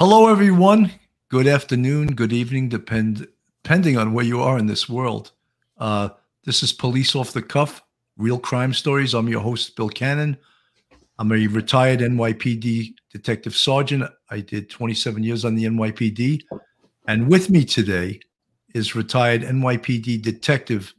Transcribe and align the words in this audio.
Hello, 0.00 0.28
everyone. 0.28 0.92
Good 1.28 1.48
afternoon, 1.48 2.14
good 2.14 2.32
evening, 2.32 2.68
depend 2.68 3.26
depending 3.64 3.98
on 3.98 4.12
where 4.12 4.24
you 4.24 4.40
are 4.40 4.56
in 4.56 4.66
this 4.66 4.88
world. 4.88 5.32
Uh, 5.76 6.10
this 6.44 6.62
is 6.62 6.72
Police 6.72 7.16
Off 7.16 7.32
the 7.32 7.42
Cuff, 7.42 7.82
Real 8.16 8.38
Crime 8.38 8.72
Stories. 8.72 9.12
I'm 9.12 9.26
your 9.26 9.40
host, 9.40 9.74
Bill 9.74 9.88
Cannon. 9.88 10.36
I'm 11.18 11.32
a 11.32 11.48
retired 11.48 11.98
NYPD 11.98 12.94
detective 13.10 13.56
sergeant. 13.56 14.04
I 14.30 14.38
did 14.38 14.70
27 14.70 15.24
years 15.24 15.44
on 15.44 15.56
the 15.56 15.64
NYPD, 15.64 16.42
and 17.08 17.28
with 17.28 17.50
me 17.50 17.64
today 17.64 18.20
is 18.74 18.94
retired 18.94 19.42
NYPD 19.42 20.22
detective, 20.22 20.94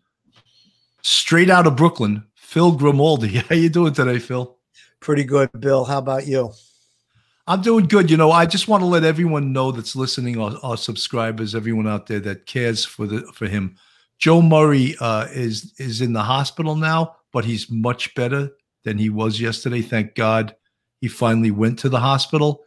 straight 1.04 1.50
out 1.50 1.68
of 1.68 1.78
Brooklyn, 1.78 2.26
Phil 2.36 2.74
Grimaldi. 2.74 3.38
How 3.48 3.56
you 3.56 3.70
doing 3.70 3.94
today, 3.94 4.20
Phil? 4.20 4.58
Pretty 5.00 5.24
good, 5.24 5.50
Bill. 5.58 5.86
How 5.86 6.00
about 6.00 6.28
you? 6.28 6.52
I'm 7.50 7.64
doing 7.64 7.88
good. 7.88 8.12
You 8.12 8.18
know, 8.18 8.32
I 8.32 8.46
just 8.46 8.68
want 8.68 8.82
to 8.82 8.86
let 8.86 9.04
everyone 9.04 9.52
know 9.52 9.72
that's 9.72 9.96
listening, 9.96 10.40
our, 10.40 10.56
our 10.62 10.78
subscribers, 10.78 11.56
everyone 11.56 11.88
out 11.88 12.06
there 12.06 12.20
that 12.20 12.46
cares 12.46 12.86
for 12.86 13.08
the 13.08 13.24
for 13.34 13.48
him. 13.48 13.76
Joe 14.20 14.40
Murray 14.40 14.96
uh, 15.00 15.26
is 15.32 15.74
is 15.80 16.00
in 16.00 16.14
the 16.14 16.22
hospital 16.22 16.76
now, 16.76 17.16
but 17.34 17.46
he's 17.46 17.68
much 17.72 18.14
better 18.14 18.52
than 18.84 19.00
he 19.00 19.10
was 19.10 19.42
yesterday. 19.42 19.82
Thank 19.82 20.14
God, 20.14 20.56
he 21.02 21.08
finally 21.08 21.50
went 21.50 21.80
to 21.80 21.90
the 21.90 22.00
hospital. 22.00 22.62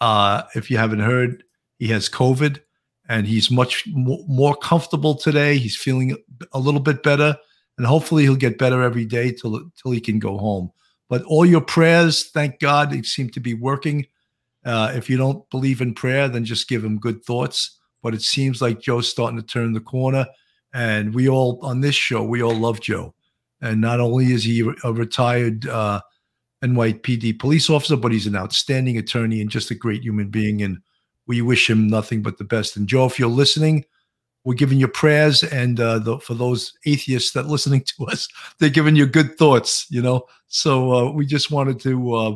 Uh, 0.00 0.44
if 0.54 0.70
you 0.70 0.78
haven't 0.78 1.00
heard, 1.00 1.42
he 1.80 1.88
has 1.88 2.08
COVID, 2.08 2.60
and 3.08 3.26
he's 3.26 3.50
much 3.50 3.88
more 3.88 4.54
comfortable 4.54 5.16
today. 5.16 5.58
He's 5.58 5.76
feeling 5.76 6.16
a 6.52 6.60
little 6.60 6.80
bit 6.80 7.02
better, 7.02 7.36
and 7.76 7.88
hopefully 7.88 8.22
he'll 8.22 8.36
get 8.36 8.56
better 8.56 8.82
every 8.82 9.04
day 9.04 9.32
till 9.32 9.68
till 9.82 9.90
he 9.90 10.00
can 10.00 10.20
go 10.20 10.38
home. 10.38 10.70
But 11.08 11.24
all 11.24 11.44
your 11.44 11.60
prayers, 11.60 12.30
thank 12.30 12.60
God, 12.60 12.92
they 12.92 13.02
seem 13.02 13.30
to 13.30 13.40
be 13.40 13.54
working 13.54 14.06
uh, 14.64 14.92
if 14.94 15.08
you 15.08 15.16
don't 15.16 15.48
believe 15.50 15.80
in 15.80 15.94
prayer, 15.94 16.28
then 16.28 16.44
just 16.44 16.68
give 16.68 16.84
him 16.84 16.98
good 16.98 17.24
thoughts. 17.24 17.78
But 18.02 18.14
it 18.14 18.22
seems 18.22 18.62
like 18.62 18.80
Joe's 18.80 19.08
starting 19.08 19.38
to 19.38 19.46
turn 19.46 19.72
the 19.72 19.80
corner. 19.80 20.26
And 20.72 21.14
we 21.14 21.28
all, 21.28 21.58
on 21.62 21.80
this 21.80 21.94
show, 21.94 22.22
we 22.22 22.42
all 22.42 22.54
love 22.54 22.80
Joe. 22.80 23.14
And 23.60 23.80
not 23.80 24.00
only 24.00 24.32
is 24.32 24.44
he 24.44 24.70
a 24.84 24.92
retired 24.92 25.66
uh, 25.66 26.00
NYPD 26.62 27.38
police 27.38 27.70
officer, 27.70 27.96
but 27.96 28.12
he's 28.12 28.26
an 28.26 28.36
outstanding 28.36 28.98
attorney 28.98 29.40
and 29.40 29.50
just 29.50 29.70
a 29.70 29.74
great 29.74 30.02
human 30.02 30.28
being. 30.28 30.62
And 30.62 30.78
we 31.26 31.42
wish 31.42 31.68
him 31.68 31.88
nothing 31.88 32.22
but 32.22 32.38
the 32.38 32.44
best. 32.44 32.76
And 32.76 32.88
Joe, 32.88 33.06
if 33.06 33.18
you're 33.18 33.28
listening, 33.28 33.84
we're 34.44 34.54
giving 34.54 34.78
you 34.78 34.88
prayers. 34.88 35.42
And 35.42 35.80
uh, 35.80 35.98
the, 35.98 36.18
for 36.20 36.34
those 36.34 36.72
atheists 36.86 37.32
that 37.32 37.46
listening 37.46 37.84
to 37.96 38.06
us, 38.06 38.28
they're 38.58 38.70
giving 38.70 38.96
you 38.96 39.06
good 39.06 39.36
thoughts, 39.36 39.86
you 39.90 40.02
know? 40.02 40.26
So 40.46 40.92
uh, 40.92 41.10
we 41.12 41.26
just 41.26 41.50
wanted 41.50 41.80
to 41.80 42.14
uh, 42.14 42.34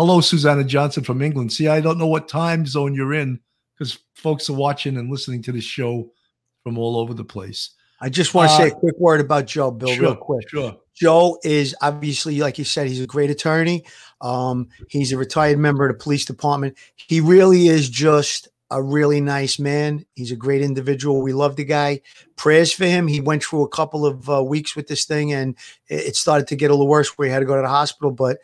Hello, 0.00 0.22
Susanna 0.22 0.64
Johnson 0.64 1.04
from 1.04 1.20
England. 1.20 1.52
See, 1.52 1.68
I 1.68 1.82
don't 1.82 1.98
know 1.98 2.06
what 2.06 2.26
time 2.26 2.64
zone 2.64 2.94
you're 2.94 3.12
in 3.12 3.38
because 3.76 3.98
folks 4.14 4.48
are 4.48 4.54
watching 4.54 4.96
and 4.96 5.10
listening 5.10 5.42
to 5.42 5.52
this 5.52 5.64
show 5.64 6.10
from 6.62 6.78
all 6.78 6.96
over 6.96 7.12
the 7.12 7.22
place. 7.22 7.74
I 8.00 8.08
just 8.08 8.32
want 8.32 8.48
to 8.48 8.54
uh, 8.54 8.56
say 8.56 8.68
a 8.68 8.70
quick 8.70 8.98
word 8.98 9.20
about 9.20 9.44
Joe, 9.44 9.70
Bill, 9.70 9.90
sure, 9.90 10.02
real 10.04 10.16
quick. 10.16 10.48
Sure. 10.48 10.74
Joe 10.94 11.38
is 11.44 11.76
obviously, 11.82 12.40
like 12.40 12.56
you 12.56 12.64
said, 12.64 12.86
he's 12.86 13.02
a 13.02 13.06
great 13.06 13.28
attorney. 13.28 13.84
Um, 14.22 14.68
he's 14.88 15.12
a 15.12 15.18
retired 15.18 15.58
member 15.58 15.86
of 15.86 15.98
the 15.98 16.02
police 16.02 16.24
department. 16.24 16.78
He 16.96 17.20
really 17.20 17.68
is 17.68 17.90
just 17.90 18.48
a 18.70 18.82
really 18.82 19.20
nice 19.20 19.58
man. 19.58 20.04
He's 20.14 20.30
a 20.30 20.36
great 20.36 20.62
individual. 20.62 21.22
We 21.22 21.32
love 21.32 21.56
the 21.56 21.64
guy. 21.64 22.02
Prayers 22.36 22.72
for 22.72 22.84
him. 22.84 23.08
He 23.08 23.20
went 23.20 23.42
through 23.42 23.64
a 23.64 23.68
couple 23.68 24.06
of 24.06 24.30
uh, 24.30 24.44
weeks 24.44 24.76
with 24.76 24.86
this 24.86 25.04
thing 25.04 25.32
and 25.32 25.56
it 25.88 26.14
started 26.14 26.46
to 26.48 26.56
get 26.56 26.70
a 26.70 26.74
little 26.74 26.88
worse 26.88 27.18
where 27.18 27.26
he 27.26 27.32
had 27.32 27.40
to 27.40 27.46
go 27.46 27.56
to 27.56 27.62
the 27.62 27.68
hospital. 27.68 28.12
But 28.12 28.38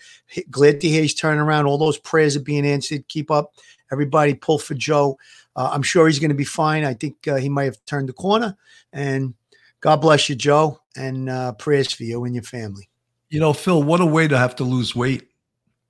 glad 0.50 0.80
to 0.80 0.88
hear 0.88 1.02
he's 1.02 1.14
turning 1.14 1.40
around. 1.40 1.66
All 1.66 1.78
those 1.78 1.98
prayers 1.98 2.36
are 2.36 2.40
being 2.40 2.66
answered. 2.66 3.06
Keep 3.08 3.30
up. 3.30 3.54
Everybody 3.92 4.34
pull 4.34 4.58
for 4.58 4.74
Joe. 4.74 5.16
Uh, 5.54 5.70
I'm 5.72 5.82
sure 5.82 6.06
he's 6.06 6.18
going 6.18 6.30
to 6.30 6.34
be 6.34 6.44
fine. 6.44 6.84
I 6.84 6.94
think 6.94 7.28
uh, 7.28 7.36
he 7.36 7.48
might 7.48 7.64
have 7.64 7.84
turned 7.86 8.08
the 8.08 8.12
corner. 8.12 8.56
And 8.92 9.34
God 9.80 9.96
bless 9.96 10.28
you, 10.28 10.34
Joe. 10.34 10.80
And 10.96 11.30
uh, 11.30 11.52
prayers 11.52 11.92
for 11.92 12.02
you 12.02 12.24
and 12.24 12.34
your 12.34 12.42
family. 12.42 12.88
You 13.28 13.40
know, 13.40 13.52
Phil, 13.52 13.82
what 13.82 14.00
a 14.00 14.06
way 14.06 14.26
to 14.28 14.36
have 14.36 14.56
to 14.56 14.64
lose 14.64 14.94
weight. 14.94 15.28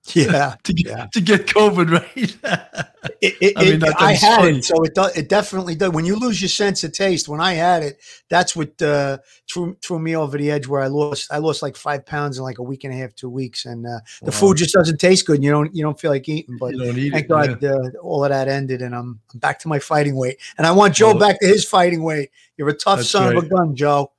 Yeah, 0.15 0.55
to, 0.65 0.73
get, 0.73 0.87
yeah. 0.87 1.07
to 1.13 1.21
get 1.21 1.47
COVID, 1.47 1.91
right? 1.91 3.17
it, 3.21 3.37
it, 3.41 3.53
I 3.57 3.65
mean, 3.65 3.83
I 3.99 4.13
had 4.13 4.37
funny. 4.37 4.59
it, 4.59 4.65
so 4.65 4.83
it 4.85 4.95
does. 4.95 5.17
It 5.17 5.29
definitely 5.29 5.75
does. 5.75 5.91
When 5.91 6.05
you 6.05 6.17
lose 6.17 6.41
your 6.41 6.49
sense 6.49 6.85
of 6.85 6.93
taste, 6.93 7.29
when 7.29 7.41
I 7.41 7.55
had 7.55 7.83
it, 7.83 8.01
that's 8.29 8.55
what 8.55 8.81
uh, 8.81 9.19
threw 9.51 9.77
threw 9.83 9.99
me 9.99 10.15
over 10.15 10.39
the 10.39 10.51
edge. 10.51 10.69
Where 10.69 10.81
I 10.81 10.87
lost, 10.87 11.33
I 11.33 11.39
lost 11.39 11.61
like 11.61 11.77
five 11.77 12.07
pounds 12.07 12.39
in 12.39 12.45
like 12.45 12.59
a 12.59 12.63
week 12.63 12.85
and 12.85 12.95
a 12.95 12.97
half, 12.97 13.15
two 13.15 13.29
weeks, 13.29 13.65
and 13.67 13.85
uh, 13.85 13.99
the 14.23 14.31
wow. 14.31 14.39
food 14.39 14.59
just 14.59 14.75
doesn't 14.75 14.99
taste 14.99 15.27
good. 15.27 15.37
And 15.37 15.45
you 15.45 15.51
don't 15.51 15.75
you 15.75 15.83
don't 15.83 15.99
feel 15.99 16.13
like 16.13 16.29
eating. 16.29 16.57
But 16.57 16.75
eat 16.75 17.11
thank 17.11 17.25
it, 17.25 17.29
God 17.29 17.63
yeah. 17.63 17.71
uh, 17.71 17.91
all 18.01 18.25
of 18.25 18.31
that 18.31 18.47
ended, 18.49 18.83
and 18.83 18.95
I'm, 18.95 19.19
I'm 19.33 19.41
back 19.41 19.59
to 19.61 19.69
my 19.69 19.81
fighting 19.81 20.15
weight. 20.15 20.39
And 20.57 20.67
I 20.67 20.71
want 20.71 20.95
Joe 20.95 21.19
back 21.19 21.41
to 21.41 21.47
his 21.47 21.65
fighting 21.65 22.05
weight. 22.05 22.31
You're 22.57 22.69
a 22.69 22.75
tough 22.75 23.03
son 23.03 23.35
right. 23.35 23.37
of 23.39 23.45
a 23.45 23.49
gun, 23.49 23.75
Joe. 23.75 24.13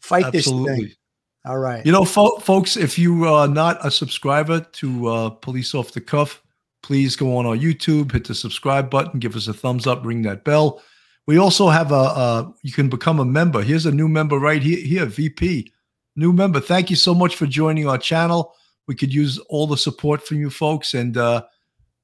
Fight 0.00 0.26
Absolutely. 0.26 0.74
this 0.74 0.88
thing. 0.88 0.96
All 1.44 1.58
right. 1.58 1.84
You 1.84 1.92
know, 1.92 2.04
fo- 2.04 2.38
folks, 2.38 2.76
if 2.76 2.98
you 2.98 3.24
are 3.26 3.48
not 3.48 3.84
a 3.84 3.90
subscriber 3.90 4.60
to 4.60 5.08
uh, 5.08 5.30
Police 5.30 5.74
Off 5.74 5.92
the 5.92 6.00
Cuff, 6.00 6.40
please 6.82 7.16
go 7.16 7.36
on 7.36 7.46
our 7.46 7.56
YouTube, 7.56 8.12
hit 8.12 8.26
the 8.26 8.34
subscribe 8.34 8.90
button, 8.90 9.18
give 9.18 9.34
us 9.34 9.48
a 9.48 9.54
thumbs 9.54 9.86
up, 9.86 10.04
ring 10.04 10.22
that 10.22 10.44
bell. 10.44 10.82
We 11.26 11.38
also 11.38 11.68
have 11.68 11.90
a, 11.92 11.94
a 11.94 12.54
you 12.62 12.72
can 12.72 12.88
become 12.88 13.18
a 13.18 13.24
member. 13.24 13.62
Here's 13.62 13.86
a 13.86 13.92
new 13.92 14.08
member 14.08 14.38
right 14.38 14.62
here, 14.62 14.78
here, 14.78 15.06
VP, 15.06 15.72
new 16.16 16.32
member. 16.32 16.60
Thank 16.60 16.90
you 16.90 16.96
so 16.96 17.14
much 17.14 17.36
for 17.36 17.46
joining 17.46 17.88
our 17.88 17.98
channel. 17.98 18.54
We 18.86 18.94
could 18.94 19.14
use 19.14 19.38
all 19.48 19.66
the 19.66 19.76
support 19.76 20.26
from 20.26 20.38
you 20.38 20.50
folks, 20.50 20.94
and 20.94 21.16
uh, 21.16 21.42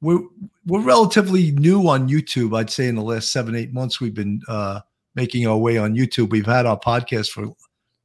we're 0.01 0.21
we're 0.67 0.81
relatively 0.81 1.51
new 1.53 1.89
on 1.89 2.09
YouTube. 2.09 2.57
I'd 2.57 2.71
say 2.71 2.89
in 2.89 2.95
the 2.95 3.03
last 3.03 3.33
seven 3.33 3.57
eight 3.57 3.73
months 3.73 4.01
we've 4.01 4.15
been 4.15 4.41
uh, 4.49 4.81
making 5.17 5.47
our 5.47 5.59
way 5.59 5.79
on 5.79 5.97
YouTube. 5.97 6.31
We've 6.31 6.47
had 6.47 6.67
our 6.67 6.79
podcast 6.79 7.31
for 7.31 7.53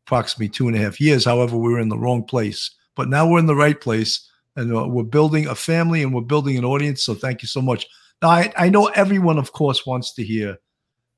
approximately 0.05 0.49
two 0.49 0.67
and 0.67 0.75
a 0.75 0.79
half 0.79 0.99
years. 0.99 1.25
However, 1.25 1.57
we 1.57 1.71
were 1.71 1.79
in 1.79 1.89
the 1.89 1.97
wrong 1.97 2.23
place, 2.23 2.71
but 2.95 3.09
now 3.09 3.27
we're 3.27 3.39
in 3.39 3.45
the 3.45 3.55
right 3.55 3.79
place 3.79 4.29
and 4.55 4.75
uh, 4.75 4.87
we're 4.87 5.03
building 5.03 5.47
a 5.47 5.55
family 5.55 6.03
and 6.03 6.13
we're 6.13 6.21
building 6.21 6.57
an 6.57 6.65
audience. 6.65 7.03
So 7.03 7.13
thank 7.13 7.41
you 7.41 7.47
so 7.47 7.61
much. 7.61 7.87
Now, 8.21 8.29
I, 8.29 8.53
I 8.57 8.69
know 8.69 8.87
everyone, 8.87 9.37
of 9.37 9.51
course, 9.51 9.85
wants 9.85 10.13
to 10.13 10.23
hear 10.23 10.57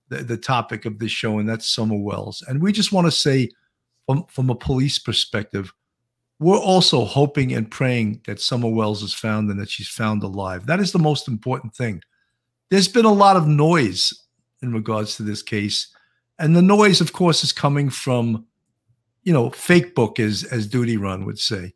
the, 0.09 0.18
the 0.23 0.38
topic 0.38 0.85
of 0.85 1.00
this 1.00 1.12
show, 1.12 1.40
and 1.40 1.50
that's 1.50 1.68
Summer 1.68 1.97
Wells. 1.97 2.44
And 2.47 2.62
we 2.62 2.72
just 2.72 2.91
want 2.91 3.07
to 3.07 3.12
say, 3.12 3.50
from, 4.06 4.25
from 4.28 4.50
a 4.50 4.56
police 4.56 5.00
perspective, 5.00 5.73
we're 6.40 6.57
also 6.57 7.06
hoping 7.06 7.53
and 7.53 7.69
praying 7.69 8.22
that 8.25 8.41
Summer 8.41 8.69
Wells 8.69 9.03
is 9.03 9.13
found 9.13 9.50
and 9.50 9.59
that 9.59 9.69
she's 9.69 9.88
found 9.88 10.22
alive. 10.23 10.66
That 10.66 10.79
is 10.79 10.91
the 10.91 11.00
most 11.00 11.28
important 11.28 11.75
thing. 11.75 12.02
There's 12.69 12.88
been 12.88 13.06
a 13.06 13.13
lot 13.13 13.38
of 13.38 13.47
noise 13.47 14.13
in 14.62 14.73
regards 14.73 15.16
to 15.17 15.23
this 15.23 15.41
case. 15.41 15.88
And 16.38 16.56
the 16.56 16.62
noise, 16.62 17.00
of 17.00 17.13
course, 17.13 17.44
is 17.44 17.53
coming 17.53 17.90
from 17.90 18.46
you 19.25 19.34
know, 19.34 19.50
fake 19.50 19.94
book, 19.96 20.19
as 20.19 20.44
as 20.46 20.68
Duty 20.68 20.96
Ron 20.96 21.25
would 21.25 21.40
say. 21.40 21.74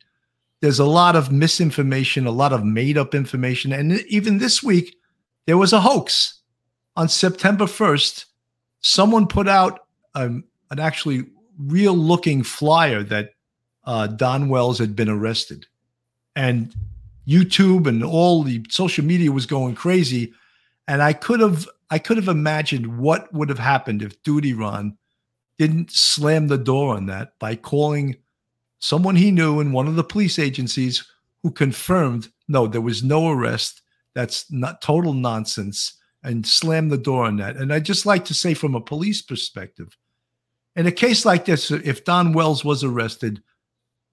There's 0.61 0.79
a 0.79 0.85
lot 0.85 1.15
of 1.15 1.31
misinformation, 1.31 2.25
a 2.25 2.31
lot 2.31 2.53
of 2.53 2.63
made 2.63 2.97
up 2.97 3.13
information, 3.13 3.73
and 3.73 3.99
even 4.07 4.37
this 4.37 4.63
week 4.63 4.95
there 5.45 5.57
was 5.57 5.73
a 5.73 5.81
hoax. 5.81 6.35
On 6.95 7.07
September 7.07 7.65
1st, 7.65 8.25
someone 8.81 9.25
put 9.25 9.47
out 9.47 9.81
um, 10.15 10.43
an 10.69 10.79
actually 10.79 11.25
real 11.57 11.93
looking 11.93 12.43
flyer 12.43 13.03
that 13.03 13.31
uh, 13.85 14.07
Don 14.07 14.49
Wells 14.49 14.79
had 14.79 14.95
been 14.95 15.09
arrested, 15.09 15.65
and 16.35 16.73
YouTube 17.27 17.87
and 17.87 18.03
all 18.03 18.43
the 18.43 18.63
social 18.69 19.03
media 19.03 19.31
was 19.31 19.45
going 19.45 19.75
crazy. 19.75 20.33
And 20.87 21.01
I 21.01 21.13
could 21.13 21.39
have 21.39 21.67
I 21.89 21.97
could 21.97 22.17
have 22.17 22.27
imagined 22.27 22.99
what 22.99 23.33
would 23.33 23.49
have 23.49 23.59
happened 23.59 24.03
if 24.03 24.21
Duty 24.21 24.53
Ron 24.53 24.97
didn't 25.59 25.91
slam 25.91 26.47
the 26.47 26.57
door 26.57 26.95
on 26.95 27.05
that 27.07 27.37
by 27.37 27.53
calling 27.55 28.15
someone 28.79 29.17
he 29.17 29.29
knew 29.29 29.59
in 29.59 29.73
one 29.73 29.87
of 29.87 29.95
the 29.95 30.03
police 30.03 30.39
agencies 30.39 31.05
who 31.43 31.51
confirmed 31.51 32.29
no, 32.47 32.65
there 32.65 32.81
was 32.81 33.03
no 33.03 33.29
arrest. 33.29 33.83
That's 34.15 34.51
not 34.51 34.81
total 34.81 35.13
nonsense 35.13 35.93
and 36.23 36.47
slam 36.47 36.89
the 36.89 36.97
door 36.97 37.25
on 37.25 37.37
that. 37.37 37.57
And 37.57 37.71
I 37.71 37.79
just 37.79 38.05
like 38.05 38.25
to 38.25 38.33
say, 38.33 38.53
from 38.53 38.73
a 38.73 38.81
police 38.81 39.21
perspective, 39.21 39.95
in 40.75 40.87
a 40.87 40.91
case 40.91 41.25
like 41.25 41.45
this, 41.45 41.69
if 41.69 42.05
Don 42.05 42.33
Wells 42.33 42.65
was 42.65 42.83
arrested 42.83 43.43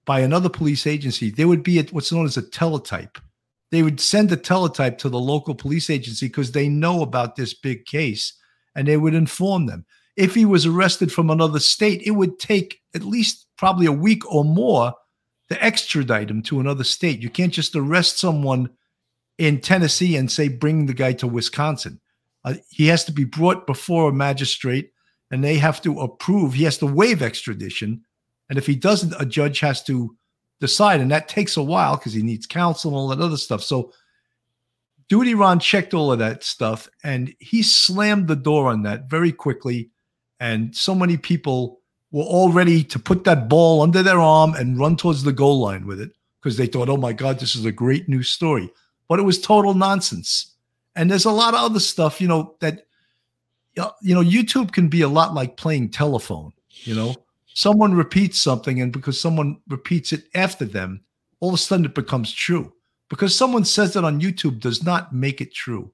by 0.05 0.19
another 0.19 0.49
police 0.49 0.85
agency, 0.85 1.31
there 1.31 1.47
would 1.47 1.63
be 1.63 1.79
a, 1.79 1.83
what's 1.85 2.11
known 2.11 2.25
as 2.25 2.37
a 2.37 2.41
teletype. 2.41 3.17
They 3.71 3.83
would 3.83 3.99
send 3.99 4.31
a 4.31 4.37
teletype 4.37 4.97
to 4.99 5.09
the 5.09 5.19
local 5.19 5.55
police 5.55 5.89
agency 5.89 6.27
because 6.27 6.51
they 6.51 6.69
know 6.69 7.01
about 7.01 7.35
this 7.35 7.53
big 7.53 7.85
case 7.85 8.33
and 8.75 8.87
they 8.87 8.97
would 8.97 9.15
inform 9.15 9.65
them 9.65 9.85
if 10.17 10.33
he 10.33 10.45
was 10.45 10.65
arrested 10.65 11.11
from 11.11 11.29
another 11.29 11.59
state, 11.59 12.01
it 12.03 12.11
would 12.11 12.39
take 12.39 12.81
at 12.95 13.03
least 13.03 13.45
probably 13.55 13.85
a 13.85 13.91
week 13.91 14.29
or 14.33 14.43
more 14.43 14.93
to 15.49 15.63
extradite 15.63 16.29
him 16.29 16.41
to 16.41 16.59
another 16.59 16.83
state. 16.83 17.21
You 17.21 17.29
can't 17.29 17.53
just 17.53 17.75
arrest 17.75 18.17
someone 18.17 18.69
in 19.37 19.61
Tennessee 19.61 20.17
and 20.17 20.31
say, 20.31 20.47
bring 20.47 20.87
the 20.87 20.93
guy 20.93 21.13
to 21.13 21.27
Wisconsin. 21.27 22.01
Uh, 22.43 22.55
he 22.69 22.87
has 22.87 23.05
to 23.05 23.11
be 23.11 23.23
brought 23.23 23.67
before 23.67 24.09
a 24.09 24.13
magistrate 24.13 24.91
and 25.29 25.43
they 25.43 25.57
have 25.57 25.81
to 25.83 25.99
approve. 25.99 26.53
He 26.53 26.63
has 26.63 26.79
to 26.79 26.87
waive 26.87 27.21
extradition. 27.21 28.03
And 28.49 28.57
if 28.57 28.65
he 28.65 28.75
doesn't, 28.75 29.21
a 29.21 29.25
judge 29.25 29.59
has 29.59 29.83
to 29.83 30.15
decide. 30.59 30.99
And 30.99 31.11
that 31.11 31.27
takes 31.27 31.57
a 31.57 31.63
while 31.63 31.95
because 31.95 32.13
he 32.13 32.23
needs 32.23 32.47
counsel 32.47 32.91
and 32.91 32.97
all 32.97 33.07
that 33.09 33.21
other 33.21 33.37
stuff. 33.37 33.61
So 33.61 33.93
Duty 35.09 35.35
Ron 35.35 35.59
checked 35.59 35.93
all 35.93 36.11
of 36.11 36.19
that 36.19 36.43
stuff 36.43 36.89
and 37.03 37.35
he 37.39 37.61
slammed 37.61 38.27
the 38.27 38.35
door 38.35 38.69
on 38.69 38.81
that 38.83 39.09
very 39.09 39.31
quickly. 39.31 39.91
And 40.39 40.75
so 40.75 40.93
many 40.93 41.17
people 41.17 41.79
were 42.11 42.23
all 42.23 42.51
ready 42.51 42.83
to 42.83 42.99
put 42.99 43.23
that 43.25 43.49
ball 43.49 43.81
under 43.81 44.03
their 44.03 44.19
arm 44.19 44.53
and 44.53 44.79
run 44.79 44.95
towards 44.95 45.23
the 45.23 45.33
goal 45.33 45.59
line 45.59 45.85
with 45.85 45.99
it 45.99 46.11
because 46.41 46.57
they 46.57 46.67
thought, 46.67 46.89
oh 46.89 46.97
my 46.97 47.13
God, 47.13 47.39
this 47.39 47.55
is 47.55 47.65
a 47.65 47.71
great 47.71 48.07
new 48.07 48.23
story. 48.23 48.71
But 49.07 49.19
it 49.19 49.23
was 49.23 49.39
total 49.39 49.73
nonsense. 49.73 50.53
And 50.95 51.11
there's 51.11 51.25
a 51.25 51.31
lot 51.31 51.53
of 51.53 51.59
other 51.59 51.79
stuff, 51.79 52.21
you 52.21 52.27
know, 52.27 52.55
that, 52.59 52.85
uh, 53.77 53.91
you 54.01 54.15
know, 54.15 54.23
YouTube 54.23 54.71
can 54.71 54.87
be 54.87 55.01
a 55.01 55.09
lot 55.09 55.33
like 55.33 55.57
playing 55.57 55.89
telephone, 55.89 56.53
you 56.83 56.95
know, 56.95 57.15
someone 57.57 57.93
repeats 57.93 58.39
something 58.39 58.81
and 58.81 58.93
because 58.93 59.19
someone 59.19 59.59
repeats 59.67 60.13
it 60.13 60.25
after 60.35 60.63
them, 60.63 61.01
all 61.39 61.49
of 61.49 61.55
a 61.55 61.57
sudden 61.57 61.85
it 61.85 61.95
becomes 61.95 62.31
true 62.31 62.71
because 63.09 63.35
someone 63.35 63.65
says 63.65 63.95
it 63.95 64.03
on 64.03 64.21
YouTube 64.21 64.59
does 64.59 64.83
not 64.83 65.13
make 65.13 65.41
it 65.41 65.53
true. 65.53 65.91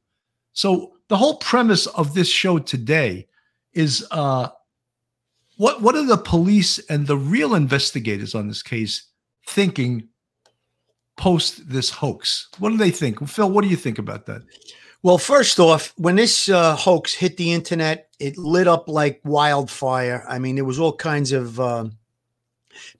So 0.53 0.93
the 1.07 1.17
whole 1.17 1.37
premise 1.37 1.87
of 1.87 2.13
this 2.13 2.27
show 2.27 2.59
today 2.59 3.27
is 3.73 4.05
uh, 4.11 4.49
what 5.57 5.81
what 5.81 5.95
are 5.95 6.05
the 6.05 6.17
police 6.17 6.79
and 6.89 7.07
the 7.07 7.17
real 7.17 7.55
investigators 7.55 8.35
on 8.35 8.47
this 8.47 8.63
case 8.63 9.07
thinking 9.47 10.09
post 11.17 11.69
this 11.69 11.89
hoax? 11.89 12.49
What 12.59 12.69
do 12.69 12.77
they 12.77 12.91
think? 12.91 13.25
Phil, 13.27 13.49
what 13.49 13.63
do 13.63 13.69
you 13.69 13.75
think 13.75 13.99
about 13.99 14.25
that? 14.25 14.41
Well, 15.03 15.17
first 15.17 15.59
off, 15.59 15.93
when 15.97 16.15
this 16.15 16.47
uh, 16.47 16.77
hoax 16.77 17.13
hit 17.13 17.35
the 17.35 17.51
internet, 17.51 18.07
it 18.19 18.37
lit 18.37 18.67
up 18.67 18.87
like 18.87 19.19
wildfire. 19.25 20.23
I 20.29 20.39
mean, 20.39 20.55
there 20.55 20.63
was 20.63 20.79
all 20.79 20.95
kinds 20.95 21.33
of 21.33 21.59
uh, 21.59 21.89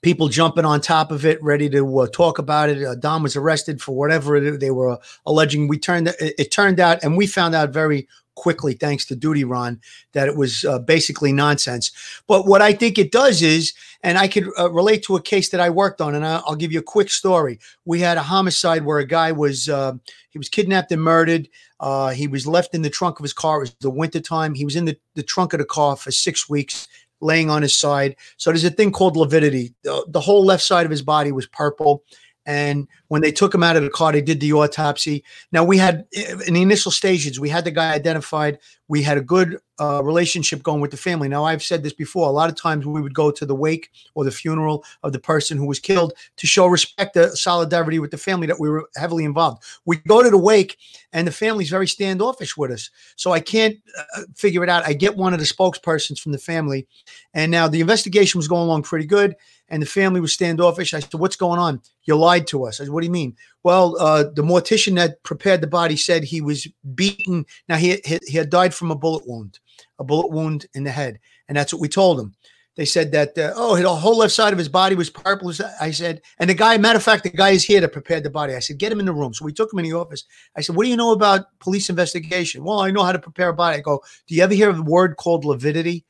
people 0.02 0.28
jumping 0.28 0.64
on 0.64 0.80
top 0.80 1.10
of 1.10 1.24
it, 1.24 1.42
ready 1.42 1.68
to 1.70 2.00
uh, 2.00 2.06
talk 2.12 2.38
about 2.38 2.68
it. 2.68 2.84
Uh, 2.84 2.94
Don 2.94 3.22
was 3.22 3.36
arrested 3.36 3.80
for 3.80 3.94
whatever 3.94 4.40
they 4.40 4.70
were 4.70 4.98
alleging. 5.26 5.68
We 5.68 5.78
turned 5.78 6.08
it, 6.08 6.34
it, 6.38 6.50
turned 6.50 6.80
out, 6.80 7.02
and 7.02 7.16
we 7.16 7.26
found 7.26 7.54
out 7.54 7.70
very 7.70 8.08
quickly, 8.34 8.74
thanks 8.74 9.06
to 9.06 9.16
Duty 9.16 9.44
Ron, 9.44 9.80
that 10.12 10.28
it 10.28 10.36
was 10.36 10.64
uh, 10.64 10.78
basically 10.80 11.32
nonsense. 11.32 11.92
But 12.26 12.46
what 12.46 12.62
I 12.62 12.72
think 12.72 12.98
it 12.98 13.12
does 13.12 13.42
is, 13.42 13.72
and 14.02 14.18
I 14.18 14.28
could 14.28 14.48
uh, 14.58 14.70
relate 14.70 15.02
to 15.04 15.16
a 15.16 15.22
case 15.22 15.50
that 15.50 15.60
I 15.60 15.70
worked 15.70 16.00
on, 16.00 16.14
and 16.14 16.26
I'll, 16.26 16.42
I'll, 16.46 16.56
give 16.56 16.72
you 16.72 16.80
a 16.80 16.82
quick 16.82 17.10
story. 17.10 17.58
We 17.84 18.00
had 18.00 18.18
a 18.18 18.22
homicide 18.22 18.84
where 18.84 18.98
a 18.98 19.06
guy 19.06 19.32
was 19.32 19.68
uh, 19.68 19.94
he 20.30 20.38
was 20.38 20.48
kidnapped 20.48 20.92
and 20.92 21.02
murdered. 21.02 21.48
Uh, 21.80 22.10
he 22.10 22.26
was 22.26 22.46
left 22.46 22.74
in 22.74 22.82
the 22.82 22.90
trunk 22.90 23.18
of 23.18 23.24
his 23.24 23.32
car. 23.32 23.58
It 23.58 23.60
was 23.60 23.74
the 23.74 23.90
wintertime. 23.90 24.54
He 24.54 24.64
was 24.64 24.76
in 24.76 24.84
the, 24.84 24.96
the 25.14 25.22
trunk 25.22 25.52
of 25.52 25.58
the 25.58 25.64
car 25.64 25.96
for 25.96 26.10
six 26.10 26.48
weeks 26.48 26.88
laying 27.20 27.50
on 27.50 27.62
his 27.62 27.76
side. 27.76 28.16
So 28.36 28.50
there's 28.50 28.64
a 28.64 28.70
thing 28.70 28.92
called 28.92 29.16
lividity. 29.16 29.74
The, 29.82 30.04
the 30.08 30.20
whole 30.20 30.44
left 30.44 30.62
side 30.62 30.84
of 30.84 30.90
his 30.90 31.02
body 31.02 31.32
was 31.32 31.46
purple. 31.46 32.04
And 32.46 32.88
when 33.08 33.22
they 33.22 33.32
took 33.32 33.54
him 33.54 33.62
out 33.62 33.76
of 33.76 33.82
the 33.82 33.90
car, 33.90 34.12
they 34.12 34.20
did 34.20 34.40
the 34.40 34.52
autopsy. 34.52 35.24
Now 35.50 35.64
we 35.64 35.78
had 35.78 36.06
in 36.46 36.54
the 36.54 36.62
initial 36.62 36.90
stages, 36.90 37.40
we 37.40 37.48
had 37.48 37.64
the 37.64 37.70
guy 37.70 37.94
identified. 37.94 38.58
We 38.86 39.02
had 39.02 39.16
a 39.16 39.22
good 39.22 39.58
uh, 39.80 40.04
relationship 40.04 40.62
going 40.62 40.82
with 40.82 40.90
the 40.90 40.98
family. 40.98 41.26
Now 41.26 41.44
I've 41.44 41.62
said 41.62 41.82
this 41.82 41.94
before. 41.94 42.28
A 42.28 42.32
lot 42.32 42.50
of 42.50 42.56
times 42.56 42.84
we 42.84 43.00
would 43.00 43.14
go 43.14 43.30
to 43.30 43.46
the 43.46 43.54
wake 43.54 43.90
or 44.14 44.24
the 44.24 44.30
funeral 44.30 44.84
of 45.02 45.12
the 45.12 45.18
person 45.18 45.56
who 45.56 45.66
was 45.66 45.80
killed 45.80 46.12
to 46.36 46.46
show 46.46 46.66
respect, 46.66 47.14
the 47.14 47.34
solidarity 47.34 47.98
with 47.98 48.10
the 48.10 48.18
family 48.18 48.46
that 48.46 48.60
we 48.60 48.68
were 48.68 48.90
heavily 48.94 49.24
involved. 49.24 49.62
We 49.86 49.96
go 50.06 50.22
to 50.22 50.28
the 50.28 50.38
wake, 50.38 50.76
and 51.14 51.26
the 51.26 51.32
family's 51.32 51.70
very 51.70 51.88
standoffish 51.88 52.58
with 52.58 52.70
us. 52.70 52.90
So 53.16 53.32
I 53.32 53.40
can't 53.40 53.78
uh, 54.16 54.22
figure 54.34 54.62
it 54.62 54.68
out. 54.68 54.86
I 54.86 54.92
get 54.92 55.16
one 55.16 55.32
of 55.32 55.40
the 55.40 55.46
spokespersons 55.46 56.20
from 56.20 56.32
the 56.32 56.38
family, 56.38 56.86
and 57.32 57.50
now 57.50 57.66
the 57.66 57.80
investigation 57.80 58.38
was 58.38 58.48
going 58.48 58.64
along 58.64 58.82
pretty 58.82 59.06
good 59.06 59.34
and 59.74 59.82
the 59.82 59.86
family 59.86 60.20
was 60.20 60.32
standoffish. 60.32 60.94
I 60.94 61.00
said, 61.00 61.14
"What's 61.14 61.34
going 61.34 61.58
on? 61.58 61.82
You 62.04 62.14
lied 62.14 62.46
to 62.46 62.64
us." 62.64 62.80
I 62.80 62.84
said, 62.84 62.92
"What 62.92 63.00
do 63.00 63.06
you 63.06 63.12
mean?" 63.12 63.34
Well, 63.64 63.96
uh, 63.98 64.22
the 64.32 64.42
mortician 64.42 64.94
that 64.94 65.20
prepared 65.24 65.60
the 65.60 65.66
body 65.66 65.96
said 65.96 66.22
he 66.22 66.40
was 66.40 66.68
beaten. 66.94 67.44
Now 67.68 67.76
he, 67.76 68.00
he 68.04 68.20
he 68.24 68.38
had 68.38 68.50
died 68.50 68.72
from 68.72 68.92
a 68.92 68.94
bullet 68.94 69.26
wound, 69.26 69.58
a 69.98 70.04
bullet 70.04 70.30
wound 70.30 70.66
in 70.74 70.84
the 70.84 70.92
head, 70.92 71.18
and 71.48 71.58
that's 71.58 71.72
what 71.72 71.82
we 71.82 71.88
told 71.88 72.20
him. 72.20 72.36
They 72.76 72.84
said 72.84 73.10
that 73.12 73.36
uh, 73.36 73.52
oh, 73.56 73.76
the 73.76 73.92
whole 73.92 74.18
left 74.18 74.32
side 74.32 74.52
of 74.52 74.58
his 74.58 74.68
body 74.68 74.94
was 74.94 75.10
purple. 75.10 75.52
I 75.80 75.90
said, 75.90 76.22
and 76.38 76.48
the 76.48 76.54
guy, 76.54 76.78
matter 76.78 76.98
of 76.98 77.02
fact, 77.02 77.24
the 77.24 77.30
guy 77.30 77.50
is 77.50 77.64
here 77.64 77.80
to 77.80 77.88
prepare 77.88 78.20
the 78.20 78.30
body. 78.30 78.54
I 78.54 78.60
said, 78.60 78.78
get 78.78 78.90
him 78.90 79.00
in 79.00 79.06
the 79.06 79.12
room. 79.12 79.32
So 79.32 79.44
we 79.44 79.52
took 79.52 79.72
him 79.72 79.78
in 79.78 79.84
the 79.84 79.92
office. 79.92 80.24
I 80.56 80.60
said, 80.60 80.74
what 80.74 80.84
do 80.84 80.90
you 80.90 80.96
know 80.96 81.12
about 81.12 81.46
police 81.60 81.88
investigation? 81.88 82.64
Well, 82.64 82.80
I 82.80 82.90
know 82.90 83.04
how 83.04 83.12
to 83.12 83.18
prepare 83.20 83.50
a 83.50 83.54
body. 83.54 83.78
I 83.78 83.80
go, 83.80 84.02
do 84.26 84.34
you 84.34 84.42
ever 84.42 84.54
hear 84.54 84.70
of 84.70 84.80
a 84.80 84.82
word 84.82 85.16
called 85.16 85.44
lividity? 85.44 86.04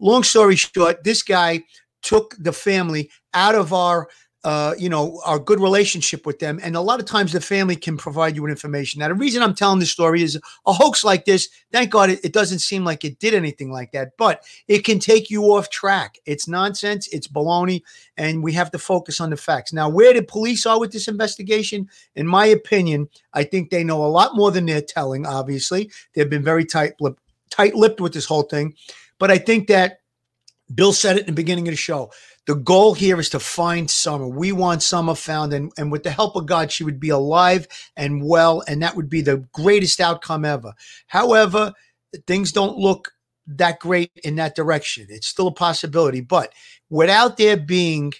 Long 0.00 0.22
story 0.22 0.56
short, 0.56 1.04
this 1.04 1.22
guy 1.22 1.64
took 2.02 2.34
the 2.38 2.52
family 2.52 3.10
out 3.34 3.54
of 3.54 3.72
our 3.72 4.08
uh, 4.44 4.74
you 4.78 4.88
know, 4.88 5.20
our 5.24 5.38
good 5.38 5.60
relationship 5.60 6.24
with 6.24 6.38
them. 6.38 6.60
And 6.62 6.76
a 6.76 6.80
lot 6.80 7.00
of 7.00 7.06
times 7.06 7.32
the 7.32 7.40
family 7.40 7.74
can 7.74 7.96
provide 7.96 8.36
you 8.36 8.42
with 8.42 8.50
information. 8.50 9.00
Now, 9.00 9.08
the 9.08 9.14
reason 9.14 9.42
I'm 9.42 9.54
telling 9.54 9.80
this 9.80 9.90
story 9.90 10.22
is 10.22 10.40
a 10.64 10.72
hoax 10.72 11.02
like 11.02 11.24
this, 11.24 11.48
thank 11.72 11.90
God 11.90 12.10
it, 12.10 12.20
it, 12.24 12.32
doesn't 12.32 12.60
seem 12.60 12.84
like 12.84 13.04
it 13.04 13.18
did 13.18 13.34
anything 13.34 13.72
like 13.72 13.90
that, 13.92 14.12
but 14.16 14.44
it 14.68 14.84
can 14.84 15.00
take 15.00 15.28
you 15.28 15.42
off 15.42 15.70
track. 15.70 16.18
It's 16.24 16.46
nonsense, 16.46 17.08
it's 17.08 17.26
baloney, 17.26 17.82
and 18.16 18.42
we 18.42 18.52
have 18.52 18.70
to 18.70 18.78
focus 18.78 19.20
on 19.20 19.30
the 19.30 19.36
facts. 19.36 19.72
Now, 19.72 19.88
where 19.88 20.14
the 20.14 20.22
police 20.22 20.66
are 20.66 20.78
with 20.78 20.92
this 20.92 21.08
investigation, 21.08 21.88
in 22.14 22.26
my 22.26 22.46
opinion, 22.46 23.08
I 23.34 23.42
think 23.42 23.70
they 23.70 23.82
know 23.82 24.04
a 24.04 24.06
lot 24.06 24.36
more 24.36 24.52
than 24.52 24.66
they're 24.66 24.80
telling, 24.80 25.26
obviously. 25.26 25.90
They've 26.14 26.30
been 26.30 26.44
very 26.44 26.64
tight 26.64 26.94
lipped 27.00 28.00
with 28.00 28.12
this 28.12 28.26
whole 28.26 28.44
thing. 28.44 28.74
But 29.18 29.32
I 29.32 29.38
think 29.38 29.66
that 29.66 29.97
Bill 30.74 30.92
said 30.92 31.16
it 31.16 31.20
in 31.20 31.26
the 31.26 31.32
beginning 31.32 31.68
of 31.68 31.72
the 31.72 31.76
show. 31.76 32.10
The 32.46 32.54
goal 32.54 32.94
here 32.94 33.18
is 33.20 33.28
to 33.30 33.40
find 33.40 33.90
Summer. 33.90 34.26
We 34.26 34.52
want 34.52 34.82
Summer 34.82 35.14
found, 35.14 35.52
and, 35.52 35.72
and 35.76 35.92
with 35.92 36.02
the 36.02 36.10
help 36.10 36.36
of 36.36 36.46
God, 36.46 36.72
she 36.72 36.84
would 36.84 37.00
be 37.00 37.10
alive 37.10 37.66
and 37.96 38.22
well, 38.24 38.62
and 38.66 38.82
that 38.82 38.96
would 38.96 39.10
be 39.10 39.20
the 39.20 39.44
greatest 39.52 40.00
outcome 40.00 40.44
ever. 40.44 40.72
However, 41.06 41.74
things 42.26 42.52
don't 42.52 42.78
look 42.78 43.12
that 43.46 43.80
great 43.80 44.12
in 44.24 44.36
that 44.36 44.54
direction. 44.54 45.06
It's 45.08 45.26
still 45.26 45.48
a 45.48 45.52
possibility, 45.52 46.20
but 46.20 46.52
without 46.90 47.36
there 47.36 47.56
being 47.56 48.12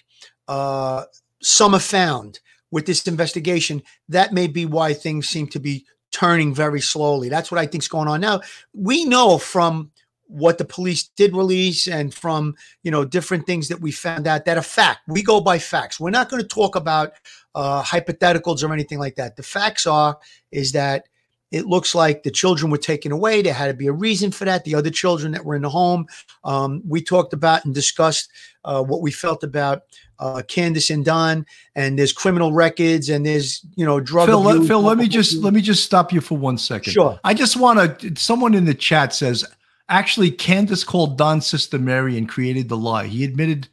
uh, 0.47 1.05
Summer 1.41 1.79
found 1.79 2.39
with 2.71 2.85
this 2.85 3.07
investigation, 3.07 3.81
that 4.09 4.33
may 4.33 4.47
be 4.47 4.65
why 4.65 4.93
things 4.93 5.27
seem 5.27 5.47
to 5.47 5.59
be 5.59 5.85
turning 6.11 6.53
very 6.53 6.81
slowly. 6.81 7.29
That's 7.29 7.51
what 7.51 7.59
I 7.59 7.65
think 7.65 7.83
is 7.83 7.87
going 7.87 8.07
on 8.07 8.21
now. 8.21 8.41
We 8.73 9.05
know 9.05 9.37
from 9.37 9.91
what 10.29 10.59
the 10.59 10.65
police 10.65 11.09
did 11.15 11.35
release 11.35 11.87
and 11.87 12.13
from 12.13 12.55
you 12.83 12.91
know 12.91 13.03
different 13.03 13.45
things 13.47 13.67
that 13.67 13.81
we 13.81 13.91
found 13.91 14.27
out 14.27 14.45
that 14.45 14.57
a 14.57 14.61
fact 14.61 14.99
we 15.07 15.23
go 15.23 15.41
by 15.41 15.57
facts 15.57 15.99
we're 15.99 16.11
not 16.11 16.29
going 16.29 16.41
to 16.41 16.47
talk 16.47 16.75
about 16.75 17.13
uh, 17.55 17.81
hypotheticals 17.83 18.63
or 18.63 18.71
anything 18.71 18.99
like 18.99 19.15
that 19.15 19.35
the 19.35 19.43
facts 19.43 19.87
are 19.87 20.17
is 20.51 20.71
that 20.71 21.05
it 21.51 21.65
looks 21.65 21.95
like 21.95 22.21
the 22.21 22.29
children 22.29 22.71
were 22.71 22.77
taken 22.77 23.11
away 23.11 23.41
there 23.41 23.55
had 23.55 23.67
to 23.67 23.73
be 23.73 23.87
a 23.87 23.91
reason 23.91 24.29
for 24.29 24.45
that 24.45 24.63
the 24.65 24.75
other 24.75 24.91
children 24.91 25.31
that 25.31 25.43
were 25.43 25.55
in 25.55 25.63
the 25.63 25.69
home 25.69 26.05
um, 26.43 26.83
we 26.87 27.01
talked 27.01 27.33
about 27.33 27.65
and 27.65 27.73
discussed 27.73 28.29
uh, 28.65 28.83
what 28.83 29.01
we 29.01 29.09
felt 29.09 29.43
about 29.43 29.81
uh, 30.19 30.41
Candus 30.47 30.93
and 30.93 31.05
Don, 31.05 31.45
and 31.75 31.97
there's 31.97 32.11
criminal 32.11 32.51
records, 32.51 33.07
and 33.07 33.25
there's 33.25 33.65
you 33.77 33.85
know 33.85 34.01
drug. 34.01 34.27
Phil, 34.27 34.49
abuse, 34.49 34.67
Phil, 34.67 34.81
let 34.81 34.97
me 34.97 35.07
just 35.07 35.37
let 35.37 35.53
me 35.53 35.61
just 35.61 35.85
stop 35.85 36.11
you 36.11 36.19
for 36.19 36.37
one 36.37 36.57
second. 36.57 36.91
Sure. 36.91 37.17
I 37.23 37.33
just 37.33 37.55
want 37.55 37.99
to. 37.99 38.15
Someone 38.17 38.53
in 38.53 38.65
the 38.65 38.73
chat 38.73 39.13
says 39.13 39.45
Actually, 39.89 40.31
Candus 40.31 40.85
called 40.85 41.17
Don's 41.17 41.47
sister 41.47 41.79
Mary 41.79 42.17
and 42.17 42.29
created 42.29 42.69
the 42.69 42.77
lie. 42.77 43.07
He 43.07 43.23
admitted 43.23 43.67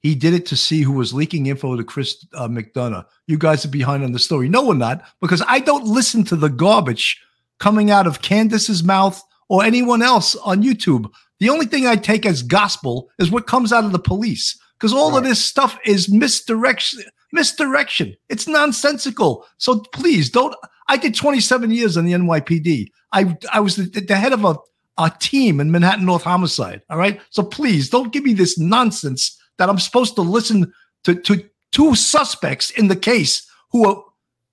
he 0.00 0.14
did 0.14 0.34
it 0.34 0.46
to 0.46 0.56
see 0.56 0.82
who 0.82 0.92
was 0.92 1.14
leaking 1.14 1.46
info 1.46 1.76
to 1.76 1.84
Chris 1.84 2.26
uh, 2.34 2.48
McDonough. 2.48 3.06
You 3.26 3.38
guys 3.38 3.64
are 3.64 3.68
behind 3.68 4.04
on 4.04 4.12
the 4.12 4.18
story. 4.18 4.48
No, 4.48 4.66
we're 4.66 4.74
not, 4.74 5.04
because 5.20 5.42
I 5.46 5.60
don't 5.60 5.86
listen 5.86 6.24
to 6.24 6.36
the 6.36 6.48
garbage 6.48 7.20
coming 7.60 7.90
out 7.90 8.06
of 8.06 8.20
Candus's 8.20 8.82
mouth 8.82 9.22
or 9.48 9.62
anyone 9.64 10.02
else 10.02 10.34
on 10.36 10.62
YouTube. 10.62 11.10
The 11.38 11.48
only 11.48 11.66
thing 11.66 11.86
I 11.86 11.96
take 11.96 12.26
as 12.26 12.42
gospel 12.42 13.10
is 13.18 13.30
what 13.30 13.46
comes 13.46 13.72
out 13.72 13.84
of 13.84 13.92
the 13.92 13.98
police, 13.98 14.58
because 14.78 14.92
all 14.92 15.12
right. 15.12 15.18
of 15.18 15.24
this 15.24 15.42
stuff 15.42 15.78
is 15.86 16.10
misdirection. 16.10 17.02
Misdirection. 17.32 18.14
It's 18.28 18.46
nonsensical. 18.46 19.46
So 19.58 19.80
please 19.94 20.28
don't. 20.28 20.54
I 20.88 20.96
did 20.96 21.14
27 21.14 21.70
years 21.70 21.96
on 21.96 22.04
the 22.04 22.12
NYPD. 22.12 22.88
I 23.12 23.36
I 23.52 23.60
was 23.60 23.76
the, 23.76 23.84
the 23.84 24.16
head 24.16 24.32
of 24.32 24.44
a 24.44 24.56
a 24.98 25.10
team 25.20 25.60
in 25.60 25.70
Manhattan 25.70 26.04
North 26.04 26.22
Homicide. 26.22 26.82
All 26.90 26.98
right. 26.98 27.20
So 27.30 27.42
please 27.42 27.88
don't 27.88 28.12
give 28.12 28.24
me 28.24 28.34
this 28.34 28.58
nonsense 28.58 29.38
that 29.58 29.68
I'm 29.68 29.78
supposed 29.78 30.14
to 30.16 30.22
listen 30.22 30.72
to, 31.04 31.14
to 31.14 31.44
two 31.70 31.94
suspects 31.94 32.70
in 32.70 32.88
the 32.88 32.96
case 32.96 33.46
who 33.70 33.88
are, 33.88 34.02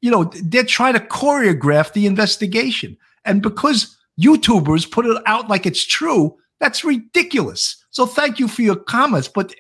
you 0.02 0.10
know, 0.10 0.32
they're 0.44 0.64
trying 0.64 0.94
to 0.94 1.00
choreograph 1.00 1.94
the 1.94 2.06
investigation. 2.06 2.98
And 3.26 3.42
because 3.42 3.98
YouTubers 4.20 4.90
put 4.90 5.06
it 5.06 5.22
out 5.26 5.50
like 5.50 5.66
it's 5.66 5.86
true, 5.86 6.38
that's 6.60 6.84
ridiculous. 6.84 7.84
So 7.92 8.06
thank 8.06 8.40
you 8.40 8.48
for 8.48 8.62
your 8.62 8.76
comments. 8.76 9.28
But 9.28 9.54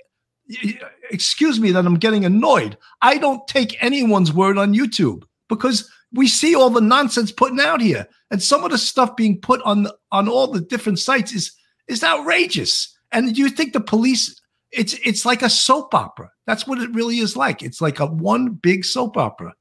excuse 1.12 1.59
me 1.59 1.71
that 1.71 1.86
I'm 1.86 1.98
getting 1.98 2.25
annoyed. 2.25 2.77
I 3.01 3.17
don't 3.17 3.45
take 3.48 3.81
anyone's 3.83 4.33
word 4.33 4.57
on 4.57 4.74
YouTube 4.74 5.24
because 5.48 5.89
we 6.13 6.28
see 6.28 6.56
all 6.56 6.70
the 6.70 6.82
nonsense 6.82 7.32
putting 7.32 7.60
out 7.60 7.82
here, 7.82 8.08
and 8.32 8.42
some 8.42 8.63
of 8.63 8.72
the 8.72 8.78
stuff 8.78 9.16
being 9.16 9.39
put 9.39 9.62
on 9.63 9.88
on 10.12 10.28
all 10.28 10.48
the 10.48 10.62
different 10.62 11.00
sites 11.00 11.34
is 11.34 11.51
is 11.88 12.04
outrageous. 12.04 12.96
And 13.12 13.38
you 13.38 13.50
think 13.50 13.74
the 13.74 13.82
police? 13.82 14.39
It's 14.72 14.94
it's 15.04 15.25
like 15.25 15.42
a 15.42 15.50
soap 15.50 15.94
opera. 15.94 16.32
That's 16.46 16.68
what 16.68 16.80
it 16.80 16.94
really 16.94 17.20
is 17.20 17.36
like. 17.36 17.63
It's 17.63 17.82
like 17.82 18.00
a 18.00 18.06
one 18.06 18.50
big 18.50 18.86
soap 18.86 19.18
opera. 19.18 19.56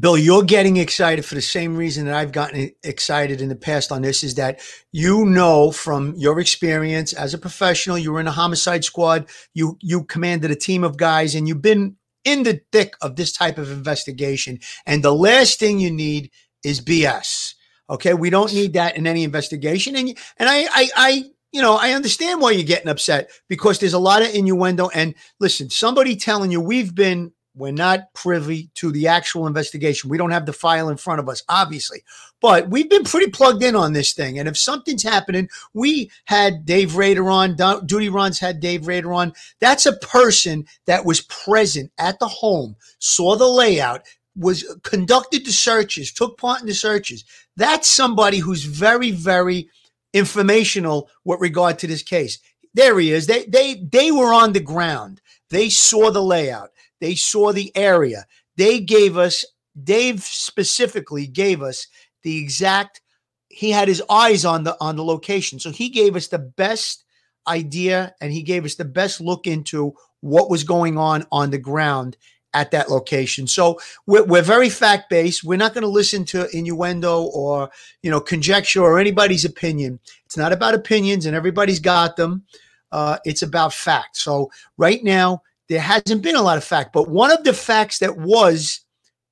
Bill, 0.00 0.16
you're 0.16 0.42
getting 0.42 0.78
excited 0.78 1.26
for 1.26 1.34
the 1.34 1.42
same 1.42 1.76
reason 1.76 2.06
that 2.06 2.14
I've 2.14 2.32
gotten 2.32 2.70
excited 2.82 3.42
in 3.42 3.50
the 3.50 3.56
past 3.56 3.92
on 3.92 4.00
this 4.00 4.24
is 4.24 4.34
that 4.36 4.60
you 4.92 5.26
know 5.26 5.70
from 5.70 6.14
your 6.16 6.40
experience 6.40 7.12
as 7.12 7.34
a 7.34 7.38
professional, 7.38 7.98
you 7.98 8.10
were 8.10 8.20
in 8.20 8.26
a 8.26 8.32
homicide 8.32 8.82
squad, 8.82 9.28
you 9.52 9.76
you 9.80 10.04
commanded 10.04 10.50
a 10.50 10.56
team 10.56 10.84
of 10.84 10.96
guys 10.96 11.34
and 11.34 11.46
you've 11.46 11.60
been 11.60 11.96
in 12.24 12.42
the 12.42 12.60
thick 12.72 12.94
of 13.00 13.16
this 13.16 13.32
type 13.32 13.58
of 13.58 13.70
investigation. 13.70 14.58
And 14.86 15.02
the 15.02 15.14
last 15.14 15.58
thing 15.58 15.80
you 15.80 15.90
need 15.90 16.30
is 16.64 16.80
BS. 16.80 17.54
Okay, 17.88 18.14
we 18.14 18.30
don't 18.30 18.54
need 18.54 18.74
that 18.74 18.96
in 18.96 19.06
any 19.06 19.24
investigation. 19.24 19.96
And 19.96 20.16
and 20.38 20.48
I 20.48 20.66
I, 20.70 20.90
I 20.96 21.24
you 21.52 21.60
know, 21.60 21.76
I 21.76 21.92
understand 21.92 22.40
why 22.40 22.52
you're 22.52 22.62
getting 22.62 22.88
upset 22.88 23.30
because 23.48 23.78
there's 23.78 23.94
a 23.94 23.98
lot 23.98 24.22
of 24.22 24.32
innuendo. 24.34 24.88
And 24.94 25.14
listen, 25.40 25.70
somebody 25.70 26.14
telling 26.14 26.52
you 26.52 26.60
we've 26.60 26.94
been 26.94 27.32
we're 27.54 27.72
not 27.72 28.12
privy 28.14 28.70
to 28.76 28.92
the 28.92 29.08
actual 29.08 29.46
investigation. 29.46 30.08
We 30.08 30.18
don't 30.18 30.30
have 30.30 30.46
the 30.46 30.52
file 30.52 30.88
in 30.88 30.96
front 30.96 31.20
of 31.20 31.28
us, 31.28 31.42
obviously, 31.48 32.02
but 32.40 32.70
we've 32.70 32.88
been 32.88 33.04
pretty 33.04 33.30
plugged 33.30 33.62
in 33.62 33.74
on 33.74 33.92
this 33.92 34.12
thing. 34.12 34.38
And 34.38 34.48
if 34.48 34.56
something's 34.56 35.02
happening, 35.02 35.48
we 35.74 36.10
had 36.26 36.64
Dave 36.64 36.96
Rader 36.96 37.28
on, 37.28 37.56
Duty 37.86 38.08
Ron's 38.08 38.38
had 38.38 38.60
Dave 38.60 38.86
Rader 38.86 39.12
on. 39.12 39.32
That's 39.60 39.86
a 39.86 39.96
person 39.96 40.66
that 40.86 41.04
was 41.04 41.22
present 41.22 41.90
at 41.98 42.18
the 42.18 42.28
home, 42.28 42.76
saw 42.98 43.36
the 43.36 43.48
layout, 43.48 44.02
was 44.36 44.64
conducted 44.84 45.44
the 45.44 45.52
searches, 45.52 46.12
took 46.12 46.38
part 46.38 46.60
in 46.60 46.66
the 46.66 46.74
searches. 46.74 47.24
That's 47.56 47.88
somebody 47.88 48.38
who's 48.38 48.64
very, 48.64 49.10
very 49.10 49.68
informational 50.12 51.10
with 51.24 51.40
regard 51.40 51.78
to 51.80 51.86
this 51.86 52.02
case. 52.02 52.38
There 52.74 52.98
he 52.98 53.12
is. 53.12 53.26
They 53.26 53.44
they 53.46 53.74
they 53.74 54.12
were 54.12 54.32
on 54.32 54.52
the 54.52 54.60
ground. 54.60 55.20
They 55.50 55.68
saw 55.68 56.10
the 56.10 56.22
layout. 56.22 56.70
They 57.00 57.14
saw 57.14 57.52
the 57.52 57.74
area. 57.76 58.26
They 58.56 58.80
gave 58.80 59.16
us, 59.16 59.44
Dave 59.82 60.22
specifically 60.22 61.26
gave 61.26 61.62
us 61.62 61.86
the 62.22 62.38
exact, 62.38 63.00
he 63.48 63.70
had 63.70 63.88
his 63.88 64.02
eyes 64.08 64.44
on 64.44 64.64
the 64.64 64.76
on 64.80 64.96
the 64.96 65.04
location. 65.04 65.58
So 65.58 65.70
he 65.70 65.88
gave 65.88 66.14
us 66.14 66.28
the 66.28 66.38
best 66.38 67.04
idea 67.48 68.14
and 68.20 68.32
he 68.32 68.42
gave 68.42 68.64
us 68.64 68.76
the 68.76 68.84
best 68.84 69.20
look 69.20 69.46
into 69.46 69.94
what 70.20 70.50
was 70.50 70.64
going 70.64 70.98
on 70.98 71.26
on 71.32 71.50
the 71.50 71.58
ground 71.58 72.16
at 72.52 72.70
that 72.72 72.90
location. 72.90 73.46
So 73.46 73.80
we're, 74.06 74.24
we're 74.24 74.42
very 74.42 74.68
fact 74.68 75.08
based. 75.08 75.44
We're 75.44 75.56
not 75.56 75.72
going 75.72 75.82
to 75.82 75.88
listen 75.88 76.24
to 76.26 76.48
innuendo 76.56 77.24
or 77.24 77.70
you 78.02 78.10
know 78.10 78.20
conjecture 78.20 78.82
or 78.82 78.98
anybody's 78.98 79.44
opinion. 79.44 80.00
It's 80.26 80.36
not 80.36 80.52
about 80.52 80.74
opinions, 80.74 81.26
and 81.26 81.36
everybody's 81.36 81.80
got 81.80 82.16
them. 82.16 82.44
Uh, 82.92 83.18
it's 83.24 83.42
about 83.42 83.72
facts. 83.72 84.22
So 84.22 84.50
right 84.76 85.02
now, 85.04 85.42
there 85.70 85.80
hasn't 85.80 86.20
been 86.20 86.34
a 86.34 86.42
lot 86.42 86.58
of 86.58 86.64
fact, 86.64 86.92
but 86.92 87.08
one 87.08 87.30
of 87.30 87.44
the 87.44 87.54
facts 87.54 88.00
that 88.00 88.18
was 88.18 88.80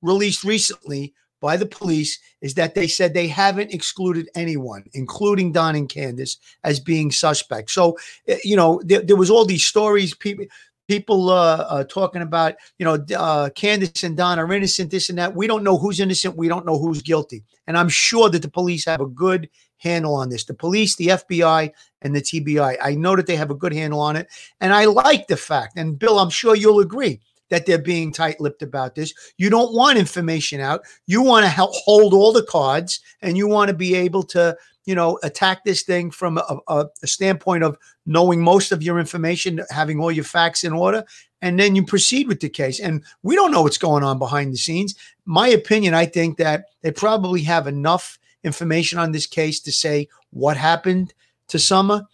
released 0.01 0.45
recently 0.45 1.13
by 1.41 1.57
the 1.57 1.65
police 1.65 2.17
is 2.41 2.53
that 2.53 2.75
they 2.75 2.87
said 2.87 3.13
they 3.13 3.27
haven't 3.27 3.73
excluded 3.73 4.29
anyone, 4.35 4.85
including 4.93 5.51
Don 5.51 5.75
and 5.75 5.89
Candus, 5.89 6.37
as 6.63 6.79
being 6.79 7.11
suspects. 7.11 7.73
So, 7.73 7.97
eh, 8.29 8.37
you 8.45 8.55
know, 8.55 8.81
there, 8.85 9.01
there 9.01 9.17
was 9.17 9.29
all 9.29 9.43
these 9.43 9.65
stories, 9.65 10.15
people 10.15 10.45
people 10.87 11.29
uh, 11.29 11.67
uh, 11.69 11.83
talking 11.83 12.21
about, 12.21 12.55
you 12.79 12.85
know, 12.85 12.95
uh, 13.15 13.49
Candus 13.49 14.03
and 14.03 14.17
Don 14.17 14.39
are 14.39 14.51
innocent, 14.51 14.89
this 14.89 15.09
and 15.09 15.19
that. 15.19 15.35
We 15.35 15.45
don't 15.45 15.63
know 15.63 15.77
who's 15.77 15.99
innocent. 15.99 16.35
We 16.35 16.47
don't 16.47 16.65
know 16.65 16.79
who's 16.79 17.03
guilty. 17.03 17.43
And 17.67 17.77
I'm 17.77 17.89
sure 17.89 18.27
that 18.29 18.41
the 18.41 18.49
police 18.49 18.85
have 18.85 18.99
a 18.99 19.05
good 19.05 19.49
handle 19.79 20.15
on 20.15 20.29
this. 20.29 20.45
The 20.45 20.53
police, 20.53 20.95
the 20.95 21.07
FBI, 21.07 21.71
and 22.01 22.15
the 22.15 22.21
TBI. 22.21 22.77
I 22.81 22.95
know 22.95 23.15
that 23.15 23.27
they 23.27 23.35
have 23.35 23.51
a 23.51 23.55
good 23.55 23.73
handle 23.73 23.99
on 23.99 24.15
it. 24.15 24.27
And 24.61 24.73
I 24.73 24.85
like 24.85 25.27
the 25.27 25.37
fact, 25.37 25.77
and 25.77 25.97
Bill, 25.97 26.19
I'm 26.19 26.29
sure 26.29 26.55
you'll 26.55 26.79
agree 26.79 27.19
that 27.49 27.65
they're 27.65 27.77
being 27.79 28.11
tight 28.11 28.39
lipped 28.39 28.61
about 28.61 28.95
this. 28.95 29.13
You 29.37 29.49
don't 29.49 29.73
want 29.73 29.97
information 29.97 30.61
out. 30.61 30.81
You 31.07 31.21
want 31.21 31.45
to 31.45 31.49
help 31.49 31.71
hold 31.73 32.13
all 32.13 32.31
the 32.31 32.43
cards 32.43 32.99
and 33.21 33.37
you 33.37 33.47
want 33.47 33.69
to 33.69 33.73
be 33.73 33.95
able 33.95 34.23
to, 34.23 34.55
you 34.85 34.95
know, 34.95 35.19
attack 35.23 35.63
this 35.63 35.81
thing 35.81 36.11
from 36.11 36.37
a, 36.37 36.59
a, 36.67 36.85
a, 37.01 37.07
standpoint 37.07 37.63
of 37.63 37.77
knowing 38.05 38.41
most 38.41 38.71
of 38.71 38.83
your 38.83 38.99
information, 38.99 39.61
having 39.71 39.99
all 39.99 40.11
your 40.11 40.23
facts 40.23 40.63
in 40.63 40.73
order, 40.73 41.03
and 41.41 41.59
then 41.59 41.75
you 41.75 41.85
proceed 41.85 42.27
with 42.27 42.39
the 42.39 42.49
case. 42.49 42.79
And 42.79 43.03
we 43.23 43.35
don't 43.35 43.51
know 43.51 43.63
what's 43.63 43.77
going 43.77 44.03
on 44.03 44.19
behind 44.19 44.53
the 44.53 44.57
scenes. 44.57 44.95
My 45.25 45.47
opinion, 45.47 45.93
I 45.93 46.05
think 46.05 46.37
that 46.37 46.65
they 46.81 46.91
probably 46.91 47.41
have 47.43 47.65
enough 47.65 48.19
information 48.43 48.99
on 48.99 49.11
this 49.11 49.25
case 49.25 49.59
to 49.61 49.71
say 49.71 50.07
what 50.31 50.57
happened 50.57 51.13
to 51.49 51.59
Summer 51.59 52.07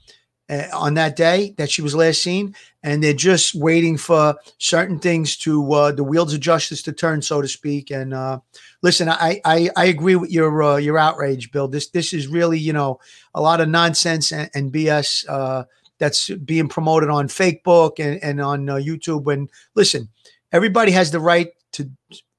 uh, 0.49 0.67
on 0.73 0.93
that 0.93 1.15
day 1.15 1.53
that 1.57 1.69
she 1.69 1.81
was 1.81 1.95
last 1.95 2.21
seen, 2.21 2.55
and 2.83 3.03
they're 3.03 3.13
just 3.13 3.55
waiting 3.55 3.97
for 3.97 4.35
certain 4.57 4.99
things 4.99 5.37
to 5.37 5.73
uh, 5.73 5.91
the 5.91 6.03
wheels 6.03 6.33
of 6.33 6.39
justice 6.39 6.81
to 6.83 6.93
turn, 6.93 7.21
so 7.21 7.41
to 7.41 7.47
speak. 7.47 7.91
And 7.91 8.13
uh, 8.13 8.39
listen, 8.81 9.09
I, 9.09 9.41
I 9.43 9.69
I 9.75 9.85
agree 9.85 10.15
with 10.15 10.31
your 10.31 10.61
uh, 10.61 10.77
your 10.77 10.97
outrage, 10.97 11.51
Bill. 11.51 11.67
This 11.67 11.89
this 11.89 12.13
is 12.13 12.27
really 12.27 12.59
you 12.59 12.73
know 12.73 12.99
a 13.33 13.41
lot 13.41 13.61
of 13.61 13.69
nonsense 13.69 14.31
and, 14.31 14.49
and 14.53 14.71
BS 14.71 15.25
uh, 15.27 15.63
that's 15.97 16.29
being 16.29 16.67
promoted 16.67 17.09
on 17.09 17.27
Facebook 17.27 17.99
and 17.99 18.23
and 18.23 18.39
on 18.39 18.69
uh, 18.69 18.75
YouTube. 18.75 19.31
And 19.31 19.49
listen, 19.75 20.09
everybody 20.51 20.91
has 20.91 21.11
the 21.11 21.19
right 21.19 21.49
to 21.73 21.89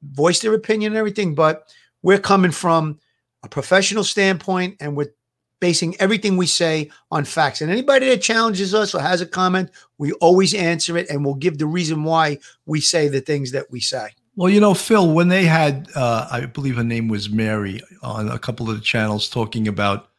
voice 0.02 0.40
their 0.40 0.54
opinion 0.54 0.92
and 0.92 0.98
everything, 0.98 1.34
but 1.34 1.68
we're 2.02 2.20
coming 2.20 2.52
from 2.52 3.00
a 3.46 3.48
professional 3.48 4.04
standpoint 4.04 4.76
and 4.80 4.96
we're 4.96 5.14
basing 5.60 5.96
everything 5.98 6.36
we 6.36 6.46
say 6.46 6.90
on 7.10 7.24
facts. 7.24 7.62
And 7.62 7.70
anybody 7.70 8.08
that 8.10 8.20
challenges 8.20 8.74
us 8.74 8.94
or 8.94 9.00
has 9.00 9.22
a 9.22 9.26
comment, 9.26 9.70
we 9.96 10.12
always 10.14 10.52
answer 10.52 10.98
it 10.98 11.08
and 11.08 11.24
we'll 11.24 11.34
give 11.34 11.56
the 11.56 11.66
reason 11.66 12.04
why 12.04 12.38
we 12.66 12.80
say 12.80 13.08
the 13.08 13.22
things 13.22 13.52
that 13.52 13.70
we 13.70 13.80
say. 13.80 14.10
Well, 14.34 14.50
you 14.50 14.60
know, 14.60 14.74
Phil, 14.74 15.14
when 15.14 15.28
they 15.28 15.46
had, 15.46 15.88
uh, 15.94 16.28
I 16.30 16.44
believe 16.44 16.76
her 16.76 16.84
name 16.84 17.08
was 17.08 17.30
Mary 17.30 17.80
on 18.02 18.28
a 18.28 18.38
couple 18.38 18.68
of 18.68 18.76
the 18.76 18.82
channels 18.82 19.30
talking 19.30 19.66
about 19.66 20.10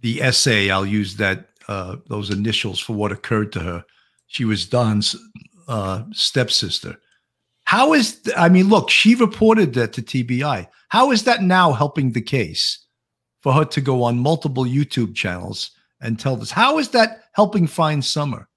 the 0.00 0.22
essay, 0.22 0.70
I'll 0.70 0.86
use 0.86 1.16
that, 1.16 1.48
uh, 1.68 1.96
those 2.06 2.30
initials 2.30 2.80
for 2.80 2.94
what 2.94 3.12
occurred 3.12 3.52
to 3.52 3.60
her. 3.60 3.84
She 4.28 4.46
was 4.46 4.64
Don's 4.64 5.14
uh, 5.68 6.04
stepsister. 6.12 6.96
How 7.64 7.94
is, 7.94 8.20
I 8.36 8.48
mean, 8.48 8.68
look, 8.68 8.90
she 8.90 9.14
reported 9.14 9.72
that 9.74 9.92
to 9.94 10.02
TBI. 10.02 10.66
How 10.88 11.10
is 11.10 11.24
that 11.24 11.42
now 11.42 11.72
helping 11.72 12.12
the 12.12 12.20
case 12.20 12.86
for 13.40 13.52
her 13.52 13.64
to 13.66 13.80
go 13.80 14.02
on 14.02 14.18
multiple 14.18 14.64
YouTube 14.64 15.14
channels 15.14 15.70
and 16.00 16.18
tell 16.18 16.36
this? 16.36 16.50
How 16.50 16.78
is 16.78 16.88
that 16.90 17.24
helping 17.32 17.66
find 17.66 18.04
Summer? 18.04 18.48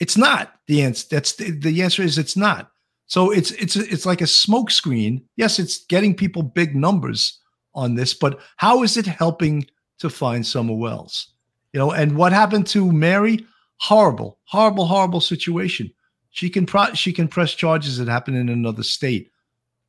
It's 0.00 0.16
not 0.16 0.54
the 0.66 0.82
answer. 0.82 1.06
That's 1.10 1.34
the, 1.34 1.52
the 1.52 1.82
answer 1.82 2.02
is 2.02 2.18
it's 2.18 2.36
not. 2.36 2.72
So 3.06 3.30
it's 3.30 3.50
it's 3.52 3.76
it's 3.76 4.06
like 4.06 4.22
a 4.22 4.24
smokescreen. 4.24 5.22
Yes, 5.36 5.58
it's 5.58 5.84
getting 5.84 6.14
people 6.14 6.42
big 6.42 6.74
numbers 6.74 7.38
on 7.74 7.94
this, 7.94 8.14
but 8.14 8.40
how 8.56 8.82
is 8.82 8.96
it 8.96 9.06
helping 9.06 9.66
to 9.98 10.10
find 10.10 10.46
Summer 10.46 10.74
Wells? 10.74 11.34
You 11.72 11.78
know, 11.78 11.92
and 11.92 12.16
what 12.16 12.32
happened 12.32 12.66
to 12.68 12.90
Mary? 12.90 13.46
Horrible, 13.80 14.38
horrible, 14.44 14.86
horrible 14.86 15.20
situation. 15.20 15.92
She 16.32 16.50
can 16.50 16.66
pro- 16.66 16.94
she 16.94 17.12
can 17.12 17.28
press 17.28 17.54
charges 17.54 17.98
that 17.98 18.08
happened 18.08 18.38
in 18.38 18.48
another 18.48 18.82
state. 18.82 19.30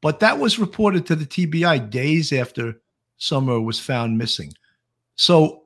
But 0.01 0.19
that 0.19 0.38
was 0.38 0.59
reported 0.59 1.05
to 1.07 1.15
the 1.15 1.25
TBI 1.25 1.89
days 1.89 2.31
after 2.31 2.81
Summer 3.17 3.59
was 3.59 3.79
found 3.79 4.17
missing. 4.17 4.53
So 5.15 5.63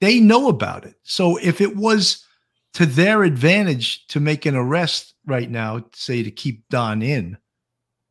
they 0.00 0.20
know 0.20 0.48
about 0.48 0.84
it. 0.84 0.96
So 1.02 1.38
if 1.38 1.62
it 1.62 1.76
was 1.76 2.26
to 2.74 2.84
their 2.84 3.22
advantage 3.22 4.06
to 4.08 4.20
make 4.20 4.44
an 4.44 4.54
arrest 4.54 5.14
right 5.26 5.50
now, 5.50 5.84
say 5.94 6.22
to 6.22 6.30
keep 6.30 6.68
Don 6.68 7.02
in, 7.02 7.38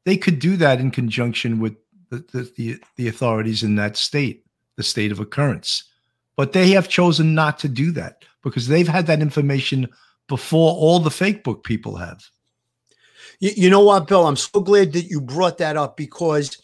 they 0.06 0.18
could 0.18 0.40
do 0.40 0.58
that 0.58 0.80
in 0.80 0.90
conjunction 0.90 1.60
with 1.60 1.76
the, 2.10 2.26
the, 2.32 2.52
the, 2.58 2.84
the 2.96 3.08
authorities 3.08 3.62
in 3.62 3.76
that 3.76 3.96
state, 3.96 4.46
the 4.76 4.84
state 4.84 5.12
of 5.12 5.20
occurrence. 5.20 5.84
But 6.36 6.54
they 6.54 6.70
have 6.72 6.90
chosen 6.90 7.36
not 7.36 7.60
to 7.60 7.70
do 7.70 7.92
that 7.92 8.26
because 8.42 8.68
they've 8.68 8.88
had 8.88 9.06
that 9.06 9.22
information 9.22 9.88
before 10.30 10.72
all 10.72 11.00
the 11.00 11.12
fake 11.12 11.44
book 11.44 11.66
people 11.66 11.98
have. 11.98 12.24
You, 13.42 13.52
you 13.56 13.70
know 13.70 13.84
what, 13.84 14.08
Bill? 14.08 14.26
I'm 14.26 14.38
so 14.38 14.62
glad 14.62 14.94
that 14.94 15.08
you 15.08 15.20
brought 15.20 15.58
that 15.58 15.76
up 15.76 15.98
because, 15.98 16.58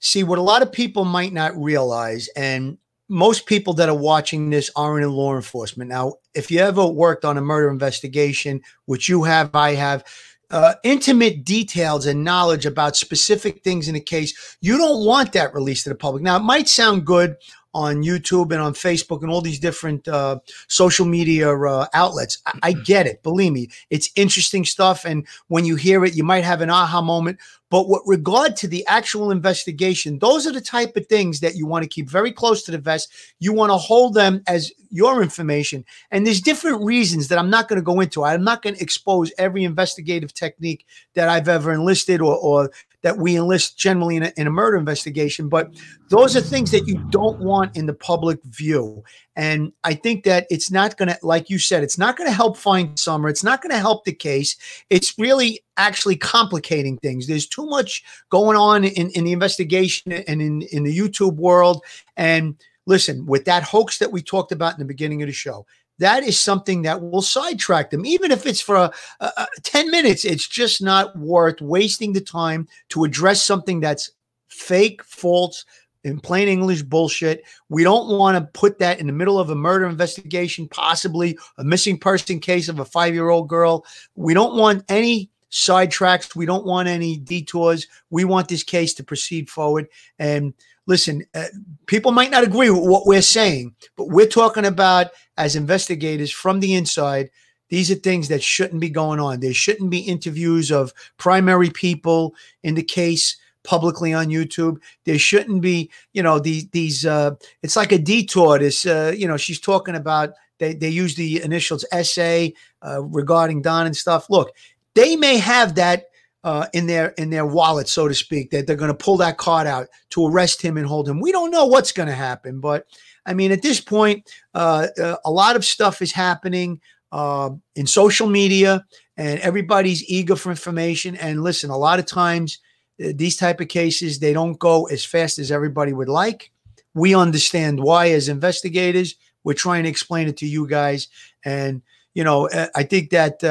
see, 0.00 0.22
what 0.22 0.38
a 0.38 0.42
lot 0.42 0.62
of 0.62 0.72
people 0.72 1.04
might 1.04 1.34
not 1.34 1.54
realize, 1.56 2.28
and 2.36 2.78
most 3.10 3.46
people 3.46 3.74
that 3.74 3.88
are 3.88 3.94
watching 3.94 4.50
this 4.50 4.70
aren't 4.76 5.04
in 5.04 5.10
law 5.10 5.34
enforcement. 5.34 5.90
Now, 5.90 6.14
if 6.34 6.50
you 6.50 6.60
ever 6.60 6.86
worked 6.86 7.24
on 7.24 7.36
a 7.36 7.42
murder 7.42 7.68
investigation, 7.70 8.62
which 8.86 9.08
you 9.08 9.24
have, 9.24 9.54
I 9.54 9.74
have, 9.74 10.04
uh, 10.50 10.74
intimate 10.82 11.44
details 11.44 12.06
and 12.06 12.24
knowledge 12.24 12.64
about 12.64 12.96
specific 12.96 13.62
things 13.62 13.88
in 13.88 13.96
a 13.96 14.00
case, 14.00 14.56
you 14.60 14.78
don't 14.78 15.04
want 15.04 15.32
that 15.32 15.52
released 15.54 15.84
to 15.84 15.90
the 15.90 15.94
public. 15.94 16.22
Now, 16.22 16.36
it 16.36 16.42
might 16.42 16.68
sound 16.68 17.04
good 17.04 17.36
on 17.74 18.02
YouTube 18.02 18.52
and 18.52 18.60
on 18.60 18.74
Facebook 18.74 19.22
and 19.22 19.30
all 19.30 19.40
these 19.40 19.58
different 19.58 20.08
uh, 20.08 20.38
social 20.68 21.06
media 21.06 21.54
uh, 21.54 21.86
outlets. 21.94 22.38
I, 22.46 22.58
I 22.62 22.72
get 22.72 23.06
it. 23.06 23.22
Believe 23.22 23.52
me, 23.52 23.68
it's 23.90 24.10
interesting 24.16 24.64
stuff. 24.64 25.04
And 25.04 25.26
when 25.48 25.64
you 25.64 25.76
hear 25.76 26.04
it, 26.04 26.14
you 26.14 26.24
might 26.24 26.44
have 26.44 26.60
an 26.60 26.70
aha 26.70 27.00
moment. 27.00 27.38
But 27.70 27.88
with 27.88 28.00
regard 28.06 28.56
to 28.56 28.68
the 28.68 28.86
actual 28.86 29.30
investigation, 29.30 30.18
those 30.18 30.46
are 30.46 30.52
the 30.52 30.60
type 30.60 30.96
of 30.96 31.06
things 31.06 31.40
that 31.40 31.54
you 31.54 31.66
want 31.66 31.82
to 31.82 31.88
keep 31.88 32.08
very 32.08 32.32
close 32.32 32.62
to 32.62 32.70
the 32.70 32.78
vest. 32.78 33.10
You 33.40 33.52
want 33.52 33.70
to 33.70 33.76
hold 33.76 34.14
them 34.14 34.42
as 34.46 34.72
your 34.90 35.22
information. 35.22 35.84
And 36.10 36.26
there's 36.26 36.40
different 36.40 36.82
reasons 36.82 37.28
that 37.28 37.38
I'm 37.38 37.50
not 37.50 37.68
going 37.68 37.78
to 37.78 37.84
go 37.84 38.00
into. 38.00 38.24
I'm 38.24 38.44
not 38.44 38.62
going 38.62 38.76
to 38.76 38.82
expose 38.82 39.32
every 39.36 39.64
investigative 39.64 40.32
technique 40.32 40.86
that 41.14 41.28
I've 41.28 41.48
ever 41.48 41.72
enlisted 41.72 42.22
or, 42.22 42.36
or 42.36 42.70
that 43.02 43.18
we 43.18 43.36
enlist 43.36 43.78
generally 43.78 44.16
in 44.16 44.24
a, 44.24 44.32
in 44.36 44.46
a 44.46 44.50
murder 44.50 44.76
investigation. 44.76 45.48
But 45.48 45.72
those 46.08 46.36
are 46.36 46.40
things 46.40 46.70
that 46.72 46.88
you 46.88 46.96
don't 47.10 47.40
want 47.40 47.76
in 47.76 47.86
the 47.86 47.94
public 47.94 48.42
view. 48.44 49.04
And 49.36 49.72
I 49.84 49.94
think 49.94 50.24
that 50.24 50.46
it's 50.50 50.70
not 50.70 50.96
going 50.96 51.08
to, 51.08 51.18
like 51.22 51.48
you 51.48 51.58
said, 51.58 51.82
it's 51.84 51.98
not 51.98 52.16
going 52.16 52.28
to 52.28 52.34
help 52.34 52.56
find 52.56 52.98
Summer. 52.98 53.28
It's 53.28 53.44
not 53.44 53.62
going 53.62 53.70
to 53.70 53.78
help 53.78 54.04
the 54.04 54.12
case. 54.12 54.56
It's 54.90 55.16
really 55.18 55.60
actually 55.76 56.16
complicating 56.16 56.98
things. 56.98 57.26
There's 57.26 57.46
too 57.46 57.66
much 57.66 58.02
going 58.30 58.56
on 58.56 58.84
in, 58.84 59.10
in 59.10 59.24
the 59.24 59.32
investigation 59.32 60.12
and 60.12 60.42
in, 60.42 60.62
in 60.72 60.82
the 60.82 60.96
YouTube 60.96 61.36
world. 61.36 61.84
And 62.16 62.56
listen, 62.86 63.26
with 63.26 63.44
that 63.44 63.62
hoax 63.62 63.98
that 63.98 64.10
we 64.10 64.22
talked 64.22 64.50
about 64.50 64.72
in 64.72 64.80
the 64.80 64.84
beginning 64.84 65.22
of 65.22 65.28
the 65.28 65.32
show, 65.32 65.66
that 65.98 66.22
is 66.22 66.40
something 66.40 66.82
that 66.82 67.00
will 67.00 67.22
sidetrack 67.22 67.90
them, 67.90 68.06
even 68.06 68.30
if 68.30 68.46
it's 68.46 68.60
for 68.60 68.76
a, 68.76 68.92
a, 69.20 69.26
a 69.36 69.46
10 69.62 69.90
minutes. 69.90 70.24
It's 70.24 70.46
just 70.46 70.82
not 70.82 71.16
worth 71.18 71.60
wasting 71.60 72.12
the 72.12 72.20
time 72.20 72.68
to 72.90 73.04
address 73.04 73.42
something 73.42 73.80
that's 73.80 74.10
fake, 74.48 75.02
false, 75.04 75.64
in 76.04 76.20
plain 76.20 76.48
English 76.48 76.82
bullshit. 76.82 77.44
We 77.68 77.82
don't 77.82 78.16
want 78.16 78.36
to 78.36 78.58
put 78.58 78.78
that 78.78 79.00
in 79.00 79.06
the 79.06 79.12
middle 79.12 79.38
of 79.38 79.50
a 79.50 79.54
murder 79.54 79.86
investigation, 79.86 80.68
possibly 80.68 81.38
a 81.58 81.64
missing 81.64 81.98
person 81.98 82.40
case 82.40 82.68
of 82.68 82.78
a 82.78 82.84
five 82.84 83.14
year 83.14 83.28
old 83.28 83.48
girl. 83.48 83.84
We 84.14 84.34
don't 84.34 84.56
want 84.56 84.84
any 84.88 85.30
sidetracks. 85.50 86.36
We 86.36 86.46
don't 86.46 86.66
want 86.66 86.88
any 86.88 87.16
detours. 87.16 87.86
We 88.10 88.24
want 88.24 88.48
this 88.48 88.62
case 88.62 88.94
to 88.94 89.04
proceed 89.04 89.50
forward. 89.50 89.88
And 90.18 90.54
listen, 90.88 91.24
uh, 91.34 91.44
people 91.86 92.10
might 92.10 92.32
not 92.32 92.42
agree 92.42 92.70
with 92.70 92.82
what 92.82 93.06
we're 93.06 93.22
saying, 93.22 93.74
but 93.96 94.08
we're 94.08 94.26
talking 94.26 94.64
about 94.64 95.08
as 95.36 95.54
investigators 95.54 96.32
from 96.32 96.58
the 96.58 96.74
inside. 96.74 97.30
These 97.68 97.90
are 97.90 97.96
things 97.96 98.28
that 98.28 98.42
shouldn't 98.42 98.80
be 98.80 98.88
going 98.88 99.20
on. 99.20 99.38
There 99.38 99.54
shouldn't 99.54 99.90
be 99.90 99.98
interviews 99.98 100.72
of 100.72 100.92
primary 101.18 101.70
people 101.70 102.34
in 102.62 102.74
the 102.74 102.82
case 102.82 103.36
publicly 103.62 104.14
on 104.14 104.28
YouTube. 104.28 104.78
There 105.04 105.18
shouldn't 105.18 105.60
be, 105.60 105.90
you 106.14 106.22
know, 106.22 106.38
these 106.38 106.68
these. 106.70 107.04
Uh, 107.04 107.32
it's 107.62 107.76
like 107.76 107.92
a 107.92 107.98
detour. 107.98 108.58
This, 108.58 108.86
uh, 108.86 109.12
you 109.16 109.28
know, 109.28 109.36
she's 109.36 109.60
talking 109.60 109.94
about. 109.94 110.30
They 110.58 110.72
they 110.74 110.88
use 110.88 111.14
the 111.14 111.42
initials 111.42 111.84
SA 112.02 112.46
uh, 112.82 113.02
regarding 113.02 113.62
Don 113.62 113.86
and 113.86 113.96
stuff. 113.96 114.30
Look, 114.30 114.50
they 114.94 115.14
may 115.14 115.36
have 115.36 115.74
that 115.74 116.06
uh, 116.44 116.66
in 116.72 116.86
their 116.86 117.08
in 117.18 117.30
their 117.30 117.46
wallet, 117.46 117.88
so 117.88 118.08
to 118.08 118.14
speak, 118.14 118.50
that 118.50 118.66
they're 118.66 118.76
going 118.76 118.90
to 118.90 118.94
pull 118.94 119.16
that 119.18 119.38
card 119.38 119.66
out 119.66 119.88
to 120.10 120.26
arrest 120.26 120.62
him 120.62 120.76
and 120.76 120.86
hold 120.86 121.08
him. 121.08 121.20
We 121.20 121.32
don't 121.32 121.50
know 121.50 121.66
what's 121.66 121.92
going 121.92 122.08
to 122.08 122.14
happen, 122.14 122.60
but 122.60 122.86
I 123.26 123.34
mean, 123.34 123.52
at 123.52 123.62
this 123.62 123.80
point, 123.80 124.30
uh, 124.54 124.88
uh, 125.00 125.16
a 125.24 125.30
lot 125.30 125.56
of 125.56 125.64
stuff 125.64 126.00
is 126.00 126.12
happening 126.12 126.80
uh, 127.12 127.50
in 127.74 127.86
social 127.86 128.28
media, 128.28 128.84
and 129.16 129.40
everybody's 129.40 130.08
eager 130.08 130.36
for 130.36 130.50
information. 130.50 131.16
And 131.16 131.42
listen, 131.42 131.70
a 131.70 131.76
lot 131.76 131.98
of 131.98 132.06
times 132.06 132.58
uh, 133.02 133.08
these 133.14 133.36
type 133.36 133.60
of 133.60 133.68
cases 133.68 134.18
they 134.18 134.32
don't 134.32 134.58
go 134.58 134.86
as 134.86 135.04
fast 135.04 135.38
as 135.38 135.50
everybody 135.50 135.92
would 135.92 136.08
like. 136.08 136.52
We 136.94 137.14
understand 137.14 137.80
why, 137.80 138.10
as 138.10 138.28
investigators, 138.28 139.16
we're 139.44 139.54
trying 139.54 139.82
to 139.84 139.90
explain 139.90 140.28
it 140.28 140.36
to 140.38 140.46
you 140.46 140.68
guys, 140.68 141.08
and 141.44 141.82
you 142.14 142.24
know, 142.24 142.48
uh, 142.48 142.68
I 142.74 142.84
think 142.84 143.10
that 143.10 143.42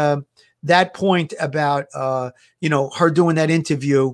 that 0.64 0.94
point 0.94 1.34
about 1.40 1.88
uh, 1.94 2.32
you 2.62 2.70
know 2.70 2.90
her 2.92 3.10
doing 3.10 3.36
that 3.36 3.50
interview, 3.50 4.14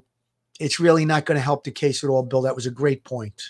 it's 0.60 0.80
really 0.80 1.06
not 1.06 1.26
going 1.26 1.38
to 1.38 1.42
help 1.42 1.64
the 1.64 1.72
case 1.72 2.04
at 2.04 2.10
all, 2.10 2.24
Bill. 2.24 2.42
That 2.42 2.56
was 2.56 2.66
a 2.66 2.72
great 2.72 3.04
point. 3.04 3.42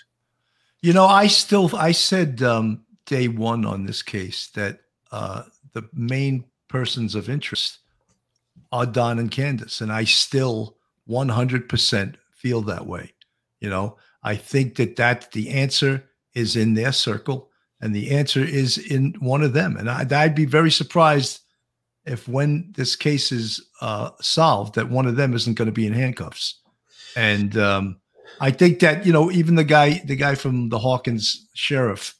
You 0.80 0.92
know, 0.92 1.06
I 1.06 1.26
still 1.26 1.70
I 1.76 1.92
said 1.92 2.42
um, 2.42 2.84
day 3.06 3.28
one 3.28 3.64
on 3.64 3.86
this 3.86 4.02
case 4.02 4.48
that 4.48 4.80
uh, 5.12 5.44
the 5.72 5.88
main 5.92 6.44
persons 6.68 7.14
of 7.14 7.28
interest 7.28 7.78
are 8.72 8.86
Don 8.86 9.18
and 9.18 9.30
Candus, 9.30 9.80
and 9.80 9.92
I 9.92 10.04
still 10.04 10.76
100% 11.08 12.16
feel 12.32 12.62
that 12.62 12.86
way. 12.86 13.12
You 13.60 13.70
know, 13.70 13.96
I 14.22 14.36
think 14.36 14.76
that 14.76 14.96
that 14.96 15.32
the 15.32 15.50
answer 15.50 16.04
is 16.34 16.56
in 16.56 16.74
their 16.74 16.92
circle, 16.92 17.50
and 17.80 17.94
the 17.94 18.10
answer 18.10 18.42
is 18.42 18.78
in 18.78 19.14
one 19.20 19.42
of 19.42 19.52
them, 19.52 19.76
and 19.76 19.88
I'd, 19.88 20.12
I'd 20.12 20.34
be 20.34 20.46
very 20.46 20.70
surprised 20.70 21.40
if 22.06 22.28
when 22.28 22.72
this 22.76 22.96
case 22.96 23.32
is 23.32 23.60
uh, 23.80 24.10
solved, 24.20 24.74
that 24.74 24.90
one 24.90 25.06
of 25.06 25.16
them 25.16 25.34
isn't 25.34 25.54
going 25.54 25.66
to 25.66 25.72
be 25.72 25.86
in 25.86 25.92
handcuffs. 25.92 26.60
And 27.16 27.56
um, 27.56 27.96
I 28.40 28.50
think 28.50 28.80
that 28.80 29.06
you 29.06 29.12
know, 29.12 29.30
even 29.30 29.54
the 29.54 29.64
guy, 29.64 30.02
the 30.04 30.16
guy 30.16 30.34
from 30.34 30.68
the 30.68 30.78
Hawkins 30.78 31.48
sheriff, 31.54 32.14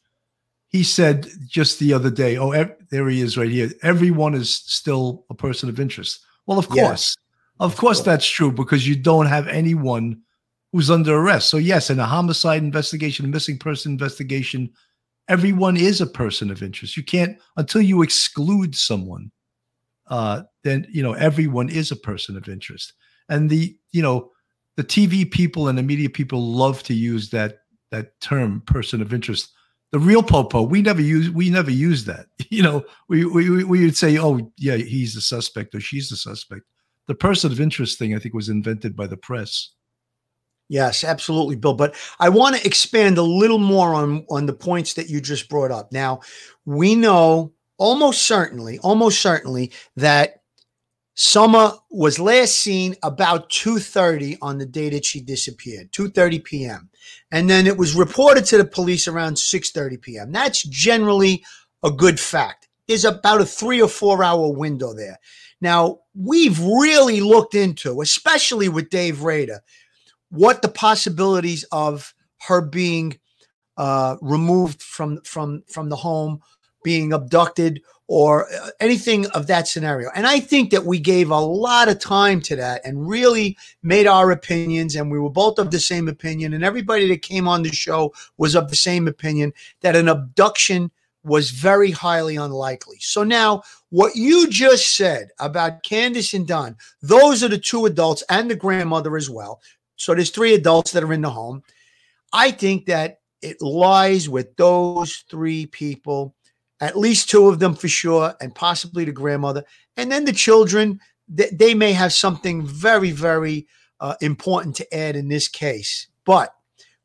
he 0.69 0.83
said 0.83 1.29
just 1.47 1.79
the 1.79 1.93
other 1.93 2.11
day, 2.11 2.37
"Oh, 2.37 2.53
ev- 2.53 2.77
there 2.91 3.09
he 3.09 3.21
is, 3.21 3.37
right 3.37 3.51
here. 3.51 3.71
Everyone 3.83 4.35
is 4.35 4.55
still 4.55 5.25
a 5.31 5.35
person 5.35 5.69
of 5.69 5.81
interest." 5.81 6.21
Well, 6.47 6.59
of 6.59 6.69
course, 6.69 6.79
yes. 6.79 7.17
of 7.61 7.77
course, 7.77 8.01
that's 8.01 8.29
true 8.29 8.53
because 8.53 8.87
you 8.87 8.97
don't 8.97 9.27
have 9.27 9.49
anyone 9.49 10.21
who's 10.73 10.91
under 10.91 11.17
arrest. 11.17 11.51
So 11.51 11.57
yes, 11.57 11.91
in 11.91 12.01
a 12.01 12.07
homicide 12.07 12.63
investigation, 12.63 13.25
a 13.25 13.29
missing 13.29 13.59
person 13.59 13.93
investigation, 13.93 14.71
everyone 15.29 15.77
is 15.77 16.01
a 16.01 16.07
person 16.07 16.51
of 16.51 16.63
interest. 16.63 16.97
You 16.97 17.05
can't 17.05 17.39
until 17.57 17.83
you 17.83 18.03
exclude 18.03 18.75
someone 18.75 19.31
uh, 20.09 20.43
then 20.63 20.87
you 20.91 21.03
know 21.03 21.13
everyone 21.13 21.69
is 21.69 21.91
a 21.91 21.97
person 21.97 22.37
of 22.37 22.49
interest. 22.49 22.93
And 23.29 23.49
the 23.49 23.77
you 23.93 24.03
know 24.03 24.31
the 24.77 24.85
TV 24.85 25.31
people 25.31 25.69
and 25.69 25.79
the 25.79 25.83
media 25.83 26.11
people 26.11 26.43
love 26.43 26.83
to 26.85 26.95
use 26.95 27.31
that 27.31 27.59
that 27.91 28.21
term 28.21 28.63
person 28.67 29.01
of 29.01 29.15
interest. 29.15 29.53
The 29.93 30.01
real 30.01 30.25
popo, 30.25 30.63
we 30.63 30.83
never 30.83 31.01
use 31.01 31.31
we 31.31 31.51
never 31.51 31.71
use 31.71 32.05
that. 32.07 32.27
You 32.51 32.63
know, 32.63 32.85
we 33.09 33.25
we 33.25 33.65
we 33.65 33.85
would 33.85 33.97
say, 33.97 34.19
oh 34.19 34.53
yeah, 34.59 34.77
he's 34.77 35.15
the 35.15 35.21
suspect 35.21 35.75
or 35.75 35.81
she's 35.81 36.09
the 36.09 36.17
suspect. 36.17 36.63
The 37.07 37.15
person 37.15 37.53
of 37.53 37.61
interest 37.61 37.99
thing, 37.99 38.15
I 38.15 38.19
think, 38.19 38.35
was 38.35 38.49
invented 38.49 38.97
by 38.97 39.07
the 39.07 39.17
press. 39.17 39.71
Yes, 40.69 41.05
absolutely, 41.05 41.57
Bill. 41.57 41.75
But 41.75 41.95
I 42.19 42.31
want 42.31 42.57
to 42.57 42.67
expand 42.67 43.19
a 43.19 43.23
little 43.23 43.59
more 43.59 43.95
on 43.95 44.25
on 44.31 44.47
the 44.47 44.55
points 44.55 44.95
that 44.95 45.09
you 45.09 45.21
just 45.21 45.49
brought 45.49 45.71
up. 45.71 45.93
Now, 45.93 46.21
we 46.65 46.95
know 46.95 47.53
almost 47.85 48.23
certainly, 48.23 48.79
almost 48.79 49.21
certainly 49.21 49.71
that 49.95 50.41
Summer 51.17 51.75
was 51.91 52.19
last 52.19 52.57
seen 52.57 52.97
about 53.03 53.51
2:30 53.51 54.39
on 54.41 54.57
the 54.59 54.67
day 54.67 54.89
that 54.89 55.05
she 55.05 55.21
disappeared, 55.21 55.93
2:30 55.93 56.43
p.m. 56.43 56.91
And 57.31 57.49
then 57.49 57.67
it 57.67 57.77
was 57.77 57.95
reported 57.95 58.47
to 58.47 58.57
the 58.57 58.65
police 58.65 59.07
around 59.07 59.35
6:30 59.35 60.01
p.m. 60.01 60.33
That's 60.33 60.63
generally 60.65 61.45
a 61.85 61.91
good 61.91 62.19
fact. 62.19 62.69
There's 62.89 63.05
about 63.05 63.43
a 63.43 63.47
3 63.47 63.83
or 63.83 63.89
4 63.89 64.25
hour 64.25 64.49
window 64.49 64.95
there. 64.95 65.19
Now, 65.61 66.01
we've 66.15 66.59
really 66.61 67.21
looked 67.21 67.55
into, 67.55 68.01
especially 68.01 68.69
with 68.69 68.91
Dave 68.91 69.23
Rader, 69.23 69.61
what 70.31 70.63
the 70.63 70.69
possibilities 70.69 71.65
of 71.71 72.15
her 72.49 72.63
being 72.63 73.19
uh, 73.77 74.17
removed 74.21 74.83
from 74.83 75.21
from 75.23 75.63
from 75.69 75.91
the 75.91 75.97
home 75.97 76.41
being 76.85 77.13
abducted 77.13 77.83
or 78.07 78.47
uh, 78.53 78.71
anything 78.81 79.27
of 79.29 79.47
that 79.47 79.67
scenario. 79.67 80.11
And 80.15 80.27
I 80.27 80.39
think 80.39 80.71
that 80.71 80.85
we 80.85 81.01
gave 81.01 81.31
a 81.31 81.41
lot 81.41 81.89
of 81.89 81.99
time 81.99 82.41
to 82.43 82.57
that 82.57 82.83
and 82.85 83.09
really 83.09 83.57
made 83.83 84.07
our 84.07 84.31
opinions. 84.31 84.95
And 84.95 85.11
we 85.11 85.19
were 85.19 85.31
both 85.31 85.59
of 85.59 85.71
the 85.71 85.81
same 85.81 86.07
opinion. 86.07 86.53
And 86.53 86.63
everybody 86.63 87.09
that 87.09 87.23
came 87.23 87.49
on 87.49 87.63
the 87.63 87.73
show 87.73 88.13
was 88.37 88.55
of 88.55 88.69
the 88.69 88.77
same 88.77 89.09
opinion 89.09 89.53
that 89.81 89.97
an 89.97 90.09
abduction 90.09 90.91
was 91.25 91.51
very 91.51 91.91
highly 91.91 92.37
unlikely. 92.37 92.99
So 93.01 93.25
now, 93.25 93.63
what 93.89 94.15
you 94.15 94.49
just 94.51 94.95
said 94.95 95.31
about 95.39 95.83
Candus 95.83 96.35
and 96.35 96.47
Don, 96.47 96.77
those 97.01 97.43
are 97.43 97.49
the 97.49 97.57
two 97.57 97.87
adults 97.87 98.23
and 98.29 98.51
the 98.51 98.55
grandmother 98.55 99.17
as 99.17 99.31
well. 99.31 99.63
So 99.97 100.15
there's 100.15 100.31
three 100.31 100.55
adults 100.55 100.93
that 100.93 101.03
are 101.03 101.13
in 101.15 101.23
the 101.23 101.31
home. 101.31 101.63
I 102.35 102.51
think 102.51 102.85
that 102.87 103.21
it 103.41 103.63
lies 103.63 104.29
with 104.29 104.55
those 104.57 105.25
three 105.31 105.65
people 105.67 106.35
at 106.85 106.99
least 106.99 107.31
two 107.31 107.49
of 107.49 107.59
them 107.59 107.75
for 107.75 107.89
sure, 107.89 108.35
and 108.41 108.55
possibly 108.55 109.05
the 109.05 109.13
grandmother. 109.13 109.65
And 109.97 110.11
then 110.11 110.25
the 110.25 110.33
children, 110.33 111.01
they, 111.29 111.51
they 111.53 111.75
may 111.75 111.93
have 111.93 112.13
something 112.13 112.67
very, 112.67 113.11
very 113.11 113.67
uh, 114.01 114.15
important 114.21 114.77
to 114.77 114.95
add 114.95 115.17
in 115.17 115.29
this 115.29 115.49
case. 115.49 116.09
But 116.25 116.55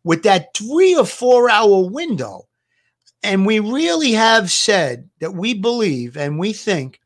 with 0.03 0.23
that 0.23 0.55
three 0.55 0.95
or 0.95 1.05
four 1.05 1.49
hour 1.49 1.89
window, 1.89 2.47
and 3.23 3.45
we 3.45 3.59
really 3.59 4.13
have 4.13 4.49
said 4.49 5.09
that 5.19 5.33
we 5.33 5.53
believe 5.53 6.15
and 6.17 6.39
we 6.39 6.53
think 6.53 6.99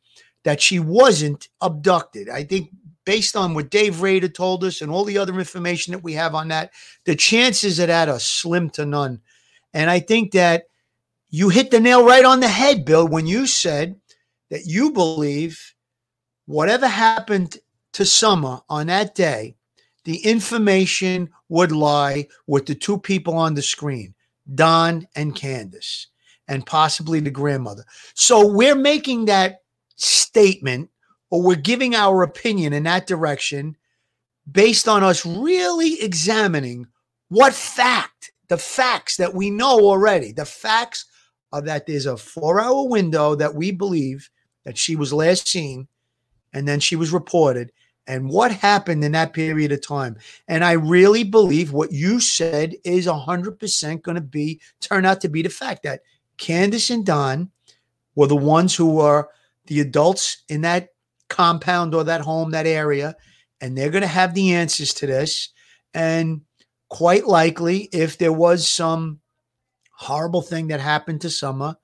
that 0.44 0.60
she 0.60 0.78
wasn't 0.78 1.48
abducted. 1.60 2.28
I 2.28 2.44
think 2.44 2.70
based 3.04 3.36
on 3.36 3.54
what 3.54 3.70
Dave 3.70 4.00
Rader 4.00 4.28
told 4.28 4.64
us 4.64 4.80
and 4.80 4.90
all 4.90 5.04
the 5.04 5.18
other 5.18 5.38
information 5.38 5.92
that 5.92 6.02
we 6.02 6.14
have 6.14 6.34
on 6.34 6.48
that, 6.48 6.72
the 7.04 7.16
chances 7.16 7.78
of 7.78 7.88
that 7.88 8.08
are 8.08 8.20
slim 8.20 8.70
to 8.70 8.86
none. 8.86 9.20
And 9.72 9.90
I 9.90 10.00
think 10.00 10.32
that 10.32 10.64
you 11.34 11.48
hit 11.48 11.72
the 11.72 11.80
nail 11.80 12.06
right 12.06 12.24
on 12.24 12.38
the 12.38 12.46
head, 12.46 12.84
Bill, 12.84 13.08
when 13.08 13.26
you 13.26 13.48
said 13.48 13.96
that 14.50 14.66
you 14.66 14.92
believe 14.92 15.74
whatever 16.46 16.86
happened 16.86 17.56
to 17.94 18.04
Summer 18.04 18.60
on 18.68 18.86
that 18.86 19.16
day, 19.16 19.56
the 20.04 20.18
information 20.18 21.30
would 21.48 21.72
lie 21.72 22.28
with 22.46 22.66
the 22.66 22.74
two 22.76 22.98
people 22.98 23.34
on 23.34 23.54
the 23.54 23.62
screen, 23.62 24.14
Don 24.54 25.08
and 25.16 25.34
Candus, 25.34 26.06
and 26.46 26.64
possibly 26.64 27.18
the 27.18 27.32
grandmother. 27.32 27.84
So 28.14 28.46
we're 28.46 28.76
making 28.76 29.24
that 29.24 29.62
statement 29.96 30.88
or 31.30 31.42
we're 31.42 31.56
giving 31.56 31.96
our 31.96 32.22
opinion 32.22 32.72
in 32.72 32.84
that 32.84 33.08
direction 33.08 33.76
based 34.48 34.86
on 34.86 35.02
us 35.02 35.26
really 35.26 36.00
examining 36.00 36.86
what 37.28 37.54
fact, 37.54 38.30
the 38.46 38.56
facts 38.56 39.16
that 39.16 39.34
we 39.34 39.50
know 39.50 39.80
already, 39.80 40.30
the 40.30 40.44
facts 40.44 41.06
are 41.54 41.62
that 41.62 41.86
there's 41.86 42.06
a 42.06 42.16
four 42.16 42.60
hour 42.60 42.88
window 42.88 43.36
that 43.36 43.54
we 43.54 43.70
believe 43.70 44.28
that 44.64 44.76
she 44.76 44.96
was 44.96 45.12
last 45.12 45.46
seen 45.46 45.86
and 46.52 46.66
then 46.66 46.80
she 46.80 46.96
was 46.96 47.12
reported 47.12 47.70
and 48.08 48.28
what 48.28 48.50
happened 48.50 49.04
in 49.04 49.12
that 49.12 49.32
period 49.32 49.70
of 49.70 49.86
time. 49.86 50.16
And 50.48 50.64
I 50.64 50.72
really 50.72 51.22
believe 51.22 51.72
what 51.72 51.92
you 51.92 52.18
said 52.18 52.74
is 52.84 53.06
100% 53.06 54.02
going 54.02 54.14
to 54.16 54.20
be 54.20 54.60
turn 54.80 55.06
out 55.06 55.20
to 55.20 55.28
be 55.28 55.42
the 55.42 55.48
fact 55.48 55.84
that 55.84 56.00
Candus 56.38 56.90
and 56.90 57.06
Don 57.06 57.50
were 58.16 58.26
the 58.26 58.36
ones 58.36 58.74
who 58.74 58.90
were 58.90 59.28
the 59.66 59.80
adults 59.80 60.42
in 60.48 60.62
that 60.62 60.88
compound 61.28 61.94
or 61.94 62.02
that 62.04 62.20
home, 62.20 62.50
that 62.50 62.66
area, 62.66 63.14
and 63.60 63.78
they're 63.78 63.90
going 63.90 64.02
to 64.02 64.08
have 64.08 64.34
the 64.34 64.54
answers 64.54 64.92
to 64.94 65.06
this. 65.06 65.50
And 65.94 66.42
quite 66.88 67.26
likely, 67.28 67.88
if 67.92 68.18
there 68.18 68.32
was 68.32 68.66
some 68.66 69.20
horrible 70.04 70.42
thing 70.42 70.68
that 70.68 70.80
happened 70.80 71.20
to 71.22 71.30
Summer, 71.30 71.76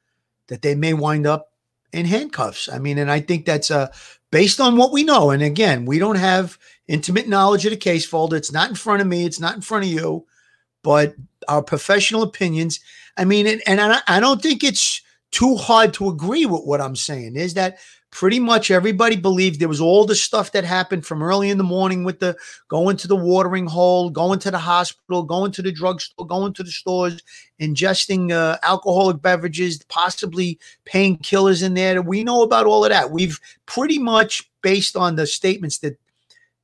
that 0.49 0.63
they 0.63 0.75
may 0.75 0.95
wind 0.95 1.27
up 1.27 1.53
in 1.93 2.07
handcuffs. 2.07 2.69
I 2.69 2.79
mean, 2.79 2.99
and 2.99 3.11
I 3.11 3.21
think 3.21 3.47
that's 3.47 3.71
a 3.71 3.91
based 4.31 4.61
on 4.61 4.77
what 4.77 4.93
we 4.93 5.03
know. 5.03 5.31
And 5.31 5.43
again, 5.43 5.85
we 5.85 5.99
don't 5.99 6.17
have 6.17 6.59
intimate 6.87 7.29
knowledge 7.29 7.65
of 7.65 7.71
the 7.71 7.77
case 7.77 8.07
folder. 8.07 8.37
It's 8.37 8.53
not 8.53 8.69
in 8.69 8.77
front 8.77 9.03
of 9.03 9.09
me. 9.09 9.25
It's 9.25 9.41
not 9.41 9.55
in 9.55 9.61
front 9.61 9.85
of 9.85 9.91
you, 9.91 10.27
but 10.83 11.15
our 11.49 11.63
professional 11.63 12.23
opinions. 12.23 12.81
I 13.17 13.25
mean, 13.25 13.47
and, 13.47 13.63
and 13.67 13.81
I, 13.81 14.01
I 14.07 14.21
don't 14.21 14.41
think 14.41 14.63
it's 14.63 15.03
too 15.31 15.57
hard 15.57 15.95
to 15.95 16.09
agree 16.09 16.47
with 16.47 16.65
what 16.65 16.81
I'm 16.81 16.97
saying. 16.97 17.37
Is 17.37 17.55
that 17.55 17.79
pretty 18.11 18.41
much 18.41 18.71
everybody 18.71 19.17
believed 19.17 19.61
there 19.61 19.69
was 19.69 19.81
all 19.81 20.05
the 20.05 20.15
stuff 20.15 20.53
that 20.53 20.65
happened 20.65 21.07
from 21.07 21.23
early 21.23 21.49
in 21.49 21.59
the 21.59 21.65
morning 21.65 22.03
with 22.05 22.19
the 22.19 22.37
going 22.69 22.97
to 22.97 23.09
the 23.09 23.17
watering 23.17 23.67
hole, 23.67 24.11
going 24.11 24.39
to 24.41 24.51
the 24.51 24.59
hospital, 24.59 25.23
going 25.23 25.53
to 25.53 25.63
the 25.63 25.73
drugstore, 25.73 26.27
going 26.27 26.53
to 26.53 26.63
the 26.63 26.71
stores, 26.71 27.23
ingesting 27.61 28.33
uh, 28.33 28.59
alcoholic 28.63 29.23
beverages, 29.23 29.83
possibly 29.89 30.59
painkillers 30.87 31.63
in 31.63 31.75
there. 31.75 32.03
We 32.03 32.25
know 32.25 32.43
about 32.43 32.67
all 32.67 32.85
of 32.85 32.91
that. 32.91 33.11
We've 33.11 33.39
pretty 33.67 33.99
much 33.99 34.51
based 34.63 34.97
on 34.97 35.17
the 35.17 35.27
statements 35.27 35.79
that 35.79 35.99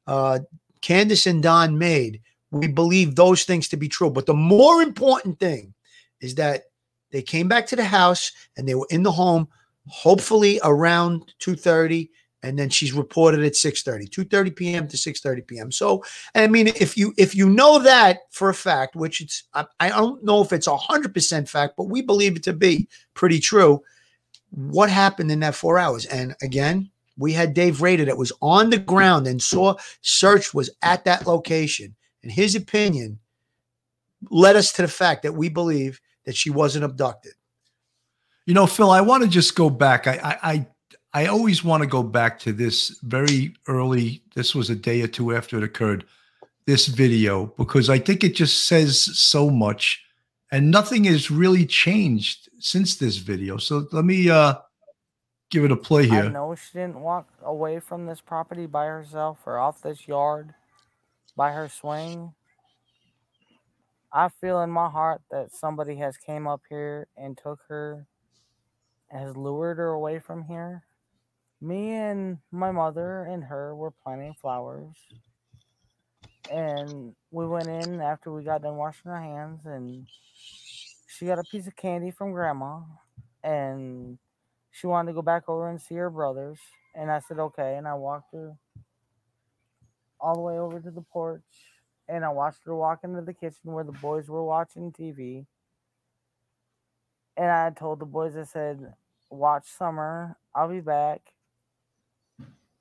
uh, 0.06 0.40
Candus 0.82 1.26
and 1.26 1.42
Don 1.42 1.78
made, 1.78 2.20
we 2.50 2.68
believe 2.68 3.14
those 3.14 3.44
things 3.44 3.68
to 3.68 3.76
be 3.76 3.88
true. 3.88 4.10
But 4.10 4.26
the 4.26 4.34
more 4.34 4.82
important 4.82 5.38
thing 5.38 5.74
is 6.20 6.36
that 6.36 6.64
they 7.10 7.22
came 7.22 7.48
back 7.48 7.66
to 7.68 7.76
the 7.76 7.84
house 7.84 8.32
and 8.56 8.68
they 8.68 8.74
were 8.74 8.86
in 8.90 9.02
the 9.02 9.12
home 9.12 9.48
hopefully 9.88 10.60
around 10.64 11.32
2.30 11.40 12.08
and 12.42 12.58
then 12.58 12.68
she's 12.68 12.92
reported 12.92 13.40
at 13.44 13.52
6.30 13.52 14.08
2.30 14.08 14.56
p.m 14.56 14.88
to 14.88 14.96
6.30 14.96 15.46
p.m 15.46 15.72
so 15.72 16.04
i 16.34 16.46
mean 16.46 16.68
if 16.68 16.96
you 16.96 17.14
if 17.16 17.34
you 17.34 17.48
know 17.48 17.78
that 17.78 18.20
for 18.30 18.48
a 18.48 18.54
fact 18.54 18.96
which 18.96 19.20
it's 19.20 19.44
i, 19.54 19.64
I 19.80 19.88
don't 19.88 20.22
know 20.24 20.42
if 20.42 20.52
it's 20.52 20.66
a 20.66 20.70
100% 20.70 21.48
fact 21.48 21.74
but 21.76 21.84
we 21.84 22.02
believe 22.02 22.36
it 22.36 22.42
to 22.44 22.52
be 22.52 22.88
pretty 23.14 23.38
true 23.40 23.82
what 24.50 24.90
happened 24.90 25.30
in 25.30 25.40
that 25.40 25.54
four 25.54 25.78
hours? 25.78 26.06
And 26.06 26.34
again 26.42 26.90
we 27.18 27.32
had 27.32 27.54
dave 27.54 27.80
rader 27.80 28.04
that 28.04 28.18
was 28.18 28.32
on 28.42 28.68
the 28.68 28.78
ground 28.78 29.26
and 29.26 29.40
saw 29.40 29.74
search 30.02 30.52
was 30.52 30.68
at 30.82 31.04
that 31.04 31.26
location. 31.26 31.96
And 32.22 32.30
his 32.30 32.54
opinion 32.54 33.18
led 34.30 34.56
us 34.56 34.72
to 34.72 34.82
the 34.82 34.88
fact 34.88 35.22
that 35.22 35.32
we 35.32 35.48
believe 35.48 36.00
that 36.24 36.36
she 36.36 36.50
wasn't 36.50 36.84
abducted 36.84 37.32
you 38.46 38.54
know, 38.54 38.66
Phil, 38.66 38.90
I 38.90 39.00
want 39.00 39.24
to 39.24 39.28
just 39.28 39.56
go 39.56 39.68
back. 39.68 40.06
I, 40.06 40.38
I, 40.42 40.66
I 41.12 41.26
always 41.26 41.64
want 41.64 41.82
to 41.82 41.86
go 41.86 42.02
back 42.02 42.38
to 42.40 42.52
this 42.52 42.98
very 43.02 43.54
early. 43.66 44.22
This 44.34 44.54
was 44.54 44.70
a 44.70 44.76
day 44.76 45.02
or 45.02 45.08
two 45.08 45.34
after 45.34 45.58
it 45.58 45.64
occurred. 45.64 46.04
This 46.66 46.86
video 46.86 47.46
because 47.58 47.88
I 47.88 48.00
think 48.00 48.24
it 48.24 48.34
just 48.34 48.66
says 48.66 48.98
so 48.98 49.50
much, 49.50 50.04
and 50.50 50.68
nothing 50.68 51.04
has 51.04 51.30
really 51.30 51.64
changed 51.64 52.48
since 52.58 52.96
this 52.96 53.18
video. 53.18 53.56
So 53.56 53.86
let 53.92 54.04
me 54.04 54.28
uh 54.28 54.54
give 55.50 55.62
it 55.64 55.70
a 55.70 55.76
play 55.76 56.08
here. 56.08 56.24
I 56.24 56.28
know 56.28 56.56
she 56.56 56.78
didn't 56.78 56.98
walk 56.98 57.28
away 57.44 57.78
from 57.78 58.06
this 58.06 58.20
property 58.20 58.66
by 58.66 58.86
herself 58.86 59.38
or 59.46 59.58
off 59.58 59.80
this 59.80 60.08
yard 60.08 60.54
by 61.36 61.52
her 61.52 61.68
swing. 61.68 62.34
I 64.12 64.28
feel 64.28 64.60
in 64.62 64.70
my 64.70 64.90
heart 64.90 65.20
that 65.30 65.54
somebody 65.54 65.94
has 65.98 66.16
came 66.16 66.48
up 66.48 66.62
here 66.68 67.06
and 67.16 67.38
took 67.40 67.60
her 67.68 68.08
has 69.08 69.36
lured 69.36 69.78
her 69.78 69.90
away 69.90 70.18
from 70.18 70.44
here. 70.44 70.84
Me 71.60 71.92
and 71.92 72.38
my 72.50 72.70
mother 72.70 73.22
and 73.22 73.44
her 73.44 73.74
were 73.74 73.90
planting 73.90 74.34
flowers. 74.34 74.94
And 76.50 77.14
we 77.30 77.46
went 77.46 77.68
in 77.68 78.00
after 78.00 78.32
we 78.32 78.44
got 78.44 78.62
done 78.62 78.76
washing 78.76 79.10
our 79.10 79.20
hands, 79.20 79.60
and 79.64 80.06
she 81.08 81.26
got 81.26 81.38
a 81.38 81.44
piece 81.44 81.66
of 81.66 81.76
candy 81.76 82.10
from 82.10 82.32
grandma. 82.32 82.80
And 83.42 84.18
she 84.70 84.86
wanted 84.86 85.12
to 85.12 85.14
go 85.14 85.22
back 85.22 85.48
over 85.48 85.68
and 85.68 85.80
see 85.80 85.94
her 85.94 86.10
brothers. 86.10 86.58
And 86.94 87.10
I 87.10 87.20
said, 87.20 87.38
okay. 87.38 87.76
And 87.76 87.88
I 87.88 87.94
walked 87.94 88.32
her 88.34 88.54
all 90.20 90.34
the 90.34 90.40
way 90.40 90.58
over 90.58 90.80
to 90.80 90.90
the 90.90 91.02
porch. 91.02 91.42
And 92.08 92.24
I 92.24 92.28
watched 92.28 92.60
her 92.66 92.74
walk 92.74 93.00
into 93.02 93.22
the 93.22 93.34
kitchen 93.34 93.72
where 93.72 93.84
the 93.84 93.92
boys 93.92 94.28
were 94.28 94.44
watching 94.44 94.92
TV 94.92 95.46
and 97.36 97.50
I 97.50 97.70
told 97.70 98.00
the 98.00 98.06
boys, 98.06 98.36
I 98.36 98.44
said, 98.44 98.94
watch 99.30 99.66
summer. 99.66 100.36
I'll 100.54 100.70
be 100.70 100.80
back. 100.80 101.20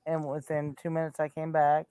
And 0.06 0.26
within 0.26 0.76
two 0.80 0.90
minutes, 0.90 1.20
I 1.20 1.28
came 1.28 1.52
back. 1.52 1.86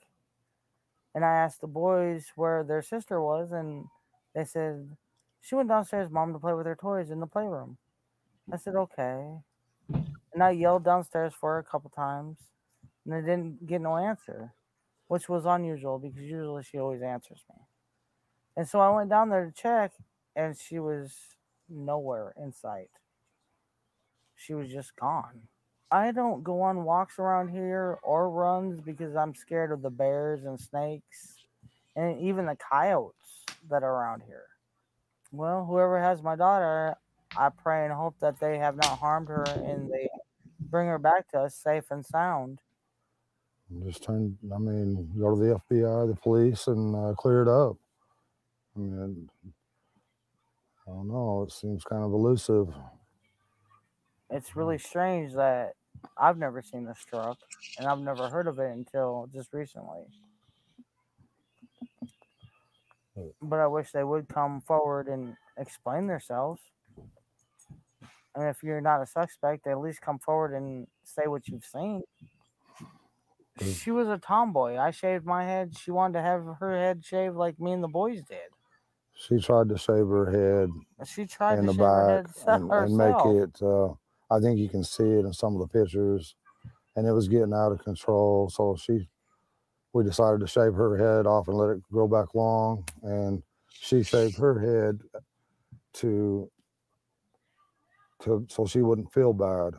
And 1.14 1.24
I 1.24 1.34
asked 1.36 1.62
the 1.62 1.68
boys 1.68 2.28
where 2.36 2.64
their 2.64 2.82
sister 2.82 3.22
was, 3.22 3.52
and 3.52 3.86
they 4.34 4.44
said 4.44 4.98
she 5.42 5.56
went 5.56 5.70
downstairs, 5.70 6.10
mom, 6.10 6.34
to 6.34 6.40
play 6.40 6.54
with 6.54 6.66
her 6.66 6.76
toys 6.76 7.12
in 7.12 7.20
the 7.20 7.28
playroom. 7.28 7.78
I 8.52 8.58
said, 8.58 8.76
okay. 8.76 9.38
And 9.90 10.44
I 10.44 10.52
yelled 10.52 10.84
downstairs 10.84 11.34
for 11.40 11.54
her 11.54 11.60
a 11.60 11.64
couple 11.64 11.90
times, 11.92 12.38
and 13.06 13.16
I 13.16 13.22
didn't 13.22 13.66
get 13.66 13.80
no 13.80 13.96
answer, 13.96 14.54
which 15.08 15.30
was 15.30 15.46
unusual 15.46 16.00
because 16.00 16.20
usually 16.20 16.64
she 16.64 16.80
always 16.80 17.02
answers 17.02 17.44
me. 17.50 17.56
And 18.58 18.68
so 18.68 18.80
I 18.80 18.90
went 18.94 19.10
down 19.10 19.30
there 19.30 19.46
to 19.46 19.52
check, 19.52 19.94
and 20.36 20.58
she 20.58 20.80
was 20.80 21.16
nowhere 21.70 22.34
in 22.38 22.52
sight. 22.52 22.90
She 24.36 24.54
was 24.54 24.70
just 24.70 24.96
gone. 24.96 25.48
I 25.92 26.12
don't 26.12 26.44
go 26.44 26.62
on 26.62 26.84
walks 26.84 27.20
around 27.20 27.50
here 27.50 28.00
or 28.04 28.30
runs 28.30 28.82
because 28.82 29.16
I'm 29.16 29.36
scared 29.36 29.72
of 29.72 29.82
the 29.82 29.90
bears 29.90 30.44
and 30.44 30.60
snakes 30.60 31.46
and 31.96 32.20
even 32.22 32.46
the 32.46 32.58
coyotes 32.58 33.46
that 33.70 33.84
are 33.84 33.94
around 33.94 34.24
here. 34.26 34.46
Well, 35.32 35.66
whoever 35.66 36.02
has 36.02 36.22
my 36.22 36.36
daughter, 36.36 36.96
I 37.38 37.50
pray 37.50 37.86
and 37.86 37.94
hope 37.94 38.16
that 38.20 38.40
they 38.40 38.58
have 38.58 38.76
not 38.76 39.00
harmed 39.00 39.30
her 39.30 39.44
and 39.44 39.90
they 39.92 40.10
bring 40.60 40.88
her 40.88 41.00
back 41.00 41.30
to 41.32 41.42
us 41.42 41.56
safe 41.56 41.86
and 41.92 42.06
sound. 42.06 42.60
Just 43.84 44.04
turn, 44.04 44.38
I 44.54 44.58
mean, 44.58 45.12
go 45.20 45.36
to 45.36 45.42
the 45.42 45.62
FBI, 45.70 46.08
the 46.08 46.16
police, 46.16 46.68
and 46.68 46.96
uh, 46.96 47.14
clear 47.14 47.42
it 47.42 47.48
up. 47.48 47.78
I 48.76 48.80
mean, 48.80 49.30
I 50.88 50.92
don't 50.92 51.08
know. 51.08 51.44
It 51.48 51.52
seems 51.52 51.84
kind 51.84 52.04
of 52.04 52.12
elusive. 52.12 52.68
It's 54.30 54.56
really 54.56 54.78
strange 54.78 55.34
that 55.34 55.74
I've 56.18 56.38
never 56.38 56.62
seen 56.62 56.86
this 56.86 57.04
truck 57.08 57.38
and 57.78 57.88
I've 57.88 58.00
never 58.00 58.30
heard 58.30 58.48
of 58.48 58.60
it 58.60 58.72
until 58.72 59.28
just 59.34 59.54
recently. 59.54 60.04
But 63.42 63.60
I 63.60 63.68
wish 63.68 63.92
they 63.92 64.04
would 64.04 64.28
come 64.28 64.62
forward 64.62 65.08
and 65.08 65.36
explain 65.58 66.08
themselves. 66.08 66.62
And 68.36 68.50
if 68.50 68.62
you're 68.62 68.82
not 68.82 69.02
a 69.02 69.06
suspect, 69.06 69.66
at 69.68 69.80
least 69.80 70.02
come 70.02 70.20
forward 70.20 70.54
and 70.54 70.88
say 71.04 71.28
what 71.28 71.48
you've 71.48 71.66
seen. 71.66 72.04
She 73.74 73.92
was 73.92 74.10
a 74.10 74.18
tomboy. 74.18 74.76
I 74.78 74.92
shaved 74.92 75.26
my 75.26 75.46
head. 75.46 75.78
She 75.78 75.92
wanted 75.92 76.20
to 76.20 76.22
have 76.22 76.44
her 76.60 76.78
head 76.78 77.06
shaved 77.06 77.36
like 77.36 77.58
me 77.58 77.72
and 77.72 77.82
the 77.82 77.88
boys 77.88 78.22
did. 78.28 78.55
She 79.16 79.40
tried 79.40 79.70
to 79.70 79.78
shave 79.78 80.08
her 80.08 80.30
head. 80.30 80.70
She 81.08 81.26
tried 81.26 81.60
in 81.60 81.66
the 81.66 81.74
back 81.74 82.26
and, 82.48 82.70
and, 82.70 82.98
make 82.98 83.16
it. 83.44 83.62
Uh, 83.62 83.94
I 84.30 84.40
think 84.42 84.60
you 84.60 84.68
can 84.68 84.84
see 84.84 85.04
it 85.04 85.26
in 85.26 85.34
some 85.34 85.56
of 85.56 85.62
the 85.62 85.68
pictures, 85.68 86.36
and 86.96 87.08
it 87.08 87.14
was 87.14 87.30
getting 87.30 87.54
out 87.54 87.72
of 87.72 87.84
control. 87.84 88.50
So 88.50 88.76
she, 88.76 89.08
we 89.94 90.04
decided 90.04 90.42
to 90.42 90.48
shave 90.48 90.74
her 90.74 90.98
head 90.98 91.26
off 91.26 91.48
and 91.48 91.58
let 91.58 91.70
it 91.70 91.82
grow 91.92 92.08
back 92.08 92.36
long, 92.36 92.86
and 93.04 93.42
she 93.70 94.04
shaved 94.04 94.38
her 94.38 94.60
head 94.60 95.00
to, 95.94 96.52
to 98.24 98.46
so 98.50 98.66
she 98.66 98.82
wouldn't 98.82 99.14
feel 99.14 99.32
bad, 99.32 99.76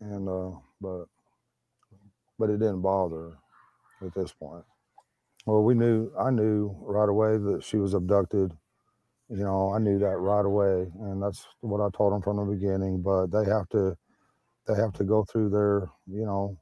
and 0.00 0.28
uh, 0.28 0.56
but, 0.80 1.06
but 2.38 2.50
it 2.50 2.60
didn't 2.60 2.82
bother 2.82 3.32
her 4.00 4.06
at 4.06 4.14
this 4.14 4.32
point. 4.32 4.64
Well, 5.44 5.64
we 5.64 5.74
knew 5.74 6.12
I 6.18 6.30
knew 6.30 6.76
right 6.80 7.08
away 7.08 7.36
that 7.38 7.64
she 7.64 7.78
was 7.78 7.94
abducted 7.94 8.56
you 9.28 9.44
know, 9.44 9.72
I 9.74 9.78
knew 9.78 9.98
that 9.98 10.16
right 10.18 10.44
away, 10.44 10.86
and 11.00 11.22
that's 11.22 11.46
what 11.60 11.80
I 11.80 11.88
told 11.96 12.12
them 12.12 12.22
from 12.22 12.36
the 12.36 12.44
beginning. 12.54 13.02
But 13.02 13.26
they 13.26 13.44
have 13.50 13.68
to, 13.70 13.96
they 14.66 14.74
have 14.74 14.92
to 14.94 15.04
go 15.04 15.24
through 15.24 15.50
their, 15.50 15.88
you 16.06 16.24
know, 16.24 16.56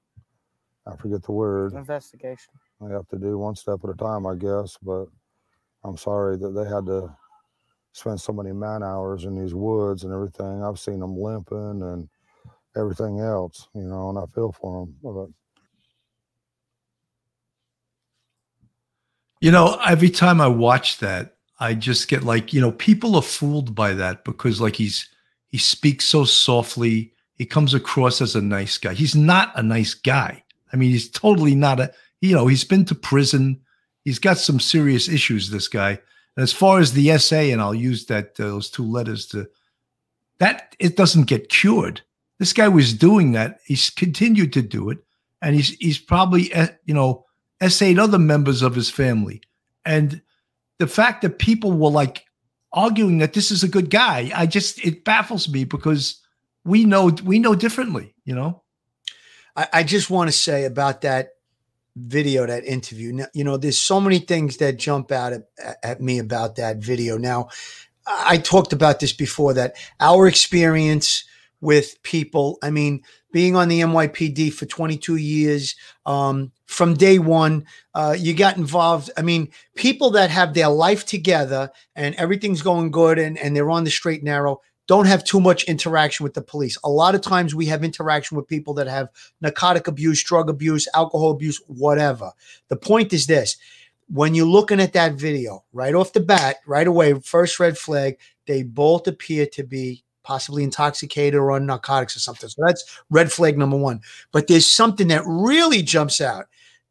I 0.86 0.96
forget 0.96 1.22
the 1.22 1.32
word, 1.32 1.72
investigation. 1.74 2.52
they 2.80 2.92
have 2.92 3.08
to 3.08 3.18
do 3.18 3.38
one 3.38 3.54
step 3.54 3.80
at 3.84 3.90
a 3.90 3.94
time, 3.94 4.26
I 4.26 4.34
guess. 4.34 4.76
But 4.82 5.06
I'm 5.84 5.96
sorry 5.96 6.36
that 6.38 6.50
they 6.50 6.64
had 6.68 6.86
to 6.86 7.14
spend 7.92 8.20
so 8.20 8.32
many 8.32 8.52
man 8.52 8.82
hours 8.82 9.24
in 9.24 9.40
these 9.40 9.54
woods 9.54 10.04
and 10.04 10.12
everything. 10.12 10.62
I've 10.62 10.78
seen 10.78 11.00
them 11.00 11.16
limping 11.18 11.82
and 11.82 12.08
everything 12.76 13.20
else, 13.20 13.68
you 13.74 13.84
know, 13.84 14.10
and 14.10 14.18
I 14.18 14.26
feel 14.34 14.52
for 14.52 14.86
them. 14.86 14.96
But 15.02 15.28
You 19.40 19.50
know, 19.50 19.78
every 19.86 20.08
time 20.10 20.40
I 20.40 20.46
watch 20.48 20.98
that, 20.98 21.36
I 21.64 21.72
just 21.72 22.08
get 22.08 22.24
like, 22.24 22.52
you 22.52 22.60
know, 22.60 22.72
people 22.72 23.16
are 23.16 23.22
fooled 23.22 23.74
by 23.74 23.94
that 23.94 24.24
because 24.24 24.60
like 24.60 24.76
he's 24.76 25.08
he 25.48 25.58
speaks 25.58 26.04
so 26.04 26.24
softly. 26.24 27.12
He 27.36 27.46
comes 27.46 27.72
across 27.72 28.20
as 28.20 28.36
a 28.36 28.42
nice 28.42 28.76
guy. 28.76 28.92
He's 28.92 29.16
not 29.16 29.52
a 29.56 29.62
nice 29.62 29.94
guy. 29.94 30.44
I 30.72 30.76
mean, 30.76 30.90
he's 30.90 31.08
totally 31.08 31.54
not 31.54 31.80
a, 31.80 31.92
you 32.20 32.34
know, 32.34 32.46
he's 32.48 32.64
been 32.64 32.84
to 32.86 32.94
prison. 32.94 33.60
He's 34.04 34.18
got 34.18 34.38
some 34.38 34.60
serious 34.60 35.08
issues, 35.08 35.50
this 35.50 35.68
guy. 35.68 35.92
And 36.36 36.42
as 36.42 36.52
far 36.52 36.80
as 36.80 36.92
the 36.92 37.10
essay, 37.10 37.50
and 37.50 37.62
I'll 37.62 37.74
use 37.74 38.06
that, 38.06 38.38
uh, 38.38 38.44
those 38.44 38.68
two 38.68 38.84
letters 38.84 39.26
to, 39.28 39.48
that 40.38 40.76
it 40.78 40.96
doesn't 40.96 41.28
get 41.28 41.48
cured. 41.48 42.02
This 42.38 42.52
guy 42.52 42.68
was 42.68 42.92
doing 42.92 43.32
that. 43.32 43.60
He's 43.64 43.88
continued 43.88 44.52
to 44.52 44.62
do 44.62 44.90
it. 44.90 44.98
And 45.40 45.54
he's, 45.54 45.70
he's 45.76 45.98
probably, 45.98 46.52
uh, 46.52 46.68
you 46.84 46.94
know, 46.94 47.24
essayed 47.60 47.98
other 47.98 48.18
members 48.18 48.60
of 48.62 48.74
his 48.74 48.90
family. 48.90 49.40
And 49.86 50.20
the 50.78 50.86
fact 50.86 51.22
that 51.22 51.38
people 51.38 51.72
were 51.72 51.90
like 51.90 52.24
arguing 52.72 53.18
that 53.18 53.32
this 53.32 53.50
is 53.50 53.62
a 53.62 53.68
good 53.68 53.90
guy, 53.90 54.30
I 54.34 54.46
just, 54.46 54.84
it 54.84 55.04
baffles 55.04 55.48
me 55.48 55.64
because 55.64 56.20
we 56.64 56.84
know, 56.84 57.10
we 57.24 57.38
know 57.38 57.54
differently, 57.54 58.14
you 58.24 58.34
know? 58.34 58.62
I, 59.56 59.68
I 59.72 59.82
just 59.84 60.10
want 60.10 60.28
to 60.28 60.32
say 60.32 60.64
about 60.64 61.02
that 61.02 61.30
video, 61.96 62.46
that 62.46 62.64
interview. 62.64 63.12
Now, 63.12 63.26
you 63.34 63.44
know, 63.44 63.56
there's 63.56 63.78
so 63.78 64.00
many 64.00 64.18
things 64.18 64.56
that 64.56 64.78
jump 64.78 65.12
out 65.12 65.32
at, 65.32 65.42
at 65.82 66.00
me 66.00 66.18
about 66.18 66.56
that 66.56 66.78
video. 66.78 67.16
Now, 67.16 67.48
I 68.06 68.38
talked 68.38 68.72
about 68.72 69.00
this 69.00 69.12
before 69.12 69.54
that 69.54 69.76
our 70.00 70.26
experience 70.26 71.24
with 71.60 72.02
people, 72.02 72.58
I 72.62 72.70
mean, 72.70 73.02
being 73.32 73.56
on 73.56 73.68
the 73.68 73.80
NYPD 73.80 74.52
for 74.52 74.66
22 74.66 75.16
years, 75.16 75.76
um, 76.04 76.52
from 76.74 76.94
day 76.94 77.18
one, 77.18 77.64
uh, 77.94 78.14
you 78.18 78.34
got 78.34 78.56
involved. 78.56 79.10
I 79.16 79.22
mean, 79.22 79.50
people 79.76 80.10
that 80.10 80.30
have 80.30 80.54
their 80.54 80.68
life 80.68 81.06
together 81.06 81.70
and 81.94 82.14
everything's 82.16 82.62
going 82.62 82.90
good 82.90 83.18
and, 83.18 83.38
and 83.38 83.54
they're 83.54 83.70
on 83.70 83.84
the 83.84 83.90
straight 83.90 84.20
and 84.20 84.24
narrow, 84.24 84.60
don't 84.86 85.06
have 85.06 85.24
too 85.24 85.40
much 85.40 85.64
interaction 85.64 86.24
with 86.24 86.34
the 86.34 86.42
police. 86.42 86.76
A 86.84 86.90
lot 86.90 87.14
of 87.14 87.22
times 87.22 87.54
we 87.54 87.66
have 87.66 87.84
interaction 87.84 88.36
with 88.36 88.48
people 88.48 88.74
that 88.74 88.86
have 88.86 89.08
narcotic 89.40 89.86
abuse, 89.86 90.22
drug 90.22 90.50
abuse, 90.50 90.86
alcohol 90.94 91.30
abuse, 91.30 91.60
whatever. 91.68 92.32
The 92.68 92.76
point 92.76 93.12
is 93.12 93.26
this 93.26 93.56
when 94.08 94.34
you're 94.34 94.44
looking 94.44 94.80
at 94.80 94.92
that 94.92 95.14
video, 95.14 95.64
right 95.72 95.94
off 95.94 96.12
the 96.12 96.20
bat, 96.20 96.56
right 96.66 96.86
away, 96.86 97.14
first 97.20 97.58
red 97.58 97.78
flag, 97.78 98.18
they 98.46 98.62
both 98.62 99.06
appear 99.06 99.46
to 99.46 99.62
be 99.62 100.04
possibly 100.22 100.64
intoxicated 100.64 101.34
or 101.34 101.52
on 101.52 101.66
narcotics 101.66 102.16
or 102.16 102.20
something. 102.20 102.48
So 102.48 102.62
that's 102.66 103.00
red 103.10 103.30
flag 103.30 103.56
number 103.56 103.76
one. 103.76 104.00
But 104.32 104.48
there's 104.48 104.66
something 104.66 105.08
that 105.08 105.22
really 105.24 105.82
jumps 105.82 106.20
out. 106.20 106.46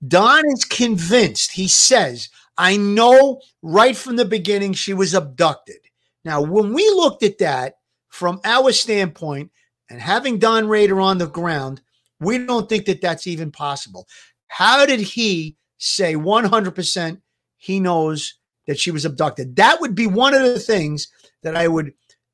Don 0.08 0.46
is 0.52 0.66
convinced, 0.66 1.52
he 1.52 1.68
says, 1.68 2.30
I 2.58 2.78
know 2.78 3.42
right 3.62 3.96
from 3.96 4.16
the 4.16 4.26
beginning 4.26 4.74
she 4.74 4.94
was 4.94 5.14
abducted. 5.14 5.78
Now, 6.26 6.42
when 6.42 6.74
we 6.74 6.88
looked 6.90 7.24
at 7.24 7.40
that, 7.40 7.76
from 8.10 8.40
our 8.44 8.72
standpoint, 8.72 9.50
and 9.90 10.00
having 10.00 10.38
Don 10.38 10.68
Rader 10.68 11.02
on 11.02 11.18
the 11.18 11.28
ground, 11.28 11.82
we 12.20 12.38
don't 12.38 12.70
think 12.70 12.86
that 12.86 13.02
that's 13.02 13.26
even 13.26 13.52
possible. 13.52 14.08
How 14.48 14.86
did 14.86 15.00
he 15.00 15.58
say 15.80 16.16
100% 16.16 17.22
he 17.58 17.80
knows 17.80 18.36
that 18.68 18.80
she 18.80 18.92
was 18.92 19.06
abducted? 19.06 19.56
That 19.56 19.82
would 19.82 19.96
be 19.96 20.06
one 20.06 20.36
of 20.36 20.44
the 20.44 20.60
things 20.60 21.08
that 21.42 21.56
I 21.56 21.68
would 21.68 21.92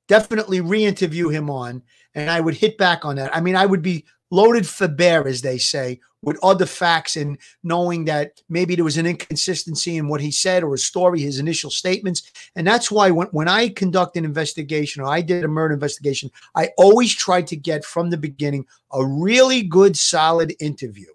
definitely 0.09 0.59
re 0.59 0.83
interview 0.83 1.29
him 1.29 1.49
on, 1.49 1.81
and 2.13 2.29
I 2.29 2.41
would 2.41 2.55
hit 2.55 2.77
back 2.77 3.05
on 3.05 3.15
that. 3.15 3.33
I 3.35 3.39
mean, 3.39 3.55
I 3.55 3.65
would 3.65 3.81
be 3.81 4.05
loaded 4.31 4.67
for 4.67 4.87
bear, 4.87 5.27
as 5.27 5.41
they 5.41 5.57
say, 5.57 5.99
with 6.21 6.37
other 6.43 6.65
facts 6.65 7.15
and 7.15 7.37
knowing 7.63 8.05
that 8.05 8.41
maybe 8.49 8.75
there 8.75 8.83
was 8.83 8.97
an 8.97 9.05
inconsistency 9.05 9.97
in 9.97 10.07
what 10.07 10.21
he 10.21 10.31
said 10.31 10.63
or 10.63 10.71
his 10.71 10.85
story, 10.85 11.21
his 11.21 11.39
initial 11.39 11.69
statements. 11.69 12.29
And 12.55 12.67
that's 12.67 12.91
why 12.91 13.09
when, 13.09 13.27
when 13.27 13.47
I 13.47 13.69
conduct 13.69 14.17
an 14.17 14.25
investigation 14.25 15.01
or 15.01 15.07
I 15.07 15.21
did 15.21 15.45
a 15.45 15.47
murder 15.47 15.73
investigation, 15.73 16.29
I 16.55 16.71
always 16.77 17.15
tried 17.15 17.47
to 17.47 17.55
get 17.55 17.85
from 17.85 18.09
the 18.09 18.17
beginning 18.17 18.65
a 18.91 19.05
really 19.05 19.63
good, 19.63 19.97
solid 19.97 20.53
interview. 20.59 21.07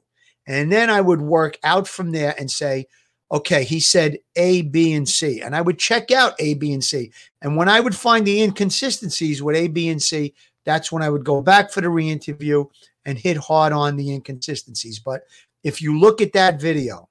And 0.46 0.72
then 0.72 0.90
I 0.90 1.00
would 1.00 1.20
work 1.20 1.58
out 1.64 1.86
from 1.86 2.12
there 2.12 2.34
and 2.38 2.50
say, 2.50 2.86
okay, 3.30 3.64
he 3.64 3.80
said 3.80 4.18
A, 4.36 4.62
B, 4.62 4.92
and 4.92 5.08
C. 5.08 5.40
And 5.40 5.56
I 5.56 5.60
would 5.60 5.78
check 5.78 6.10
out 6.10 6.34
A, 6.38 6.54
B, 6.54 6.72
and 6.72 6.84
C. 6.84 7.12
And 7.42 7.56
when 7.56 7.68
I 7.68 7.80
would 7.80 7.96
find 7.96 8.26
the 8.26 8.42
inconsistencies 8.42 9.42
with 9.42 9.56
A, 9.56 9.68
B, 9.68 9.88
and 9.88 10.02
C, 10.02 10.34
that's 10.64 10.92
when 10.92 11.02
I 11.02 11.10
would 11.10 11.24
go 11.24 11.42
back 11.42 11.70
for 11.70 11.80
the 11.80 11.90
re 11.90 12.08
interview 12.08 12.64
and 13.04 13.18
hit 13.18 13.36
hard 13.36 13.72
on 13.72 13.96
the 13.96 14.12
inconsistencies. 14.12 14.98
But 14.98 15.26
if 15.62 15.80
you 15.82 15.98
look 15.98 16.20
at 16.20 16.32
that 16.32 16.60
video, 16.60 17.08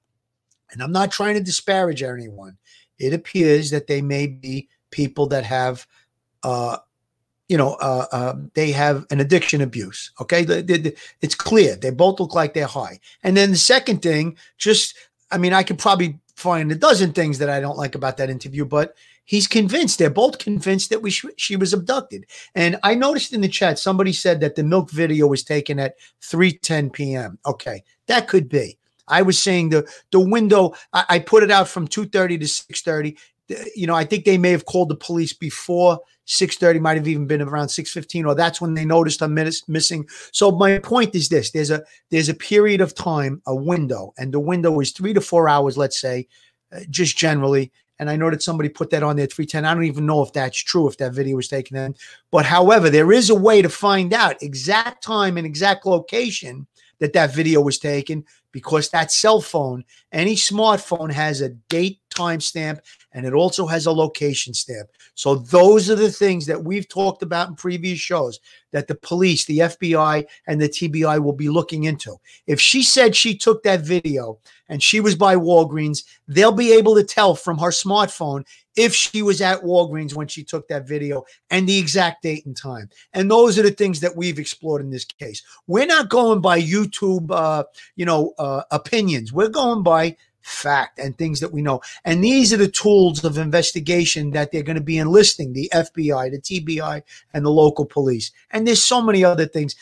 and 0.70 0.82
I'm 0.82 0.92
not 0.92 1.12
trying 1.12 1.34
to 1.34 1.40
disparage 1.40 2.02
anyone, 2.02 2.56
it 2.98 3.12
appears 3.12 3.70
that 3.70 3.86
they 3.86 4.02
may 4.02 4.26
be 4.26 4.68
people 4.90 5.26
that 5.28 5.44
have, 5.44 5.86
uh, 6.42 6.78
you 7.48 7.56
know, 7.56 7.74
uh, 7.74 8.06
uh, 8.12 8.34
they 8.54 8.72
have 8.72 9.06
an 9.10 9.20
addiction 9.20 9.60
abuse. 9.60 10.12
Okay, 10.20 10.44
the, 10.44 10.62
the, 10.62 10.78
the, 10.78 10.96
it's 11.20 11.34
clear 11.34 11.76
they 11.76 11.90
both 11.90 12.20
look 12.20 12.34
like 12.34 12.54
they're 12.54 12.66
high. 12.66 13.00
And 13.22 13.36
then 13.36 13.50
the 13.50 13.56
second 13.56 14.02
thing, 14.02 14.36
just 14.56 14.96
I 15.30 15.38
mean, 15.38 15.52
I 15.52 15.62
could 15.62 15.78
probably 15.78 16.18
find 16.36 16.70
a 16.70 16.76
dozen 16.76 17.12
things 17.12 17.38
that 17.38 17.50
I 17.50 17.60
don't 17.60 17.78
like 17.78 17.94
about 17.94 18.16
that 18.16 18.30
interview, 18.30 18.64
but 18.64 18.94
he's 19.24 19.46
convinced. 19.46 19.98
They're 19.98 20.10
both 20.10 20.38
convinced 20.38 20.90
that 20.90 21.02
we 21.02 21.10
sh- 21.10 21.26
she 21.36 21.56
was 21.56 21.72
abducted. 21.72 22.26
And 22.54 22.78
I 22.82 22.94
noticed 22.94 23.32
in 23.32 23.40
the 23.40 23.48
chat 23.48 23.78
somebody 23.78 24.12
said 24.12 24.40
that 24.40 24.54
the 24.54 24.62
milk 24.62 24.90
video 24.90 25.26
was 25.26 25.42
taken 25.42 25.78
at 25.78 25.96
3:10 26.22 26.92
p.m. 26.92 27.38
Okay, 27.46 27.82
that 28.06 28.28
could 28.28 28.48
be. 28.48 28.78
I 29.08 29.22
was 29.22 29.38
saying 29.38 29.70
the 29.70 29.88
the 30.12 30.20
window. 30.20 30.74
I, 30.92 31.04
I 31.08 31.18
put 31.18 31.42
it 31.42 31.50
out 31.50 31.68
from 31.68 31.88
2:30 31.88 32.40
to 32.40 32.46
6:30. 32.46 33.16
You 33.74 33.86
know, 33.86 33.94
I 33.94 34.04
think 34.04 34.24
they 34.24 34.38
may 34.38 34.50
have 34.50 34.64
called 34.64 34.88
the 34.88 34.96
police 34.96 35.32
before 35.32 36.00
6:30. 36.26 36.80
Might 36.80 36.96
have 36.96 37.08
even 37.08 37.26
been 37.26 37.42
around 37.42 37.68
6:15, 37.68 38.26
or 38.26 38.34
that's 38.34 38.60
when 38.60 38.74
they 38.74 38.84
noticed 38.84 39.22
I'm 39.22 39.34
miss- 39.34 39.68
missing. 39.68 40.08
So 40.32 40.50
my 40.50 40.78
point 40.78 41.14
is 41.14 41.28
this: 41.28 41.50
there's 41.50 41.70
a 41.70 41.82
there's 42.10 42.28
a 42.28 42.34
period 42.34 42.80
of 42.80 42.94
time, 42.94 43.42
a 43.46 43.54
window, 43.54 44.14
and 44.18 44.32
the 44.32 44.40
window 44.40 44.80
is 44.80 44.92
three 44.92 45.12
to 45.14 45.20
four 45.20 45.48
hours. 45.48 45.76
Let's 45.76 46.00
say, 46.00 46.26
uh, 46.74 46.80
just 46.90 47.18
generally 47.18 47.70
and 47.98 48.10
I 48.10 48.16
know 48.16 48.30
that 48.30 48.42
somebody 48.42 48.68
put 48.68 48.90
that 48.90 49.02
on 49.02 49.16
there 49.16 49.26
310. 49.26 49.64
I 49.64 49.74
don't 49.74 49.84
even 49.84 50.06
know 50.06 50.22
if 50.22 50.32
that's 50.32 50.58
true, 50.58 50.88
if 50.88 50.96
that 50.98 51.12
video 51.12 51.36
was 51.36 51.48
taken 51.48 51.76
in. 51.76 51.94
But 52.30 52.44
however, 52.44 52.90
there 52.90 53.12
is 53.12 53.30
a 53.30 53.34
way 53.34 53.62
to 53.62 53.68
find 53.68 54.12
out 54.12 54.42
exact 54.42 55.02
time 55.02 55.36
and 55.36 55.46
exact 55.46 55.86
location 55.86 56.66
that 56.98 57.12
that 57.12 57.34
video 57.34 57.60
was 57.60 57.78
taken 57.78 58.24
because 58.54 58.88
that 58.90 59.10
cell 59.10 59.40
phone, 59.40 59.84
any 60.12 60.36
smartphone 60.36 61.10
has 61.10 61.40
a 61.40 61.48
date 61.48 61.98
timestamp 62.14 62.78
and 63.12 63.26
it 63.26 63.34
also 63.34 63.66
has 63.66 63.86
a 63.86 63.92
location 63.92 64.54
stamp. 64.54 64.88
So 65.16 65.34
those 65.34 65.90
are 65.90 65.96
the 65.96 66.10
things 66.10 66.46
that 66.46 66.62
we've 66.62 66.88
talked 66.88 67.24
about 67.24 67.48
in 67.48 67.56
previous 67.56 67.98
shows 67.98 68.38
that 68.70 68.86
the 68.86 68.94
police, 68.94 69.44
the 69.44 69.58
FBI, 69.58 70.24
and 70.46 70.60
the 70.60 70.68
TBI 70.68 71.20
will 71.20 71.32
be 71.32 71.48
looking 71.48 71.84
into. 71.84 72.14
If 72.46 72.60
she 72.60 72.84
said 72.84 73.16
she 73.16 73.36
took 73.36 73.64
that 73.64 73.80
video 73.80 74.38
and 74.68 74.80
she 74.80 75.00
was 75.00 75.16
by 75.16 75.34
Walgreens, 75.34 76.04
they'll 76.28 76.52
be 76.52 76.72
able 76.72 76.94
to 76.94 77.04
tell 77.04 77.34
from 77.34 77.58
her 77.58 77.70
smartphone 77.70 78.44
if 78.76 78.94
she 78.94 79.22
was 79.22 79.40
at 79.40 79.62
Walgreens 79.62 80.14
when 80.14 80.26
she 80.26 80.42
took 80.42 80.66
that 80.68 80.88
video 80.88 81.24
and 81.50 81.68
the 81.68 81.78
exact 81.78 82.22
date 82.22 82.44
and 82.46 82.56
time. 82.56 82.88
And 83.12 83.30
those 83.30 83.58
are 83.58 83.62
the 83.62 83.70
things 83.70 84.00
that 84.00 84.16
we've 84.16 84.38
explored 84.38 84.80
in 84.80 84.90
this 84.90 85.04
case. 85.04 85.42
We're 85.66 85.86
not 85.86 86.08
going 86.08 86.40
by 86.40 86.60
YouTube, 86.60 87.30
uh, 87.30 87.64
you 87.94 88.04
know, 88.04 88.34
uh, 88.44 88.62
opinions. 88.70 89.32
We're 89.32 89.48
going 89.48 89.82
by 89.82 90.16
fact 90.44 90.98
and 90.98 91.16
things 91.16 91.40
that 91.40 91.52
we 91.52 91.62
know. 91.62 91.80
And 92.04 92.22
these 92.22 92.52
are 92.52 92.58
the 92.58 92.68
tools 92.68 93.24
of 93.24 93.38
investigation 93.38 94.32
that 94.32 94.52
they're 94.52 94.62
going 94.62 94.76
to 94.76 94.82
be 94.82 94.98
enlisting 94.98 95.52
the 95.54 95.70
FBI, 95.72 96.30
the 96.30 96.40
TBI, 96.40 97.02
and 97.32 97.44
the 97.44 97.50
local 97.50 97.86
police. 97.86 98.30
And 98.50 98.66
there's 98.66 98.84
so 98.84 99.00
many 99.00 99.24
other 99.24 99.46
things. 99.46 99.74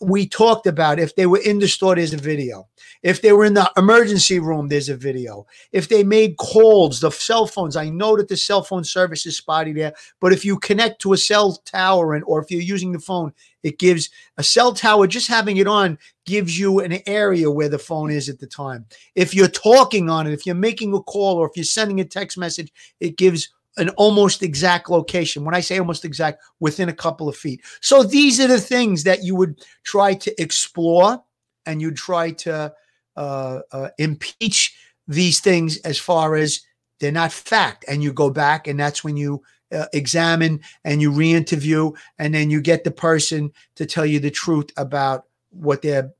We 0.00 0.26
talked 0.26 0.66
about 0.66 0.98
if 0.98 1.14
they 1.16 1.26
were 1.26 1.42
in 1.44 1.58
the 1.58 1.68
store, 1.68 1.94
there's 1.94 2.14
a 2.14 2.16
video. 2.16 2.66
If 3.02 3.20
they 3.20 3.32
were 3.32 3.44
in 3.44 3.54
the 3.54 3.70
emergency 3.76 4.38
room, 4.38 4.68
there's 4.68 4.88
a 4.88 4.96
video. 4.96 5.46
If 5.70 5.88
they 5.88 6.02
made 6.02 6.38
calls, 6.38 7.00
the 7.00 7.10
cell 7.10 7.46
phones, 7.46 7.76
I 7.76 7.90
know 7.90 8.16
that 8.16 8.28
the 8.28 8.38
cell 8.38 8.62
phone 8.62 8.84
service 8.84 9.26
is 9.26 9.36
spotty 9.36 9.74
there, 9.74 9.92
but 10.18 10.32
if 10.32 10.44
you 10.46 10.58
connect 10.58 11.02
to 11.02 11.12
a 11.12 11.18
cell 11.18 11.52
tower 11.66 12.14
and 12.14 12.24
or 12.24 12.42
if 12.42 12.50
you're 12.50 12.62
using 12.62 12.92
the 12.92 12.98
phone, 12.98 13.32
it 13.66 13.80
gives 13.80 14.10
a 14.38 14.44
cell 14.44 14.72
tower, 14.72 15.08
just 15.08 15.26
having 15.26 15.56
it 15.56 15.66
on 15.66 15.98
gives 16.24 16.56
you 16.56 16.78
an 16.78 17.00
area 17.08 17.50
where 17.50 17.68
the 17.68 17.78
phone 17.78 18.12
is 18.12 18.28
at 18.28 18.38
the 18.38 18.46
time. 18.46 18.86
If 19.16 19.34
you're 19.34 19.48
talking 19.48 20.08
on 20.08 20.28
it, 20.28 20.32
if 20.32 20.46
you're 20.46 20.54
making 20.54 20.94
a 20.94 21.00
call 21.02 21.36
or 21.36 21.48
if 21.48 21.56
you're 21.56 21.64
sending 21.64 21.98
a 21.98 22.04
text 22.04 22.38
message, 22.38 22.72
it 23.00 23.16
gives 23.16 23.52
an 23.76 23.88
almost 23.90 24.44
exact 24.44 24.88
location. 24.88 25.44
When 25.44 25.54
I 25.54 25.60
say 25.60 25.80
almost 25.80 26.04
exact, 26.04 26.44
within 26.60 26.88
a 26.88 26.94
couple 26.94 27.28
of 27.28 27.36
feet. 27.36 27.60
So 27.80 28.04
these 28.04 28.38
are 28.38 28.46
the 28.46 28.60
things 28.60 29.02
that 29.02 29.24
you 29.24 29.34
would 29.34 29.60
try 29.82 30.14
to 30.14 30.40
explore 30.40 31.20
and 31.66 31.82
you 31.82 31.90
try 31.90 32.30
to 32.30 32.72
uh, 33.16 33.60
uh, 33.72 33.88
impeach 33.98 34.76
these 35.08 35.40
things 35.40 35.78
as 35.78 35.98
far 35.98 36.36
as 36.36 36.60
they're 37.00 37.10
not 37.10 37.32
fact. 37.32 37.84
And 37.88 38.00
you 38.00 38.12
go 38.12 38.30
back, 38.30 38.68
and 38.68 38.78
that's 38.78 39.02
when 39.02 39.16
you 39.16 39.42
uh, 39.72 39.86
examine 39.92 40.60
and 40.84 41.00
you 41.00 41.10
re-interview, 41.10 41.92
and 42.18 42.34
then 42.34 42.50
you 42.50 42.60
get 42.60 42.84
the 42.84 42.90
person 42.90 43.52
to 43.74 43.86
tell 43.86 44.06
you 44.06 44.20
the 44.20 44.30
truth 44.30 44.70
about 44.76 45.24
what 45.50 45.82
they're 45.82 46.12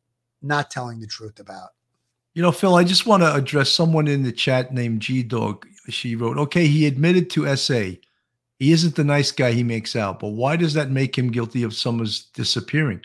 not 0.42 0.70
telling 0.70 1.00
the 1.00 1.06
truth 1.06 1.40
about. 1.40 1.70
You 2.34 2.42
know, 2.42 2.52
Phil, 2.52 2.74
I 2.74 2.84
just 2.84 3.06
want 3.06 3.22
to 3.22 3.34
address 3.34 3.70
someone 3.70 4.06
in 4.06 4.22
the 4.22 4.32
chat 4.32 4.72
named 4.72 5.00
G 5.00 5.22
Dog. 5.22 5.66
She 5.88 6.16
wrote, 6.16 6.36
"Okay, 6.36 6.66
he 6.66 6.86
admitted 6.86 7.30
to 7.30 7.46
SA. 7.46 7.96
He 8.58 8.72
isn't 8.72 8.94
the 8.94 9.04
nice 9.04 9.32
guy 9.32 9.52
he 9.52 9.62
makes 9.62 9.96
out, 9.96 10.20
but 10.20 10.28
why 10.28 10.56
does 10.56 10.74
that 10.74 10.90
make 10.90 11.16
him 11.16 11.30
guilty 11.30 11.62
of 11.62 11.74
someone's 11.74 12.24
disappearing?" 12.34 13.00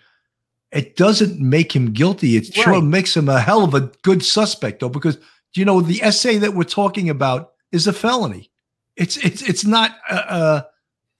It 0.72 0.96
doesn't 0.96 1.40
make 1.40 1.74
him 1.74 1.92
guilty. 1.92 2.36
It 2.36 2.56
right. 2.58 2.64
sure 2.64 2.82
makes 2.82 3.16
him 3.16 3.30
a 3.30 3.40
hell 3.40 3.64
of 3.64 3.74
a 3.74 3.92
good 4.04 4.24
suspect, 4.24 4.80
though, 4.80 4.90
because 4.90 5.18
you 5.54 5.66
know 5.66 5.82
the 5.82 6.12
SA 6.12 6.40
that 6.40 6.54
we're 6.54 6.64
talking 6.64 7.10
about 7.10 7.54
is 7.72 7.88
a 7.88 7.94
felony. 7.94 8.51
It's 8.96 9.18
it's 9.18 9.42
it's 9.42 9.66
not 9.66 9.96
a, 10.10 10.16
a 10.16 10.68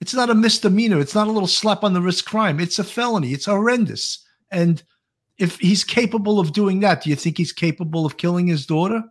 it's 0.00 0.14
not 0.14 0.30
a 0.30 0.34
misdemeanor. 0.34 1.00
It's 1.00 1.14
not 1.14 1.28
a 1.28 1.32
little 1.32 1.48
slap 1.48 1.84
on 1.84 1.92
the 1.92 2.02
wrist 2.02 2.26
crime. 2.26 2.60
It's 2.60 2.78
a 2.78 2.84
felony. 2.84 3.32
It's 3.32 3.46
horrendous. 3.46 4.24
And 4.50 4.82
if 5.38 5.58
he's 5.58 5.84
capable 5.84 6.40
of 6.40 6.52
doing 6.52 6.80
that, 6.80 7.02
do 7.02 7.10
you 7.10 7.16
think 7.16 7.38
he's 7.38 7.52
capable 7.52 8.04
of 8.04 8.16
killing 8.16 8.46
his 8.46 8.66
daughter 8.66 9.02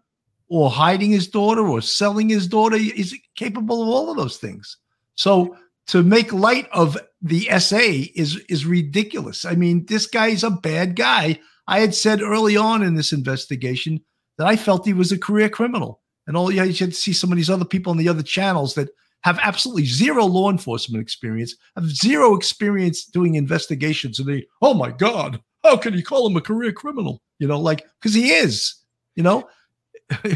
or 0.50 0.69
hiding 0.69 1.12
his 1.12 1.28
daughter 1.28 1.67
or 1.67 1.82
selling 1.82 2.30
his 2.30 2.47
daughter? 2.47 2.78
He's 2.78 3.15
capable 3.36 3.82
of 3.82 3.89
all 3.89 4.12
of 4.12 4.17
those 4.17 4.38
things. 4.38 4.78
So 5.15 5.56
to 5.88 6.04
make 6.04 6.34
light 6.34 6.67
of 6.71 6.97
the 7.21 7.47
SA 7.60 7.80
is 8.15 8.38
is 8.50 8.65
ridiculous. 8.65 9.45
I 9.45 9.56
mean, 9.56 9.86
this 9.86 10.08
guy's 10.08 10.43
a 10.43 10.52
bad 10.52 10.95
guy. 10.95 11.39
I 11.67 11.80
had 11.80 11.95
said 11.95 12.21
early 12.21 12.58
on 12.58 12.84
in 12.84 12.95
this 12.95 13.13
investigation 13.13 14.02
that 14.38 14.47
I 14.47 14.56
felt 14.56 14.86
he 14.86 14.93
was 14.93 15.12
a 15.12 15.17
career 15.17 15.50
criminal. 15.50 16.01
And 16.27 16.38
all 16.38 16.51
you 16.51 16.71
to 16.71 16.91
see 16.91 17.13
some 17.13 17.31
of 17.31 17.38
these 17.38 17.49
other 17.49 17.65
people 17.65 17.91
on 17.91 17.97
the 17.97 18.10
other 18.10 18.23
channels 18.23 18.75
that 18.75 18.89
have 19.21 19.39
absolutely 19.41 19.86
zero 19.86 20.25
law 20.25 20.49
enforcement 20.49 21.01
experience, 21.01 21.55
have 21.75 21.89
zero 21.89 22.36
experience 22.36 23.05
doing 23.05 23.36
investigations. 23.36 24.19
And 24.19 24.27
they, 24.27 24.45
oh 24.62 24.73
my 24.73 24.91
God, 24.91 25.41
how 25.63 25.77
can 25.77 25.93
you 25.93 26.03
call 26.03 26.27
him 26.27 26.38
a 26.38 26.41
career 26.41 26.71
criminal? 26.71 27.21
You 27.39 27.47
know, 27.47 27.60
like 27.60 27.86
because 27.99 28.13
he 28.13 28.31
is. 28.31 28.75
You 29.15 29.23
know, 29.23 29.49
you, 30.23 30.36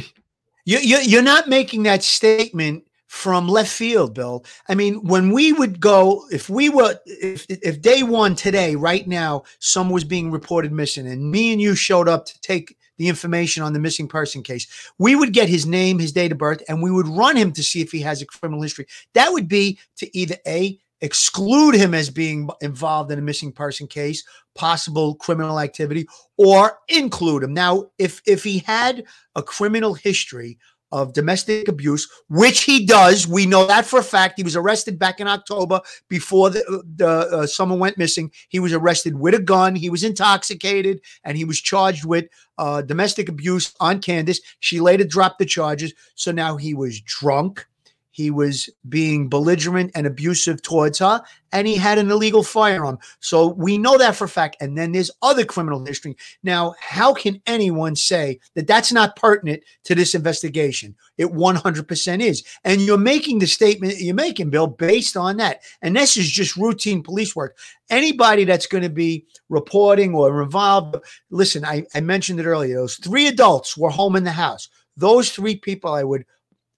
you 0.66 0.98
you're 1.00 1.22
not 1.22 1.48
making 1.48 1.84
that 1.84 2.04
statement 2.04 2.84
from 3.08 3.48
left 3.48 3.72
field, 3.72 4.14
Bill. 4.14 4.44
I 4.68 4.76
mean, 4.76 4.96
when 5.06 5.32
we 5.32 5.54
would 5.54 5.80
go, 5.80 6.26
if 6.32 6.50
we 6.50 6.70
were, 6.70 7.00
if 7.06 7.46
if 7.50 7.82
day 7.82 8.04
one 8.04 8.36
today, 8.36 8.76
right 8.76 9.08
now, 9.08 9.44
someone 9.60 9.94
was 9.94 10.04
being 10.04 10.32
reported 10.32 10.72
missing, 10.72 11.08
and 11.08 11.32
me 11.32 11.54
and 11.54 11.62
you 11.62 11.76
showed 11.76 12.10
up 12.10 12.26
to 12.26 12.42
take 12.42 12.76
the 12.98 13.08
information 13.08 13.64
on 13.64 13.74
the 13.74 13.80
missing 13.80 14.08
person 14.08 14.44
case, 14.44 14.68
we 14.98 15.16
would 15.16 15.34
get 15.34 15.50
his 15.50 15.66
name, 15.66 16.00
his 16.00 16.12
date 16.12 16.32
of 16.32 16.38
birth, 16.38 16.64
and 16.68 16.82
we 16.82 16.92
would 16.92 17.08
run 17.08 17.36
him 17.36 17.52
to 17.54 17.64
see 17.64 17.82
if 17.82 17.92
he 17.92 18.02
has 18.02 18.22
a 18.22 18.26
criminal 18.26 18.62
history. 18.62 18.88
That 19.14 19.32
would 19.32 19.48
be 19.48 19.80
to 19.98 20.18
either 20.18 20.38
a 20.48 20.80
exclude 21.02 21.76
him 21.76 21.94
as 21.94 22.10
being 22.10 22.50
involved 22.62 23.12
in 23.12 23.20
a 23.20 23.22
missing 23.22 23.52
person 23.52 23.86
case, 23.86 24.24
possible 24.56 25.16
criminal 25.16 25.60
activity, 25.60 26.08
or 26.38 26.80
include 26.88 27.44
him. 27.44 27.54
Now, 27.54 27.86
if 27.98 28.22
if 28.26 28.44
he 28.44 28.60
had 28.60 29.04
a 29.36 29.44
criminal 29.44 29.94
history 29.94 30.58
of 30.96 31.12
domestic 31.12 31.68
abuse, 31.68 32.10
which 32.30 32.64
he 32.64 32.86
does. 32.86 33.28
We 33.28 33.46
know 33.46 33.68
that 33.68 33.86
for 33.86 34.00
a 34.00 34.04
fact. 34.04 34.36
He 34.38 34.44
was 34.44 34.56
arrested 34.56 34.98
back 34.98 35.20
in 35.20 35.28
October 35.28 35.82
before 36.08 36.50
the, 36.50 36.84
the 36.96 37.08
uh, 37.10 37.48
someone 37.48 37.80
went 37.80 37.98
missing. 37.98 38.32
He 38.48 38.62
was 38.62 38.72
arrested 38.72 39.20
with 39.20 39.34
a 39.34 39.42
gun. 39.42 39.76
He 39.76 39.90
was 39.90 40.06
intoxicated, 40.06 41.02
and 41.26 41.38
he 41.38 41.44
was 41.44 41.60
charged 41.60 42.06
with 42.06 42.28
uh, 42.58 42.82
domestic 42.82 43.28
abuse 43.28 43.74
on 43.82 44.00
Candus. 44.00 44.40
She 44.62 44.80
later 44.80 45.04
dropped 45.04 45.40
the 45.40 45.46
charges, 45.46 45.94
so 46.16 46.32
now 46.32 46.56
he 46.56 46.74
was 46.74 47.02
drunk. 47.02 47.68
He 48.16 48.32
was 48.32 48.70
being 48.88 49.28
belligerent 49.28 49.92
and 49.94 50.08
abusive 50.08 50.62
towards 50.62 51.00
her, 51.00 51.22
and 51.52 51.68
he 51.68 51.76
had 51.76 51.98
an 51.98 52.10
illegal 52.10 52.44
firearm. 52.44 52.98
So 53.20 53.48
we 53.48 53.78
know 53.78 53.98
that 53.98 54.16
for 54.16 54.24
a 54.24 54.30
fact. 54.30 54.56
And 54.62 54.78
then 54.78 54.94
there's 54.94 55.12
other 55.22 55.44
criminal 55.44 55.84
history. 55.84 56.16
Now, 56.42 56.76
how 56.80 57.14
can 57.14 57.42
anyone 57.46 57.98
say 57.98 58.40
that 58.54 58.68
that's 58.68 58.94
not 58.94 59.18
pertinent 59.18 59.64
to 59.84 59.96
this 59.96 60.16
investigation? 60.16 60.96
It 61.18 61.26
100% 61.26 62.22
is. 62.22 62.46
And 62.64 62.80
you're 62.80 62.98
making 62.98 63.40
the 63.40 63.48
statement 63.48 64.00
you're 64.00 64.16
making, 64.16 64.50
Bill, 64.50 64.68
based 64.68 65.18
on 65.18 65.36
that. 65.38 65.64
And 65.82 65.94
this 65.94 66.16
is 66.16 66.32
just 66.32 66.56
routine 66.56 67.04
police 67.04 67.36
work. 67.36 67.58
Anybody 67.90 68.46
that's 68.46 68.66
going 68.66 68.84
to 68.84 68.90
be 68.90 69.26
reporting 69.50 70.16
or 70.16 70.42
involved, 70.42 70.96
listen, 71.32 71.66
I, 71.66 71.84
I 71.94 72.00
mentioned 72.00 72.40
it 72.40 72.46
earlier. 72.46 72.78
Those 72.78 72.96
three 72.96 73.28
adults 73.28 73.76
were 73.76 73.90
home 73.90 74.16
in 74.16 74.24
the 74.24 74.32
house. 74.32 74.70
Those 74.96 75.32
three 75.32 75.58
people 75.58 75.92
I 75.92 76.06
would 76.06 76.24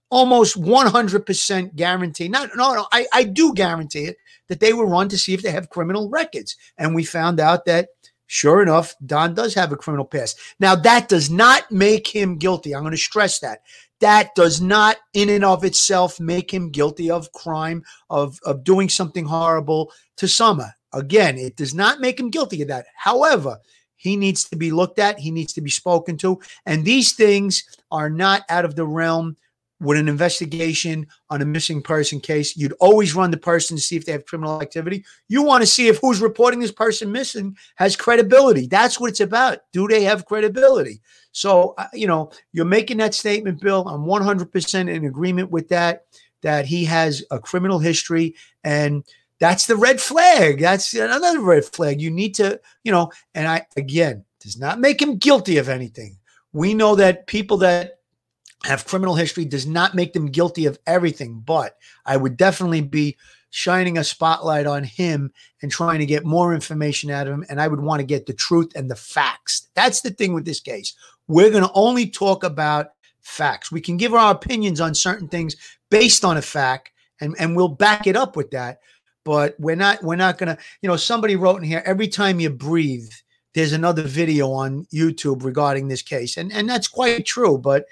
almost 0.10 0.62
100% 0.62 1.76
guarantee. 1.76 2.28
Not, 2.28 2.50
no, 2.56 2.74
no, 2.74 2.88
I, 2.92 3.08
I 3.14 3.24
do 3.24 3.54
guarantee 3.54 4.06
it 4.06 4.18
that 4.48 4.60
they 4.60 4.74
will 4.74 4.88
run 4.88 5.10
to 5.10 5.18
see 5.18 5.34
if 5.34 5.42
they 5.42 5.52
have 5.52 5.70
criminal 5.70 6.10
records. 6.10 6.56
And 6.78 6.96
we 6.96 7.04
found 7.04 7.40
out 7.40 7.66
that 7.66 7.90
sure 8.28 8.62
enough, 8.62 8.94
Don 9.06 9.34
does 9.34 9.54
have 9.56 9.72
a 9.72 9.78
criminal 9.78 10.06
past. 10.06 10.38
Now, 10.60 10.76
that 10.76 11.08
does 11.08 11.30
not 11.30 11.72
make 11.72 12.08
him 12.08 12.38
guilty. 12.38 12.76
I'm 12.76 12.84
going 12.84 12.92
to 12.92 12.98
stress 12.98 13.40
that. 13.40 13.62
That 14.00 14.36
does 14.36 14.62
not, 14.62 14.98
in 15.14 15.30
and 15.30 15.44
of 15.44 15.64
itself, 15.64 16.20
make 16.20 16.54
him 16.54 16.70
guilty 16.70 17.10
of 17.10 17.32
crime, 17.32 17.84
of, 18.10 18.38
of 18.44 18.64
doing 18.64 18.90
something 18.90 19.26
horrible 19.26 19.92
to 20.18 20.28
Summer. 20.28 20.74
Again, 20.94 21.38
it 21.38 21.56
does 21.56 21.74
not 21.74 22.00
make 22.00 22.20
him 22.20 22.30
guilty 22.30 22.62
of 22.62 22.68
that. 22.68 22.86
However, 22.96 23.58
he 23.96 24.16
needs 24.16 24.48
to 24.50 24.56
be 24.56 24.72
looked 24.72 25.00
at, 25.00 25.20
he 25.20 25.32
needs 25.32 25.54
to 25.54 25.62
be 25.62 25.72
spoken 25.72 26.18
to. 26.18 26.40
And 26.66 26.86
these 26.86 27.14
things 27.14 27.64
are 27.92 28.10
not 28.10 28.44
out 28.50 28.66
of 28.66 28.76
the 28.76 28.86
realm 28.86 29.38
with 29.80 29.98
an 29.98 30.08
investigation 30.08 31.08
on 31.30 31.42
a 31.42 31.46
missing 31.46 31.82
person 31.82 32.20
case, 32.20 32.58
you'd 32.58 32.74
always 32.80 33.16
run 33.16 33.32
the 33.32 33.38
person 33.38 33.78
to 33.78 33.82
see 33.82 33.96
if 33.96 34.06
they 34.06 34.12
have 34.12 34.26
criminal 34.26 34.62
activity. 34.62 35.06
You 35.28 35.44
want 35.44 35.62
to 35.62 35.68
see 35.68 35.88
if 35.88 36.00
who's 36.00 36.20
reporting 36.20 36.60
this 36.60 36.72
person 36.72 37.12
missing 37.12 37.56
has 37.76 37.96
credibility. 37.96 38.68
That's 38.68 39.00
what 39.00 39.10
it's 39.10 39.20
about. 39.20 39.60
Do 39.74 39.88
they 39.88 40.04
have 40.04 40.26
credibility? 40.26 41.02
So, 41.32 41.76
uh, 41.78 41.88
you 41.94 42.08
know, 42.08 42.32
you're 42.54 42.66
making 42.66 42.98
that 42.98 43.14
statement, 43.14 43.62
Bill. 43.62 43.88
I'm 43.88 44.06
100% 44.06 44.90
in 44.90 45.06
agreement 45.06 45.52
with 45.52 45.70
that, 45.70 46.06
that 46.42 46.66
he 46.66 46.86
has 46.86 47.24
a 47.30 47.40
criminal 47.40 47.78
history. 47.78 48.36
And 48.64 49.04
that's 49.40 49.68
the 49.68 49.76
red 49.76 50.02
flag. 50.02 50.60
That's 50.60 50.94
another 50.96 51.42
red 51.42 51.66
flag. 51.66 52.02
You 52.02 52.10
need 52.10 52.34
to, 52.36 52.60
you 52.84 52.92
know, 52.92 53.12
and 53.36 53.48
I, 53.48 53.68
again, 53.76 54.26
does 54.42 54.58
not 54.58 54.80
make 54.80 55.02
him 55.02 55.18
guilty 55.18 55.58
of 55.58 55.70
anything. 55.70 56.18
We 56.54 56.74
know 56.74 56.96
that 56.96 57.28
people 57.28 57.58
that 57.58 57.97
have 58.64 58.86
criminal 58.86 59.16
history 59.16 59.46
does 59.46 59.68
not 59.68 59.96
make 59.96 60.14
them 60.14 60.28
guilty 60.28 60.66
of 60.66 60.80
everything, 60.88 61.42
but 61.46 61.78
I 62.06 62.18
would 62.18 62.38
definitely 62.38 62.82
be 62.82 63.18
shining 63.50 63.98
a 63.98 64.04
spotlight 64.04 64.66
on 64.66 64.84
him 64.84 65.32
and 65.62 65.72
trying 65.72 66.00
to 66.00 66.06
get 66.06 66.26
more 66.26 66.54
information 66.54 67.10
out 67.10 67.28
of 67.28 67.34
him. 67.34 67.46
And 67.50 67.62
I 67.62 67.68
would 67.68 67.80
want 67.80 68.00
to 68.00 68.06
get 68.06 68.26
the 68.26 68.34
truth 68.34 68.72
and 68.76 68.90
the 68.90 68.96
facts. 68.96 69.70
That's 69.74 70.02
the 70.02 70.10
thing 70.10 70.34
with 70.34 70.46
this 70.46 70.60
case. 70.60 70.96
We're 71.28 71.52
going 71.52 71.64
to 71.64 71.72
only 71.74 72.10
talk 72.10 72.44
about 72.44 72.92
facts. 73.22 73.72
We 73.72 73.82
can 73.82 73.98
give 73.98 74.14
our 74.14 74.32
opinions 74.32 74.82
on 74.82 74.96
certain 74.96 75.28
things 75.28 75.56
based 75.90 76.26
on 76.26 76.38
a 76.38 76.42
fact, 76.42 76.92
and, 77.22 77.36
and 77.40 77.56
we'll 77.56 77.68
back 77.68 78.08
it 78.08 78.16
up 78.16 78.36
with 78.36 78.52
that. 78.52 78.80
But 79.24 79.56
we're 79.60 79.76
not 79.76 80.02
we're 80.04 80.16
not 80.16 80.38
gonna, 80.38 80.58
you 80.82 80.88
know, 80.88 80.96
somebody 80.96 81.36
wrote 81.36 81.58
in 81.58 81.64
here, 81.64 81.84
every 81.86 82.08
time 82.08 82.40
you 82.40 82.50
breathe, 82.50 83.10
there's 83.54 83.74
another 83.74 84.04
video 84.04 84.52
on 84.52 84.86
YouTube 84.94 85.44
regarding 85.44 85.90
this 85.90 86.02
case. 86.02 86.38
And 86.38 86.54
and 86.54 86.70
that's 86.70 86.88
quite 86.88 87.26
true, 87.26 87.58
but 87.58 87.88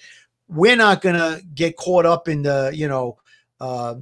we're 0.48 0.76
not 0.76 1.02
going 1.02 1.16
to 1.16 1.42
get 1.54 1.78
caught 1.78 2.06
up 2.06 2.28
in 2.28 2.44
the 2.44 2.72
you 2.74 2.88
know 2.88 3.18
uh, 3.60 3.96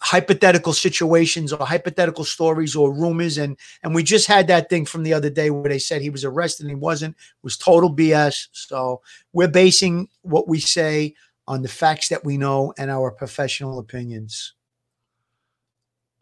hypothetical 0.00 0.72
situations 0.72 1.52
or 1.52 1.64
hypothetical 1.66 2.24
stories 2.24 2.74
or 2.74 2.92
rumors. 2.92 3.38
And 3.38 3.56
and 3.82 3.94
we 3.94 4.02
just 4.02 4.26
had 4.26 4.46
that 4.48 4.70
thing 4.70 4.84
from 4.84 5.02
the 5.02 5.12
other 5.12 5.30
day 5.30 5.50
where 5.50 5.68
they 5.68 5.78
said 5.78 6.00
he 6.00 6.10
was 6.10 6.24
arrested 6.24 6.64
and 6.64 6.70
he 6.70 6.76
wasn't. 6.76 7.14
It 7.14 7.42
was 7.42 7.56
total 7.56 7.94
bs 7.94 8.48
so 8.52 9.00
we're 9.32 9.48
basing 9.48 10.08
what 10.22 10.48
we 10.48 10.60
say 10.60 11.14
on 11.46 11.62
the 11.62 11.68
facts 11.68 12.08
that 12.08 12.24
we 12.24 12.36
know 12.36 12.72
and 12.78 12.90
our 12.90 13.10
professional 13.10 13.78
opinions. 13.78 14.54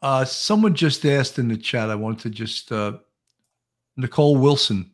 Uh 0.02 0.24
someone 0.24 0.74
just 0.74 1.04
asked 1.04 1.38
in 1.38 1.48
the 1.48 1.56
chat 1.56 1.90
i 1.90 1.94
want 1.94 2.20
to 2.20 2.30
just 2.30 2.70
uh 2.70 2.92
nicole 3.96 4.36
wilson 4.36 4.90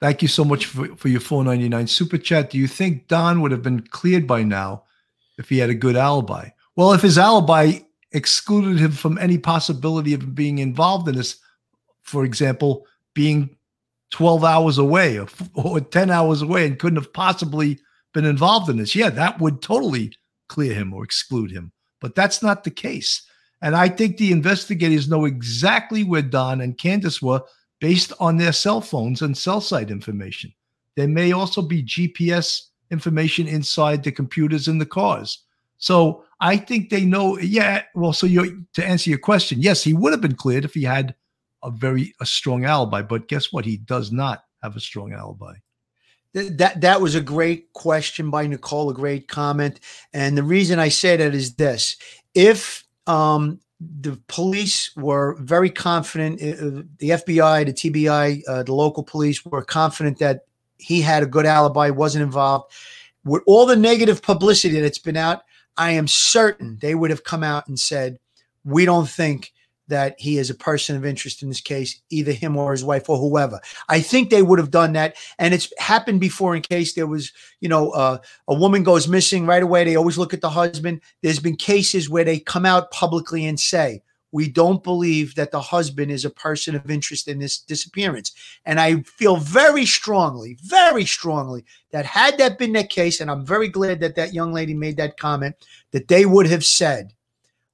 Thank 0.00 0.22
you 0.22 0.28
so 0.28 0.44
much 0.44 0.66
for, 0.66 0.94
for 0.96 1.08
your 1.08 1.20
499 1.20 1.86
super 1.86 2.18
chat. 2.18 2.50
Do 2.50 2.58
you 2.58 2.68
think 2.68 3.08
Don 3.08 3.40
would 3.40 3.52
have 3.52 3.62
been 3.62 3.80
cleared 3.80 4.26
by 4.26 4.42
now 4.42 4.84
if 5.38 5.48
he 5.48 5.58
had 5.58 5.70
a 5.70 5.74
good 5.74 5.96
alibi? 5.96 6.50
Well, 6.76 6.92
if 6.92 7.02
his 7.02 7.18
alibi 7.18 7.78
excluded 8.12 8.78
him 8.78 8.92
from 8.92 9.18
any 9.18 9.38
possibility 9.38 10.14
of 10.14 10.34
being 10.34 10.58
involved 10.58 11.08
in 11.08 11.14
this, 11.16 11.38
for 12.02 12.24
example, 12.24 12.86
being 13.14 13.56
12 14.10 14.44
hours 14.44 14.78
away 14.78 15.18
or, 15.18 15.26
or 15.54 15.80
10 15.80 16.10
hours 16.10 16.42
away 16.42 16.66
and 16.66 16.78
couldn't 16.78 17.02
have 17.02 17.12
possibly 17.12 17.78
been 18.12 18.24
involved 18.24 18.68
in 18.68 18.76
this, 18.76 18.94
yeah, 18.94 19.10
that 19.10 19.40
would 19.40 19.62
totally 19.62 20.12
clear 20.48 20.74
him 20.74 20.92
or 20.92 21.04
exclude 21.04 21.50
him. 21.50 21.72
But 22.00 22.14
that's 22.14 22.42
not 22.42 22.64
the 22.64 22.70
case. 22.70 23.22
And 23.62 23.74
I 23.74 23.88
think 23.88 24.16
the 24.16 24.30
investigators 24.30 25.08
know 25.08 25.24
exactly 25.24 26.04
where 26.04 26.22
Don 26.22 26.60
and 26.60 26.76
Candus 26.76 27.22
were 27.22 27.42
based 27.84 28.14
on 28.18 28.38
their 28.38 28.54
cell 28.54 28.80
phones 28.80 29.20
and 29.20 29.36
cell 29.36 29.60
site 29.60 29.90
information. 29.90 30.50
There 30.96 31.06
may 31.06 31.32
also 31.32 31.60
be 31.60 31.82
GPS 31.82 32.68
information 32.90 33.46
inside 33.46 34.02
the 34.02 34.10
computers 34.10 34.68
in 34.68 34.78
the 34.78 34.86
cars. 34.86 35.40
So 35.76 36.24
I 36.40 36.56
think 36.56 36.88
they 36.88 37.04
know. 37.04 37.38
Yeah. 37.38 37.82
Well, 37.94 38.14
so 38.14 38.26
you 38.26 38.64
to 38.72 38.86
answer 38.86 39.10
your 39.10 39.18
question, 39.18 39.60
yes, 39.60 39.84
he 39.84 39.92
would 39.92 40.14
have 40.14 40.22
been 40.22 40.34
cleared 40.34 40.64
if 40.64 40.72
he 40.72 40.84
had 40.84 41.14
a 41.62 41.70
very 41.70 42.14
a 42.22 42.24
strong 42.24 42.64
alibi. 42.64 43.02
But 43.02 43.28
guess 43.28 43.52
what? 43.52 43.66
He 43.66 43.76
does 43.76 44.10
not 44.10 44.44
have 44.62 44.76
a 44.76 44.80
strong 44.80 45.12
alibi. 45.12 45.56
That 46.32 46.80
that 46.80 47.02
was 47.02 47.14
a 47.14 47.20
great 47.20 47.70
question 47.74 48.30
by 48.30 48.46
Nicole, 48.46 48.88
a 48.88 48.94
great 48.94 49.28
comment. 49.28 49.78
And 50.14 50.38
the 50.38 50.42
reason 50.42 50.78
I 50.78 50.88
say 50.88 51.18
that 51.18 51.34
is 51.34 51.56
this: 51.56 51.98
if 52.34 52.82
um, 53.06 53.60
the 53.80 54.20
police 54.28 54.94
were 54.96 55.36
very 55.40 55.70
confident, 55.70 56.40
uh, 56.40 56.82
the 56.98 57.10
FBI, 57.10 57.66
the 57.66 57.72
TBI, 57.72 58.42
uh, 58.48 58.62
the 58.62 58.74
local 58.74 59.02
police 59.02 59.44
were 59.44 59.64
confident 59.64 60.18
that 60.18 60.46
he 60.78 61.00
had 61.00 61.22
a 61.22 61.26
good 61.26 61.46
alibi, 61.46 61.90
wasn't 61.90 62.22
involved. 62.22 62.72
With 63.24 63.42
all 63.46 63.66
the 63.66 63.76
negative 63.76 64.22
publicity 64.22 64.80
that's 64.80 64.98
been 64.98 65.16
out, 65.16 65.42
I 65.76 65.92
am 65.92 66.06
certain 66.06 66.78
they 66.80 66.94
would 66.94 67.10
have 67.10 67.24
come 67.24 67.42
out 67.42 67.66
and 67.66 67.78
said, 67.78 68.18
"We 68.64 68.84
don't 68.84 69.08
think 69.08 69.52
that 69.88 70.14
he 70.18 70.38
is 70.38 70.50
a 70.50 70.54
person 70.54 70.96
of 70.96 71.04
interest 71.04 71.42
in 71.42 71.48
this 71.48 71.60
case, 71.60 72.00
either 72.10 72.32
him 72.32 72.56
or 72.56 72.72
his 72.72 72.84
wife 72.84 73.08
or 73.08 73.18
whoever. 73.18 73.60
I 73.88 74.00
think 74.00 74.30
they 74.30 74.42
would 74.42 74.58
have 74.58 74.70
done 74.70 74.94
that. 74.94 75.16
And 75.38 75.52
it's 75.52 75.72
happened 75.78 76.20
before 76.20 76.56
in 76.56 76.62
case 76.62 76.94
there 76.94 77.06
was, 77.06 77.32
you 77.60 77.68
know, 77.68 77.90
uh, 77.90 78.18
a 78.48 78.54
woman 78.54 78.82
goes 78.82 79.08
missing 79.08 79.46
right 79.46 79.62
away. 79.62 79.84
They 79.84 79.96
always 79.96 80.18
look 80.18 80.32
at 80.34 80.40
the 80.40 80.50
husband. 80.50 81.00
There's 81.22 81.40
been 81.40 81.56
cases 81.56 82.08
where 82.08 82.24
they 82.24 82.38
come 82.38 82.64
out 82.64 82.90
publicly 82.90 83.44
and 83.44 83.60
say, 83.60 84.02
we 84.32 84.48
don't 84.48 84.82
believe 84.82 85.36
that 85.36 85.52
the 85.52 85.60
husband 85.60 86.10
is 86.10 86.24
a 86.24 86.30
person 86.30 86.74
of 86.74 86.90
interest 86.90 87.28
in 87.28 87.38
this 87.38 87.56
disappearance. 87.56 88.32
And 88.64 88.80
I 88.80 89.02
feel 89.02 89.36
very 89.36 89.86
strongly, 89.86 90.58
very 90.60 91.04
strongly 91.04 91.64
that 91.92 92.04
had 92.04 92.36
that 92.38 92.58
been 92.58 92.72
the 92.72 92.82
case, 92.82 93.20
and 93.20 93.30
I'm 93.30 93.46
very 93.46 93.68
glad 93.68 94.00
that 94.00 94.16
that 94.16 94.34
young 94.34 94.52
lady 94.52 94.74
made 94.74 94.96
that 94.96 95.18
comment, 95.18 95.54
that 95.92 96.08
they 96.08 96.26
would 96.26 96.48
have 96.48 96.64
said, 96.64 97.12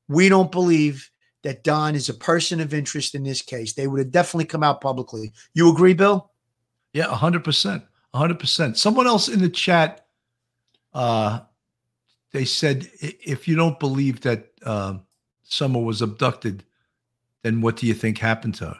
we 0.07 0.29
don't 0.29 0.53
believe 0.53 1.11
that 1.43 1.65
Don 1.65 1.95
is 1.95 2.09
a 2.09 2.15
person 2.15 2.61
of 2.61 2.75
interest 2.75 3.15
in 3.15 3.23
this 3.23 3.43
case. 3.43 3.73
They 3.73 3.87
would 3.87 3.99
have 3.99 4.11
definitely 4.11 4.45
come 4.45 4.63
out 4.63 4.81
publicly. 4.81 5.33
You 5.55 5.73
agree, 5.73 5.95
Bill? 5.95 6.31
Yeah, 6.93 7.07
100%. 7.07 7.83
100%. 8.15 8.77
Someone 8.77 9.07
else 9.07 9.29
in 9.29 9.41
the 9.41 9.49
chat, 9.49 10.07
uh, 10.93 11.41
they 12.33 12.45
said, 12.45 12.91
if 13.01 13.49
you 13.49 13.57
don't 13.57 13.79
believe 13.79 14.21
that 14.23 14.51
uh, 14.65 14.95
Summer 15.45 15.81
was 15.81 16.03
abducted, 16.03 16.65
then 17.43 17.61
what 17.61 17.77
do 17.77 17.87
you 17.87 17.95
think 17.95 18.19
happened 18.19 18.55
to 18.57 18.67
her? 18.67 18.77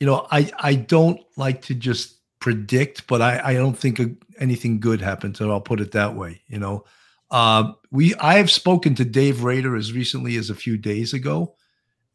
You 0.00 0.06
know, 0.06 0.26
I, 0.30 0.50
I 0.58 0.74
don't 0.74 1.20
like 1.36 1.62
to 1.62 1.74
just 1.74 2.18
predict, 2.40 3.06
but 3.06 3.20
I, 3.20 3.40
I 3.44 3.54
don't 3.54 3.76
think 3.76 4.00
anything 4.38 4.80
good 4.80 5.00
happened 5.00 5.34
to 5.36 5.46
her. 5.46 5.52
I'll 5.52 5.60
put 5.60 5.80
it 5.80 5.92
that 5.92 6.14
way. 6.14 6.40
You 6.46 6.58
know, 6.58 6.84
uh, 7.30 7.72
we 7.90 8.14
I 8.16 8.34
have 8.34 8.50
spoken 8.50 8.94
to 8.96 9.04
Dave 9.04 9.42
Rader 9.42 9.76
as 9.76 9.92
recently 9.92 10.36
as 10.36 10.50
a 10.50 10.54
few 10.54 10.76
days 10.76 11.12
ago, 11.12 11.56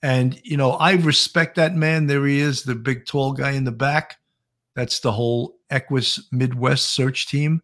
and, 0.04 0.39
you 0.43 0.58
know, 0.58 0.74
I 0.74 0.93
respect 0.93 1.56
that 1.56 1.76
man. 1.76 2.06
There 2.06 2.28
he 2.28 2.39
is, 2.39 2.62
the 2.62 2.76
big 2.76 3.08
tall 3.08 3.34
guy 3.34 3.51
in 3.51 3.64
the 3.64 3.72
back. 3.72 4.18
That's 4.76 4.99
the 4.99 5.12
whole 5.12 5.56
Equus 5.72 6.28
Midwest 6.32 6.89
search 6.89 7.28
team 7.28 7.64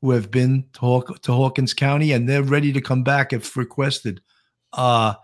who 0.00 0.12
have 0.12 0.30
been 0.30 0.66
to, 0.74 0.80
Haw- 0.80 1.00
to 1.00 1.32
Hawkins 1.32 1.74
County 1.74 2.12
and 2.12 2.28
they're 2.28 2.42
ready 2.42 2.72
to 2.72 2.80
come 2.80 3.02
back 3.02 3.32
if 3.32 3.56
requested. 3.56 4.20
Uh, 4.72 5.14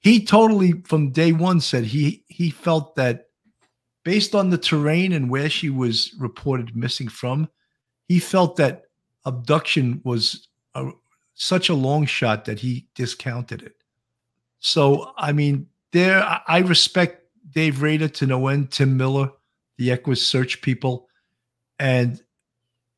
he 0.00 0.22
totally, 0.22 0.82
from 0.82 1.12
day 1.12 1.32
one, 1.32 1.60
said 1.60 1.84
he 1.84 2.24
he 2.28 2.50
felt 2.50 2.94
that 2.96 3.28
based 4.04 4.34
on 4.34 4.50
the 4.50 4.58
terrain 4.58 5.14
and 5.14 5.30
where 5.30 5.48
she 5.48 5.70
was 5.70 6.12
reported 6.18 6.76
missing 6.76 7.08
from, 7.08 7.48
he 8.06 8.18
felt 8.18 8.56
that 8.56 8.82
abduction 9.24 10.02
was 10.04 10.48
a, 10.74 10.90
such 11.34 11.70
a 11.70 11.74
long 11.74 12.04
shot 12.04 12.44
that 12.44 12.60
he 12.60 12.86
discounted 12.94 13.62
it. 13.62 13.76
So, 14.60 15.12
I 15.16 15.32
mean, 15.32 15.68
there 15.94 16.42
I 16.48 16.58
respect 16.58 17.22
Dave 17.50 17.80
Rader 17.80 18.08
to 18.08 18.26
no 18.26 18.48
end, 18.48 18.72
Tim 18.72 18.96
Miller, 18.96 19.30
the 19.78 19.90
EquuSearch 19.90 20.60
people. 20.60 21.08
And, 21.78 22.20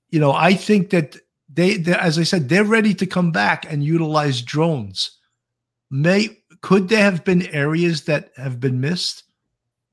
you 0.09 0.19
know, 0.19 0.33
I 0.33 0.55
think 0.55 0.91
that 0.91 1.17
they, 1.53 1.77
as 1.95 2.19
I 2.19 2.23
said, 2.23 2.49
they're 2.49 2.65
ready 2.65 2.95
to 2.95 3.07
come 3.07 3.31
back 3.31 3.71
and 3.71 3.85
utilize 3.85 4.41
drones. 4.41 5.19
May 5.91 6.39
could 6.63 6.89
there 6.89 7.03
have 7.03 7.23
been 7.23 7.47
areas 7.49 8.05
that 8.05 8.31
have 8.37 8.59
been 8.59 8.81
missed? 8.81 9.25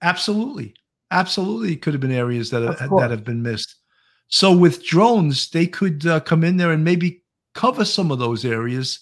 Absolutely, 0.01 0.73
absolutely, 1.11 1.75
could 1.75 1.93
have 1.93 2.01
been 2.01 2.11
areas 2.11 2.49
that 2.51 2.63
have, 2.79 2.89
that 2.97 3.11
have 3.11 3.25
been 3.25 3.43
missed. 3.43 3.75
So 4.29 4.55
with 4.55 4.83
drones, 4.83 5.49
they 5.49 5.67
could 5.67 6.07
uh, 6.07 6.21
come 6.21 6.43
in 6.43 6.57
there 6.57 6.71
and 6.71 6.83
maybe 6.83 7.21
cover 7.53 7.83
some 7.85 8.11
of 8.11 8.19
those 8.19 8.45
areas 8.45 8.99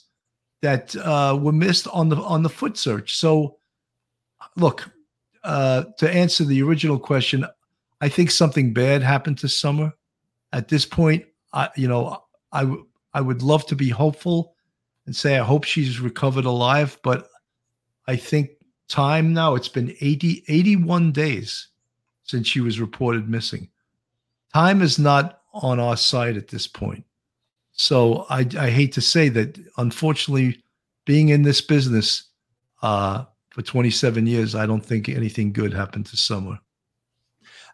that 0.64 0.95
uh, 0.95 1.38
were 1.39 1.52
missed 1.52 1.88
on 1.88 2.10
the 2.10 2.18
on 2.18 2.41
the 2.41 2.49
foot 2.49 2.78
search. 2.78 3.16
So 3.16 3.58
look, 4.56 4.89
uh, 5.43 5.86
to 5.97 6.10
answer 6.10 6.43
the 6.43 6.62
original 6.62 6.99
question, 6.99 7.45
I 7.99 8.10
think 8.10 8.32
something 8.32 8.74
bad 8.74 9.02
happened 9.02 9.38
to 9.39 9.49
Summer. 9.49 9.93
At 10.54 10.68
this 10.68 10.86
point, 10.86 11.26
I, 11.54 11.70
you 11.76 11.88
know, 11.88 12.24
I, 12.52 12.62
w- 12.62 12.88
I 13.14 13.22
would 13.22 13.41
love 13.41 13.66
to 13.68 13.76
be 13.76 13.89
hopeful 13.89 14.56
and 15.06 15.16
say 15.16 15.38
I 15.38 15.43
hope 15.43 15.64
she's 15.64 15.99
recovered 15.99 16.45
alive, 16.45 16.99
but 17.04 17.28
I 18.08 18.16
think 18.16 18.52
time 18.88 19.34
now, 19.34 19.56
it's 19.56 19.70
been 19.70 19.95
80, 20.02 20.43
81 20.47 21.12
days 21.12 21.70
since 22.24 22.47
she 22.47 22.62
was 22.62 22.80
reported 22.80 23.30
missing. 23.30 23.70
Time 24.54 24.82
is 24.82 24.99
not 24.99 25.41
on 25.54 25.80
our 25.80 25.97
side 25.97 26.38
at 26.38 26.47
this 26.47 26.68
point. 26.68 27.06
So 27.72 28.26
I, 28.30 28.45
I 28.60 28.70
hate 28.70 28.93
to 28.93 29.02
say 29.02 29.30
that, 29.30 29.58
unfortunately, 29.78 30.62
being 31.06 31.30
in 31.30 31.41
this 31.41 31.62
business, 31.62 32.30
uh, 32.82 33.26
for 33.52 33.62
27 33.62 34.26
years, 34.26 34.56
I 34.56 34.66
don't 34.66 34.84
think 34.84 35.08
anything 35.08 35.54
good 35.54 35.74
happened 35.74 36.08
to 36.08 36.18
Summer. 36.18 36.60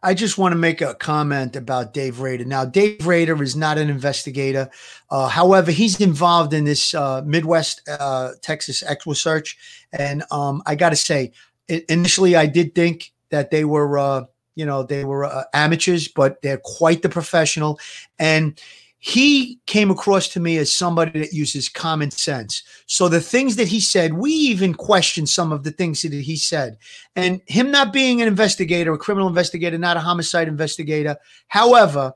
I 0.03 0.13
just 0.13 0.37
want 0.37 0.51
to 0.51 0.57
make 0.57 0.81
a 0.81 0.93
comment 0.93 1.55
about 1.55 1.93
Dave 1.93 2.19
Rader. 2.19 2.45
Now, 2.45 2.65
Dave 2.65 3.05
Rader 3.05 3.41
is 3.41 3.55
not 3.55 3.77
an 3.77 3.89
investigator. 3.89 4.69
Uh, 5.09 5.27
however, 5.27 5.71
he's 5.71 5.99
involved 5.99 6.53
in 6.53 6.65
this 6.65 6.93
uh, 6.93 7.21
Midwest 7.25 7.87
uh, 7.87 8.33
Texas 8.41 8.83
EquuSearch. 8.83 9.55
And 9.91 10.23
um, 10.29 10.61
I 10.65 10.75
got 10.75 10.89
to 10.89 10.95
say, 10.95 11.31
initially, 11.67 12.35
I 12.35 12.45
did 12.45 12.75
think 12.75 13.11
that 13.29 13.49
they 13.49 13.65
were, 13.65 13.97
uh, 13.97 14.25
you 14.55 14.65
know, 14.65 14.83
they 14.83 15.03
were 15.03 15.25
uh, 15.25 15.43
amateurs, 15.53 16.07
but 16.07 16.41
they're 16.41 16.61
quite 16.63 17.01
the 17.01 17.09
professional. 17.09 17.79
And 18.19 18.59
he 19.07 19.57
came 19.67 19.89
across 19.89 20.27
to 20.27 20.41
me 20.41 20.57
as 20.57 20.73
somebody 20.73 21.17
that 21.17 21.31
uses 21.31 21.69
common 21.69 22.11
sense. 22.11 22.61
So 22.87 23.07
the 23.07 23.21
things 23.21 23.55
that 23.55 23.69
he 23.69 23.79
said, 23.79 24.11
we 24.11 24.31
even 24.31 24.73
questioned 24.73 25.29
some 25.29 25.53
of 25.53 25.63
the 25.63 25.71
things 25.71 26.01
that 26.01 26.11
he 26.11 26.35
said. 26.35 26.77
And 27.15 27.39
him 27.47 27.71
not 27.71 27.93
being 27.93 28.21
an 28.21 28.27
investigator, 28.27 28.91
a 28.91 28.97
criminal 28.97 29.29
investigator, 29.29 29.77
not 29.77 29.95
a 29.95 30.01
homicide 30.01 30.49
investigator. 30.49 31.15
However, 31.47 32.11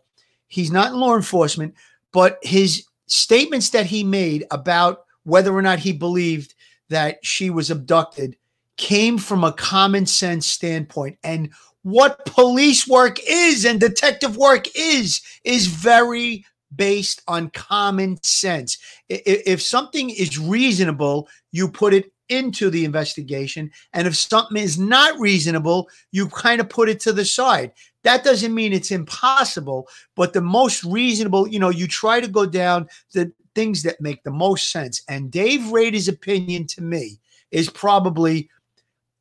he's 0.49 0.69
not 0.69 0.91
in 0.91 0.99
law 0.99 1.15
enforcement, 1.15 1.75
but 2.11 2.39
his 2.41 2.85
statements 3.07 3.69
that 3.69 3.85
he 3.85 4.03
made 4.03 4.43
about 4.51 5.05
whether 5.23 5.55
or 5.55 5.61
not 5.61 5.79
he 5.79 5.93
believed 5.93 6.55
that 6.89 7.25
she 7.25 7.49
was 7.49 7.71
abducted 7.71 8.35
came 8.75 9.17
from 9.17 9.45
a 9.45 9.53
common 9.53 10.05
sense 10.05 10.45
standpoint. 10.45 11.17
And 11.23 11.53
what 11.83 12.25
police 12.25 12.85
work 12.85 13.17
is 13.25 13.63
and 13.63 13.79
detective 13.79 14.35
work 14.35 14.67
is, 14.75 15.21
is 15.45 15.67
very 15.67 16.45
based 16.75 17.21
on 17.27 17.49
common 17.51 18.21
sense. 18.23 18.77
If 19.09 19.61
something 19.61 20.09
is 20.09 20.39
reasonable, 20.39 21.27
you 21.51 21.69
put 21.69 21.93
it 21.93 22.11
into 22.29 22.69
the 22.69 22.85
investigation. 22.85 23.71
And 23.93 24.07
if 24.07 24.15
something 24.15 24.61
is 24.61 24.79
not 24.79 25.19
reasonable, 25.19 25.89
you 26.11 26.29
kind 26.29 26.61
of 26.61 26.69
put 26.69 26.89
it 26.89 26.99
to 27.01 27.13
the 27.13 27.25
side. 27.25 27.73
That 28.03 28.23
doesn't 28.23 28.55
mean 28.55 28.73
it's 28.73 28.91
impossible, 28.91 29.87
but 30.15 30.33
the 30.33 30.41
most 30.41 30.83
reasonable, 30.83 31.47
you 31.47 31.59
know, 31.59 31.69
you 31.69 31.87
try 31.87 32.21
to 32.21 32.27
go 32.27 32.45
down 32.45 32.87
the 33.13 33.31
things 33.53 33.83
that 33.83 33.99
make 33.99 34.23
the 34.23 34.31
most 34.31 34.71
sense. 34.71 35.03
And 35.09 35.29
Dave 35.29 35.71
Rader's 35.71 36.07
opinion 36.07 36.67
to 36.67 36.81
me 36.81 37.19
is 37.51 37.69
probably 37.69 38.49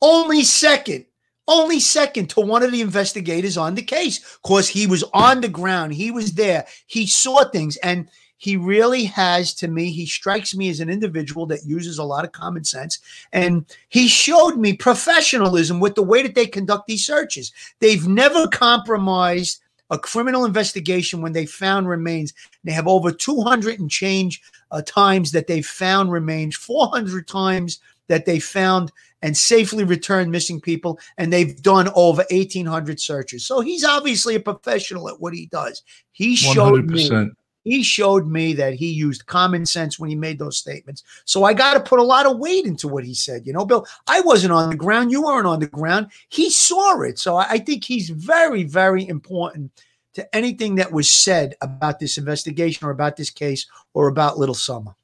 only 0.01 0.45
second 0.45 1.05
only 1.51 1.81
second 1.81 2.31
to 2.31 2.41
one 2.41 2.63
of 2.63 2.73
the 2.73 2.81
investigators 2.81 3.57
on 3.57 3.75
the 3.75 3.83
case 3.83 4.39
because 4.43 4.69
he 4.69 4.87
was 4.87 5.05
on 5.13 5.41
the 5.41 5.49
ground. 5.49 5.95
He 5.95 6.11
was 6.11 6.35
there. 6.35 6.67
He 6.87 7.07
saw 7.07 7.45
things. 7.51 7.77
And 7.79 8.09
he 8.39 8.57
really 8.57 9.05
has, 9.05 9.53
to 9.55 9.69
me, 9.69 9.91
he 9.91 10.07
strikes 10.07 10.55
me 10.55 10.71
as 10.71 10.81
an 10.81 10.89
individual 10.89 11.45
that 11.47 11.67
uses 11.67 11.99
a 11.99 12.05
lot 12.05 12.25
of 12.25 12.33
common 12.33 12.65
sense. 12.65 12.99
And 13.33 13.67
he 13.91 14.09
showed 14.09 14.57
me 14.57 14.73
professionalism 14.73 15.79
with 15.79 15.95
the 15.95 16.03
way 16.03 16.23
that 16.23 16.35
they 16.35 16.47
conduct 16.47 16.87
these 16.87 17.05
searches. 17.05 17.53
They've 17.81 18.09
never 18.09 18.47
compromised 18.49 19.61
a 19.91 19.99
criminal 19.99 20.45
investigation 20.45 21.21
when 21.21 21.33
they 21.33 21.45
found 21.45 21.89
remains. 21.89 22.33
They 22.65 22.73
have 22.73 22.89
over 22.89 23.13
200 23.13 23.79
and 23.79 23.91
change 23.91 24.41
uh, 24.71 24.83
times 24.87 25.33
that 25.33 25.49
they 25.49 25.61
found 25.61 26.13
remains, 26.13 26.57
400 26.57 27.27
times 27.27 27.81
that 28.11 28.27
they 28.27 28.41
found 28.41 28.91
and 29.23 29.37
safely 29.37 29.85
returned 29.85 30.31
missing 30.33 30.61
people. 30.61 30.99
And 31.17 31.33
they've 31.33 31.61
done 31.63 31.89
over 31.95 32.25
1,800 32.31 33.01
searches. 33.01 33.47
So 33.47 33.61
he's 33.61 33.85
obviously 33.85 34.35
a 34.35 34.41
professional 34.41 35.09
at 35.09 35.21
what 35.21 35.33
he 35.33 35.47
does. 35.47 35.83
He 36.13 36.37
showed 36.37 36.89
100%. 36.89 36.91
me 36.91 37.31
he 37.63 37.83
showed 37.83 38.27
me 38.27 38.55
that 38.55 38.75
he 38.75 38.91
used 38.91 39.27
common 39.27 39.67
sense 39.67 39.99
when 39.99 40.09
he 40.09 40.17
made 40.17 40.39
those 40.39 40.57
statements. 40.57 41.03
So 41.25 41.45
I 41.45 41.53
got 41.53 41.75
to 41.75 41.81
put 41.81 41.99
a 41.99 42.05
lot 42.05 42.27
of 42.27 42.39
weight 42.39 42.65
into 42.65 42.89
what 42.89 43.05
he 43.05 43.15
said. 43.15 43.47
You 43.47 43.53
know, 43.53 43.67
Bill, 43.67 43.87
I 44.07 44.21
wasn't 44.23 44.53
on 44.53 44.71
the 44.71 44.77
ground. 44.77 45.11
You 45.11 45.23
weren't 45.23 45.47
on 45.47 45.61
the 45.61 45.67
ground. 45.67 46.09
He 46.31 46.51
saw 46.51 47.01
it. 47.03 47.19
So 47.19 47.37
I 47.37 47.59
think 47.59 47.85
he's 47.85 48.09
very, 48.09 48.65
very 48.65 49.07
important 49.07 49.73
to 50.15 50.35
anything 50.35 50.77
that 50.77 50.91
was 50.91 51.13
said 51.13 51.55
about 51.61 52.01
this 52.01 52.19
investigation 52.19 52.87
or 52.87 52.91
about 52.91 53.17
this 53.17 53.31
case 53.31 53.67
or 53.95 54.09
about 54.09 54.39
Little 54.39 54.55
Summer. 54.55 54.97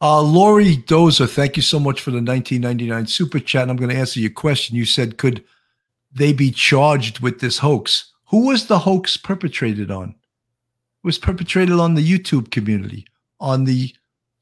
Uh, 0.00 0.22
Lori 0.22 0.76
Dozer, 0.76 1.28
thank 1.28 1.56
you 1.56 1.62
so 1.62 1.80
much 1.80 2.00
for 2.00 2.12
the 2.12 2.18
1999 2.18 3.06
super 3.08 3.40
chat. 3.40 3.68
I'm 3.68 3.76
going 3.76 3.90
to 3.90 3.96
answer 3.96 4.20
your 4.20 4.30
question. 4.30 4.76
You 4.76 4.84
said, 4.84 5.18
could 5.18 5.42
they 6.12 6.32
be 6.32 6.52
charged 6.52 7.18
with 7.18 7.40
this 7.40 7.58
hoax? 7.58 8.12
Who 8.26 8.46
was 8.46 8.66
the 8.66 8.78
hoax 8.78 9.16
perpetrated 9.16 9.90
on? 9.90 10.10
It 10.10 11.06
was 11.06 11.18
perpetrated 11.18 11.80
on 11.80 11.94
the 11.94 12.06
YouTube 12.06 12.52
community, 12.52 13.06
on 13.40 13.64
the 13.64 13.92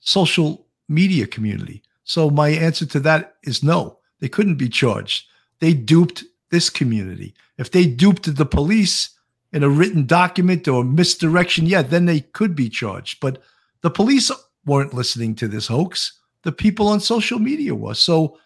social 0.00 0.66
media 0.88 1.26
community. 1.26 1.82
So 2.04 2.28
my 2.28 2.50
answer 2.50 2.84
to 2.86 3.00
that 3.00 3.36
is 3.42 3.62
no. 3.62 3.98
They 4.20 4.28
couldn't 4.28 4.57
be 4.57 4.68
charged. 4.68 5.26
They 5.61 5.72
duped 5.72 6.24
this 6.50 6.68
community. 6.68 7.34
If 7.57 7.70
they 7.70 7.86
duped 7.86 8.36
the 8.36 8.46
police 8.46 9.11
in 9.52 9.62
a 9.62 9.70
written 9.70 10.04
document 10.04 10.68
or 10.68 10.84
misdirection, 10.84 11.64
yeah, 11.64 11.80
then 11.80 12.04
they 12.04 12.20
could 12.20 12.54
be 12.54 12.68
charged. 12.68 13.20
But 13.20 13.42
the 13.80 13.90
police 13.90 14.30
weren't 14.66 14.94
listening 14.94 15.34
to 15.36 15.48
this 15.48 15.68
hoax. 15.68 16.20
The 16.42 16.52
people 16.52 16.88
on 16.88 17.00
social 17.00 17.38
media 17.38 17.74
was. 17.74 17.98
So 17.98 18.38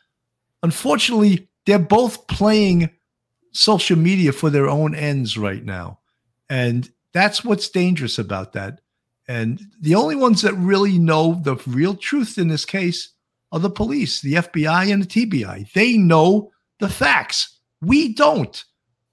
unfortunately, 0.63 1.49
they're 1.67 1.79
both 1.79 2.27
playing 2.27 2.91
social 3.53 3.97
media 3.97 4.33
for 4.33 4.51
their 4.51 4.69
own 4.69 4.95
ends 4.95 5.37
right 5.37 5.65
now. 5.65 5.99
And 6.49 6.91
that's 7.13 7.45
what's 7.45 7.69
dangerous 7.69 8.19
about 8.19 8.53
that. 8.53 8.81
And 9.29 9.61
the 9.81 9.95
only 9.95 10.17
ones 10.17 10.43
that 10.43 10.55
really 10.55 10.99
know 10.99 11.41
the 11.43 11.57
real 11.67 11.95
truth 11.95 12.39
in 12.39 12.49
this 12.49 12.65
case 12.65 13.13
are 13.53 13.61
the 13.61 13.71
police, 13.71 14.21
the 14.21 14.35
FBI, 14.35 14.93
and 14.93 15.03
the 15.03 15.07
TBI. 15.07 15.73
They 15.73 15.97
know 15.97 16.51
the 16.79 16.89
facts. 16.89 17.61
We 17.81 18.13
don't. 18.15 18.65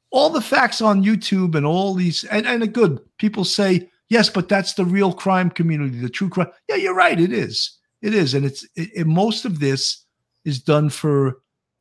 All 0.10 0.30
the 0.30 0.41
facts 0.41 0.82
on 0.82 1.03
YouTube 1.03 1.55
and 1.55 1.66
all 1.66 1.93
these, 1.93 2.24
and, 2.26 2.47
and 2.47 2.74
good, 2.74 2.99
people 3.18 3.43
say, 3.43 3.89
yes, 4.10 4.30
but 4.30 4.49
that's 4.49 4.74
the 4.74 4.86
real 4.86 5.14
crime 5.14 5.49
community, 5.49 5.99
the 5.99 6.10
true 6.10 6.30
crime. 6.30 6.51
Yeah, 6.70 6.76
you're 6.76 6.95
right. 6.95 7.20
It 7.20 7.32
is. 7.32 7.78
It 8.01 8.14
is. 8.14 8.34
And 8.34 8.45
it's 8.45 8.64
it, 8.76 8.89
it, 8.95 9.08
most 9.08 9.45
of 9.45 9.60
this 9.60 10.05
is 10.45 10.60
done 10.60 10.89
for 10.89 11.38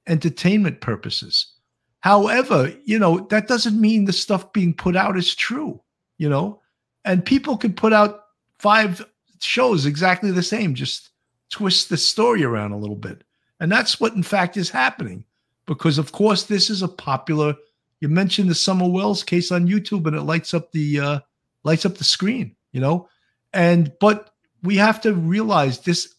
entertainment 0.07 0.81
purposes. 0.81 1.53
However, 2.01 2.73
you 2.85 2.99
know, 2.99 3.27
that 3.31 3.49
doesn't 3.49 3.81
mean 3.81 4.05
the 4.05 4.13
stuff 4.13 4.53
being 4.53 4.73
put 4.75 4.97
out 4.97 5.17
is 5.17 5.35
true 5.35 5.81
you 6.19 6.29
know, 6.29 6.61
and 7.05 7.25
people 7.25 7.57
can 7.57 7.73
put 7.73 7.93
out 7.93 8.25
five 8.59 9.05
shows 9.41 9.87
exactly 9.87 10.31
the 10.31 10.43
same, 10.43 10.75
just 10.75 11.11
twist 11.51 11.89
the 11.89 11.97
story 11.97 12.45
around 12.45 12.73
a 12.73 12.79
little 12.79 12.97
bit. 12.97 13.23
And 13.61 13.71
that's 13.71 14.01
what, 14.01 14.15
in 14.15 14.23
fact, 14.23 14.57
is 14.57 14.71
happening 14.71 15.25
because, 15.67 15.99
of 15.99 16.13
course, 16.13 16.45
this 16.45 16.71
is 16.71 16.83
a 16.83 16.89
popular. 16.89 17.55
You 18.01 18.09
mentioned 18.09 18.51
the 18.51 18.55
Summer 18.55 18.89
Wells 18.89 19.23
case 19.23 19.51
on 19.51 19.69
YouTube, 19.69 20.07
and 20.07 20.17
it 20.17 20.23
lights 20.23 20.53
up 20.53 20.73
the 20.73 21.01
uh, 21.01 21.19
lights 21.67 21.85
up 21.85 21.97
the 21.97 22.05
screen, 22.05 22.57
you 22.73 22.81
know. 22.81 23.09
And 23.53 23.93
but 24.01 24.31
we 24.63 24.77
have 24.77 25.01
to 25.03 25.13
realize 25.13 25.81
this 25.81 26.15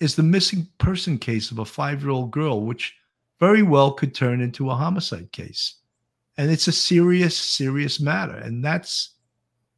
is 0.00 0.16
the 0.16 0.22
missing 0.22 0.68
person 0.78 1.16
case 1.16 1.50
of 1.50 1.58
a 1.58 1.64
five 1.64 2.02
year 2.02 2.10
old 2.10 2.30
girl, 2.30 2.60
which 2.60 2.94
very 3.40 3.62
well 3.62 3.92
could 3.92 4.14
turn 4.14 4.42
into 4.42 4.70
a 4.70 4.74
homicide 4.74 5.32
case, 5.32 5.76
and 6.36 6.50
it's 6.50 6.68
a 6.68 6.72
serious, 6.72 7.36
serious 7.36 8.00
matter. 8.00 8.36
And 8.36 8.62
that's 8.62 9.14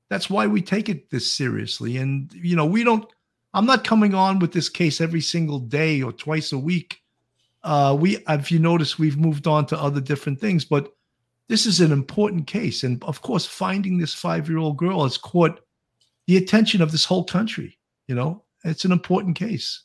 that's 0.09 0.30
why 0.30 0.46
we 0.46 0.62
take 0.62 0.88
it 0.88 1.11
this 1.11 1.30
seriously. 1.30 1.96
And, 1.96 2.32
you 2.34 2.57
know, 2.57 2.66
we 2.66 2.84
don't, 2.84 3.05
I'm 3.52 3.66
not 3.66 3.84
coming 3.84 4.14
on 4.14 4.38
with 4.38 4.52
this 4.52 4.68
case 4.68 5.00
every 5.00 5.20
single 5.20 5.59
day 5.59 6.02
or 6.02 6.12
twice 6.12 6.52
a 6.52 6.59
week. 6.59 7.00
Uh, 7.62 7.96
we, 7.98 8.18
if 8.28 8.52
you 8.52 8.59
notice, 8.59 8.98
we've 8.98 9.16
moved 9.16 9.46
on 9.46 9.66
to 9.66 9.80
other 9.80 10.00
different 10.00 10.40
things, 10.40 10.64
but 10.64 10.92
this 11.49 11.66
is 11.66 11.80
an 11.80 11.92
important 11.92 12.47
case. 12.47 12.84
And 12.84 13.03
of 13.05 13.22
course, 13.22 13.47
finding 13.47 13.99
this 13.99 14.14
five 14.14 14.49
year 14.49 14.59
old 14.59 14.76
girl 14.76 15.03
has 15.03 15.18
caught 15.18 15.61
the 16.26 16.36
attention 16.36 16.80
of 16.80 16.92
this 16.92 17.05
whole 17.05 17.24
country. 17.24 17.78
You 18.07 18.14
know, 18.14 18.45
it's 18.64 18.84
an 18.84 18.92
important 18.92 19.36
case. 19.36 19.82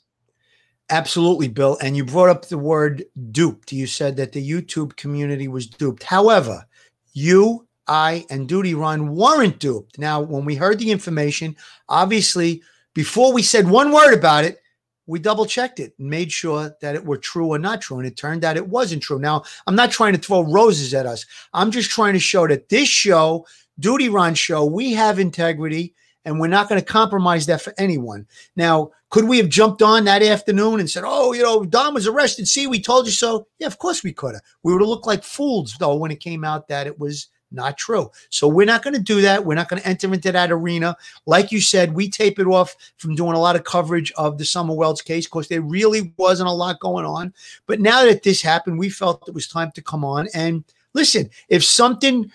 Absolutely, 0.90 1.48
Bill. 1.48 1.78
And 1.82 1.96
you 1.96 2.04
brought 2.04 2.30
up 2.30 2.48
the 2.48 2.58
word 2.58 3.04
duped. 3.32 3.72
You 3.72 3.86
said 3.86 4.16
that 4.18 4.32
the 4.32 4.50
YouTube 4.50 4.96
community 4.96 5.48
was 5.48 5.68
duped. 5.68 6.04
However, 6.04 6.66
you 7.14 7.68
I, 7.88 8.26
and 8.30 8.48
Duty 8.48 8.76
Ron 8.76 9.16
weren't 9.16 9.60
duped. 9.60 9.98
Now, 9.98 10.22
when 10.22 10.46
we 10.46 10.56
heard 10.56 10.80
the 10.80 10.92
information, 10.92 11.56
obviously, 11.90 12.62
before 12.94 13.34
we 13.34 13.42
said 13.42 13.68
one 13.68 13.92
word 13.92 14.14
about 14.14 14.46
it, 14.46 14.62
we 15.10 15.20
double 15.20 15.46
checked 15.46 15.80
it 15.80 15.94
and 15.98 16.08
made 16.08 16.32
sure 16.32 16.76
that 16.82 16.96
it 16.96 17.04
were 17.04 17.18
true 17.18 17.48
or 17.48 17.58
not 17.58 17.82
true. 17.82 17.98
And 17.98 18.08
it 18.08 18.16
turned 18.16 18.46
out 18.46 18.58
it 18.58 18.68
wasn't 18.68 19.02
true. 19.02 19.18
Now, 19.18 19.44
I'm 19.66 19.76
not 19.76 19.92
trying 19.92 20.14
to 20.14 20.20
throw 20.20 20.42
roses 20.42 20.94
at 20.94 21.08
us. 21.08 21.26
I'm 21.52 21.72
just 21.72 21.90
trying 21.90 22.14
to 22.14 22.20
show 22.20 22.48
that 22.48 22.70
this 22.70 22.88
show, 22.88 23.46
Duty 23.80 24.08
Ron 24.08 24.36
show, 24.36 24.66
we 24.66 24.94
have 24.94 25.18
integrity 25.18 25.96
and 26.26 26.40
we're 26.40 26.48
not 26.48 26.70
going 26.70 26.80
to 26.80 26.86
compromise 26.86 27.48
that 27.48 27.62
for 27.62 27.74
anyone. 27.80 28.28
Now, 28.56 28.92
could 29.10 29.28
we 29.28 29.38
have 29.40 29.50
jumped 29.50 29.82
on 29.82 30.04
that 30.06 30.22
afternoon 30.22 30.80
and 30.80 30.90
said, 30.90 31.04
oh, 31.06 31.34
you 31.34 31.42
know, 31.42 31.66
Don 31.66 31.96
was 31.96 32.06
arrested. 32.06 32.48
See, 32.48 32.68
we 32.68 32.80
told 32.80 33.08
you 33.08 33.12
so. 33.12 33.48
Yeah, 33.58 33.66
of 33.66 33.80
course 33.80 34.04
we 34.04 34.14
could 34.14 34.36
have. 34.36 34.44
We 34.62 34.74
would 34.74 34.82
have 34.82 34.90
looked 34.90 35.08
like 35.08 35.24
fools, 35.24 35.76
though, 35.80 35.96
when 35.96 36.12
it 36.12 36.20
came 36.20 36.44
out 36.44 36.68
that 36.68 36.86
it 36.86 37.00
was 37.00 37.30
not 37.52 37.78
true. 37.78 38.12
So 38.30 38.48
we're 38.48 38.66
not 38.66 38.84
going 38.84 38.94
to 38.94 39.02
do 39.02 39.22
that. 39.22 39.46
We're 39.46 39.56
not 39.56 39.70
going 39.70 39.82
to 39.82 39.88
enter 39.88 40.14
into 40.14 40.32
that 40.32 40.52
arena. 40.52 40.96
Like 41.26 41.52
you 41.52 41.62
said, 41.62 41.96
we 41.96 42.10
tape 42.10 42.40
it 42.40 42.48
off 42.48 42.76
from 42.98 43.16
doing 43.16 43.34
a 43.34 43.40
lot 43.40 43.56
of 43.56 43.64
coverage 43.64 44.12
of 44.14 44.38
the 44.38 44.46
Summer 44.46 44.74
Wells 44.74 45.02
case 45.02 45.26
because 45.26 45.48
there 45.48 45.62
really 45.62 46.14
wasn't 46.18 46.50
a 46.50 46.54
lot 46.54 46.80
going 46.80 47.06
on. 47.06 47.34
But 47.66 47.80
now 47.80 48.06
that 48.06 48.24
this 48.24 48.42
happened, 48.42 48.80
we 48.80 48.90
felt 48.90 49.28
it 49.28 49.34
was 49.34 49.48
time 49.48 49.72
to 49.72 49.82
come 49.82 50.06
on 50.06 50.28
and 50.34 50.64
listen. 50.94 51.30
If 51.48 51.64
something 51.64 52.32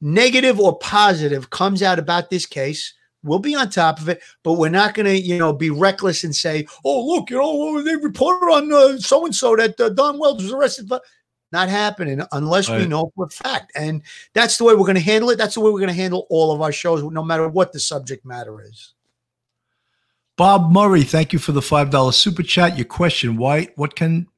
negative 0.00 0.60
or 0.60 0.78
positive 0.78 1.50
comes 1.50 1.82
out 1.82 1.98
about 1.98 2.30
this 2.30 2.46
case, 2.46 2.94
we'll 3.22 3.38
be 3.38 3.54
on 3.54 3.70
top 3.70 4.00
of 4.00 4.08
it, 4.08 4.22
but 4.42 4.54
we're 4.54 4.68
not 4.68 4.94
going 4.94 5.06
to, 5.06 5.18
you 5.18 5.38
know, 5.38 5.52
be 5.52 5.70
reckless 5.70 6.24
and 6.24 6.34
say, 6.34 6.66
"Oh, 6.84 7.06
look, 7.06 7.30
you 7.30 7.36
know, 7.36 7.82
they 7.82 7.96
reported 7.96 8.46
on 8.46 8.98
so 9.00 9.24
and 9.24 9.34
so 9.34 9.56
that 9.56 9.80
uh, 9.80 9.88
Don 9.90 10.18
Wells 10.18 10.42
was 10.42 10.52
arrested." 10.52 10.88
But 10.88 11.02
not 11.52 11.68
happening 11.68 12.20
unless 12.32 12.68
right. 12.68 12.80
we 12.80 12.86
know 12.86 13.12
for 13.14 13.26
a 13.26 13.30
fact. 13.30 13.72
And 13.74 14.02
that's 14.34 14.58
the 14.58 14.64
way 14.64 14.74
we're 14.74 14.80
going 14.80 14.94
to 14.96 15.00
handle 15.00 15.30
it. 15.30 15.36
That's 15.36 15.54
the 15.54 15.60
way 15.60 15.70
we're 15.70 15.80
going 15.80 15.88
to 15.88 15.94
handle 15.94 16.26
all 16.30 16.52
of 16.52 16.60
our 16.60 16.72
shows, 16.72 17.02
no 17.02 17.24
matter 17.24 17.48
what 17.48 17.72
the 17.72 17.80
subject 17.80 18.24
matter 18.24 18.62
is. 18.62 18.94
Bob 20.36 20.70
Murray, 20.70 21.02
thank 21.02 21.32
you 21.32 21.38
for 21.38 21.52
the 21.52 21.62
five 21.62 21.90
dollar 21.90 22.12
super 22.12 22.44
chat. 22.44 22.76
Your 22.76 22.84
question: 22.86 23.36
Why? 23.36 23.68
What 23.74 23.96
can? 23.96 24.28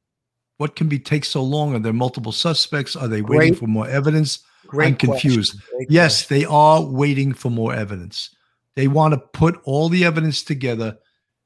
What 0.57 0.75
can 0.75 0.87
be 0.87 0.99
take 0.99 1.25
so 1.25 1.43
long? 1.43 1.75
Are 1.75 1.79
there 1.79 1.93
multiple 1.93 2.31
suspects? 2.31 2.95
Are 2.95 3.07
they 3.07 3.21
waiting 3.21 3.53
Great. 3.53 3.57
for 3.57 3.67
more 3.67 3.87
evidence? 3.87 4.39
Great 4.67 4.87
I'm 4.87 4.95
confused. 4.95 5.59
Yes, 5.89 6.25
question. 6.25 6.39
they 6.39 6.45
are 6.45 6.81
waiting 6.81 7.33
for 7.33 7.49
more 7.49 7.73
evidence. 7.73 8.33
They 8.75 8.87
want 8.87 9.13
to 9.13 9.19
put 9.19 9.59
all 9.63 9.89
the 9.89 10.05
evidence 10.05 10.43
together. 10.43 10.97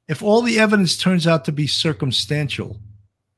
If 0.08 0.22
all 0.22 0.42
the 0.42 0.60
evidence 0.60 0.98
turns 0.98 1.26
out 1.26 1.46
to 1.46 1.52
be 1.52 1.66
circumstantial, 1.66 2.80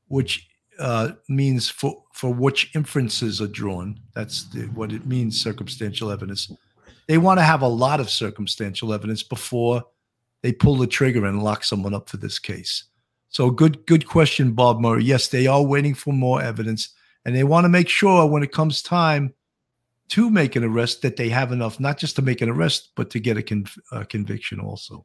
which 0.08 0.47
uh, 0.78 1.12
means 1.28 1.68
for 1.68 2.02
for 2.12 2.32
which 2.32 2.74
inferences 2.74 3.40
are 3.40 3.48
drawn. 3.48 4.00
That's 4.14 4.44
the, 4.44 4.62
what 4.66 4.92
it 4.92 5.06
means. 5.06 5.40
Circumstantial 5.40 6.10
evidence. 6.10 6.50
They 7.06 7.18
want 7.18 7.38
to 7.38 7.44
have 7.44 7.62
a 7.62 7.68
lot 7.68 8.00
of 8.00 8.10
circumstantial 8.10 8.92
evidence 8.92 9.22
before 9.22 9.84
they 10.42 10.52
pull 10.52 10.76
the 10.76 10.86
trigger 10.86 11.26
and 11.26 11.42
lock 11.42 11.64
someone 11.64 11.94
up 11.94 12.08
for 12.08 12.16
this 12.18 12.38
case. 12.38 12.84
So 13.30 13.50
good 13.50 13.86
good 13.86 14.06
question, 14.06 14.52
Bob 14.52 14.80
Murray. 14.80 15.04
Yes, 15.04 15.28
they 15.28 15.46
are 15.46 15.62
waiting 15.62 15.94
for 15.94 16.12
more 16.12 16.40
evidence, 16.40 16.90
and 17.24 17.34
they 17.34 17.44
want 17.44 17.64
to 17.64 17.68
make 17.68 17.88
sure 17.88 18.26
when 18.26 18.42
it 18.42 18.52
comes 18.52 18.82
time 18.82 19.34
to 20.08 20.30
make 20.30 20.56
an 20.56 20.64
arrest 20.64 21.02
that 21.02 21.16
they 21.16 21.28
have 21.28 21.52
enough, 21.52 21.78
not 21.78 21.98
just 21.98 22.16
to 22.16 22.22
make 22.22 22.40
an 22.40 22.48
arrest, 22.48 22.92
but 22.96 23.10
to 23.10 23.20
get 23.20 23.36
a, 23.36 23.42
conv- 23.42 23.78
a 23.92 24.06
conviction 24.06 24.58
also. 24.58 25.04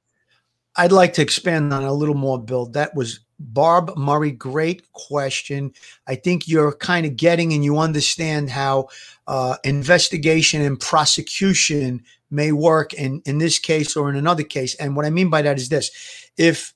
I'd 0.75 0.91
like 0.91 1.13
to 1.13 1.21
expand 1.21 1.73
on 1.73 1.83
a 1.83 1.93
little 1.93 2.15
more, 2.15 2.41
Bill. 2.41 2.65
That 2.67 2.95
was 2.95 3.19
Barb 3.39 3.95
Murray. 3.97 4.31
Great 4.31 4.91
question. 4.93 5.73
I 6.07 6.15
think 6.15 6.47
you're 6.47 6.73
kind 6.73 7.05
of 7.05 7.15
getting 7.15 7.53
and 7.53 7.63
you 7.63 7.77
understand 7.77 8.49
how 8.49 8.87
uh, 9.27 9.57
investigation 9.63 10.61
and 10.61 10.79
prosecution 10.79 12.03
may 12.31 12.51
work 12.51 12.93
in, 12.93 13.21
in 13.25 13.37
this 13.37 13.59
case 13.59 13.95
or 13.95 14.09
in 14.09 14.15
another 14.15 14.43
case. 14.43 14.75
And 14.75 14.95
what 14.95 15.05
I 15.05 15.09
mean 15.09 15.29
by 15.29 15.41
that 15.43 15.57
is 15.57 15.69
this 15.69 15.91
if 16.37 16.73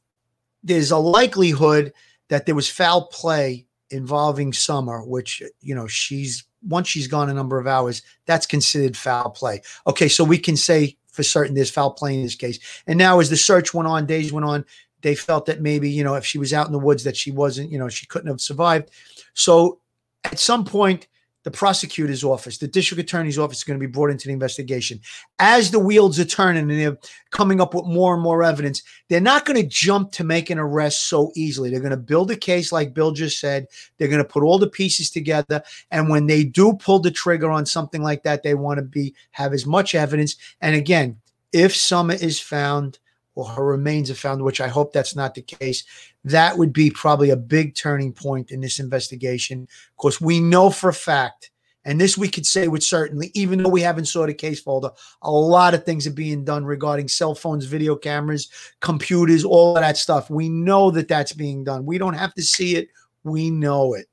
there's 0.63 0.91
a 0.91 0.97
likelihood 0.97 1.93
that 2.29 2.45
there 2.45 2.55
was 2.55 2.69
foul 2.69 3.07
play 3.07 3.65
involving 3.89 4.53
Summer, 4.53 5.03
which, 5.03 5.41
you 5.61 5.73
know, 5.73 5.87
she's 5.87 6.43
once 6.67 6.87
she's 6.87 7.07
gone 7.07 7.29
a 7.29 7.33
number 7.33 7.59
of 7.59 7.67
hours, 7.67 8.01
that's 8.25 8.45
considered 8.45 8.97
foul 8.97 9.29
play. 9.29 9.61
Okay, 9.85 10.07
so 10.07 10.23
we 10.23 10.37
can 10.37 10.57
say 10.57 10.97
for 11.17 11.23
certain 11.23 11.55
there's 11.55 11.71
foul 11.71 11.91
play 11.91 12.13
in 12.13 12.21
this 12.21 12.35
case. 12.35 12.59
And 12.85 12.97
now, 12.97 13.19
as 13.19 13.29
the 13.29 13.35
search 13.35 13.73
went 13.73 13.87
on, 13.87 14.05
days 14.05 14.31
went 14.31 14.45
on, 14.45 14.63
they 15.01 15.15
felt 15.15 15.47
that 15.47 15.61
maybe 15.61 15.89
you 15.89 16.03
know 16.03 16.13
if 16.13 16.25
she 16.25 16.37
was 16.37 16.53
out 16.53 16.67
in 16.67 16.71
the 16.71 16.79
woods 16.79 17.03
that 17.03 17.17
she 17.17 17.31
wasn't, 17.31 17.71
you 17.71 17.79
know, 17.79 17.89
she 17.89 18.05
couldn't 18.05 18.29
have 18.29 18.39
survived. 18.39 18.91
So 19.33 19.79
at 20.23 20.39
some 20.39 20.63
point, 20.63 21.07
the 21.47 21.51
prosecutor's 21.51 22.25
office, 22.25 22.57
the 22.57 22.67
district 22.67 23.01
attorney's 23.01 23.39
office 23.39 23.59
is 23.59 23.63
going 23.63 23.79
to 23.79 23.87
be 23.87 23.89
brought 23.89 24.09
into 24.09 24.27
the 24.27 24.33
investigation. 24.33 24.99
As 25.39 25.71
the 25.71 25.79
wheels 25.79 26.19
are 26.19 26.25
turning 26.25 26.69
and 26.69 26.77
they're 26.77 26.97
coming 27.29 27.61
up 27.61 27.73
with 27.73 27.85
more 27.85 28.13
and 28.13 28.21
more 28.21 28.43
evidence, 28.43 28.83
they're 29.07 29.21
not 29.21 29.45
going 29.45 29.55
to 29.55 29.65
jump 29.65 30.11
to 30.11 30.25
make 30.25 30.49
an 30.49 30.59
arrest 30.59 31.07
so 31.07 31.31
easily. 31.37 31.69
They're 31.69 31.79
going 31.79 31.91
to 31.91 31.95
build 31.95 32.31
a 32.31 32.35
case, 32.35 32.73
like 32.73 32.93
Bill 32.93 33.13
just 33.13 33.39
said. 33.39 33.67
They're 33.97 34.09
going 34.09 34.21
to 34.21 34.27
put 34.27 34.43
all 34.43 34.59
the 34.59 34.69
pieces 34.69 35.09
together. 35.09 35.63
And 35.89 36.09
when 36.09 36.27
they 36.27 36.43
do 36.43 36.73
pull 36.73 36.99
the 36.99 37.11
trigger 37.11 37.49
on 37.49 37.65
something 37.65 38.03
like 38.03 38.23
that, 38.23 38.43
they 38.43 38.53
want 38.53 38.79
to 38.79 38.83
be 38.83 39.15
have 39.31 39.53
as 39.53 39.65
much 39.65 39.95
evidence. 39.95 40.35
And 40.59 40.75
again, 40.75 41.15
if 41.53 41.73
Summer 41.73 42.15
is 42.15 42.41
found 42.41 42.99
or 43.37 43.45
her 43.45 43.63
remains 43.63 44.09
are 44.09 44.15
found, 44.15 44.41
which 44.41 44.59
I 44.59 44.67
hope 44.67 44.91
that's 44.91 45.15
not 45.15 45.35
the 45.35 45.43
case, 45.43 45.83
that 46.23 46.57
would 46.57 46.73
be 46.73 46.89
probably 46.89 47.29
a 47.29 47.35
big 47.35 47.75
turning 47.75 48.11
point 48.11 48.49
in 48.49 48.61
this 48.61 48.79
investigation. 48.79 49.61
Of 49.91 49.97
course, 49.97 50.19
we 50.19 50.39
know 50.39 50.71
for 50.71 50.89
a 50.89 50.93
fact, 50.93 51.51
and 51.85 52.01
this 52.01 52.17
we 52.17 52.29
could 52.29 52.47
say 52.47 52.67
with 52.67 52.81
certainty, 52.81 53.29
even 53.39 53.61
though 53.61 53.69
we 53.69 53.81
haven't 53.81 54.05
saw 54.05 54.25
the 54.25 54.33
case 54.33 54.59
folder, 54.59 54.89
a 55.21 55.29
lot 55.29 55.75
of 55.75 55.83
things 55.83 56.07
are 56.07 56.11
being 56.11 56.45
done 56.45 56.65
regarding 56.65 57.07
cell 57.07 57.35
phones, 57.35 57.65
video 57.65 57.95
cameras, 57.95 58.49
computers, 58.79 59.45
all 59.45 59.77
of 59.77 59.83
that 59.83 59.97
stuff. 59.97 60.31
We 60.31 60.49
know 60.49 60.89
that 60.89 61.07
that's 61.07 61.33
being 61.33 61.63
done. 61.63 61.85
We 61.85 61.99
don't 61.99 62.15
have 62.15 62.33
to 62.33 62.41
see 62.41 62.75
it. 62.75 62.89
We 63.23 63.51
know 63.51 63.93
it. 63.93 64.07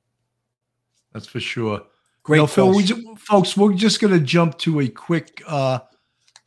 That's 1.15 1.27
for 1.27 1.41
sure. 1.41 1.81
Great, 2.25 2.37
you 2.37 2.43
know, 2.43 2.47
Phil. 2.47 2.75
We, 2.75 3.17
folks, 3.17 3.57
we're 3.57 3.73
just 3.73 4.03
going 4.03 4.13
to 4.13 4.21
jump 4.21 4.59
to 4.59 4.81
a 4.81 4.89
quick 4.89 5.43
uh, 5.47 5.79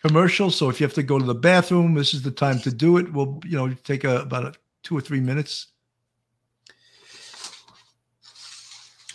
commercial. 0.05 0.51
So 0.51 0.69
if 0.69 0.79
you 0.79 0.85
have 0.85 0.93
to 0.95 1.03
go 1.03 1.19
to 1.19 1.25
the 1.25 1.35
bathroom, 1.35 1.93
this 1.93 2.13
is 2.13 2.21
the 2.21 2.31
time 2.31 2.59
to 2.59 2.71
do 2.71 2.97
it. 2.97 3.11
We'll, 3.11 3.39
you 3.45 3.57
know, 3.57 3.73
take 3.83 4.03
a, 4.03 4.21
about 4.21 4.45
a, 4.45 4.53
two 4.83 4.97
or 4.97 5.01
three 5.01 5.19
minutes. 5.19 5.67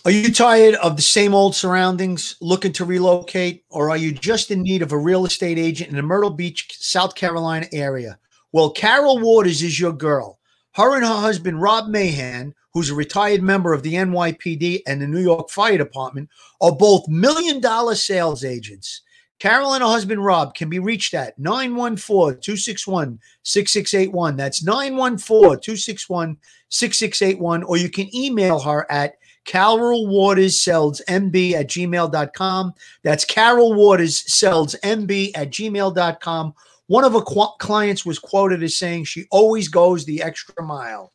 Are 0.05 0.11
you 0.11 0.33
tired 0.33 0.75
of 0.77 0.97
the 0.97 1.03
same 1.03 1.33
old 1.33 1.55
surroundings, 1.55 2.35
looking 2.41 2.73
to 2.73 2.85
relocate, 2.85 3.65
or 3.71 3.89
are 3.89 3.97
you 3.97 4.11
just 4.11 4.51
in 4.51 4.63
need 4.63 4.83
of 4.83 4.91
a 4.91 4.99
real 4.99 5.25
estate 5.25 5.59
agent 5.59 5.91
in 5.91 5.97
the 5.97 6.03
Myrtle 6.03 6.31
Beach, 6.31 6.77
South 6.81 7.15
Carolina 7.15 7.67
area? 7.73 8.19
Well, 8.51 8.71
Carol 8.71 9.21
Waters 9.21 9.63
is 9.63 9.79
your 9.79 9.93
girl. 9.93 10.41
Her 10.75 10.97
and 10.97 11.05
her 11.05 11.15
husband, 11.15 11.63
Rob 11.63 11.89
Mahan, 11.89 12.53
who's 12.75 12.91
a 12.91 12.97
retired 12.97 13.43
member 13.43 13.73
of 13.73 13.85
the 13.85 13.95
NYPD 13.95 14.83
and 14.89 15.01
the 15.01 15.07
New 15.07 15.21
York 15.21 15.51
Fire 15.51 15.79
Department, 15.79 16.29
are 16.61 16.73
both 16.75 17.07
million 17.07 17.61
dollar 17.61 17.95
sales 17.95 18.45
agents. 18.45 19.03
Carol 19.39 19.75
and 19.75 19.83
her 19.83 19.89
husband 19.89 20.25
Rob 20.25 20.55
can 20.55 20.69
be 20.69 20.79
reached 20.79 21.15
at 21.15 21.39
914 21.39 22.41
261 22.41 23.19
6681. 23.43 24.37
That's 24.37 24.63
914 24.63 25.61
261 25.61 26.37
6681. 26.69 27.63
Or 27.65 27.77
you 27.77 27.91
can 27.91 28.15
email 28.15 28.61
her 28.61 28.91
at 28.91 29.15
Carol 29.45 30.07
Waters 30.07 30.61
Sells 30.63 31.03
MB 31.09 31.55
at 31.55 31.69
gmail.com. 31.69 32.75
That's 33.03 33.25
Carol 33.25 33.75
Waters 33.75 34.33
Sells 34.33 34.77
MB 34.85 35.33
at 35.35 35.51
gmail.com. 35.51 36.55
One 36.87 37.05
of 37.05 37.13
her 37.15 37.21
qu- 37.21 37.57
clients 37.59 38.07
was 38.07 38.19
quoted 38.19 38.63
as 38.63 38.77
saying 38.77 39.05
she 39.05 39.27
always 39.31 39.69
goes 39.69 40.05
the 40.05 40.23
extra 40.23 40.63
mile. 40.63 41.13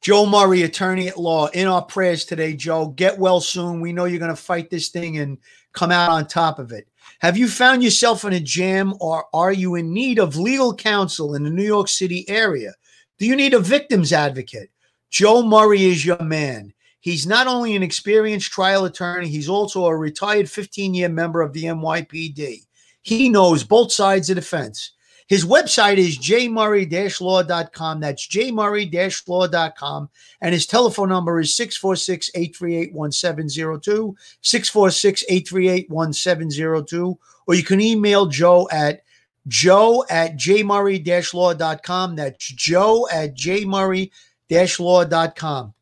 Joe 0.00 0.26
Murray, 0.26 0.62
attorney 0.62 1.08
at 1.08 1.18
law, 1.18 1.46
in 1.48 1.66
our 1.66 1.82
prayers 1.82 2.24
today, 2.24 2.54
Joe. 2.54 2.88
Get 2.88 3.18
well 3.18 3.40
soon. 3.40 3.80
We 3.80 3.92
know 3.92 4.04
you're 4.04 4.20
going 4.20 4.34
to 4.34 4.36
fight 4.36 4.70
this 4.70 4.88
thing 4.88 5.18
and 5.18 5.38
come 5.72 5.90
out 5.90 6.10
on 6.10 6.26
top 6.26 6.58
of 6.58 6.72
it. 6.72 6.86
Have 7.20 7.36
you 7.36 7.48
found 7.48 7.82
yourself 7.82 8.24
in 8.24 8.32
a 8.32 8.40
jam 8.40 8.94
or 9.00 9.24
are 9.34 9.52
you 9.52 9.74
in 9.74 9.92
need 9.92 10.18
of 10.18 10.36
legal 10.36 10.74
counsel 10.74 11.34
in 11.34 11.42
the 11.42 11.50
New 11.50 11.64
York 11.64 11.88
City 11.88 12.28
area? 12.28 12.74
Do 13.18 13.26
you 13.26 13.34
need 13.34 13.54
a 13.54 13.60
victim's 13.60 14.12
advocate? 14.12 14.70
Joe 15.10 15.42
Murray 15.42 15.84
is 15.84 16.06
your 16.06 16.22
man. 16.22 16.72
He's 17.00 17.26
not 17.26 17.46
only 17.46 17.74
an 17.74 17.82
experienced 17.82 18.52
trial 18.52 18.84
attorney, 18.84 19.28
he's 19.28 19.48
also 19.48 19.86
a 19.86 19.96
retired 19.96 20.50
15 20.50 20.94
year 20.94 21.08
member 21.08 21.40
of 21.40 21.52
the 21.52 21.64
NYPD. 21.64 22.66
He 23.02 23.28
knows 23.28 23.64
both 23.64 23.90
sides 23.90 24.30
of 24.30 24.36
the 24.36 24.42
fence. 24.42 24.92
His 25.28 25.44
website 25.44 25.98
is 25.98 26.18
jmurray-law.com. 26.18 28.00
That's 28.00 28.26
jmurray-law.com. 28.26 30.10
And 30.40 30.54
his 30.54 30.66
telephone 30.66 31.10
number 31.10 31.38
is 31.38 31.56
646-838-1702, 31.56 34.16
646-838-1702. 34.42 37.16
Or 37.46 37.54
you 37.54 37.62
can 37.62 37.80
email 37.80 38.26
Joe 38.26 38.68
at 38.72 39.04
joe 39.46 40.04
at 40.10 40.36
jmurray-law.com. 40.36 42.16
That's 42.16 42.46
joe 42.46 43.06
at 43.12 43.36
jmurray-law.com. 43.36 45.74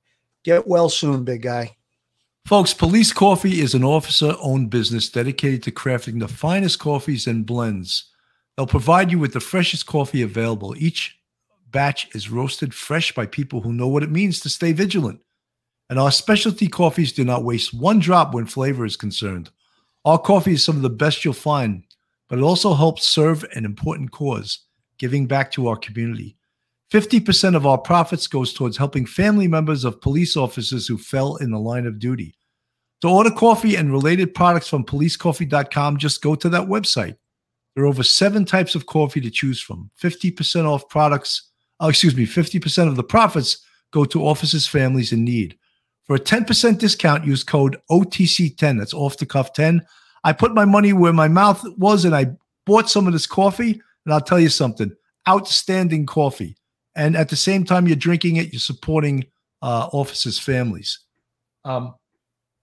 Get 0.42 0.66
well 0.66 0.88
soon, 0.88 1.22
big 1.24 1.42
guy. 1.42 1.76
Folks, 2.44 2.72
Police 2.72 3.12
Coffee 3.12 3.61
is 3.61 3.74
an 3.74 3.82
officer 3.82 4.36
owned 4.40 4.70
business 4.70 5.09
dedicated 5.09 5.64
to 5.64 5.72
crafting 5.72 6.20
the 6.20 6.28
finest 6.28 6.78
coffees 6.78 7.26
and 7.26 7.44
blends 7.44 8.05
They'll 8.57 8.66
provide 8.66 9.11
you 9.11 9.18
with 9.18 9.32
the 9.32 9.40
freshest 9.40 9.86
coffee 9.86 10.22
available. 10.22 10.74
Each 10.78 11.18
batch 11.70 12.09
is 12.14 12.30
roasted 12.30 12.72
fresh 12.72 13.12
by 13.12 13.26
people 13.26 13.61
who 13.61 13.72
know 13.72 13.88
what 13.88 14.02
it 14.02 14.11
means 14.11 14.40
to 14.40 14.48
stay 14.48 14.72
vigilant. 14.72 15.20
And 15.90 15.98
our 15.98 16.11
specialty 16.11 16.66
coffees 16.66 17.12
do 17.12 17.24
not 17.24 17.44
waste 17.44 17.74
one 17.74 17.98
drop 17.98 18.34
when 18.34 18.46
flavor 18.46 18.84
is 18.84 18.96
concerned. 18.96 19.50
Our 20.04 20.18
coffee 20.18 20.52
is 20.52 20.64
some 20.64 20.76
of 20.76 20.82
the 20.82 20.90
best 20.90 21.24
you'll 21.24 21.34
find, 21.34 21.84
but 22.28 22.38
it 22.38 22.42
also 22.42 22.74
helps 22.74 23.07
serve 23.07 23.44
an 23.54 23.64
important 23.64 24.11
cause, 24.11 24.61
giving 24.98 25.26
back 25.26 25.50
to 25.52 25.68
our 25.68 25.76
community. 25.76 26.36
50% 26.92 27.57
of 27.57 27.66
our 27.66 27.78
profits 27.78 28.26
goes 28.26 28.52
towards 28.52 28.76
helping 28.76 29.07
family 29.07 29.48
members 29.48 29.84
of 29.84 30.00
police 30.00 30.36
officers 30.36 30.86
who 30.86 30.96
fell 30.96 31.36
in 31.36 31.50
the 31.50 31.59
line 31.59 31.86
of 31.86 31.98
duty. 31.98 32.36
To 33.02 33.09
order 33.09 33.30
coffee 33.30 33.76
and 33.76 33.92
related 33.92 34.34
products 34.34 34.68
from 34.68 34.84
policecoffee.com, 34.84 35.98
just 35.98 36.22
go 36.22 36.34
to 36.36 36.48
that 36.48 36.68
website. 36.68 37.16
There 37.76 37.84
are 37.84 37.88
over 37.88 38.02
seven 38.02 38.46
types 38.46 38.74
of 38.74 38.86
coffee 38.86 39.20
to 39.20 39.30
choose 39.30 39.60
from. 39.60 39.90
50% 40.02 40.64
off 40.64 40.88
products, 40.88 41.50
oh, 41.78 41.90
excuse 41.90 42.16
me, 42.16 42.26
50% 42.26 42.88
of 42.88 42.96
the 42.96 43.04
profits 43.04 43.58
go 43.92 44.06
to 44.06 44.26
officers' 44.26 44.66
families 44.66 45.12
in 45.12 45.24
need. 45.24 45.58
For 46.04 46.16
a 46.16 46.20
10% 46.20 46.78
discount, 46.78 47.26
use 47.26 47.44
code 47.44 47.76
OTC10. 47.90 48.78
That's 48.78 48.94
off 48.94 49.18
the 49.18 49.26
cuff 49.26 49.52
10. 49.52 49.84
I 50.24 50.32
put 50.32 50.54
my 50.54 50.64
money 50.64 50.94
where 50.94 51.12
my 51.12 51.28
mouth 51.28 51.62
was 51.76 52.06
and 52.06 52.16
I 52.16 52.28
bought 52.64 52.88
some 52.88 53.06
of 53.06 53.12
this 53.12 53.26
coffee. 53.26 53.80
And 54.04 54.14
I'll 54.14 54.20
tell 54.20 54.40
you 54.40 54.48
something 54.48 54.92
outstanding 55.28 56.06
coffee. 56.06 56.56
And 56.94 57.14
at 57.14 57.28
the 57.28 57.36
same 57.36 57.64
time, 57.64 57.86
you're 57.86 57.96
drinking 57.96 58.36
it, 58.36 58.52
you're 58.52 58.60
supporting 58.60 59.26
uh, 59.60 59.88
officers' 59.92 60.38
families. 60.38 61.00
Um, 61.64 61.94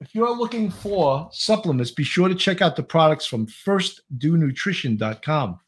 if 0.04 0.14
you're 0.14 0.36
looking 0.36 0.70
for 0.70 1.30
supplements, 1.32 1.92
be 1.92 2.04
sure 2.04 2.28
to 2.28 2.36
check 2.36 2.62
out 2.62 2.76
the 2.76 2.84
products 2.84 3.26
from 3.26 3.48
firstdonutrition.com. 3.48 5.60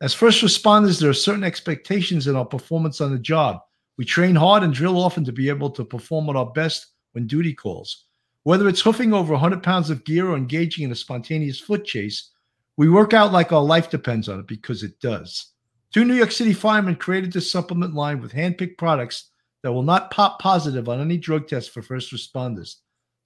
As 0.00 0.14
first 0.14 0.42
responders, 0.42 1.00
there 1.00 1.10
are 1.10 1.14
certain 1.14 1.42
expectations 1.42 2.28
in 2.28 2.36
our 2.36 2.44
performance 2.44 3.00
on 3.00 3.10
the 3.10 3.18
job. 3.18 3.58
We 3.96 4.04
train 4.04 4.36
hard 4.36 4.62
and 4.62 4.72
drill 4.72 4.96
often 4.96 5.24
to 5.24 5.32
be 5.32 5.48
able 5.48 5.70
to 5.70 5.84
perform 5.84 6.28
at 6.28 6.36
our 6.36 6.46
best 6.46 6.86
when 7.12 7.26
duty 7.26 7.52
calls. 7.52 8.04
Whether 8.44 8.68
it's 8.68 8.80
hoofing 8.80 9.12
over 9.12 9.32
100 9.32 9.60
pounds 9.62 9.90
of 9.90 10.04
gear 10.04 10.28
or 10.28 10.36
engaging 10.36 10.84
in 10.84 10.92
a 10.92 10.96
spontaneous 10.96 11.58
foot 11.58 11.84
chase, 11.84 12.30
we 12.76 12.88
work 12.88 13.12
out 13.12 13.32
like 13.32 13.52
our 13.52 13.62
life 13.62 13.90
depends 13.90 14.28
on 14.28 14.38
it 14.38 14.46
because 14.46 14.84
it 14.84 15.00
does. 15.00 15.50
Two 15.92 16.04
New 16.04 16.14
York 16.14 16.32
City 16.32 16.52
firemen 16.52 16.96
created 16.96 17.32
this 17.32 17.50
supplement 17.50 17.94
line 17.94 18.20
with 18.20 18.32
handpicked 18.32 18.78
products 18.78 19.30
that 19.62 19.72
will 19.72 19.82
not 19.82 20.10
pop 20.10 20.40
positive 20.40 20.88
on 20.88 21.00
any 21.00 21.16
drug 21.16 21.48
test 21.48 21.70
for 21.70 21.82
first 21.82 22.12
responders. 22.12 22.76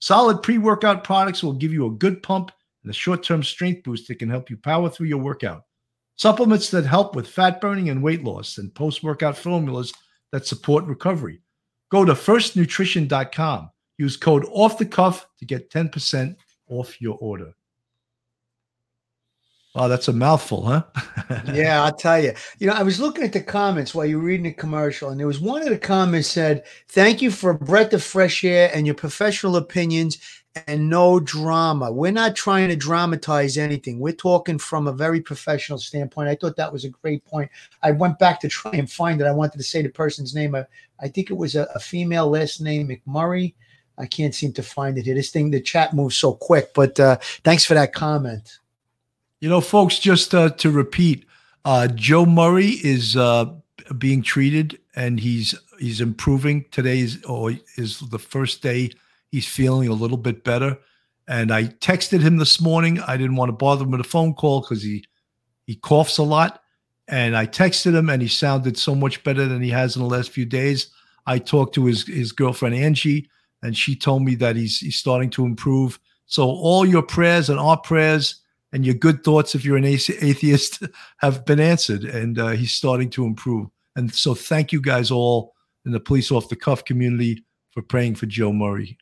Solid 0.00 0.42
pre 0.42 0.58
workout 0.58 1.04
products 1.04 1.42
will 1.42 1.52
give 1.52 1.72
you 1.72 1.86
a 1.86 1.90
good 1.90 2.22
pump 2.22 2.52
and 2.82 2.90
a 2.90 2.94
short 2.94 3.22
term 3.22 3.42
strength 3.42 3.82
boost 3.82 4.08
that 4.08 4.18
can 4.18 4.30
help 4.30 4.50
you 4.50 4.56
power 4.56 4.88
through 4.88 5.06
your 5.06 5.18
workout. 5.18 5.64
Supplements 6.16 6.70
that 6.70 6.84
help 6.84 7.14
with 7.14 7.28
fat 7.28 7.60
burning 7.60 7.90
and 7.90 8.02
weight 8.02 8.24
loss, 8.24 8.58
and 8.58 8.74
post 8.74 9.02
workout 9.02 9.36
formulas 9.36 9.92
that 10.32 10.46
support 10.46 10.84
recovery. 10.84 11.40
Go 11.90 12.04
to 12.04 12.12
firstnutrition.com. 12.12 13.70
Use 13.98 14.16
code 14.16 14.44
off 14.50 14.78
the 14.78 14.86
cuff 14.86 15.26
to 15.38 15.44
get 15.44 15.70
10% 15.70 16.36
off 16.68 17.00
your 17.00 17.16
order. 17.20 17.52
Wow, 19.78 19.86
that's 19.86 20.08
a 20.08 20.12
mouthful, 20.12 20.64
huh? 20.66 20.82
yeah, 21.54 21.84
I'll 21.84 21.94
tell 21.94 22.20
you. 22.20 22.32
You 22.58 22.66
know, 22.66 22.72
I 22.72 22.82
was 22.82 22.98
looking 22.98 23.22
at 23.22 23.32
the 23.32 23.40
comments 23.40 23.94
while 23.94 24.06
you 24.06 24.18
were 24.18 24.24
reading 24.24 24.42
the 24.42 24.52
commercial, 24.52 25.10
and 25.10 25.20
there 25.20 25.26
was 25.28 25.38
one 25.38 25.62
of 25.62 25.68
the 25.68 25.78
comments 25.78 26.26
said, 26.28 26.64
Thank 26.88 27.22
you 27.22 27.30
for 27.30 27.50
a 27.50 27.54
breath 27.54 27.92
of 27.92 28.02
fresh 28.02 28.42
air 28.42 28.72
and 28.74 28.86
your 28.86 28.96
professional 28.96 29.54
opinions 29.54 30.18
and 30.66 30.90
no 30.90 31.20
drama. 31.20 31.92
We're 31.92 32.10
not 32.10 32.34
trying 32.34 32.70
to 32.70 32.74
dramatize 32.74 33.56
anything. 33.56 34.00
We're 34.00 34.14
talking 34.14 34.58
from 34.58 34.88
a 34.88 34.92
very 34.92 35.20
professional 35.20 35.78
standpoint. 35.78 36.28
I 36.28 36.34
thought 36.34 36.56
that 36.56 36.72
was 36.72 36.84
a 36.84 36.88
great 36.88 37.24
point. 37.24 37.48
I 37.84 37.92
went 37.92 38.18
back 38.18 38.40
to 38.40 38.48
try 38.48 38.72
and 38.72 38.90
find 38.90 39.20
it. 39.20 39.28
I 39.28 39.32
wanted 39.32 39.58
to 39.58 39.64
say 39.64 39.82
the 39.82 39.90
person's 39.90 40.34
name. 40.34 40.56
I, 40.56 40.66
I 40.98 41.06
think 41.06 41.30
it 41.30 41.36
was 41.36 41.54
a, 41.54 41.68
a 41.76 41.78
female 41.78 42.28
last 42.28 42.60
name, 42.60 42.88
McMurray. 42.88 43.54
I 43.96 44.06
can't 44.06 44.34
seem 44.34 44.52
to 44.54 44.62
find 44.64 44.98
it 44.98 45.04
here. 45.04 45.14
This 45.14 45.30
thing, 45.30 45.52
the 45.52 45.60
chat 45.60 45.94
moves 45.94 46.16
so 46.16 46.32
quick, 46.32 46.74
but 46.74 46.98
uh, 46.98 47.18
thanks 47.44 47.64
for 47.64 47.74
that 47.74 47.92
comment. 47.92 48.58
You 49.40 49.48
know, 49.48 49.60
folks, 49.60 50.00
just 50.00 50.34
uh, 50.34 50.50
to 50.50 50.70
repeat, 50.70 51.24
uh, 51.64 51.86
Joe 51.88 52.26
Murray 52.26 52.70
is 52.82 53.16
uh, 53.16 53.46
being 53.96 54.20
treated 54.20 54.78
and 54.96 55.20
he's 55.20 55.54
he's 55.78 56.00
improving. 56.00 56.64
Today 56.72 56.98
is, 56.98 57.22
or 57.24 57.52
is 57.76 58.00
the 58.00 58.18
first 58.18 58.62
day 58.62 58.90
he's 59.30 59.46
feeling 59.46 59.88
a 59.88 59.92
little 59.92 60.16
bit 60.16 60.42
better. 60.42 60.76
And 61.28 61.52
I 61.52 61.64
texted 61.64 62.20
him 62.20 62.38
this 62.38 62.60
morning. 62.60 62.98
I 63.00 63.16
didn't 63.16 63.36
want 63.36 63.50
to 63.50 63.52
bother 63.52 63.84
him 63.84 63.92
with 63.92 64.00
a 64.00 64.04
phone 64.04 64.34
call 64.34 64.62
because 64.62 64.82
he 64.82 65.04
he 65.66 65.76
coughs 65.76 66.18
a 66.18 66.24
lot. 66.24 66.62
And 67.06 67.36
I 67.36 67.46
texted 67.46 67.94
him, 67.94 68.10
and 68.10 68.20
he 68.20 68.28
sounded 68.28 68.76
so 68.76 68.94
much 68.94 69.22
better 69.22 69.46
than 69.46 69.62
he 69.62 69.70
has 69.70 69.94
in 69.94 70.02
the 70.02 70.08
last 70.08 70.30
few 70.30 70.44
days. 70.46 70.88
I 71.26 71.38
talked 71.38 71.76
to 71.76 71.84
his 71.84 72.06
his 72.08 72.32
girlfriend 72.32 72.74
Angie, 72.74 73.30
and 73.62 73.76
she 73.76 73.94
told 73.94 74.24
me 74.24 74.34
that 74.34 74.56
he's 74.56 74.80
he's 74.80 74.96
starting 74.96 75.30
to 75.30 75.44
improve. 75.44 76.00
So 76.26 76.44
all 76.44 76.84
your 76.84 77.02
prayers 77.02 77.48
and 77.50 77.60
our 77.60 77.76
prayers 77.76 78.42
and 78.72 78.84
your 78.84 78.94
good 78.94 79.24
thoughts, 79.24 79.54
if 79.54 79.64
you're 79.64 79.76
an 79.76 79.84
atheist, 79.84 80.82
have 81.18 81.44
been 81.44 81.60
answered, 81.60 82.04
and 82.04 82.38
uh, 82.38 82.48
he's 82.48 82.72
starting 82.72 83.10
to 83.10 83.24
improve. 83.24 83.68
And 83.96 84.14
so, 84.14 84.34
thank 84.34 84.72
you 84.72 84.80
guys 84.80 85.10
all 85.10 85.54
in 85.84 85.92
the 85.92 86.00
police 86.00 86.30
off 86.30 86.48
the 86.48 86.56
cuff 86.56 86.84
community 86.84 87.44
for 87.70 87.82
praying 87.82 88.16
for 88.16 88.26
Joe 88.26 88.52
Murray. 88.52 88.98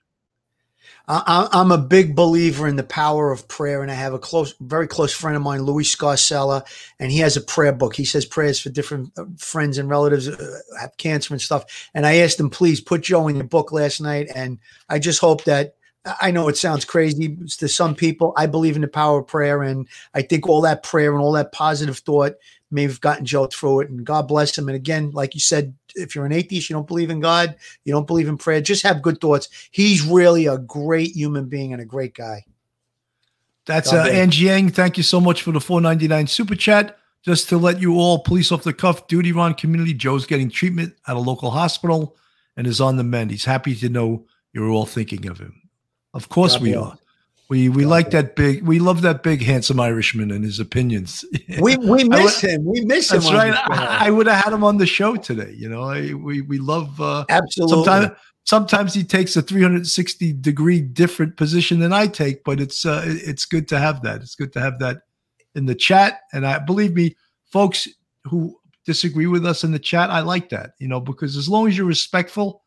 I'm 1.08 1.70
a 1.70 1.78
big 1.78 2.16
believer 2.16 2.66
in 2.66 2.74
the 2.74 2.82
power 2.82 3.30
of 3.30 3.46
prayer, 3.46 3.82
and 3.82 3.90
I 3.90 3.94
have 3.94 4.12
a 4.12 4.18
close, 4.18 4.54
very 4.60 4.88
close 4.88 5.12
friend 5.12 5.36
of 5.36 5.42
mine, 5.42 5.62
Louis 5.62 5.84
Scarcella, 5.84 6.66
and 6.98 7.12
he 7.12 7.18
has 7.18 7.36
a 7.36 7.40
prayer 7.40 7.72
book. 7.72 7.94
He 7.94 8.04
says 8.04 8.24
prayers 8.24 8.58
for 8.58 8.70
different 8.70 9.12
uh, 9.16 9.24
friends 9.38 9.78
and 9.78 9.88
relatives 9.88 10.26
uh, 10.28 10.58
have 10.80 10.96
cancer 10.96 11.32
and 11.32 11.40
stuff. 11.40 11.88
And 11.94 12.04
I 12.06 12.16
asked 12.16 12.40
him, 12.40 12.50
please 12.50 12.80
put 12.80 13.02
Joe 13.02 13.28
in 13.28 13.36
your 13.36 13.44
book 13.44 13.70
last 13.70 14.00
night, 14.00 14.28
and 14.34 14.58
I 14.88 14.98
just 14.98 15.20
hope 15.20 15.44
that 15.44 15.75
I 16.20 16.30
know 16.30 16.48
it 16.48 16.56
sounds 16.56 16.84
crazy 16.84 17.36
to 17.58 17.68
some 17.68 17.94
people. 17.94 18.32
I 18.36 18.46
believe 18.46 18.76
in 18.76 18.82
the 18.82 18.88
power 18.88 19.20
of 19.20 19.26
prayer, 19.26 19.62
and 19.62 19.88
I 20.14 20.22
think 20.22 20.48
all 20.48 20.60
that 20.62 20.82
prayer 20.82 21.12
and 21.12 21.20
all 21.20 21.32
that 21.32 21.52
positive 21.52 21.98
thought 21.98 22.34
may 22.70 22.82
have 22.82 23.00
gotten 23.00 23.24
Joe 23.24 23.46
through 23.46 23.80
it. 23.80 23.90
And 23.90 24.04
God 24.04 24.28
bless 24.28 24.56
him. 24.56 24.68
And 24.68 24.76
again, 24.76 25.10
like 25.12 25.34
you 25.34 25.40
said, 25.40 25.74
if 25.94 26.14
you're 26.14 26.26
an 26.26 26.32
atheist, 26.32 26.68
you 26.68 26.74
don't 26.74 26.86
believe 26.86 27.10
in 27.10 27.20
God, 27.20 27.56
you 27.84 27.92
don't 27.92 28.06
believe 28.06 28.28
in 28.28 28.36
prayer, 28.36 28.60
just 28.60 28.82
have 28.82 29.02
good 29.02 29.20
thoughts. 29.20 29.48
He's 29.70 30.02
really 30.02 30.46
a 30.46 30.58
great 30.58 31.14
human 31.14 31.46
being 31.46 31.72
and 31.72 31.82
a 31.82 31.86
great 31.86 32.14
guy. 32.14 32.44
That's 33.66 33.92
uh, 33.92 34.04
Angie 34.04 34.46
Yang. 34.46 34.70
Thank 34.70 34.96
you 34.96 35.02
so 35.02 35.20
much 35.20 35.42
for 35.42 35.50
the 35.50 35.60
499 35.60 36.28
super 36.28 36.54
chat. 36.54 36.98
Just 37.22 37.48
to 37.48 37.58
let 37.58 37.80
you 37.80 37.96
all, 37.96 38.20
police 38.20 38.52
off 38.52 38.62
the 38.62 38.72
cuff, 38.72 39.08
Duty 39.08 39.32
Ron 39.32 39.54
community. 39.54 39.92
Joe's 39.92 40.26
getting 40.26 40.48
treatment 40.48 40.94
at 41.08 41.16
a 41.16 41.18
local 41.18 41.50
hospital 41.50 42.16
and 42.56 42.68
is 42.68 42.80
on 42.80 42.96
the 42.96 43.02
mend. 43.02 43.32
He's 43.32 43.44
happy 43.44 43.74
to 43.74 43.88
know 43.88 44.26
you're 44.52 44.70
all 44.70 44.86
thinking 44.86 45.26
of 45.26 45.40
him. 45.40 45.65
Of 46.16 46.28
course 46.30 46.54
God 46.54 46.62
we 46.62 46.74
are. 46.74 46.98
We 47.48 47.68
we 47.68 47.84
God 47.84 47.90
like 47.90 48.10
that 48.10 48.34
big. 48.34 48.64
We 48.64 48.78
love 48.78 49.02
that 49.02 49.22
big 49.22 49.42
handsome 49.42 49.78
Irishman 49.78 50.30
and 50.30 50.44
his 50.44 50.58
opinions. 50.58 51.24
we 51.60 51.76
we 51.76 52.04
miss 52.04 52.40
him. 52.40 52.64
We 52.64 52.80
miss 52.84 53.12
him. 53.12 53.20
That's 53.20 53.32
right. 53.32 53.54
I, 53.54 54.06
I, 54.06 54.10
would 54.10 54.26
have 54.26 54.42
had 54.44 54.52
him 54.52 54.64
on 54.64 54.78
the 54.78 54.86
show 54.86 55.14
today. 55.14 55.54
You 55.56 55.68
know, 55.68 55.82
I, 55.82 56.14
we 56.14 56.40
we 56.40 56.58
love 56.58 57.00
uh, 57.00 57.24
absolutely. 57.28 57.84
Sometimes 57.84 58.16
sometimes 58.44 58.94
he 58.94 59.04
takes 59.04 59.36
a 59.36 59.42
360 59.42 60.32
degree 60.34 60.80
different 60.80 61.36
position 61.36 61.78
than 61.80 61.92
I 61.92 62.06
take, 62.06 62.42
but 62.44 62.60
it's 62.60 62.86
uh, 62.86 63.02
it's 63.06 63.44
good 63.44 63.68
to 63.68 63.78
have 63.78 64.02
that. 64.02 64.22
It's 64.22 64.34
good 64.34 64.52
to 64.54 64.60
have 64.60 64.78
that 64.78 65.02
in 65.54 65.66
the 65.66 65.74
chat. 65.74 66.20
And 66.32 66.46
I 66.46 66.58
believe 66.58 66.94
me, 66.94 67.16
folks 67.52 67.86
who 68.24 68.58
disagree 68.86 69.26
with 69.26 69.44
us 69.44 69.62
in 69.64 69.72
the 69.72 69.78
chat, 69.78 70.10
I 70.10 70.20
like 70.20 70.48
that. 70.48 70.72
You 70.78 70.88
know, 70.88 71.00
because 71.00 71.36
as 71.36 71.48
long 71.48 71.68
as 71.68 71.76
you're 71.76 71.86
respectful, 71.86 72.62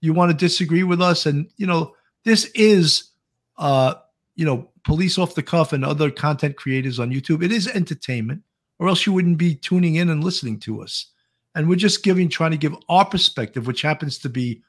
you 0.00 0.12
want 0.12 0.30
to 0.30 0.36
disagree 0.36 0.82
with 0.82 1.00
us, 1.00 1.26
and 1.26 1.48
you 1.56 1.66
know, 1.66 1.94
this 2.24 2.46
is. 2.54 3.10
uh 3.56 3.94
you 4.36 4.46
know, 4.46 4.70
police 4.84 5.18
off 5.18 5.34
the 5.34 5.42
cuff 5.42 5.74
and 5.74 5.84
other 5.84 6.10
content 6.10 6.56
creators 6.56 6.98
on 6.98 7.10
YouTube. 7.10 7.44
It 7.44 7.52
is 7.52 7.68
entertainment, 7.68 8.42
or 8.78 8.88
else 8.88 9.04
you 9.04 9.12
wouldn't 9.12 9.36
be 9.36 9.54
tuning 9.54 9.96
in 9.96 10.08
and 10.08 10.24
listening 10.24 10.58
to 10.60 10.80
us. 10.82 11.12
And 11.54 11.68
we're 11.68 11.74
just 11.74 12.02
giving, 12.02 12.30
trying 12.30 12.52
to 12.52 12.56
give 12.56 12.74
our 12.88 13.04
perspective, 13.04 13.66
which 13.66 13.82
happens 13.82 14.16
to 14.18 14.30
be 14.30 14.62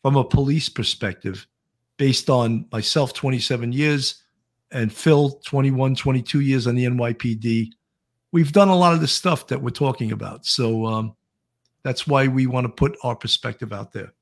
from 0.00 0.16
a 0.16 0.24
police 0.24 0.70
perspective, 0.70 1.46
based 1.98 2.30
on 2.30 2.64
myself, 2.72 3.12
27 3.12 3.70
years, 3.70 4.22
and 4.70 4.90
Phil, 4.90 5.38
21, 5.44 5.94
22 5.94 6.40
years 6.40 6.66
on 6.66 6.74
the 6.74 6.86
NYPD. 6.86 7.68
We've 8.32 8.52
done 8.52 8.68
a 8.68 8.76
lot 8.76 8.94
of 8.94 9.02
the 9.02 9.08
stuff 9.08 9.48
that 9.48 9.60
we're 9.60 9.70
talking 9.70 10.12
about. 10.12 10.46
So 10.46 10.86
um, 10.86 11.14
that's 11.82 12.06
why 12.06 12.28
we 12.28 12.46
want 12.46 12.64
to 12.64 12.72
put 12.72 12.96
our 13.02 13.16
perspective 13.16 13.74
out 13.74 13.92
there. 13.92 14.14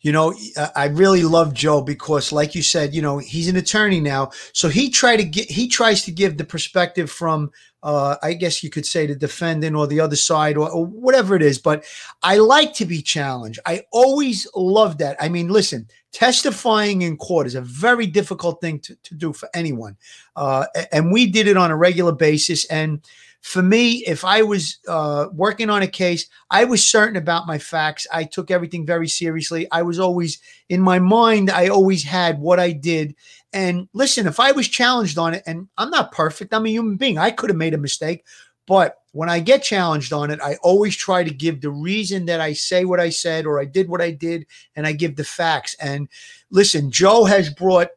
You 0.00 0.12
know, 0.12 0.34
I 0.74 0.86
really 0.86 1.24
love 1.24 1.52
Joe 1.52 1.80
because, 1.80 2.30
like 2.30 2.54
you 2.54 2.62
said, 2.62 2.94
you 2.94 3.02
know, 3.02 3.18
he's 3.18 3.48
an 3.48 3.56
attorney 3.56 4.00
now, 4.00 4.30
so 4.52 4.68
he 4.68 4.90
try 4.90 5.16
to 5.16 5.24
get 5.24 5.50
he 5.50 5.68
tries 5.68 6.04
to 6.04 6.12
give 6.12 6.36
the 6.36 6.44
perspective 6.44 7.10
from, 7.10 7.50
uh, 7.82 8.16
I 8.22 8.34
guess 8.34 8.62
you 8.62 8.70
could 8.70 8.86
say, 8.86 9.06
the 9.06 9.16
defendant 9.16 9.74
or 9.74 9.86
the 9.86 10.00
other 10.00 10.16
side 10.16 10.56
or, 10.56 10.70
or 10.70 10.86
whatever 10.86 11.34
it 11.34 11.42
is. 11.42 11.58
But 11.58 11.84
I 12.22 12.36
like 12.38 12.74
to 12.74 12.86
be 12.86 13.02
challenged. 13.02 13.58
I 13.66 13.82
always 13.90 14.46
love 14.54 14.98
that. 14.98 15.16
I 15.20 15.28
mean, 15.28 15.48
listen, 15.48 15.88
testifying 16.12 17.02
in 17.02 17.16
court 17.16 17.46
is 17.46 17.54
a 17.54 17.60
very 17.60 18.06
difficult 18.06 18.60
thing 18.60 18.78
to, 18.80 18.94
to 18.94 19.14
do 19.14 19.32
for 19.32 19.48
anyone, 19.54 19.96
uh, 20.36 20.66
and 20.92 21.10
we 21.10 21.26
did 21.26 21.48
it 21.48 21.56
on 21.56 21.70
a 21.70 21.76
regular 21.76 22.12
basis 22.12 22.64
and 22.66 23.00
for 23.46 23.62
me, 23.62 24.04
if 24.04 24.24
I 24.24 24.42
was 24.42 24.80
uh, 24.88 25.28
working 25.32 25.70
on 25.70 25.80
a 25.80 25.86
case, 25.86 26.28
I 26.50 26.64
was 26.64 26.82
certain 26.82 27.14
about 27.14 27.46
my 27.46 27.58
facts. 27.58 28.04
I 28.12 28.24
took 28.24 28.50
everything 28.50 28.84
very 28.84 29.06
seriously. 29.06 29.68
I 29.70 29.82
was 29.82 30.00
always 30.00 30.40
in 30.68 30.80
my 30.80 30.98
mind, 30.98 31.48
I 31.48 31.68
always 31.68 32.02
had 32.02 32.40
what 32.40 32.58
I 32.58 32.72
did. 32.72 33.14
And 33.52 33.88
listen, 33.92 34.26
if 34.26 34.40
I 34.40 34.50
was 34.50 34.66
challenged 34.66 35.16
on 35.16 35.32
it, 35.32 35.44
and 35.46 35.68
I'm 35.78 35.90
not 35.90 36.10
perfect, 36.10 36.52
I'm 36.52 36.66
a 36.66 36.70
human 36.70 36.96
being, 36.96 37.18
I 37.18 37.30
could 37.30 37.48
have 37.48 37.56
made 37.56 37.72
a 37.72 37.78
mistake. 37.78 38.24
But 38.66 38.96
when 39.12 39.30
I 39.30 39.38
get 39.38 39.62
challenged 39.62 40.12
on 40.12 40.32
it, 40.32 40.40
I 40.42 40.56
always 40.64 40.96
try 40.96 41.22
to 41.22 41.30
give 41.30 41.60
the 41.60 41.70
reason 41.70 42.26
that 42.26 42.40
I 42.40 42.52
say 42.52 42.84
what 42.84 42.98
I 42.98 43.10
said 43.10 43.46
or 43.46 43.60
I 43.60 43.64
did 43.64 43.88
what 43.88 44.02
I 44.02 44.10
did, 44.10 44.46
and 44.74 44.88
I 44.88 44.92
give 44.92 45.14
the 45.14 45.22
facts. 45.22 45.76
And 45.78 46.08
listen, 46.50 46.90
Joe 46.90 47.26
has 47.26 47.48
brought 47.48 47.90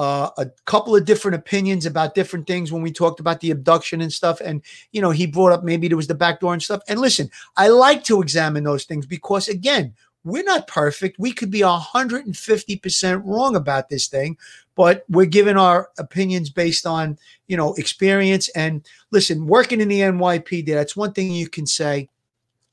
uh, 0.00 0.30
a 0.38 0.46
couple 0.64 0.96
of 0.96 1.04
different 1.04 1.34
opinions 1.34 1.84
about 1.84 2.14
different 2.14 2.46
things 2.46 2.72
when 2.72 2.80
we 2.80 2.90
talked 2.90 3.20
about 3.20 3.38
the 3.40 3.50
abduction 3.50 4.00
and 4.00 4.10
stuff. 4.10 4.40
And, 4.40 4.62
you 4.92 5.02
know, 5.02 5.10
he 5.10 5.26
brought 5.26 5.52
up 5.52 5.62
maybe 5.62 5.88
there 5.88 5.96
was 5.98 6.06
the 6.06 6.14
back 6.14 6.40
door 6.40 6.54
and 6.54 6.62
stuff. 6.62 6.80
And 6.88 6.98
listen, 6.98 7.30
I 7.58 7.68
like 7.68 8.02
to 8.04 8.22
examine 8.22 8.64
those 8.64 8.84
things 8.84 9.04
because, 9.04 9.46
again, 9.46 9.92
we're 10.24 10.42
not 10.42 10.66
perfect. 10.66 11.18
We 11.18 11.34
could 11.34 11.50
be 11.50 11.60
150% 11.60 13.22
wrong 13.26 13.56
about 13.56 13.90
this 13.90 14.08
thing, 14.08 14.38
but 14.74 15.04
we're 15.10 15.26
giving 15.26 15.58
our 15.58 15.90
opinions 15.98 16.48
based 16.48 16.86
on, 16.86 17.18
you 17.46 17.58
know, 17.58 17.74
experience. 17.74 18.48
And 18.50 18.86
listen, 19.10 19.46
working 19.46 19.82
in 19.82 19.88
the 19.88 20.00
NYPD, 20.00 20.64
that's 20.68 20.96
one 20.96 21.12
thing 21.12 21.30
you 21.30 21.50
can 21.50 21.66
say 21.66 22.08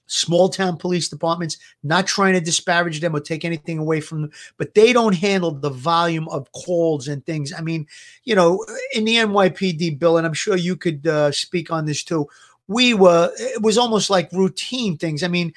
small 0.08 0.50
town 0.50 0.78
police 0.78 1.08
departments, 1.10 1.58
not 1.84 2.08
trying 2.08 2.34
to 2.34 2.42
disparage 2.42 3.00
them 3.00 3.16
or 3.16 3.20
take 3.20 3.46
anything 3.46 3.78
away 3.78 4.02
from 4.02 4.24
them, 4.24 4.32
but 4.58 4.74
they 4.74 4.92
don't 4.92 5.16
handle 5.16 5.52
the 5.52 5.70
volume 5.70 6.28
of 6.30 6.52
calls 6.54 7.08
and 7.08 7.26
things. 7.26 7.54
I 7.54 7.62
mean, 7.62 7.86
you 8.24 8.36
know, 8.36 8.66
in 8.94 9.06
the 9.06 9.16
NYPD, 9.16 10.00
Bill, 10.00 10.18
and 10.18 10.26
I'm 10.26 10.34
sure 10.34 10.58
you 10.58 10.76
could 10.76 11.06
uh, 11.06 11.32
speak 11.32 11.72
on 11.72 11.86
this 11.86 12.04
too. 12.04 12.28
We 12.68 12.94
were, 12.94 13.32
it 13.38 13.62
was 13.62 13.78
almost 13.78 14.10
like 14.10 14.32
routine 14.34 14.98
things. 14.98 15.24
I 15.24 15.28
mean, 15.28 15.54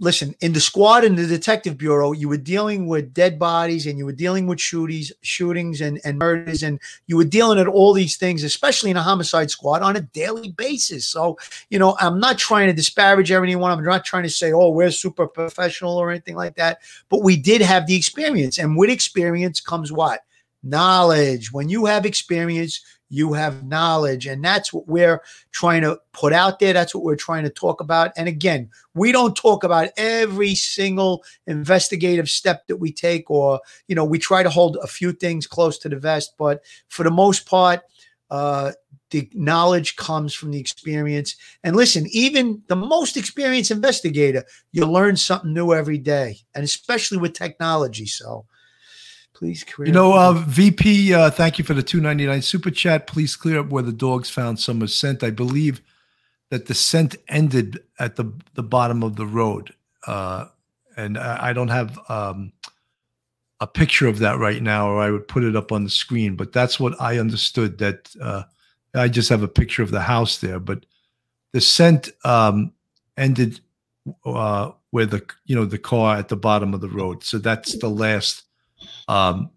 listen, 0.00 0.34
in 0.40 0.52
the 0.52 0.60
squad 0.60 1.02
in 1.04 1.16
the 1.16 1.26
detective 1.26 1.76
bureau, 1.76 2.12
you 2.12 2.28
were 2.28 2.36
dealing 2.36 2.86
with 2.86 3.12
dead 3.12 3.38
bodies 3.38 3.86
and 3.86 3.98
you 3.98 4.06
were 4.06 4.12
dealing 4.12 4.46
with 4.46 4.60
shootings, 4.60 5.12
shootings 5.22 5.80
and, 5.80 6.00
and 6.04 6.18
murders, 6.18 6.62
and 6.62 6.78
you 7.06 7.16
were 7.16 7.24
dealing 7.24 7.58
with 7.58 7.66
all 7.66 7.92
these 7.92 8.16
things, 8.16 8.44
especially 8.44 8.90
in 8.90 8.96
a 8.96 9.02
homicide 9.02 9.50
squad 9.50 9.82
on 9.82 9.96
a 9.96 10.00
daily 10.00 10.50
basis. 10.52 11.06
So, 11.06 11.36
you 11.70 11.78
know, 11.78 11.96
I'm 12.00 12.20
not 12.20 12.38
trying 12.38 12.68
to 12.68 12.72
disparage 12.72 13.32
anyone. 13.32 13.72
I'm 13.72 13.84
not 13.84 14.04
trying 14.04 14.22
to 14.22 14.30
say, 14.30 14.52
oh, 14.52 14.70
we're 14.70 14.92
super 14.92 15.26
professional 15.26 15.96
or 15.96 16.10
anything 16.10 16.36
like 16.36 16.54
that. 16.56 16.78
But 17.08 17.22
we 17.22 17.36
did 17.36 17.60
have 17.60 17.86
the 17.86 17.96
experience. 17.96 18.58
And 18.58 18.76
with 18.76 18.90
experience 18.90 19.60
comes 19.60 19.90
what? 19.90 20.20
Knowledge. 20.62 21.52
When 21.52 21.68
you 21.68 21.86
have 21.86 22.06
experience, 22.06 22.80
you 23.08 23.32
have 23.32 23.64
knowledge. 23.64 24.26
And 24.26 24.44
that's 24.44 24.72
what 24.72 24.86
we're 24.86 25.22
trying 25.52 25.82
to 25.82 25.98
put 26.12 26.32
out 26.32 26.58
there. 26.58 26.72
That's 26.72 26.94
what 26.94 27.04
we're 27.04 27.16
trying 27.16 27.44
to 27.44 27.50
talk 27.50 27.80
about. 27.80 28.12
And 28.16 28.28
again 28.28 28.70
we 28.94 29.12
don't 29.12 29.36
talk 29.36 29.64
about 29.64 29.90
every 29.96 30.54
single 30.54 31.24
investigative 31.46 32.28
step 32.28 32.66
that 32.66 32.76
we 32.76 32.92
take 32.92 33.30
or 33.30 33.60
you 33.86 33.94
know 33.94 34.04
we 34.04 34.18
try 34.18 34.42
to 34.42 34.50
hold 34.50 34.76
a 34.82 34.86
few 34.86 35.12
things 35.12 35.46
close 35.46 35.78
to 35.78 35.88
the 35.88 35.96
vest. 35.96 36.34
But 36.38 36.62
for 36.88 37.02
the 37.04 37.10
most 37.10 37.46
part 37.46 37.82
uh 38.30 38.72
the 39.10 39.30
knowledge 39.32 39.96
comes 39.96 40.34
from 40.34 40.50
the 40.50 40.60
experience. 40.60 41.34
And 41.64 41.74
listen 41.76 42.06
even 42.10 42.62
the 42.68 42.76
most 42.76 43.16
experienced 43.16 43.70
investigator 43.70 44.44
you 44.72 44.84
learn 44.84 45.16
something 45.16 45.54
new 45.54 45.72
every 45.72 45.98
day 45.98 46.38
and 46.54 46.64
especially 46.64 47.18
with 47.18 47.32
technology. 47.32 48.06
So 48.06 48.44
Please 49.38 49.62
clear. 49.62 49.86
You 49.86 49.92
know, 49.92 50.14
uh, 50.14 50.32
VP, 50.32 51.14
uh, 51.14 51.30
thank 51.30 51.60
you 51.60 51.64
for 51.64 51.72
the 51.72 51.82
two 51.82 52.00
ninety 52.00 52.26
nine 52.26 52.42
super 52.42 52.72
chat. 52.72 53.06
Please 53.06 53.36
clear 53.36 53.60
up 53.60 53.68
where 53.68 53.84
the 53.84 53.92
dogs 53.92 54.28
found 54.28 54.58
some 54.58 54.84
scent. 54.88 55.22
I 55.22 55.30
believe 55.30 55.80
that 56.50 56.66
the 56.66 56.74
scent 56.74 57.14
ended 57.28 57.78
at 58.00 58.16
the 58.16 58.32
the 58.54 58.64
bottom 58.64 59.04
of 59.04 59.14
the 59.14 59.26
road, 59.26 59.72
uh, 60.08 60.46
and 60.96 61.16
I, 61.16 61.50
I 61.50 61.52
don't 61.52 61.68
have 61.68 62.00
um, 62.10 62.52
a 63.60 63.68
picture 63.68 64.08
of 64.08 64.18
that 64.18 64.40
right 64.40 64.60
now, 64.60 64.88
or 64.88 65.00
I 65.00 65.12
would 65.12 65.28
put 65.28 65.44
it 65.44 65.54
up 65.54 65.70
on 65.70 65.84
the 65.84 65.90
screen. 65.90 66.34
But 66.34 66.52
that's 66.52 66.80
what 66.80 67.00
I 67.00 67.20
understood. 67.20 67.78
That 67.78 68.12
uh, 68.20 68.42
I 68.92 69.06
just 69.06 69.28
have 69.28 69.44
a 69.44 69.48
picture 69.48 69.84
of 69.84 69.92
the 69.92 70.00
house 70.00 70.38
there, 70.38 70.58
but 70.58 70.84
the 71.52 71.60
scent 71.60 72.10
um, 72.24 72.72
ended 73.16 73.60
uh, 74.24 74.72
where 74.90 75.06
the 75.06 75.24
you 75.44 75.54
know 75.54 75.64
the 75.64 75.78
car 75.78 76.16
at 76.16 76.26
the 76.26 76.36
bottom 76.36 76.74
of 76.74 76.80
the 76.80 76.88
road. 76.88 77.22
So 77.22 77.38
that's 77.38 77.78
the 77.78 77.88
last 77.88 78.42
Um, 79.08 79.50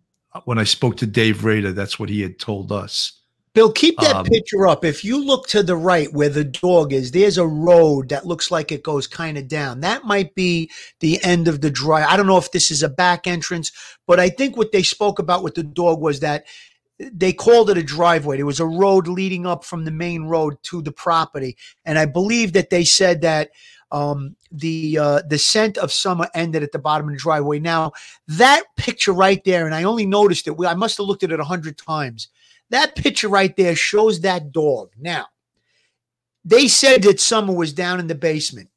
when 0.45 0.57
I 0.57 0.63
spoke 0.63 0.97
to 0.97 1.05
Dave 1.05 1.43
Rader, 1.43 1.73
that's 1.73 1.99
what 1.99 2.09
he 2.09 2.21
had 2.21 2.39
told 2.39 2.71
us. 2.71 3.13
Bill, 3.53 3.69
keep 3.69 3.99
that 3.99 4.15
Um, 4.15 4.25
picture 4.25 4.65
up. 4.65 4.85
If 4.85 5.03
you 5.03 5.21
look 5.23 5.45
to 5.49 5.61
the 5.61 5.75
right 5.75 6.11
where 6.13 6.29
the 6.29 6.45
dog 6.45 6.93
is, 6.93 7.11
there's 7.11 7.37
a 7.37 7.45
road 7.45 8.07
that 8.07 8.25
looks 8.25 8.49
like 8.49 8.71
it 8.71 8.81
goes 8.81 9.07
kind 9.07 9.37
of 9.37 9.49
down. 9.49 9.81
That 9.81 10.05
might 10.05 10.33
be 10.35 10.71
the 11.01 11.21
end 11.21 11.49
of 11.49 11.59
the 11.59 11.69
drive. 11.69 12.05
I 12.07 12.15
don't 12.15 12.27
know 12.27 12.37
if 12.37 12.51
this 12.51 12.71
is 12.71 12.81
a 12.81 12.87
back 12.87 13.27
entrance, 13.27 13.73
but 14.07 14.21
I 14.21 14.29
think 14.29 14.55
what 14.55 14.71
they 14.71 14.83
spoke 14.83 15.19
about 15.19 15.43
with 15.43 15.55
the 15.55 15.63
dog 15.63 15.99
was 15.99 16.21
that 16.21 16.45
they 16.97 17.33
called 17.33 17.69
it 17.69 17.77
a 17.77 17.83
driveway. 17.83 18.37
There 18.37 18.45
was 18.45 18.61
a 18.61 18.65
road 18.65 19.09
leading 19.09 19.45
up 19.45 19.65
from 19.65 19.83
the 19.83 19.91
main 19.91 20.23
road 20.23 20.55
to 20.63 20.81
the 20.81 20.93
property, 20.93 21.57
and 21.83 21.99
I 21.99 22.05
believe 22.05 22.53
that 22.53 22.69
they 22.69 22.85
said 22.85 23.21
that 23.21 23.49
um, 23.91 24.35
the 24.51 24.97
uh, 24.97 25.21
the 25.27 25.37
scent 25.37 25.77
of 25.77 25.91
summer 25.91 26.27
ended 26.33 26.63
at 26.63 26.71
the 26.71 26.79
bottom 26.79 27.07
of 27.07 27.13
the 27.13 27.19
driveway. 27.19 27.59
Now 27.59 27.91
that 28.27 28.63
picture 28.77 29.13
right 29.13 29.43
there, 29.43 29.65
and 29.65 29.75
I 29.75 29.83
only 29.83 30.05
noticed 30.05 30.47
it. 30.47 30.55
I 30.65 30.73
must 30.73 30.97
have 30.97 31.07
looked 31.07 31.23
at 31.23 31.31
it 31.31 31.39
a 31.39 31.45
hundred 31.45 31.77
times. 31.77 32.29
That 32.69 32.95
picture 32.95 33.27
right 33.27 33.55
there 33.57 33.75
shows 33.75 34.21
that 34.21 34.51
dog. 34.53 34.91
Now, 34.97 35.25
they 36.45 36.67
said 36.67 37.03
that 37.03 37.19
summer 37.19 37.53
was 37.53 37.73
down 37.73 37.99
in 37.99 38.07
the 38.07 38.15
basement. 38.15 38.69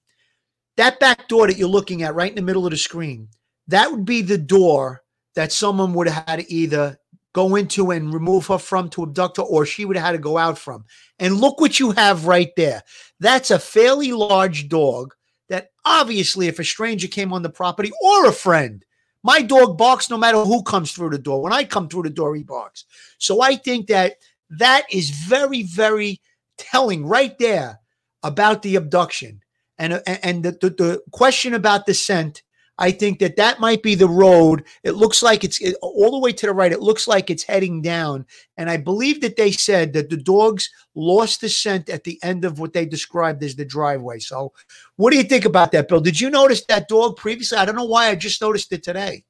That 0.77 0.99
back 0.99 1.29
door 1.29 1.47
that 1.47 1.57
you're 1.57 1.69
looking 1.69 2.03
at 2.03 2.17
right 2.17 2.31
in 2.31 2.35
the 2.35 2.43
middle 2.43 2.67
of 2.67 2.73
the 2.73 2.77
screen, 2.77 3.29
that 3.69 3.91
would 3.91 4.05
be 4.05 4.23
the 4.23 4.39
door 4.39 5.03
that 5.37 5.53
someone 5.53 5.95
would 5.95 6.09
have 6.09 6.25
had 6.27 6.41
to 6.41 6.53
either 6.53 6.99
go 7.35 7.57
into 7.57 7.91
and 7.91 8.15
remove 8.15 8.47
her 8.47 8.59
from 8.59 8.89
to 8.89 9.03
abduct 9.03 9.37
her, 9.37 9.43
or 9.43 9.67
she 9.67 9.85
would 9.85 9.97
have 9.97 10.07
had 10.07 10.13
to 10.13 10.19
go 10.19 10.39
out 10.39 10.57
from. 10.57 10.85
And 11.19 11.37
look 11.37 11.61
what 11.61 11.79
you 11.79 11.91
have 11.91 12.25
right 12.27 12.51
there. 12.57 12.83
That's 13.21 13.51
a 13.51 13.59
fairly 13.59 14.13
large 14.13 14.69
dog 14.69 15.13
that 15.51 15.71
obviously, 15.85 16.47
if 16.47 16.59
a 16.59 16.65
stranger 16.65 17.09
came 17.09 17.33
on 17.33 17.43
the 17.43 17.51
property 17.51 17.91
or 18.01 18.27
a 18.27 18.33
friend, 18.33 18.85
my 19.23 19.43
dog 19.43 19.77
barks 19.77 20.09
no 20.09 20.17
matter 20.17 20.39
who 20.39 20.63
comes 20.63 20.93
through 20.93 21.11
the 21.11 21.19
door. 21.19 21.43
When 21.43 21.53
I 21.53 21.65
come 21.65 21.89
through 21.89 22.05
the 22.05 22.11
door, 22.11 22.35
he 22.35 22.45
barks. 22.45 22.85
So 23.19 23.43
I 23.43 23.57
think 23.57 23.89
that 23.89 24.15
that 24.51 24.85
is 24.91 25.11
very, 25.11 25.63
very 25.63 26.21
telling 26.57 27.05
right 27.05 27.37
there 27.39 27.81
about 28.23 28.63
the 28.63 28.77
abduction. 28.77 29.41
And, 29.77 30.01
and 30.07 30.45
the, 30.45 30.53
the, 30.53 30.71
the 30.71 31.03
question 31.11 31.53
about 31.53 31.87
the 31.87 31.95
scent, 31.95 32.44
I 32.79 32.91
think 32.91 33.21
that 33.21 33.37
that 33.37 33.61
might 33.61 33.83
be 33.83 33.95
the 33.95 34.09
road. 34.09 34.65
It 34.83 34.93
looks 34.93 35.23
like 35.23 35.45
it's 35.45 35.61
it, 35.61 35.77
all 35.81 36.11
the 36.11 36.19
way 36.19 36.33
to 36.33 36.47
the 36.47 36.53
right. 36.53 36.73
It 36.73 36.81
looks 36.81 37.07
like 37.07 37.31
it's 37.31 37.45
heading 37.45 37.83
down. 37.83 38.27
And 38.57 38.69
I 38.69 38.79
believe 38.79 39.21
that 39.21 39.37
they 39.37 39.53
said 39.53 39.93
that 39.93 40.11
the 40.11 40.17
dogs 40.17 40.69
lost 40.95 41.41
the 41.41 41.49
scent 41.49 41.89
at 41.89 42.05
the 42.05 42.19
end 42.23 42.45
of 42.45 42.59
what 42.59 42.73
they 42.73 42.87
described 42.87 43.43
as 43.45 43.55
the 43.55 43.65
driveway. 43.65 44.19
So, 44.19 44.53
what 44.97 45.13
do 45.13 45.17
you 45.17 45.25
think 45.25 45.45
about 45.45 45.73
that, 45.73 45.89
Bill? 45.89 46.01
Did 46.01 46.21
you 46.21 46.31
notice 46.31 46.65
that 46.67 46.89
dog 46.89 47.17
previously? 47.17 47.59
I 47.59 47.65
don't 47.65 47.77
know 47.77 47.85
why 47.85 48.09
I 48.09 48.17
just 48.17 48.43
noticed 48.43 48.73
it 48.73 48.83
today. 48.83 49.25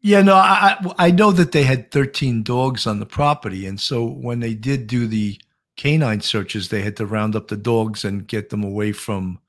Yeah, 0.00 0.20
no, 0.20 0.34
I 0.34 0.76
I 0.98 1.06
I 1.06 1.10
know 1.10 1.32
that 1.32 1.52
they 1.52 1.62
had 1.62 1.90
13 1.90 2.42
dogs 2.42 2.86
on 2.86 3.00
the 3.00 3.06
property, 3.06 3.66
and 3.66 3.80
so 3.80 4.04
when 4.04 4.40
they 4.40 4.52
did 4.52 4.86
do 4.86 5.06
the 5.06 5.40
canine 5.76 6.20
searches, 6.20 6.68
they 6.68 6.82
had 6.82 6.96
to 6.98 7.06
round 7.06 7.34
up 7.34 7.48
the 7.48 7.56
dogs 7.56 8.04
and 8.04 8.26
get 8.26 8.50
them 8.50 8.62
away 8.62 8.92
from, 8.92 9.40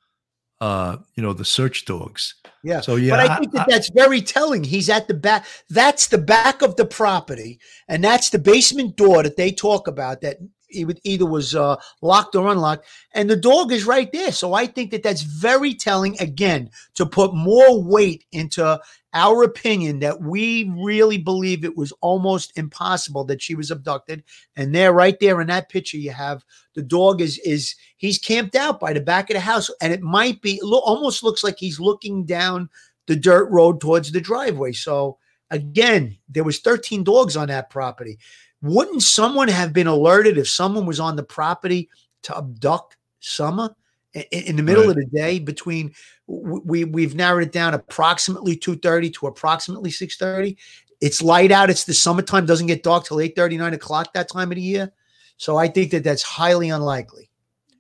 uh, 0.62 0.98
you 1.16 1.24
know, 1.24 1.34
the 1.34 1.46
search 1.46 1.86
dogs. 1.86 2.36
Yeah. 2.64 2.82
So 2.82 2.96
yeah, 2.96 3.12
but 3.12 3.30
I 3.30 3.38
think 3.38 3.52
that 3.52 3.68
that's 3.70 3.90
very 3.90 4.22
telling. 4.22 4.64
He's 4.64 4.90
at 4.90 5.08
the 5.08 5.14
back. 5.14 5.46
That's 5.70 6.08
the 6.08 6.18
back 6.18 6.62
of 6.62 6.76
the 6.78 6.86
property, 6.86 7.60
and 7.88 8.04
that's 8.04 8.30
the 8.30 8.40
basement 8.40 8.96
door 8.96 9.24
that 9.24 9.38
they 9.38 9.52
talk 9.52 9.88
about. 9.88 10.22
That 10.22 10.38
it 10.70 10.86
would- 10.86 11.00
either 11.04 11.26
was 11.26 11.56
uh, 11.56 11.76
locked 12.02 12.36
or 12.36 12.48
unlocked, 12.48 12.86
and 13.14 13.30
the 13.30 13.36
dog 13.36 13.72
is 13.72 13.86
right 13.86 14.12
there. 14.12 14.32
So 14.32 14.54
I 14.54 14.68
think 14.68 14.92
that 14.92 15.04
that's 15.04 15.22
very 15.22 15.74
telling. 15.74 16.20
Again, 16.20 16.70
to 16.96 17.06
put 17.06 17.34
more 17.34 17.82
weight 17.84 18.26
into 18.32 18.80
our 19.14 19.44
opinion 19.44 20.00
that 20.00 20.22
we 20.22 20.70
really 20.78 21.18
believe 21.18 21.64
it 21.64 21.78
was 21.78 21.94
almost 22.02 22.58
impossible 22.58 23.24
that 23.26 23.42
she 23.42 23.56
was 23.56 23.72
abducted, 23.72 24.24
and 24.56 24.74
there, 24.76 24.92
right 24.94 25.20
there 25.20 25.42
in 25.42 25.48
that 25.48 25.70
picture, 25.70 25.98
you 25.98 26.12
have 26.12 26.44
the 26.76 26.84
dog 26.84 27.22
is 27.22 27.38
is 27.40 27.76
he's 27.98 28.20
camped 28.20 28.56
out 28.56 28.80
by 28.80 28.94
the 28.94 29.02
back 29.02 29.30
of 29.30 29.36
the 29.36 29.40
house, 29.42 29.70
and 29.82 29.94
it 29.94 30.02
might 30.02 30.42
be 30.42 30.60
almost 30.62 31.24
looks 31.24 31.44
like 31.44 31.58
he's 31.58 31.80
looking 31.80 32.26
down 32.26 32.70
the 33.08 33.16
dirt 33.16 33.50
road 33.52 33.80
towards 33.80 34.12
the 34.12 34.20
driveway. 34.22 34.72
So 34.72 35.18
again, 35.52 36.18
there 36.28 36.44
was 36.44 36.60
13 36.60 37.04
dogs 37.04 37.38
on 37.38 37.50
that 37.50 37.70
property. 37.70 38.18
Wouldn't 38.66 39.04
someone 39.04 39.48
have 39.48 39.74
been 39.74 39.86
alerted 39.88 40.38
if 40.40 40.50
someone 40.50 40.86
was 40.88 41.00
on 41.00 41.16
the 41.16 41.24
property 41.24 41.88
to 42.24 42.36
abduct 42.38 42.98
Summer 43.20 43.76
in, 44.14 44.24
in 44.32 44.56
the 44.56 44.64
middle 44.64 44.84
Right. 44.84 44.90
of 44.92 44.96
the 44.96 45.06
day 45.06 45.40
between 45.40 45.94
we 46.28 46.84
we've 46.84 47.14
narrowed 47.16 47.44
it 47.44 47.52
down 47.52 47.74
approximately 47.76 48.56
2:30 48.58 49.14
to 49.16 49.28
approximately 49.28 49.92
6:30. 49.92 50.58
It's 51.02 51.22
light 51.22 51.52
out. 51.52 51.70
It's 51.70 51.84
the 51.84 51.94
summertime. 51.94 52.46
Doesn't 52.46 52.68
get 52.68 52.82
dark 52.84 53.06
till 53.06 53.18
8:30, 53.18 53.58
9 53.58 53.74
o'clock 53.76 54.14
that 54.14 54.30
time 54.30 54.52
of 54.52 54.56
the 54.56 54.62
year. 54.62 54.92
So 55.38 55.58
I 55.58 55.68
think 55.68 55.92
that 55.92 56.04
that's 56.04 56.24
highly 56.24 56.70
unlikely. 56.70 57.30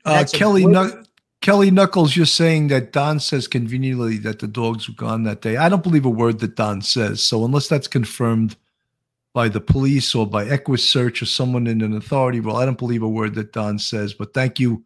Uh, 0.03 0.13
That's 0.13 0.33
a 0.33 0.38
Kelly 0.38 0.65
Knuck- 0.65 1.05
Kelly 1.41 1.71
Knuckles 1.71 2.11
just 2.11 2.36
saying 2.36 2.67
that 2.67 2.91
Don 2.91 3.19
says 3.19 3.47
conveniently 3.47 4.17
that 4.19 4.39
the 4.39 4.47
dogs 4.47 4.88
were 4.88 4.95
gone 4.95 5.23
that 5.23 5.41
day. 5.41 5.57
I 5.57 5.69
don't 5.69 5.81
believe 5.83 6.05
a 6.05 6.09
word 6.09 6.39
that 6.39 6.55
Don 6.55 6.81
says. 6.81 7.23
So 7.23 7.43
unless 7.45 7.67
that's 7.67 7.88
confirmed 7.88 8.55
by 9.36 9.49
the 9.49 9.59
police 9.59 10.15
or 10.15 10.25
by 10.25 10.45
EquuSearch 10.45 11.21
or 11.21 11.25
someone 11.25 11.67
in 11.67 11.81
an 11.81 11.93
authority, 11.93 12.39
well, 12.39 12.55
I 12.55 12.63
don't 12.63 12.77
believe 12.77 13.03
a 13.03 13.09
word 13.09 13.36
that 13.36 13.51
Don 13.51 13.77
says. 13.77 14.13
But 14.13 14.33
thank 14.33 14.61
you 14.61 14.86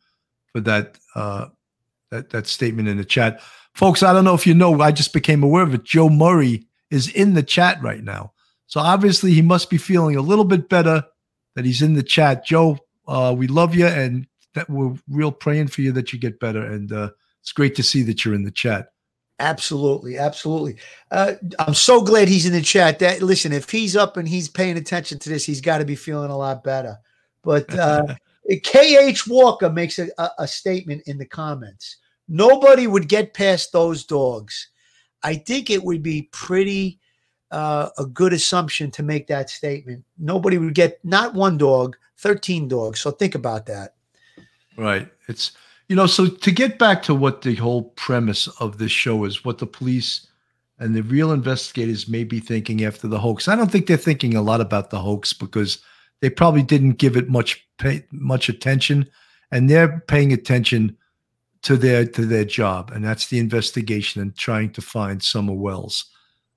for 0.51 0.59
that 0.61 0.97
uh, 1.13 1.45
that 2.09 2.31
that 2.31 2.47
statement 2.47 2.87
in 2.87 2.97
the 2.97 3.05
chat, 3.05 3.41
folks. 3.75 4.01
I 4.01 4.11
don't 4.11 4.25
know 4.25 4.33
if 4.33 4.47
you 4.47 4.55
know, 4.55 4.81
I 4.81 4.91
just 4.91 5.13
became 5.13 5.43
aware 5.43 5.61
of 5.61 5.75
it. 5.75 5.83
Joe 5.83 6.09
Murray 6.09 6.65
is 6.89 7.09
in 7.09 7.35
the 7.35 7.43
chat 7.43 7.81
right 7.83 8.03
now, 8.03 8.33
so 8.65 8.79
obviously 8.79 9.31
he 9.31 9.43
must 9.43 9.69
be 9.69 9.77
feeling 9.77 10.15
a 10.15 10.21
little 10.21 10.45
bit 10.45 10.67
better 10.67 11.05
that 11.55 11.63
he's 11.63 11.83
in 11.83 11.93
the 11.93 12.03
chat. 12.03 12.43
Joe, 12.43 12.79
uh, 13.07 13.35
we 13.37 13.45
love 13.45 13.75
you 13.75 13.85
and 13.85 14.25
that 14.55 14.67
we're 14.67 14.95
real 15.07 15.31
praying 15.31 15.67
for 15.67 15.81
you 15.81 15.91
that 15.91 16.11
you 16.11 16.17
get 16.17 16.39
better. 16.39 16.63
And 16.63 16.91
uh, 16.91 17.11
it's 17.41 17.51
great 17.51 17.75
to 17.75 17.83
see 17.83 18.01
that 18.03 18.25
you're 18.25 18.33
in 18.33 18.45
the 18.45 18.51
chat. 18.51 18.93
Absolutely, 19.39 20.17
absolutely. 20.17 20.75
Uh, 21.11 21.33
I'm 21.59 21.73
so 21.73 22.01
glad 22.01 22.27
he's 22.27 22.45
in 22.45 22.51
the 22.51 22.61
chat. 22.61 22.99
That 22.99 23.21
listen, 23.21 23.53
if 23.53 23.69
he's 23.69 23.95
up 23.95 24.17
and 24.17 24.27
he's 24.27 24.49
paying 24.49 24.77
attention 24.77 25.17
to 25.19 25.29
this, 25.29 25.45
he's 25.45 25.61
got 25.61 25.77
to 25.77 25.85
be 25.85 25.95
feeling 25.95 26.29
a 26.29 26.37
lot 26.37 26.63
better. 26.63 26.97
But 27.41 27.73
uh, 27.79 28.15
KH 28.63 29.27
Walker 29.27 29.69
makes 29.69 29.97
a, 29.97 30.09
a, 30.17 30.29
a 30.39 30.47
statement 30.47 31.03
in 31.05 31.17
the 31.17 31.25
comments. 31.25 31.97
Nobody 32.27 32.85
would 32.85 33.07
get 33.07 33.33
past 33.33 33.71
those 33.71 34.03
dogs. 34.03 34.69
I 35.23 35.35
think 35.35 35.69
it 35.69 35.83
would 35.83 36.03
be 36.03 36.29
pretty 36.31 36.99
uh, 37.51 37.89
a 37.97 38.05
good 38.05 38.33
assumption 38.33 38.91
to 38.91 39.03
make 39.03 39.27
that 39.27 39.49
statement. 39.49 40.03
Nobody 40.17 40.57
would 40.57 40.75
get 40.75 40.99
not 41.03 41.33
one 41.33 41.57
dog, 41.57 41.95
13 42.17 42.67
dogs. 42.67 42.99
So 42.99 43.11
think 43.11 43.35
about 43.35 43.65
that. 43.67 43.95
Right. 44.77 45.07
It's, 45.27 45.53
you 45.89 45.95
know, 45.95 46.05
so 46.05 46.27
to 46.27 46.51
get 46.51 46.77
back 46.77 47.01
to 47.03 47.15
what 47.15 47.41
the 47.41 47.55
whole 47.55 47.83
premise 47.95 48.47
of 48.59 48.77
this 48.77 48.91
show 48.91 49.25
is, 49.25 49.43
what 49.43 49.57
the 49.57 49.65
police 49.65 50.27
and 50.77 50.95
the 50.95 51.01
real 51.03 51.31
investigators 51.31 52.07
may 52.07 52.23
be 52.23 52.39
thinking 52.39 52.85
after 52.85 53.07
the 53.07 53.19
hoax. 53.19 53.47
I 53.47 53.55
don't 53.55 53.71
think 53.71 53.87
they're 53.87 53.97
thinking 53.97 54.35
a 54.35 54.41
lot 54.41 54.61
about 54.61 54.91
the 54.91 54.99
hoax 54.99 55.33
because 55.33 55.79
they 56.21 56.29
probably 56.29 56.63
didn't 56.63 56.93
give 56.93 57.17
it 57.17 57.27
much 57.27 57.67
pay, 57.79 58.05
much 58.11 58.49
attention, 58.49 59.09
and 59.51 59.69
they're 59.69 59.99
paying 60.07 60.31
attention 60.31 60.95
to 61.63 61.75
their 61.75 62.05
to 62.05 62.25
their 62.25 62.45
job, 62.45 62.91
and 62.91 63.03
that's 63.03 63.27
the 63.27 63.39
investigation 63.39 64.21
and 64.21 64.37
trying 64.37 64.71
to 64.71 64.81
find 64.81 65.21
Summer 65.21 65.53
Wells. 65.53 66.05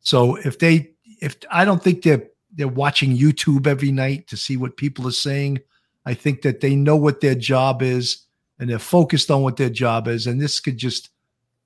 So 0.01 0.37
if 0.37 0.59
they, 0.59 0.91
if 1.21 1.37
I 1.51 1.65
don't 1.65 1.83
think 1.83 2.03
they're 2.03 2.29
they're 2.53 2.69
watching 2.69 3.17
YouTube 3.17 3.67
every 3.67 3.91
night 3.91 4.29
to 4.29 4.37
see 4.37 4.57
what 4.57 4.77
people 4.77 5.09
are 5.09 5.13
saying. 5.13 5.61
I 6.05 6.15
think 6.15 6.43
that 6.43 6.61
they 6.61 6.77
know 6.77 6.97
what 6.97 7.21
their 7.21 7.35
job 7.35 7.81
is 7.81 8.22
and 8.63 8.71
they're 8.71 8.79
focused 8.79 9.29
on 9.29 9.43
what 9.43 9.57
their 9.57 9.69
job 9.69 10.07
is. 10.07 10.29
And 10.29 10.41
this 10.41 10.61
could 10.61 10.79
just 10.79 11.11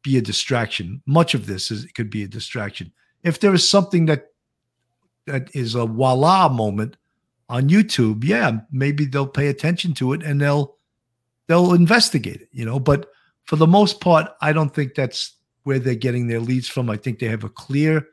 be 0.00 0.16
a 0.16 0.22
distraction. 0.22 1.02
Much 1.04 1.34
of 1.34 1.44
this 1.44 1.70
is 1.70 1.84
could 1.94 2.08
be 2.08 2.22
a 2.22 2.26
distraction. 2.26 2.90
If 3.22 3.38
there 3.38 3.52
is 3.52 3.68
something 3.68 4.06
that 4.06 4.30
that 5.26 5.54
is 5.54 5.74
a 5.74 5.84
voila 5.84 6.48
moment 6.48 6.96
on 7.50 7.68
YouTube, 7.68 8.24
yeah, 8.24 8.60
maybe 8.72 9.04
they'll 9.04 9.26
pay 9.26 9.48
attention 9.48 9.92
to 9.92 10.14
it 10.14 10.22
and 10.22 10.40
they'll 10.40 10.78
they'll 11.48 11.74
investigate 11.74 12.40
it, 12.40 12.48
you 12.50 12.64
know. 12.64 12.80
But 12.80 13.10
for 13.44 13.56
the 13.56 13.66
most 13.66 14.00
part, 14.00 14.32
I 14.40 14.54
don't 14.54 14.74
think 14.74 14.94
that's 14.94 15.34
where 15.64 15.78
they're 15.78 15.96
getting 15.96 16.28
their 16.28 16.40
leads 16.40 16.66
from. 16.66 16.88
I 16.88 16.96
think 16.96 17.18
they 17.18 17.28
have 17.28 17.44
a 17.44 17.50
clear 17.50 18.08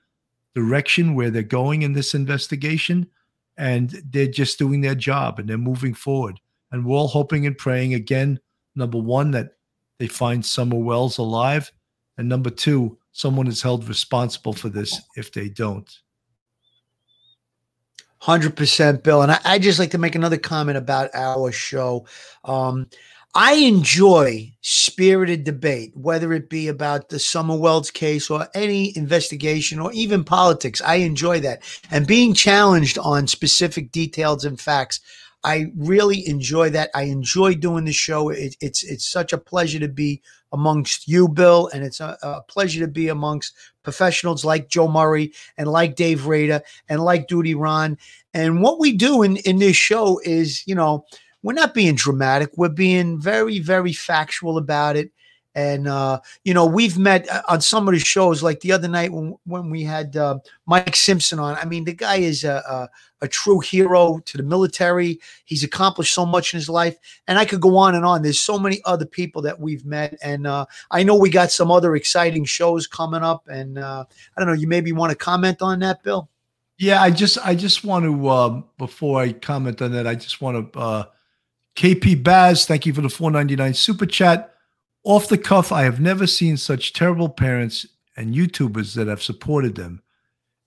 direction 0.56 1.16
where 1.16 1.30
they're 1.30 1.42
going 1.42 1.84
in 1.84 1.94
this 1.94 2.14
investigation 2.14 3.08
and 3.58 3.92
they're 4.10 4.28
just 4.28 4.60
doing 4.60 4.82
their 4.82 4.94
job 4.94 5.40
and 5.40 5.48
they're 5.48 5.58
moving 5.58 5.94
forward. 5.94 6.42
And 6.74 6.86
we're 6.86 6.98
all 6.98 7.08
hoping 7.08 7.48
and 7.48 7.58
praying 7.58 7.94
again, 7.94 8.42
number 8.76 8.98
one, 8.98 9.32
that 9.32 9.56
they 10.00 10.08
find 10.08 10.46
Summer 10.46 10.78
Wells 10.78 11.18
alive. 11.18 11.72
And 12.18 12.30
number 12.30 12.50
two, 12.50 12.98
someone 13.12 13.48
is 13.48 13.62
held 13.62 13.88
responsible 13.88 14.54
for 14.54 14.70
this 14.70 15.02
if 15.16 15.32
they 15.32 15.50
don't. 15.50 15.90
Hundred 18.20 18.56
percent, 18.56 19.04
Bill. 19.04 19.22
And 19.22 19.32
I, 19.34 19.40
I 19.44 19.60
just 19.60 19.80
like 19.80 19.92
to 19.92 19.98
make 19.98 20.16
another 20.16 20.38
comment 20.38 20.78
about 20.78 21.10
our 21.14 21.52
show. 21.52 22.06
Um, 22.46 22.88
I 23.36 23.56
enjoy 23.56 24.54
spirited 24.62 25.44
debate, 25.44 25.92
whether 25.96 26.32
it 26.34 26.50
be 26.50 26.68
about 26.68 27.10
the 27.10 27.18
Summer 27.18 27.58
Wells 27.58 27.90
case 27.90 28.30
or 28.30 28.48
any 28.54 28.96
investigation 28.96 29.80
or 29.80 29.92
even 29.92 30.24
politics. 30.24 30.82
I 30.84 30.96
enjoy 30.96 31.40
that. 31.40 31.64
And 31.90 32.06
being 32.06 32.36
challenged 32.36 33.00
on 33.00 33.26
specific 33.26 33.92
details 33.92 34.46
and 34.46 34.60
facts, 34.60 35.00
I 35.44 35.72
really 35.76 36.28
enjoy 36.28 36.70
that. 36.72 36.90
I 36.96 37.04
enjoy 37.04 37.56
doing 37.56 37.86
the 37.86 37.94
show. 37.94 38.30
It, 38.30 38.56
it's 38.62 38.84
it's 38.84 39.06
such 39.06 39.34
a 39.34 39.38
pleasure 39.38 39.80
to 39.80 39.90
be 39.90 40.22
amongst 40.54 41.08
you, 41.08 41.28
Bill, 41.28 41.70
and 41.74 41.84
it's 41.84 42.00
a, 42.00 42.18
a, 42.22 42.42
pleasure 42.42 42.80
to 42.80 42.88
be 42.88 43.10
amongst 43.10 43.54
professionals 43.82 44.46
like 44.46 44.70
Joe 44.70 44.88
Murray 44.88 45.34
and 45.58 45.68
like 45.68 45.96
Dave 45.96 46.28
Rader 46.28 46.62
and 46.88 47.04
like 47.04 47.28
Duty 47.28 47.56
Ron. 47.56 47.98
And 48.34 48.62
what 48.62 48.80
we 48.80 48.94
do 48.94 49.24
in 49.24 49.38
in 49.38 49.60
this 49.60 49.76
show 49.76 50.20
is, 50.24 50.66
you 50.66 50.76
know, 50.76 51.06
we're 51.42 51.54
not 51.54 51.74
being 51.74 51.96
dramatic. 51.96 52.52
We're 52.56 52.70
being 52.70 53.20
very, 53.20 53.60
very 53.60 53.94
factual 53.94 54.58
about 54.58 54.96
it. 54.96 55.12
And 55.56 55.88
uh, 55.88 56.20
you 56.44 56.54
know, 56.54 56.66
we've 56.66 56.98
met 56.98 57.30
uh, 57.30 57.44
on 57.48 57.62
some 57.62 57.88
of 57.88 57.94
the 57.94 58.00
shows, 58.00 58.42
like 58.42 58.62
the 58.62 58.72
other 58.72 58.88
night 58.88 59.12
when 59.12 59.36
when 59.46 59.70
we 59.70 59.84
had 59.84 60.18
uh, 60.18 60.40
Mike 60.66 60.96
Simpson 60.96 61.40
on. 61.40 61.56
I 61.56 61.66
mean, 61.66 61.84
the 61.84 61.94
guy 61.94 62.18
is 62.18 62.44
a, 62.44 62.64
a, 62.68 62.90
a 63.26 63.28
true 63.28 63.60
hero 63.60 64.20
to 64.26 64.38
the 64.38 64.44
military. 64.44 65.20
He's 65.46 65.64
accomplished 65.64 66.14
so 66.14 66.26
much 66.26 66.54
in 66.54 66.58
his 66.58 66.70
life, 66.70 66.98
and 67.28 67.38
I 67.38 67.46
could 67.46 67.62
go 67.62 67.78
on 67.78 67.94
and 67.94 68.06
on. 68.06 68.24
There's 68.24 68.42
so 68.42 68.58
many 68.58 68.82
other 68.86 69.06
people 69.06 69.42
that 69.44 69.60
we've 69.60 69.86
met, 69.86 70.18
and 70.24 70.48
uh, 70.48 70.66
I 70.90 71.04
know 71.04 71.16
we 71.16 71.30
got 71.30 71.52
some 71.52 71.70
other 71.70 71.96
exciting 71.96 72.46
shows 72.46 72.88
coming 72.88 73.22
up. 73.22 73.48
And 73.48 73.78
uh, 73.78 74.06
I 74.36 74.40
don't 74.40 74.48
know, 74.48 74.60
you 74.60 74.68
maybe 74.68 74.92
want 74.92 75.12
to 75.12 75.16
comment 75.16 75.62
on 75.62 75.80
that, 75.80 76.02
Bill? 76.04 76.30
Yeah, 76.80 77.02
I 77.02 77.12
just 77.12 77.38
I 77.46 77.54
just 77.54 77.84
want 77.84 78.06
to 78.06 78.30
um, 78.30 78.66
before 78.78 79.22
I 79.22 79.34
comment 79.34 79.82
on 79.82 79.92
that, 79.92 80.08
I 80.08 80.16
just 80.16 80.42
want 80.42 80.74
to 80.74 80.80
uh, 80.80 81.04
KP 81.76 82.24
Baz, 82.24 82.66
thank 82.66 82.86
you 82.86 82.94
for 82.94 83.02
the 83.02 83.10
499 83.10 83.74
super 83.74 84.06
chat. 84.06 84.53
Off 85.04 85.28
the 85.28 85.38
cuff, 85.38 85.72
I 85.72 85.84
have 85.84 86.00
never 86.00 86.26
seen 86.26 86.58
such 86.58 86.94
terrible 86.94 87.30
parents 87.30 87.86
and 88.16 88.34
YouTubers 88.34 88.96
that 88.96 89.08
have 89.08 89.22
supported 89.22 89.76
them. 89.76 90.02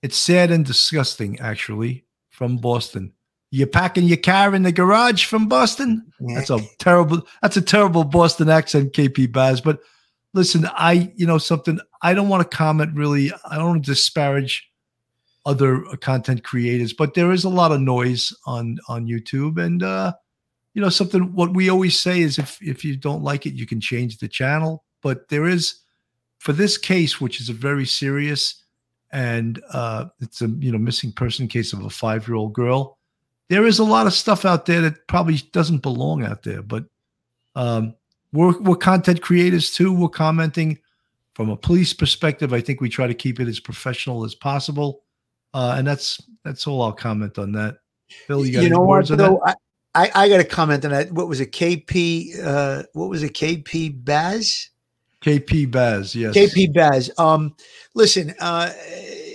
It's 0.03 0.17
sad 0.17 0.51
and 0.51 0.65
disgusting, 0.65 1.39
actually, 1.39 2.05
from 2.29 2.57
Boston. 2.57 3.13
You're 3.49 3.67
packing 3.67 4.03
your 4.03 4.17
car 4.17 4.53
in 4.53 4.63
the 4.63 4.71
garage 4.71 5.25
from 5.25 5.47
Boston? 5.47 6.11
That's 6.19 6.49
a 6.49 6.59
terrible, 6.79 7.25
that's 7.41 7.57
a 7.57 7.61
terrible 7.61 8.03
Boston 8.03 8.49
accent, 8.49 8.93
KP 8.93 9.31
Baz. 9.31 9.61
But 9.61 9.79
listen, 10.33 10.67
I, 10.73 11.11
you 11.15 11.25
know, 11.25 11.37
something, 11.37 11.79
I 12.01 12.13
don't 12.13 12.29
want 12.29 12.49
to 12.49 12.57
comment 12.57 12.95
really. 12.95 13.31
I 13.49 13.55
don't 13.55 13.69
want 13.69 13.85
to 13.85 13.91
disparage 13.91 14.69
other 15.47 15.81
content 16.01 16.43
creators, 16.43 16.91
but 16.93 17.13
there 17.13 17.31
is 17.31 17.45
a 17.45 17.49
lot 17.49 17.71
of 17.71 17.79
noise 17.79 18.35
on 18.45 18.77
on 18.89 19.07
YouTube. 19.07 19.57
And 19.63 19.81
uh 19.81 20.13
you 20.77 20.83
know 20.83 20.89
something 20.89 21.33
what 21.33 21.55
we 21.55 21.69
always 21.69 21.99
say 21.99 22.21
is 22.21 22.37
if 22.37 22.61
if 22.61 22.85
you 22.85 22.95
don't 22.95 23.23
like 23.23 23.47
it 23.47 23.55
you 23.55 23.65
can 23.65 23.81
change 23.81 24.19
the 24.19 24.27
channel. 24.27 24.83
But 25.01 25.27
there 25.29 25.47
is 25.47 25.79
for 26.37 26.53
this 26.53 26.77
case 26.77 27.19
which 27.19 27.41
is 27.41 27.49
a 27.49 27.53
very 27.53 27.87
serious 27.87 28.63
and 29.11 29.59
uh 29.73 30.05
it's 30.19 30.43
a 30.43 30.47
you 30.59 30.71
know 30.71 30.77
missing 30.77 31.11
person 31.11 31.47
case 31.47 31.73
of 31.73 31.83
a 31.83 31.89
five 31.89 32.27
year 32.27 32.35
old 32.35 32.53
girl 32.53 32.99
there 33.49 33.65
is 33.65 33.79
a 33.79 33.83
lot 33.83 34.05
of 34.05 34.13
stuff 34.13 34.45
out 34.45 34.67
there 34.67 34.81
that 34.81 35.07
probably 35.07 35.37
doesn't 35.51 35.79
belong 35.79 36.23
out 36.23 36.43
there. 36.43 36.61
But 36.61 36.85
um 37.55 37.95
we're 38.31 38.59
we're 38.59 38.75
content 38.75 39.23
creators 39.23 39.71
too. 39.71 39.91
We're 39.91 40.09
commenting 40.09 40.77
from 41.33 41.49
a 41.49 41.57
police 41.57 41.91
perspective. 41.91 42.53
I 42.53 42.61
think 42.61 42.81
we 42.81 42.89
try 42.89 43.07
to 43.07 43.15
keep 43.15 43.39
it 43.39 43.47
as 43.47 43.59
professional 43.59 44.23
as 44.25 44.35
possible. 44.35 45.01
Uh 45.55 45.73
and 45.75 45.87
that's 45.87 46.21
that's 46.43 46.67
all 46.67 46.83
i'll 46.83 46.93
comment 46.93 47.39
on 47.39 47.51
that. 47.53 47.77
Bill, 48.27 48.45
you, 48.45 48.61
you 48.61 48.69
know 48.69 48.81
what 48.81 49.07
though? 49.07 49.41
I, 49.43 49.55
I 50.13 50.29
got 50.29 50.39
a 50.39 50.45
comment 50.45 50.85
on 50.85 50.91
that. 50.91 51.11
What 51.11 51.27
was 51.27 51.39
it? 51.39 51.51
KP, 51.51 52.43
uh, 52.43 52.83
what 52.93 53.09
was 53.09 53.23
it? 53.23 53.33
KP 53.33 54.03
Baz? 54.03 54.69
KP 55.21 55.69
Baz, 55.69 56.15
yes. 56.15 56.35
KP 56.35 56.73
Baz. 56.73 57.09
Um, 57.17 57.55
listen, 57.93 58.35
uh, 58.39 58.71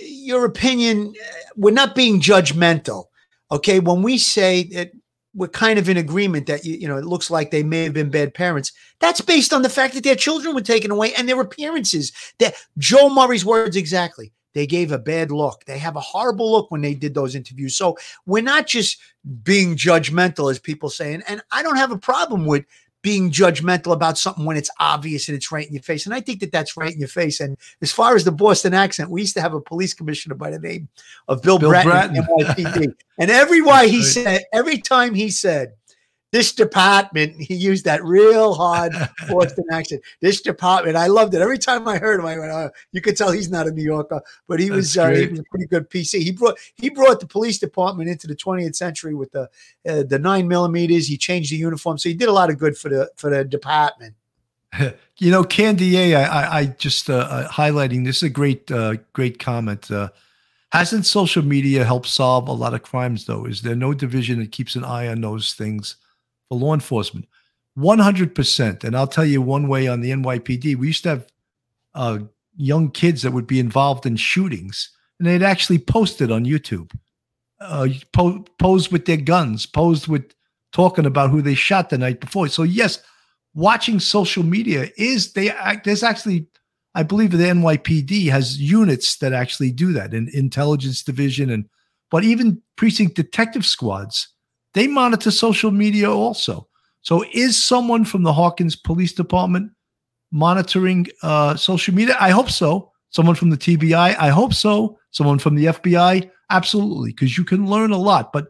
your 0.09 0.45
opinion, 0.45 1.13
we're 1.55 1.73
not 1.73 1.95
being 1.95 2.21
judgmental. 2.21 3.05
Okay. 3.51 3.79
When 3.79 4.01
we 4.01 4.17
say 4.17 4.63
that 4.73 4.91
we're 5.35 5.47
kind 5.47 5.79
of 5.79 5.89
in 5.89 5.97
agreement 5.97 6.47
that, 6.47 6.63
you, 6.65 6.75
you 6.75 6.87
know, 6.87 6.97
it 6.97 7.05
looks 7.05 7.29
like 7.29 7.51
they 7.51 7.63
may 7.63 7.83
have 7.83 7.93
been 7.93 8.09
bad 8.09 8.33
parents, 8.33 8.71
that's 8.99 9.21
based 9.21 9.51
on 9.51 9.63
the 9.63 9.69
fact 9.69 9.93
that 9.95 10.03
their 10.03 10.15
children 10.15 10.55
were 10.55 10.61
taken 10.61 10.91
away 10.91 11.13
and 11.15 11.27
their 11.27 11.41
appearances. 11.41 12.11
That 12.39 12.55
Joe 12.77 13.09
Murray's 13.09 13.45
words 13.45 13.75
exactly 13.75 14.31
they 14.53 14.67
gave 14.67 14.91
a 14.91 14.99
bad 14.99 15.31
look. 15.31 15.65
They 15.65 15.77
have 15.77 15.95
a 15.95 16.01
horrible 16.01 16.51
look 16.51 16.71
when 16.71 16.81
they 16.81 16.93
did 16.93 17.13
those 17.13 17.35
interviews. 17.35 17.75
So 17.75 17.97
we're 18.25 18.43
not 18.43 18.67
just 18.67 18.99
being 19.43 19.75
judgmental, 19.75 20.51
as 20.51 20.59
people 20.59 20.89
say. 20.89 21.13
And, 21.13 21.23
and 21.27 21.41
I 21.51 21.63
don't 21.63 21.77
have 21.77 21.91
a 21.91 21.97
problem 21.97 22.45
with 22.45 22.65
being 23.03 23.29
judgmental 23.29 23.91
about 23.91 24.17
something 24.17 24.45
when 24.45 24.55
it's 24.55 24.69
obvious 24.79 25.27
and 25.27 25.35
it's 25.35 25.51
right 25.51 25.67
in 25.67 25.73
your 25.73 25.83
face. 25.83 26.05
And 26.05 26.15
I 26.15 26.21
think 26.21 26.39
that 26.39 26.53
that's 26.53 26.77
right 26.77 26.91
in 26.91 26.99
your 26.99 27.09
face. 27.09 27.41
And 27.41 27.57
as 27.81 27.91
far 27.91 28.15
as 28.15 28.23
the 28.23 28.31
Boston 28.31 28.73
accent, 28.73 29.09
we 29.09 29.21
used 29.21 29.35
to 29.35 29.41
have 29.41 29.53
a 29.53 29.59
police 29.59 29.93
commissioner 29.93 30.35
by 30.35 30.49
the 30.49 30.59
name 30.59 30.87
of 31.27 31.41
Bill, 31.41 31.59
Bill 31.59 31.69
Bratton, 31.69 32.23
Bratton. 32.23 32.95
and 33.19 33.29
every 33.29 33.61
why 33.61 33.87
he 33.87 34.01
said, 34.01 34.43
every 34.53 34.77
time 34.77 35.13
he 35.13 35.29
said, 35.29 35.73
this 36.33 36.51
department, 36.51 37.39
he 37.39 37.53
used 37.53 37.85
that 37.85 38.03
real 38.03 38.55
hard 38.55 38.91
Boston 39.29 39.65
accent. 39.71 40.01
This 40.19 40.41
department, 40.41 40.97
I 40.97 41.05
loved 41.05 41.35
it. 41.35 41.41
Every 41.41 41.59
time 41.59 41.87
I 41.87 41.99
heard 41.99 42.19
him, 42.19 42.25
I 42.25 42.39
went, 42.39 42.51
oh, 42.51 42.71
you 42.91 43.01
could 43.01 43.15
tell 43.15 43.31
he's 43.31 43.51
not 43.51 43.67
a 43.67 43.71
New 43.71 43.83
Yorker, 43.83 44.19
but 44.47 44.59
he 44.59 44.71
was 44.71 44.97
uh, 44.97 45.09
he 45.09 45.27
was 45.27 45.39
a 45.39 45.43
pretty 45.43 45.67
good 45.67 45.91
PC. 45.91 46.23
He 46.23 46.31
brought 46.31 46.57
he 46.73 46.89
brought 46.89 47.19
the 47.19 47.27
police 47.27 47.59
department 47.59 48.09
into 48.09 48.25
the 48.25 48.35
20th 48.35 48.75
century 48.75 49.13
with 49.13 49.31
the 49.31 49.43
uh, 49.87 50.01
the 50.09 50.17
nine 50.17 50.47
millimeters. 50.47 51.07
He 51.07 51.17
changed 51.17 51.51
the 51.51 51.57
uniform, 51.57 51.99
so 51.99 52.09
he 52.09 52.15
did 52.15 52.29
a 52.29 52.33
lot 52.33 52.49
of 52.49 52.57
good 52.57 52.75
for 52.75 52.89
the 52.89 53.11
for 53.15 53.29
the 53.29 53.45
department. 53.45 54.15
You 55.19 55.29
know, 55.29 55.43
Candy 55.43 56.15
I 56.15 56.65
just 56.65 57.07
uh, 57.07 57.13
uh, 57.13 57.47
highlighting 57.47 58.03
this 58.03 58.17
is 58.17 58.23
a 58.23 58.29
great 58.29 58.69
uh, 58.71 58.95
great 59.13 59.37
comment. 59.37 59.91
Uh, 59.91 60.09
hasn't 60.71 61.05
social 61.05 61.43
media 61.43 61.85
helped 61.85 62.07
solve 62.07 62.47
a 62.47 62.51
lot 62.51 62.73
of 62.73 62.81
crimes 62.81 63.27
though? 63.27 63.45
Is 63.45 63.61
there 63.61 63.75
no 63.75 63.93
division 63.93 64.39
that 64.39 64.51
keeps 64.51 64.75
an 64.75 64.83
eye 64.83 65.07
on 65.07 65.21
those 65.21 65.53
things? 65.53 65.97
For 66.53 66.59
law 66.59 66.73
enforcement. 66.73 67.25
100%. 67.77 68.83
And 68.83 68.95
I'll 68.95 69.07
tell 69.07 69.25
you 69.25 69.41
one 69.41 69.67
way 69.67 69.87
on 69.87 70.01
the 70.01 70.11
NYPD, 70.11 70.75
we 70.75 70.87
used 70.87 71.03
to 71.03 71.09
have 71.09 71.27
uh, 71.95 72.19
young 72.55 72.91
kids 72.91 73.23
that 73.23 73.33
would 73.33 73.47
be 73.47 73.59
involved 73.59 74.05
in 74.05 74.15
shootings, 74.15 74.89
and 75.19 75.27
they'd 75.27 75.43
actually 75.43 75.79
post 75.79 76.21
it 76.21 76.31
on 76.31 76.45
YouTube. 76.45 76.91
Uh, 77.59 77.87
po- 78.11 78.45
posed 78.59 78.91
with 78.91 79.05
their 79.05 79.17
guns, 79.17 79.65
posed 79.65 80.07
with 80.07 80.33
talking 80.71 81.05
about 81.05 81.29
who 81.29 81.41
they 81.41 81.55
shot 81.55 81.89
the 81.89 81.97
night 81.97 82.19
before. 82.19 82.47
So 82.47 82.63
yes, 82.63 83.01
watching 83.53 83.99
social 83.99 84.43
media 84.43 84.89
is 84.97 85.33
they. 85.33 85.51
There's 85.85 86.03
actually, 86.03 86.47
I 86.93 87.03
believe, 87.03 87.31
the 87.31 87.37
NYPD 87.37 88.29
has 88.29 88.59
units 88.59 89.17
that 89.17 89.33
actually 89.33 89.71
do 89.71 89.93
that, 89.93 90.13
in 90.13 90.29
intelligence 90.33 91.03
division, 91.03 91.49
and 91.49 91.69
but 92.11 92.23
even 92.23 92.61
precinct 92.75 93.15
detective 93.15 93.65
squads 93.65 94.32
they 94.73 94.87
monitor 94.87 95.31
social 95.31 95.71
media 95.71 96.11
also. 96.11 96.67
So, 97.01 97.25
is 97.33 97.61
someone 97.61 98.05
from 98.05 98.23
the 98.23 98.33
Hawkins 98.33 98.75
Police 98.75 99.13
Department 99.13 99.71
monitoring 100.31 101.07
uh, 101.21 101.55
social 101.55 101.93
media? 101.93 102.15
I 102.19 102.29
hope 102.29 102.49
so. 102.49 102.91
Someone 103.09 103.35
from 103.35 103.49
the 103.49 103.57
TBI? 103.57 104.17
I 104.17 104.29
hope 104.29 104.53
so. 104.53 104.97
Someone 105.11 105.37
from 105.37 105.55
the 105.55 105.65
FBI? 105.65 106.29
Absolutely, 106.49 107.11
because 107.11 107.37
you 107.37 107.43
can 107.43 107.67
learn 107.67 107.91
a 107.91 107.97
lot. 107.97 108.33
But 108.33 108.47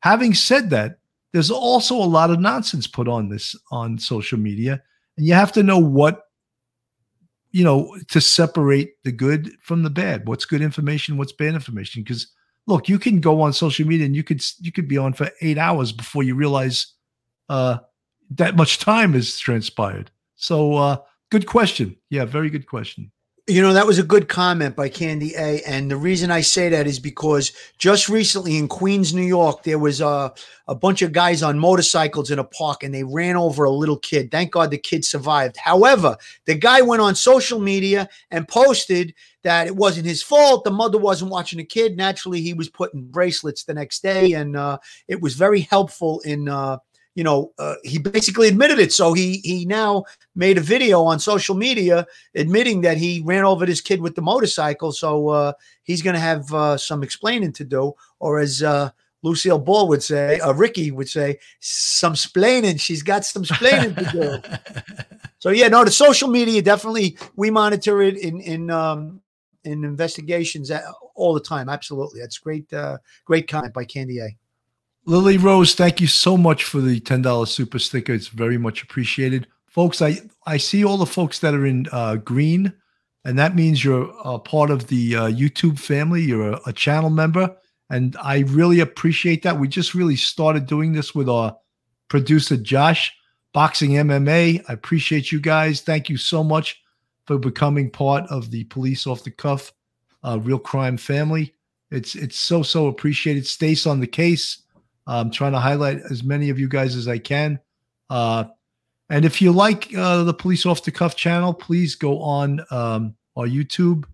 having 0.00 0.34
said 0.34 0.70
that, 0.70 0.98
there's 1.32 1.50
also 1.50 1.94
a 1.94 2.06
lot 2.06 2.30
of 2.30 2.40
nonsense 2.40 2.86
put 2.86 3.08
on 3.08 3.28
this 3.28 3.54
on 3.70 3.98
social 3.98 4.38
media, 4.38 4.82
and 5.16 5.26
you 5.26 5.34
have 5.34 5.52
to 5.52 5.62
know 5.62 5.78
what 5.78 6.22
you 7.50 7.64
know 7.64 7.96
to 8.08 8.20
separate 8.20 8.94
the 9.04 9.12
good 9.12 9.52
from 9.60 9.82
the 9.82 9.90
bad. 9.90 10.26
What's 10.26 10.44
good 10.44 10.62
information? 10.62 11.16
What's 11.16 11.32
bad 11.32 11.54
information? 11.54 12.02
Because 12.02 12.28
look, 12.66 12.88
you 12.88 12.98
can 12.98 13.20
go 13.20 13.40
on 13.40 13.52
social 13.52 13.86
media 13.86 14.06
and 14.06 14.16
you 14.16 14.24
could 14.24 14.42
you 14.60 14.72
could 14.72 14.88
be 14.88 14.98
on 14.98 15.12
for 15.12 15.30
eight 15.40 15.58
hours 15.58 15.92
before 15.92 16.22
you 16.22 16.34
realize 16.34 16.94
uh, 17.48 17.78
that 18.30 18.56
much 18.56 18.78
time 18.78 19.12
has 19.12 19.38
transpired. 19.38 20.10
So, 20.34 20.74
uh, 20.74 20.96
good 21.30 21.46
question. 21.46 21.96
Yeah, 22.10 22.24
very 22.24 22.50
good 22.50 22.66
question. 22.66 23.12
You 23.48 23.62
know, 23.62 23.74
that 23.74 23.86
was 23.86 24.00
a 24.00 24.02
good 24.02 24.28
comment 24.28 24.74
by 24.74 24.88
Candy 24.88 25.32
A. 25.36 25.62
And 25.62 25.88
the 25.88 25.96
reason 25.96 26.32
I 26.32 26.40
say 26.40 26.68
that 26.70 26.88
is 26.88 26.98
because 26.98 27.52
just 27.78 28.08
recently 28.08 28.56
in 28.56 28.66
Queens, 28.66 29.14
New 29.14 29.22
York, 29.22 29.62
there 29.62 29.78
was 29.78 30.00
a, 30.00 30.34
a 30.66 30.74
bunch 30.74 31.00
of 31.02 31.12
guys 31.12 31.44
on 31.44 31.56
motorcycles 31.56 32.32
in 32.32 32.40
a 32.40 32.44
park 32.44 32.82
and 32.82 32.92
they 32.92 33.04
ran 33.04 33.36
over 33.36 33.62
a 33.62 33.70
little 33.70 33.98
kid. 33.98 34.32
Thank 34.32 34.50
God 34.50 34.72
the 34.72 34.78
kid 34.78 35.04
survived. 35.04 35.56
However, 35.58 36.16
the 36.46 36.56
guy 36.56 36.80
went 36.80 37.02
on 37.02 37.14
social 37.14 37.60
media 37.60 38.08
and 38.32 38.48
posted 38.48 39.14
that 39.44 39.68
it 39.68 39.76
wasn't 39.76 40.06
his 40.06 40.24
fault. 40.24 40.64
The 40.64 40.72
mother 40.72 40.98
wasn't 40.98 41.30
watching 41.30 41.58
the 41.58 41.64
kid. 41.64 41.96
Naturally, 41.96 42.40
he 42.40 42.52
was 42.52 42.68
putting 42.68 43.04
bracelets 43.04 43.62
the 43.62 43.74
next 43.74 44.02
day. 44.02 44.32
And 44.32 44.56
uh, 44.56 44.78
it 45.06 45.20
was 45.20 45.36
very 45.36 45.60
helpful 45.60 46.18
in. 46.24 46.48
Uh, 46.48 46.78
you 47.16 47.24
know, 47.24 47.52
uh, 47.58 47.76
he 47.82 47.98
basically 47.98 48.46
admitted 48.46 48.78
it. 48.78 48.92
So 48.92 49.14
he 49.14 49.38
he 49.38 49.64
now 49.64 50.04
made 50.36 50.58
a 50.58 50.60
video 50.60 51.02
on 51.02 51.18
social 51.18 51.56
media 51.56 52.06
admitting 52.34 52.82
that 52.82 52.98
he 52.98 53.22
ran 53.24 53.44
over 53.44 53.64
this 53.64 53.80
kid 53.80 54.02
with 54.02 54.14
the 54.14 54.22
motorcycle. 54.22 54.92
So 54.92 55.28
uh, 55.30 55.52
he's 55.82 56.02
going 56.02 56.14
to 56.14 56.20
have 56.20 56.52
uh, 56.52 56.76
some 56.76 57.02
explaining 57.02 57.52
to 57.54 57.64
do, 57.64 57.94
or 58.20 58.38
as 58.38 58.62
uh, 58.62 58.90
Lucille 59.22 59.58
Ball 59.58 59.88
would 59.88 60.02
say, 60.02 60.38
uh, 60.40 60.52
Ricky 60.52 60.90
would 60.90 61.08
say, 61.08 61.38
some 61.58 62.12
splaining. 62.12 62.78
She's 62.78 63.02
got 63.02 63.24
some 63.24 63.44
splaining 63.44 63.96
to 63.96 64.12
do. 64.12 65.24
so 65.38 65.48
yeah, 65.48 65.68
no, 65.68 65.86
the 65.86 65.90
social 65.90 66.28
media 66.28 66.60
definitely 66.60 67.16
we 67.34 67.50
monitor 67.50 68.02
it 68.02 68.18
in 68.18 68.42
in 68.42 68.70
um, 68.70 69.22
in 69.64 69.84
investigations 69.84 70.70
all 71.14 71.32
the 71.32 71.40
time. 71.40 71.70
Absolutely, 71.70 72.20
that's 72.20 72.36
great. 72.36 72.70
Uh, 72.74 72.98
great 73.24 73.48
comment 73.48 73.72
by 73.72 73.86
Candy 73.86 74.18
A. 74.18 74.36
Lily 75.08 75.38
Rose, 75.38 75.76
thank 75.76 76.00
you 76.00 76.08
so 76.08 76.36
much 76.36 76.64
for 76.64 76.80
the 76.80 76.98
ten 76.98 77.22
dollars 77.22 77.52
super 77.52 77.78
sticker. 77.78 78.12
It's 78.12 78.26
very 78.26 78.58
much 78.58 78.82
appreciated, 78.82 79.46
folks. 79.68 80.02
I 80.02 80.20
I 80.46 80.56
see 80.56 80.84
all 80.84 80.96
the 80.96 81.06
folks 81.06 81.38
that 81.38 81.54
are 81.54 81.64
in 81.64 81.86
uh, 81.92 82.16
green, 82.16 82.72
and 83.24 83.38
that 83.38 83.54
means 83.54 83.84
you're 83.84 84.12
a 84.24 84.40
part 84.40 84.68
of 84.68 84.88
the 84.88 85.14
uh, 85.14 85.28
YouTube 85.28 85.78
family. 85.78 86.22
You're 86.22 86.54
a, 86.54 86.60
a 86.66 86.72
channel 86.72 87.10
member, 87.10 87.56
and 87.88 88.16
I 88.20 88.40
really 88.48 88.80
appreciate 88.80 89.44
that. 89.44 89.60
We 89.60 89.68
just 89.68 89.94
really 89.94 90.16
started 90.16 90.66
doing 90.66 90.92
this 90.92 91.14
with 91.14 91.28
our 91.28 91.56
producer 92.08 92.56
Josh, 92.56 93.14
Boxing 93.52 93.92
MMA. 93.92 94.64
I 94.68 94.72
appreciate 94.72 95.30
you 95.30 95.40
guys. 95.40 95.82
Thank 95.82 96.08
you 96.08 96.16
so 96.16 96.42
much 96.42 96.82
for 97.26 97.38
becoming 97.38 97.90
part 97.90 98.24
of 98.28 98.50
the 98.50 98.64
police 98.64 99.06
off 99.06 99.22
the 99.22 99.30
cuff, 99.30 99.72
uh, 100.24 100.40
real 100.42 100.58
crime 100.58 100.96
family. 100.96 101.54
It's 101.92 102.16
it's 102.16 102.40
so 102.40 102.64
so 102.64 102.88
appreciated. 102.88 103.46
Stace 103.46 103.86
on 103.86 104.00
the 104.00 104.08
case. 104.08 104.64
I'm 105.06 105.30
trying 105.30 105.52
to 105.52 105.60
highlight 105.60 106.00
as 106.10 106.24
many 106.24 106.50
of 106.50 106.58
you 106.58 106.68
guys 106.68 106.96
as 106.96 107.08
I 107.08 107.18
can. 107.18 107.60
Uh, 108.10 108.44
and 109.08 109.24
if 109.24 109.40
you 109.40 109.52
like 109.52 109.94
uh, 109.96 110.24
the 110.24 110.34
police 110.34 110.66
off 110.66 110.84
the 110.84 110.90
cuff 110.90 111.14
channel, 111.14 111.54
please 111.54 111.94
go 111.94 112.20
on 112.20 112.60
um, 112.70 113.14
our 113.36 113.46
YouTube, 113.46 114.04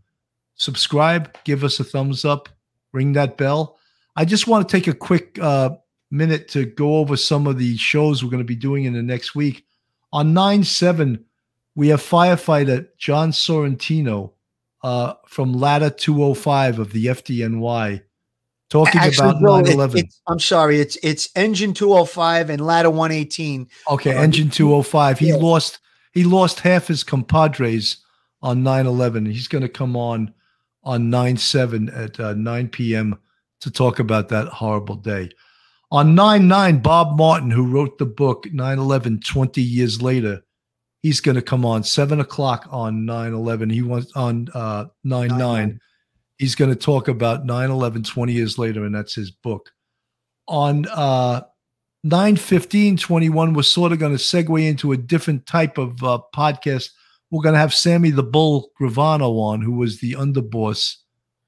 subscribe, 0.55 1.37
give 1.45 1.65
us 1.65 1.81
a 1.81 1.85
thumbs 1.85 2.25
up, 2.25 2.49
ring 2.93 3.15
that 3.15 3.39
bell. 3.39 3.79
I 4.17 4.27
just 4.27 4.47
want 4.47 4.69
to 4.69 4.77
take 4.77 4.87
a 4.87 4.95
quick 4.95 5.39
uh, 5.41 5.71
minute 6.11 6.49
to 6.49 6.67
go 6.67 6.97
over 6.97 7.17
some 7.17 7.47
of 7.47 7.59
the 7.59 7.77
shows 7.79 8.23
we're 8.23 8.31
going 8.31 8.43
to 8.43 8.45
be 8.45 8.55
doing 8.55 8.85
in 8.85 8.93
the 8.93 9.03
next 9.03 9.35
week. 9.35 9.65
On 10.13 10.35
9 10.35 10.63
7, 10.63 11.25
we 11.75 11.89
have 11.89 12.03
firefighter 12.03 12.87
John 12.99 13.31
Sorrentino 13.31 14.33
uh, 14.83 15.15
from 15.27 15.55
Ladder 15.55 15.89
205 15.89 16.79
of 16.79 16.93
the 16.93 17.07
FDNY 17.07 18.03
talking 18.73 19.03
Actually, 19.03 19.31
about 19.31 19.43
9 19.67 19.67
11. 19.67 20.09
I'm 20.27 20.41
sorry, 20.41 20.81
it's 20.81 20.97
it's 21.03 21.29
engine 21.37 21.75
205 21.75 22.49
and 22.49 22.65
ladder 22.65 22.89
118. 22.89 23.69
Okay, 23.91 24.17
uh, 24.17 24.23
engine 24.23 24.49
205. 24.49 25.19
He 25.19 25.29
yeah. 25.29 25.37
lost 25.37 25.79
he 26.13 26.25
lost 26.25 26.61
half 26.61 26.87
his 26.87 27.05
compadres 27.05 27.99
on 28.41 28.63
9 28.63 28.87
11. 28.87 29.27
He's 29.27 29.47
going 29.47 29.63
to 29.63 29.69
come 29.69 29.95
on 29.95 30.33
on 30.83 31.11
9 31.11 31.37
7 31.37 31.91
at 31.91 32.19
uh, 32.19 32.33
9 32.33 32.69
p.m. 32.69 33.19
to 33.61 33.71
talk 33.71 33.99
about 33.99 34.31
that 34.31 34.49
horrible 34.49 34.97
day. 34.97 35.31
On 35.91 36.15
9 36.15 36.49
9, 36.49 36.79
Bob 36.79 37.19
Martin, 37.19 37.51
who 37.51 37.71
wrote 37.71 37.99
the 37.99 38.07
book 38.07 38.51
9 38.51 38.79
11 38.79 39.21
20 39.21 39.61
years 39.61 40.01
later, 40.01 40.43
he's 41.03 41.21
going 41.21 41.35
to 41.35 41.43
come 41.43 41.67
on 41.67 41.85
7 41.85 42.21
o'clock 42.21 42.67
on 42.71 43.05
9 43.05 43.35
11. 43.35 43.69
He 43.69 43.83
wants 43.83 44.11
on 44.17 44.49
uh, 44.55 44.87
9 45.05 45.29
9. 45.29 45.39
9 45.39 45.81
he's 46.43 46.57
going 46.57 46.71
to 46.71 46.77
talk 46.77 47.07
about 47.07 47.47
9-11 47.47 48.05
20 48.05 48.33
years 48.33 48.59
later 48.59 48.85
and 48.85 48.93
that's 48.93 49.15
his 49.15 49.31
book. 49.31 49.71
On 50.49 50.87
uh 50.89 51.43
9 52.03 52.37
21 52.97 53.55
we're 53.55 53.63
sort 53.63 53.93
of 53.93 54.01
going 54.01 54.17
to 54.17 54.19
segue 54.19 54.69
into 54.69 54.91
a 54.91 54.97
different 54.97 55.47
type 55.47 55.79
of 55.79 56.03
uh, 56.03 56.19
podcast. 56.35 56.91
We're 57.31 57.45
going 57.45 57.53
to 57.53 57.61
have 57.61 57.73
sammy 57.73 58.11
the 58.11 58.25
bull 58.25 58.73
gravano 58.79 59.39
on 59.39 59.63
who 59.63 59.75
was 59.75 60.01
the 60.01 60.15
underboss 60.15 60.97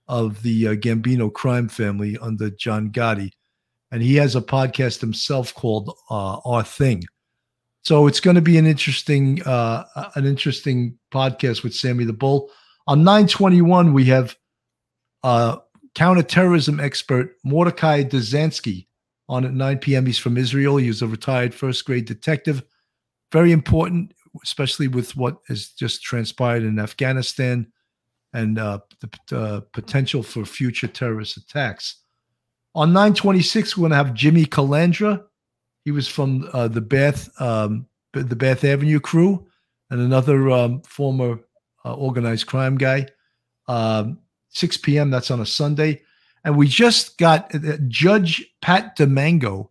of 0.06 0.40
the 0.44 0.68
uh, 0.68 0.74
gambino 0.74 1.32
crime 1.32 1.68
family 1.68 2.16
under 2.18 2.50
john 2.50 2.90
gotti. 2.90 3.32
And 3.90 4.00
he 4.00 4.14
has 4.14 4.36
a 4.36 4.40
podcast 4.40 5.00
himself 5.00 5.52
called 5.54 5.92
uh, 6.08 6.38
our 6.44 6.62
thing. 6.62 7.02
So 7.82 8.06
it's 8.06 8.20
going 8.20 8.36
to 8.36 8.42
be 8.42 8.58
an 8.58 8.66
interesting 8.66 9.42
uh, 9.42 9.86
an 10.14 10.24
interesting 10.24 10.96
podcast 11.12 11.64
with 11.64 11.74
sammy 11.74 12.04
the 12.04 12.12
bull. 12.12 12.48
On 12.86 13.02
921 13.02 13.92
we 13.92 14.04
have 14.04 14.36
uh, 15.24 15.56
counterterrorism 15.94 16.78
expert 16.78 17.36
Mordecai 17.44 18.04
Dzikansky 18.04 18.86
on 19.28 19.44
at 19.44 19.54
9 19.54 19.78
p.m. 19.78 20.06
He's 20.06 20.18
from 20.18 20.36
Israel. 20.36 20.76
He's 20.76 21.02
a 21.02 21.08
retired 21.08 21.54
first 21.54 21.84
grade 21.84 22.04
detective. 22.04 22.62
Very 23.32 23.50
important, 23.50 24.12
especially 24.44 24.86
with 24.86 25.16
what 25.16 25.38
has 25.48 25.68
just 25.70 26.02
transpired 26.02 26.62
in 26.62 26.78
Afghanistan 26.78 27.66
and 28.34 28.58
uh, 28.58 28.80
the 29.00 29.36
uh, 29.36 29.60
potential 29.72 30.22
for 30.22 30.44
future 30.44 30.88
terrorist 30.88 31.38
attacks. 31.38 32.02
On 32.74 32.92
926, 32.92 33.76
we're 33.76 33.82
going 33.82 33.90
to 33.90 33.96
have 33.96 34.14
Jimmy 34.14 34.44
Calandra. 34.44 35.24
He 35.84 35.90
was 35.90 36.06
from 36.06 36.48
uh, 36.52 36.68
the 36.68 36.80
Bath, 36.80 37.30
um, 37.40 37.86
the 38.12 38.36
Bath 38.36 38.64
Avenue 38.64 39.00
crew, 39.00 39.46
and 39.90 40.00
another 40.00 40.50
um, 40.50 40.82
former 40.82 41.38
uh, 41.84 41.94
organized 41.94 42.46
crime 42.46 42.76
guy. 42.76 43.06
Um, 43.68 44.18
6 44.54 44.78
p.m. 44.78 45.10
That's 45.10 45.30
on 45.30 45.40
a 45.40 45.46
Sunday. 45.46 46.00
And 46.44 46.56
we 46.56 46.68
just 46.68 47.18
got 47.18 47.54
uh, 47.54 47.76
Judge 47.88 48.44
Pat 48.60 48.96
DiMango 48.96 49.68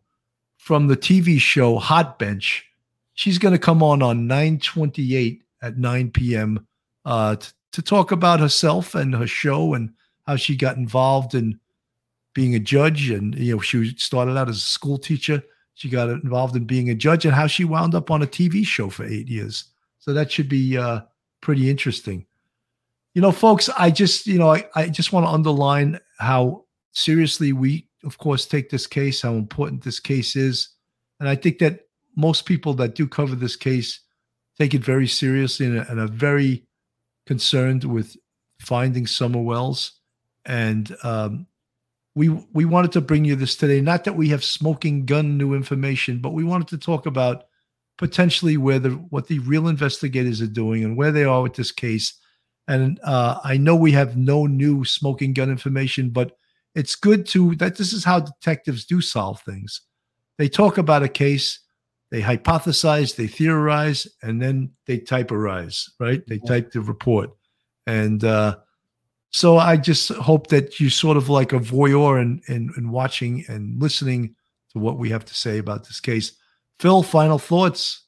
from 0.57 0.87
the 0.87 0.97
TV 0.97 1.39
show 1.39 1.77
Hot 1.77 2.19
Bench. 2.19 2.65
She's 3.13 3.37
going 3.37 3.53
to 3.53 3.59
come 3.59 3.81
on 3.81 4.01
on 4.01 4.27
928 4.27 5.41
at 5.61 5.77
9 5.77 6.11
p.m. 6.11 6.67
Uh, 7.05 7.35
t- 7.35 7.49
to 7.73 7.81
talk 7.81 8.11
about 8.11 8.39
herself 8.39 8.95
and 8.95 9.15
her 9.15 9.27
show 9.27 9.73
and 9.73 9.93
how 10.25 10.35
she 10.35 10.55
got 10.55 10.77
involved 10.77 11.33
in 11.33 11.59
being 12.33 12.55
a 12.55 12.59
judge. 12.59 13.09
And, 13.09 13.35
you 13.35 13.55
know, 13.55 13.61
she 13.61 13.95
started 13.97 14.37
out 14.37 14.49
as 14.49 14.57
a 14.57 14.61
school 14.61 14.97
teacher. 14.97 15.43
She 15.75 15.89
got 15.89 16.09
involved 16.09 16.55
in 16.55 16.65
being 16.65 16.89
a 16.89 16.95
judge 16.95 17.25
and 17.25 17.33
how 17.33 17.47
she 17.47 17.65
wound 17.65 17.95
up 17.95 18.11
on 18.11 18.21
a 18.21 18.27
TV 18.27 18.65
show 18.65 18.89
for 18.89 19.05
eight 19.05 19.27
years. 19.27 19.65
So 19.99 20.13
that 20.13 20.31
should 20.31 20.49
be 20.49 20.77
uh, 20.77 21.01
pretty 21.41 21.69
interesting 21.69 22.25
you 23.13 23.21
know, 23.21 23.31
folks, 23.31 23.69
I 23.77 23.91
just, 23.91 24.25
you 24.25 24.39
know, 24.39 24.53
I, 24.53 24.67
I 24.75 24.89
just 24.89 25.13
want 25.13 25.25
to 25.25 25.31
underline 25.31 25.99
how 26.19 26.65
seriously 26.93 27.53
we, 27.53 27.87
of 28.03 28.17
course, 28.17 28.45
take 28.45 28.69
this 28.69 28.87
case, 28.87 29.21
how 29.21 29.33
important 29.33 29.83
this 29.83 29.99
case 29.99 30.35
is. 30.35 30.69
And 31.19 31.29
I 31.29 31.35
think 31.35 31.59
that 31.59 31.81
most 32.15 32.45
people 32.45 32.73
that 32.75 32.95
do 32.95 33.07
cover 33.07 33.35
this 33.35 33.55
case 33.55 33.99
take 34.57 34.73
it 34.73 34.83
very 34.83 35.07
seriously 35.07 35.65
and, 35.65 35.77
and 35.77 35.99
are 35.99 36.07
very 36.07 36.65
concerned 37.25 37.83
with 37.83 38.15
finding 38.59 39.07
Summer 39.07 39.41
Wells. 39.41 39.99
And 40.45 40.95
um, 41.03 41.47
we 42.15 42.29
we 42.29 42.65
wanted 42.65 42.91
to 42.93 43.01
bring 43.01 43.25
you 43.25 43.35
this 43.35 43.55
today. 43.55 43.81
Not 43.81 44.03
that 44.03 44.15
we 44.15 44.29
have 44.29 44.43
smoking 44.43 45.05
gun 45.05 45.37
new 45.37 45.53
information, 45.53 46.19
but 46.19 46.33
we 46.33 46.43
wanted 46.43 46.67
to 46.69 46.77
talk 46.77 47.05
about 47.05 47.45
potentially 47.97 48.57
where 48.57 48.79
the 48.79 48.89
what 48.89 49.27
the 49.27 49.39
real 49.39 49.67
investigators 49.67 50.41
are 50.41 50.47
doing 50.47 50.83
and 50.83 50.97
where 50.97 51.11
they 51.11 51.23
are 51.23 51.41
with 51.41 51.53
this 51.53 51.71
case 51.71 52.19
and 52.67 52.99
uh, 53.03 53.39
I 53.43 53.57
know 53.57 53.75
we 53.75 53.91
have 53.91 54.17
no 54.17 54.45
new 54.45 54.85
smoking 54.85 55.33
gun 55.33 55.49
information, 55.49 56.09
but 56.09 56.37
it's 56.75 56.95
good 56.95 57.25
to 57.27 57.55
that 57.55 57.77
this 57.77 57.93
is 57.93 58.03
how 58.03 58.19
detectives 58.19 58.85
do 58.85 59.01
solve 59.01 59.41
things. 59.41 59.81
They 60.37 60.49
talk 60.49 60.77
about 60.77 61.03
a 61.03 61.09
case, 61.09 61.59
they 62.09 62.21
hypothesize, 62.21 63.15
they 63.15 63.27
theorize, 63.27 64.07
and 64.21 64.41
then 64.41 64.71
they 64.87 64.99
typerize, 64.99 65.89
right? 65.99 66.25
They 66.27 66.39
type 66.39 66.71
the 66.71 66.81
report. 66.81 67.31
And 67.85 68.23
uh, 68.23 68.57
so 69.31 69.57
I 69.57 69.77
just 69.77 70.09
hope 70.09 70.47
that 70.47 70.79
you 70.79 70.89
sort 70.89 71.17
of 71.17 71.29
like 71.29 71.53
a 71.53 71.59
voyeur 71.59 72.21
and 72.21 72.41
in, 72.47 72.55
in, 72.55 72.73
in 72.77 72.91
watching 72.91 73.45
and 73.47 73.81
listening 73.81 74.35
to 74.71 74.79
what 74.79 74.97
we 74.97 75.09
have 75.09 75.25
to 75.25 75.35
say 75.35 75.57
about 75.57 75.83
this 75.87 75.99
case. 75.99 76.33
Phil, 76.79 77.03
final 77.03 77.39
thoughts? 77.39 78.02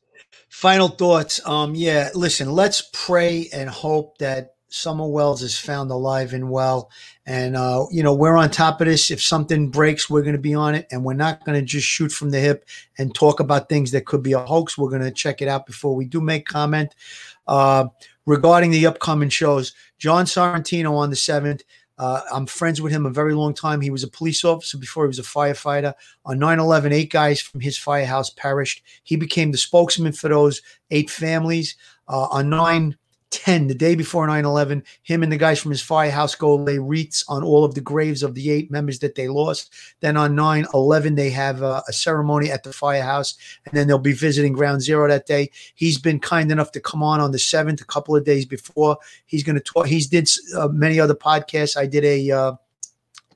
Final 0.55 0.87
thoughts. 0.87 1.45
Um, 1.45 1.75
yeah, 1.75 2.11
listen, 2.15 2.49
let's 2.49 2.89
pray 2.93 3.49
and 3.51 3.69
hope 3.69 4.19
that 4.19 4.55
Summer 4.69 5.05
Wells 5.05 5.41
is 5.41 5.59
found 5.59 5.91
alive 5.91 6.31
and 6.31 6.49
well. 6.49 6.89
And, 7.25 7.57
uh, 7.57 7.87
you 7.91 8.01
know, 8.01 8.15
we're 8.15 8.37
on 8.37 8.49
top 8.51 8.79
of 8.79 8.87
this. 8.87 9.11
If 9.11 9.21
something 9.21 9.69
breaks, 9.69 10.09
we're 10.09 10.21
going 10.21 10.37
to 10.37 10.41
be 10.41 10.53
on 10.53 10.73
it. 10.73 10.87
And 10.89 11.03
we're 11.03 11.13
not 11.13 11.43
going 11.43 11.59
to 11.59 11.65
just 11.65 11.85
shoot 11.85 12.09
from 12.09 12.29
the 12.29 12.39
hip 12.39 12.65
and 12.97 13.13
talk 13.13 13.41
about 13.41 13.67
things 13.67 13.91
that 13.91 14.05
could 14.05 14.23
be 14.23 14.31
a 14.31 14.39
hoax. 14.39 14.77
We're 14.77 14.89
going 14.89 15.01
to 15.01 15.11
check 15.11 15.41
it 15.41 15.49
out 15.49 15.65
before 15.65 15.93
we 15.93 16.05
do 16.05 16.21
make 16.21 16.47
comment. 16.47 16.95
Uh, 17.45 17.87
regarding 18.25 18.71
the 18.71 18.85
upcoming 18.85 19.29
shows, 19.29 19.73
John 19.97 20.23
Sorrentino 20.23 20.93
on 20.93 21.09
the 21.09 21.17
7th. 21.17 21.63
Uh, 21.97 22.21
I'm 22.31 22.45
friends 22.45 22.81
with 22.81 22.91
him 22.91 23.05
a 23.05 23.11
very 23.11 23.33
long 23.33 23.53
time. 23.53 23.81
He 23.81 23.89
was 23.89 24.03
a 24.03 24.09
police 24.09 24.43
officer 24.43 24.77
before 24.77 25.05
he 25.05 25.07
was 25.07 25.19
a 25.19 25.23
firefighter. 25.23 25.93
On 26.25 26.37
9 26.37 26.59
11, 26.59 26.91
eight 26.91 27.11
guys 27.11 27.41
from 27.41 27.61
his 27.61 27.77
firehouse 27.77 28.29
perished. 28.29 28.83
He 29.03 29.15
became 29.15 29.51
the 29.51 29.57
spokesman 29.57 30.13
for 30.13 30.29
those 30.29 30.61
eight 30.91 31.09
families. 31.09 31.75
Uh, 32.07 32.27
on 32.31 32.49
9 32.49 32.97
10, 33.35 33.67
the 33.67 33.75
day 33.75 33.95
before 33.95 34.25
9 34.25 34.45
11, 34.45 34.83
him 35.03 35.21
and 35.21 35.31
the 35.31 35.37
guys 35.37 35.59
from 35.59 35.71
his 35.71 35.81
firehouse 35.81 36.35
go 36.35 36.55
lay 36.55 36.77
wreaths 36.77 37.25
on 37.27 37.43
all 37.43 37.65
of 37.65 37.75
the 37.75 37.81
graves 37.81 38.23
of 38.23 38.33
the 38.33 38.49
eight 38.49 38.71
members 38.71 38.99
that 38.99 39.15
they 39.15 39.27
lost. 39.27 39.73
Then 39.99 40.15
on 40.15 40.35
9 40.35 40.65
11, 40.73 41.15
they 41.15 41.29
have 41.31 41.61
a, 41.61 41.83
a, 41.87 41.93
ceremony 41.93 42.49
at 42.49 42.63
the 42.63 42.71
firehouse, 42.71 43.35
and 43.65 43.77
then 43.77 43.87
they'll 43.87 43.99
be 43.99 44.13
visiting 44.13 44.53
Ground 44.53 44.81
Zero 44.81 45.07
that 45.09 45.25
day. 45.25 45.51
He's 45.75 45.97
been 45.97 46.19
kind 46.19 46.51
enough 46.51 46.71
to 46.71 46.79
come 46.79 47.03
on 47.03 47.19
on 47.19 47.31
the 47.31 47.37
7th, 47.37 47.81
a 47.81 47.85
couple 47.85 48.15
of 48.15 48.23
days 48.23 48.45
before. 48.45 48.97
He's 49.25 49.43
going 49.43 49.57
to 49.57 49.61
talk. 49.61 49.87
He's 49.87 50.07
did 50.07 50.29
uh, 50.55 50.69
many 50.69 50.99
other 50.99 51.15
podcasts. 51.15 51.77
I 51.77 51.85
did 51.85 52.05
a. 52.05 52.31
Uh, 52.31 52.53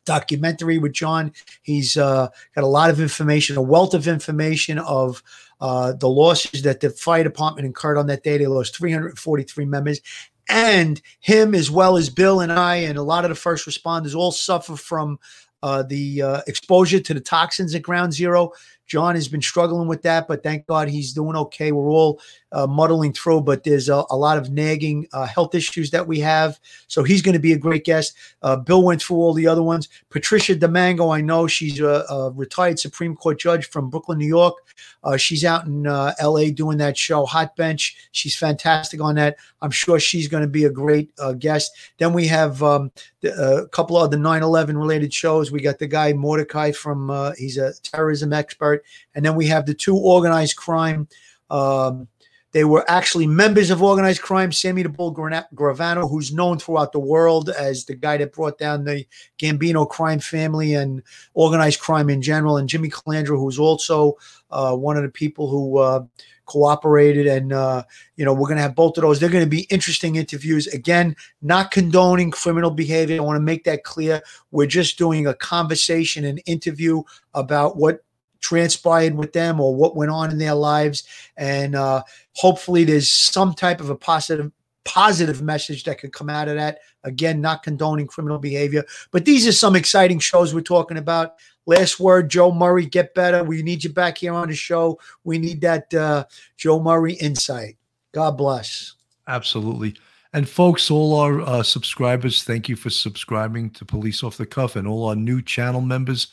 documentary 0.05 0.79
with 0.79 0.93
John. 0.93 1.31
He's 1.61 1.95
uh, 1.95 2.29
got 2.55 2.63
a 2.63 2.67
lot 2.67 2.89
of 2.89 2.99
information, 2.99 3.57
a 3.57 3.61
wealth 3.61 3.93
of 3.93 4.07
information 4.07 4.79
of 4.79 5.21
uh, 5.61 5.93
the 5.93 6.09
losses 6.09 6.61
that 6.63 6.79
the 6.79 6.89
fire 6.89 7.23
department 7.23 7.65
incurred 7.65 7.97
on 7.97 8.07
that 8.07 8.23
day. 8.23 8.37
They 8.37 8.47
lost 8.47 8.77
343 8.77 9.65
members. 9.65 10.01
And 10.49 11.01
him, 11.19 11.53
as 11.53 11.69
well 11.69 11.95
as 11.95 12.09
Bill 12.09 12.41
and 12.41 12.51
I, 12.51 12.77
and 12.77 12.97
a 12.97 13.03
lot 13.03 13.23
of 13.23 13.29
the 13.29 13.35
first 13.35 13.67
responders, 13.67 14.15
all 14.15 14.31
suffer 14.31 14.75
from 14.75 15.19
uh, 15.61 15.83
the 15.83 16.21
uh, 16.21 16.41
exposure 16.47 16.99
to 16.99 17.13
the 17.13 17.19
toxins 17.19 17.75
at 17.75 17.83
Ground 17.83 18.13
Zero. 18.13 18.51
John 18.89 19.13
has 19.13 19.27
been 19.27 19.41
struggling 19.41 19.87
with 19.87 20.01
that, 20.01 20.27
but 20.27 20.41
thank 20.41 20.65
God 20.65 20.89
he's 20.89 21.13
doing 21.13 21.35
okay. 21.37 21.71
We're 21.71 21.91
all 21.91 22.19
uh, 22.51 22.65
muddling 22.65 23.13
through, 23.13 23.41
but 23.41 23.63
there's 23.63 23.87
a, 23.87 24.03
a 24.09 24.17
lot 24.17 24.39
of 24.39 24.49
nagging 24.49 25.07
uh, 25.13 25.27
health 25.27 25.53
issues 25.53 25.91
that 25.91 26.07
we 26.07 26.19
have. 26.19 26.59
So 26.87 27.03
he's 27.03 27.21
going 27.21 27.33
to 27.33 27.39
be 27.39 27.53
a 27.53 27.57
great 27.57 27.85
guest. 27.85 28.15
Uh, 28.41 28.55
Bill 28.55 28.83
went 28.83 29.01
through 29.01 29.17
all 29.17 29.33
the 29.33 29.45
other 29.45 29.61
ones. 29.61 29.89
Patricia 30.09 30.55
DiMango, 30.55 31.15
I 31.15 31.21
know 31.21 31.45
she's 31.45 31.79
a, 31.79 32.03
a 32.09 32.31
retired 32.31 32.79
Supreme 32.79 33.15
Court 33.15 33.39
judge 33.39 33.69
from 33.69 33.89
Brooklyn, 33.89 34.17
New 34.17 34.27
York. 34.27 34.55
Uh, 35.03 35.17
she's 35.17 35.45
out 35.45 35.65
in 35.65 35.87
uh, 35.87 36.13
LA 36.21 36.49
doing 36.49 36.77
that 36.79 36.97
show, 36.97 37.25
Hot 37.25 37.55
Bench. 37.55 37.95
She's 38.11 38.35
fantastic 38.35 39.01
on 39.01 39.15
that. 39.15 39.37
I'm 39.61 39.71
sure 39.71 39.99
she's 39.99 40.27
going 40.27 40.41
to 40.41 40.49
be 40.49 40.65
a 40.65 40.69
great 40.69 41.11
uh, 41.19 41.33
guest. 41.33 41.71
Then 41.99 42.11
we 42.11 42.27
have 42.27 42.61
um, 42.63 42.91
the, 43.21 43.33
a 43.33 43.67
couple 43.69 43.97
of 43.97 44.11
the 44.11 44.17
9 44.17 44.41
11 44.41 44.77
related 44.77 45.13
shows. 45.13 45.51
We 45.51 45.61
got 45.61 45.79
the 45.79 45.87
guy 45.87 46.13
Mordecai 46.13 46.71
from, 46.71 47.33
he's 47.37 47.57
a 47.57 47.73
terrorism 47.83 48.33
expert. 48.33 48.78
And 49.15 49.25
then 49.25 49.35
we 49.35 49.47
have 49.47 49.65
the 49.65 49.73
two 49.73 49.97
organized 49.97 50.55
crime. 50.55 51.07
Um, 51.49 52.07
they 52.51 52.63
were 52.63 52.83
actually 52.89 53.27
members 53.27 53.69
of 53.69 53.83
organized 53.83 54.21
crime. 54.21 54.51
Sammy 54.51 54.81
the 54.81 54.89
Bull 54.89 55.13
Gravano, 55.13 56.09
who's 56.09 56.33
known 56.33 56.57
throughout 56.57 56.91
the 56.91 56.99
world 56.99 57.49
as 57.49 57.85
the 57.85 57.93
guy 57.93 58.17
that 58.17 58.33
brought 58.33 58.57
down 58.57 58.85
the 58.85 59.05
Gambino 59.37 59.87
crime 59.87 60.19
family 60.19 60.73
and 60.73 61.03
organized 61.35 61.79
crime 61.79 62.09
in 62.09 62.23
general, 62.23 62.57
and 62.57 62.67
Jimmy 62.67 62.89
Calandra, 62.89 63.37
who's 63.39 63.59
also 63.59 64.17
uh, 64.49 64.75
one 64.75 64.97
of 64.97 65.03
the 65.03 65.09
people 65.09 65.47
who 65.47 65.77
uh, 65.77 66.03
cooperated. 66.45 67.27
And, 67.27 67.53
uh, 67.53 67.83
you 68.15 68.25
know, 68.25 68.33
we're 68.33 68.47
going 68.47 68.57
to 68.57 68.63
have 68.63 68.73
both 68.73 68.97
of 68.97 69.03
those. 69.03 69.19
They're 69.19 69.29
going 69.29 69.43
to 69.43 69.49
be 69.49 69.67
interesting 69.69 70.15
interviews. 70.15 70.65
Again, 70.67 71.15
not 71.43 71.69
condoning 71.69 72.31
criminal 72.31 72.71
behavior. 72.71 73.17
I 73.17 73.23
want 73.23 73.37
to 73.37 73.41
make 73.41 73.63
that 73.65 73.83
clear. 73.83 74.23
We're 74.49 74.65
just 74.65 74.97
doing 74.97 75.27
a 75.27 75.35
conversation, 75.35 76.25
an 76.25 76.39
interview 76.39 77.03
about 77.35 77.77
what 77.77 78.03
transpired 78.39 79.15
with 79.15 79.33
them 79.33 79.59
or 79.59 79.75
what 79.75 79.95
went 79.95 80.11
on 80.11 80.31
in 80.31 80.37
their 80.37 80.55
lives. 80.55 81.03
And 81.37 81.75
uh, 81.75 82.03
hopefully 82.33 82.83
there's 82.83 83.11
some 83.11 83.53
type 83.53 83.79
of 83.81 83.89
a 83.89 83.95
positive 83.95 84.51
positive 84.85 85.41
message 85.41 85.83
that 85.83 85.99
could 85.99 86.13
come 86.13 86.29
out 86.29 86.47
of 86.47 86.55
that. 86.55 86.79
Again 87.03 87.41
not 87.41 87.63
condoning 87.63 88.07
criminal 88.07 88.39
behavior 88.39 88.83
but 89.11 89.25
these 89.25 89.47
are 89.47 89.51
some 89.51 89.75
exciting 89.75 90.19
shows 90.19 90.53
we're 90.53 90.61
talking 90.61 90.97
about. 90.97 91.35
Last 91.65 91.99
word 91.99 92.29
joe 92.29 92.51
murray 92.51 92.85
get 92.85 93.13
better. 93.13 93.43
We 93.43 93.61
need 93.61 93.83
you 93.83 93.91
back 93.91 94.17
here 94.17 94.33
on 94.33 94.47
the 94.47 94.55
show. 94.55 94.99
We 95.23 95.37
need 95.37 95.61
that 95.61 95.93
uh, 95.93 96.25
joe 96.57 96.79
murray 96.79 97.13
insight. 97.13 97.77
God 98.13 98.37
bless. 98.37 98.95
Absolutely. 99.27 99.95
And 100.33 100.47
folks 100.47 100.89
all 100.89 101.19
our 101.19 101.41
uh, 101.41 101.61
subscribers 101.61 102.43
thank 102.43 102.67
you 102.67 102.75
for 102.75 102.89
subscribing 102.89 103.69
to 103.71 103.85
police 103.85 104.23
off 104.23 104.37
the 104.37 104.45
cuff 104.45 104.75
and 104.75 104.87
all 104.87 105.05
our 105.09 105.15
new 105.15 105.41
channel 105.41 105.81
members 105.81 106.29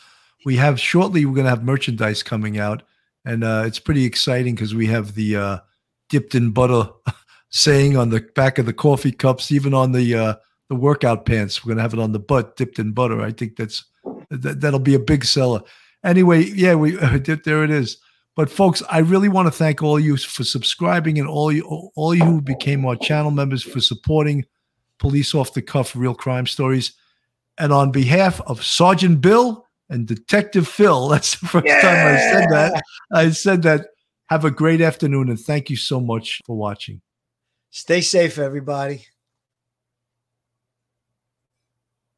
we 0.47 0.56
have 0.56 0.78
shortly 0.78 1.27
we're 1.27 1.35
going 1.35 1.44
to 1.44 1.51
have 1.51 1.64
merchandise 1.64 2.23
coming 2.23 2.56
out 2.56 2.85
and 3.24 3.43
uh, 3.43 3.64
it's 3.66 3.81
pretty 3.81 4.05
exciting 4.05 4.55
because 4.55 4.77
we 4.77 4.86
have 4.86 5.16
the 5.16 5.36
uh, 5.36 5.59
dipped 6.09 6.36
in 6.36 6.52
butter 6.52 6.89
saying 7.51 7.97
on 7.97 8.10
the 8.10 8.20
back 8.36 8.59
of 8.59 8.64
the 8.64 8.73
coffee 8.73 9.10
cups 9.10 9.51
even 9.51 9.74
on 9.74 9.90
the 9.90 10.14
uh, 10.14 10.35
the 10.68 10.74
workout 10.74 11.27
pants. 11.27 11.64
We're 11.64 11.70
going 11.70 11.78
to 11.78 11.82
have 11.82 11.94
it 11.94 12.01
on 12.01 12.12
the 12.12 12.18
butt 12.18 12.56
dipped 12.56 12.78
in 12.78 12.93
butter. 12.93 13.20
I 13.20 13.32
think 13.32 13.56
that's 13.56 13.85
that, 14.31 14.60
that'll 14.60 14.81
be 14.81 14.94
a 14.94 15.01
big 15.01 15.24
seller. 15.24 15.60
Anyway 16.05 16.44
yeah 16.44 16.77
we 16.77 16.93
there 17.44 17.64
it 17.64 17.70
is. 17.70 17.98
But 18.36 18.51
folks 18.51 18.85
i 18.89 18.98
really 18.98 19.28
want 19.28 19.47
to 19.47 19.52
thank 19.52 19.82
all 19.82 19.98
you 19.98 20.16
for 20.16 20.44
subscribing 20.44 21.18
and 21.18 21.28
all 21.28 21.51
you 21.51 21.90
all 21.97 22.14
you 22.14 22.24
who 22.24 22.40
became 22.40 22.86
our 22.86 22.97
channel 22.97 23.32
members 23.32 23.64
for 23.64 23.81
supporting 23.81 24.44
police 25.01 25.35
off 25.35 25.55
the 25.55 25.62
cuff 25.62 25.97
real 25.97 26.14
crime 26.14 26.47
stories. 26.47 26.93
And 27.59 27.73
on 27.73 27.90
behalf 27.90 28.40
of 28.43 28.62
sergeant 28.62 29.20
bill 29.20 29.65
and 29.88 30.06
Detective 30.06 30.68
Phil. 30.68 31.08
That's 31.10 31.38
the 31.38 31.46
first 31.46 31.66
yeah. 31.66 31.80
time 31.80 32.14
I 32.14 32.18
said 32.18 32.50
that. 32.50 32.82
I 33.12 33.30
said 33.30 33.62
that. 33.62 33.86
Have 34.28 34.44
a 34.44 34.50
great 34.50 34.80
afternoon 34.80 35.28
and 35.28 35.38
thank 35.38 35.70
you 35.70 35.76
so 35.76 36.00
much 36.00 36.40
for 36.44 36.56
watching. 36.56 37.00
Stay 37.70 38.00
safe, 38.00 38.38
everybody. 38.38 39.06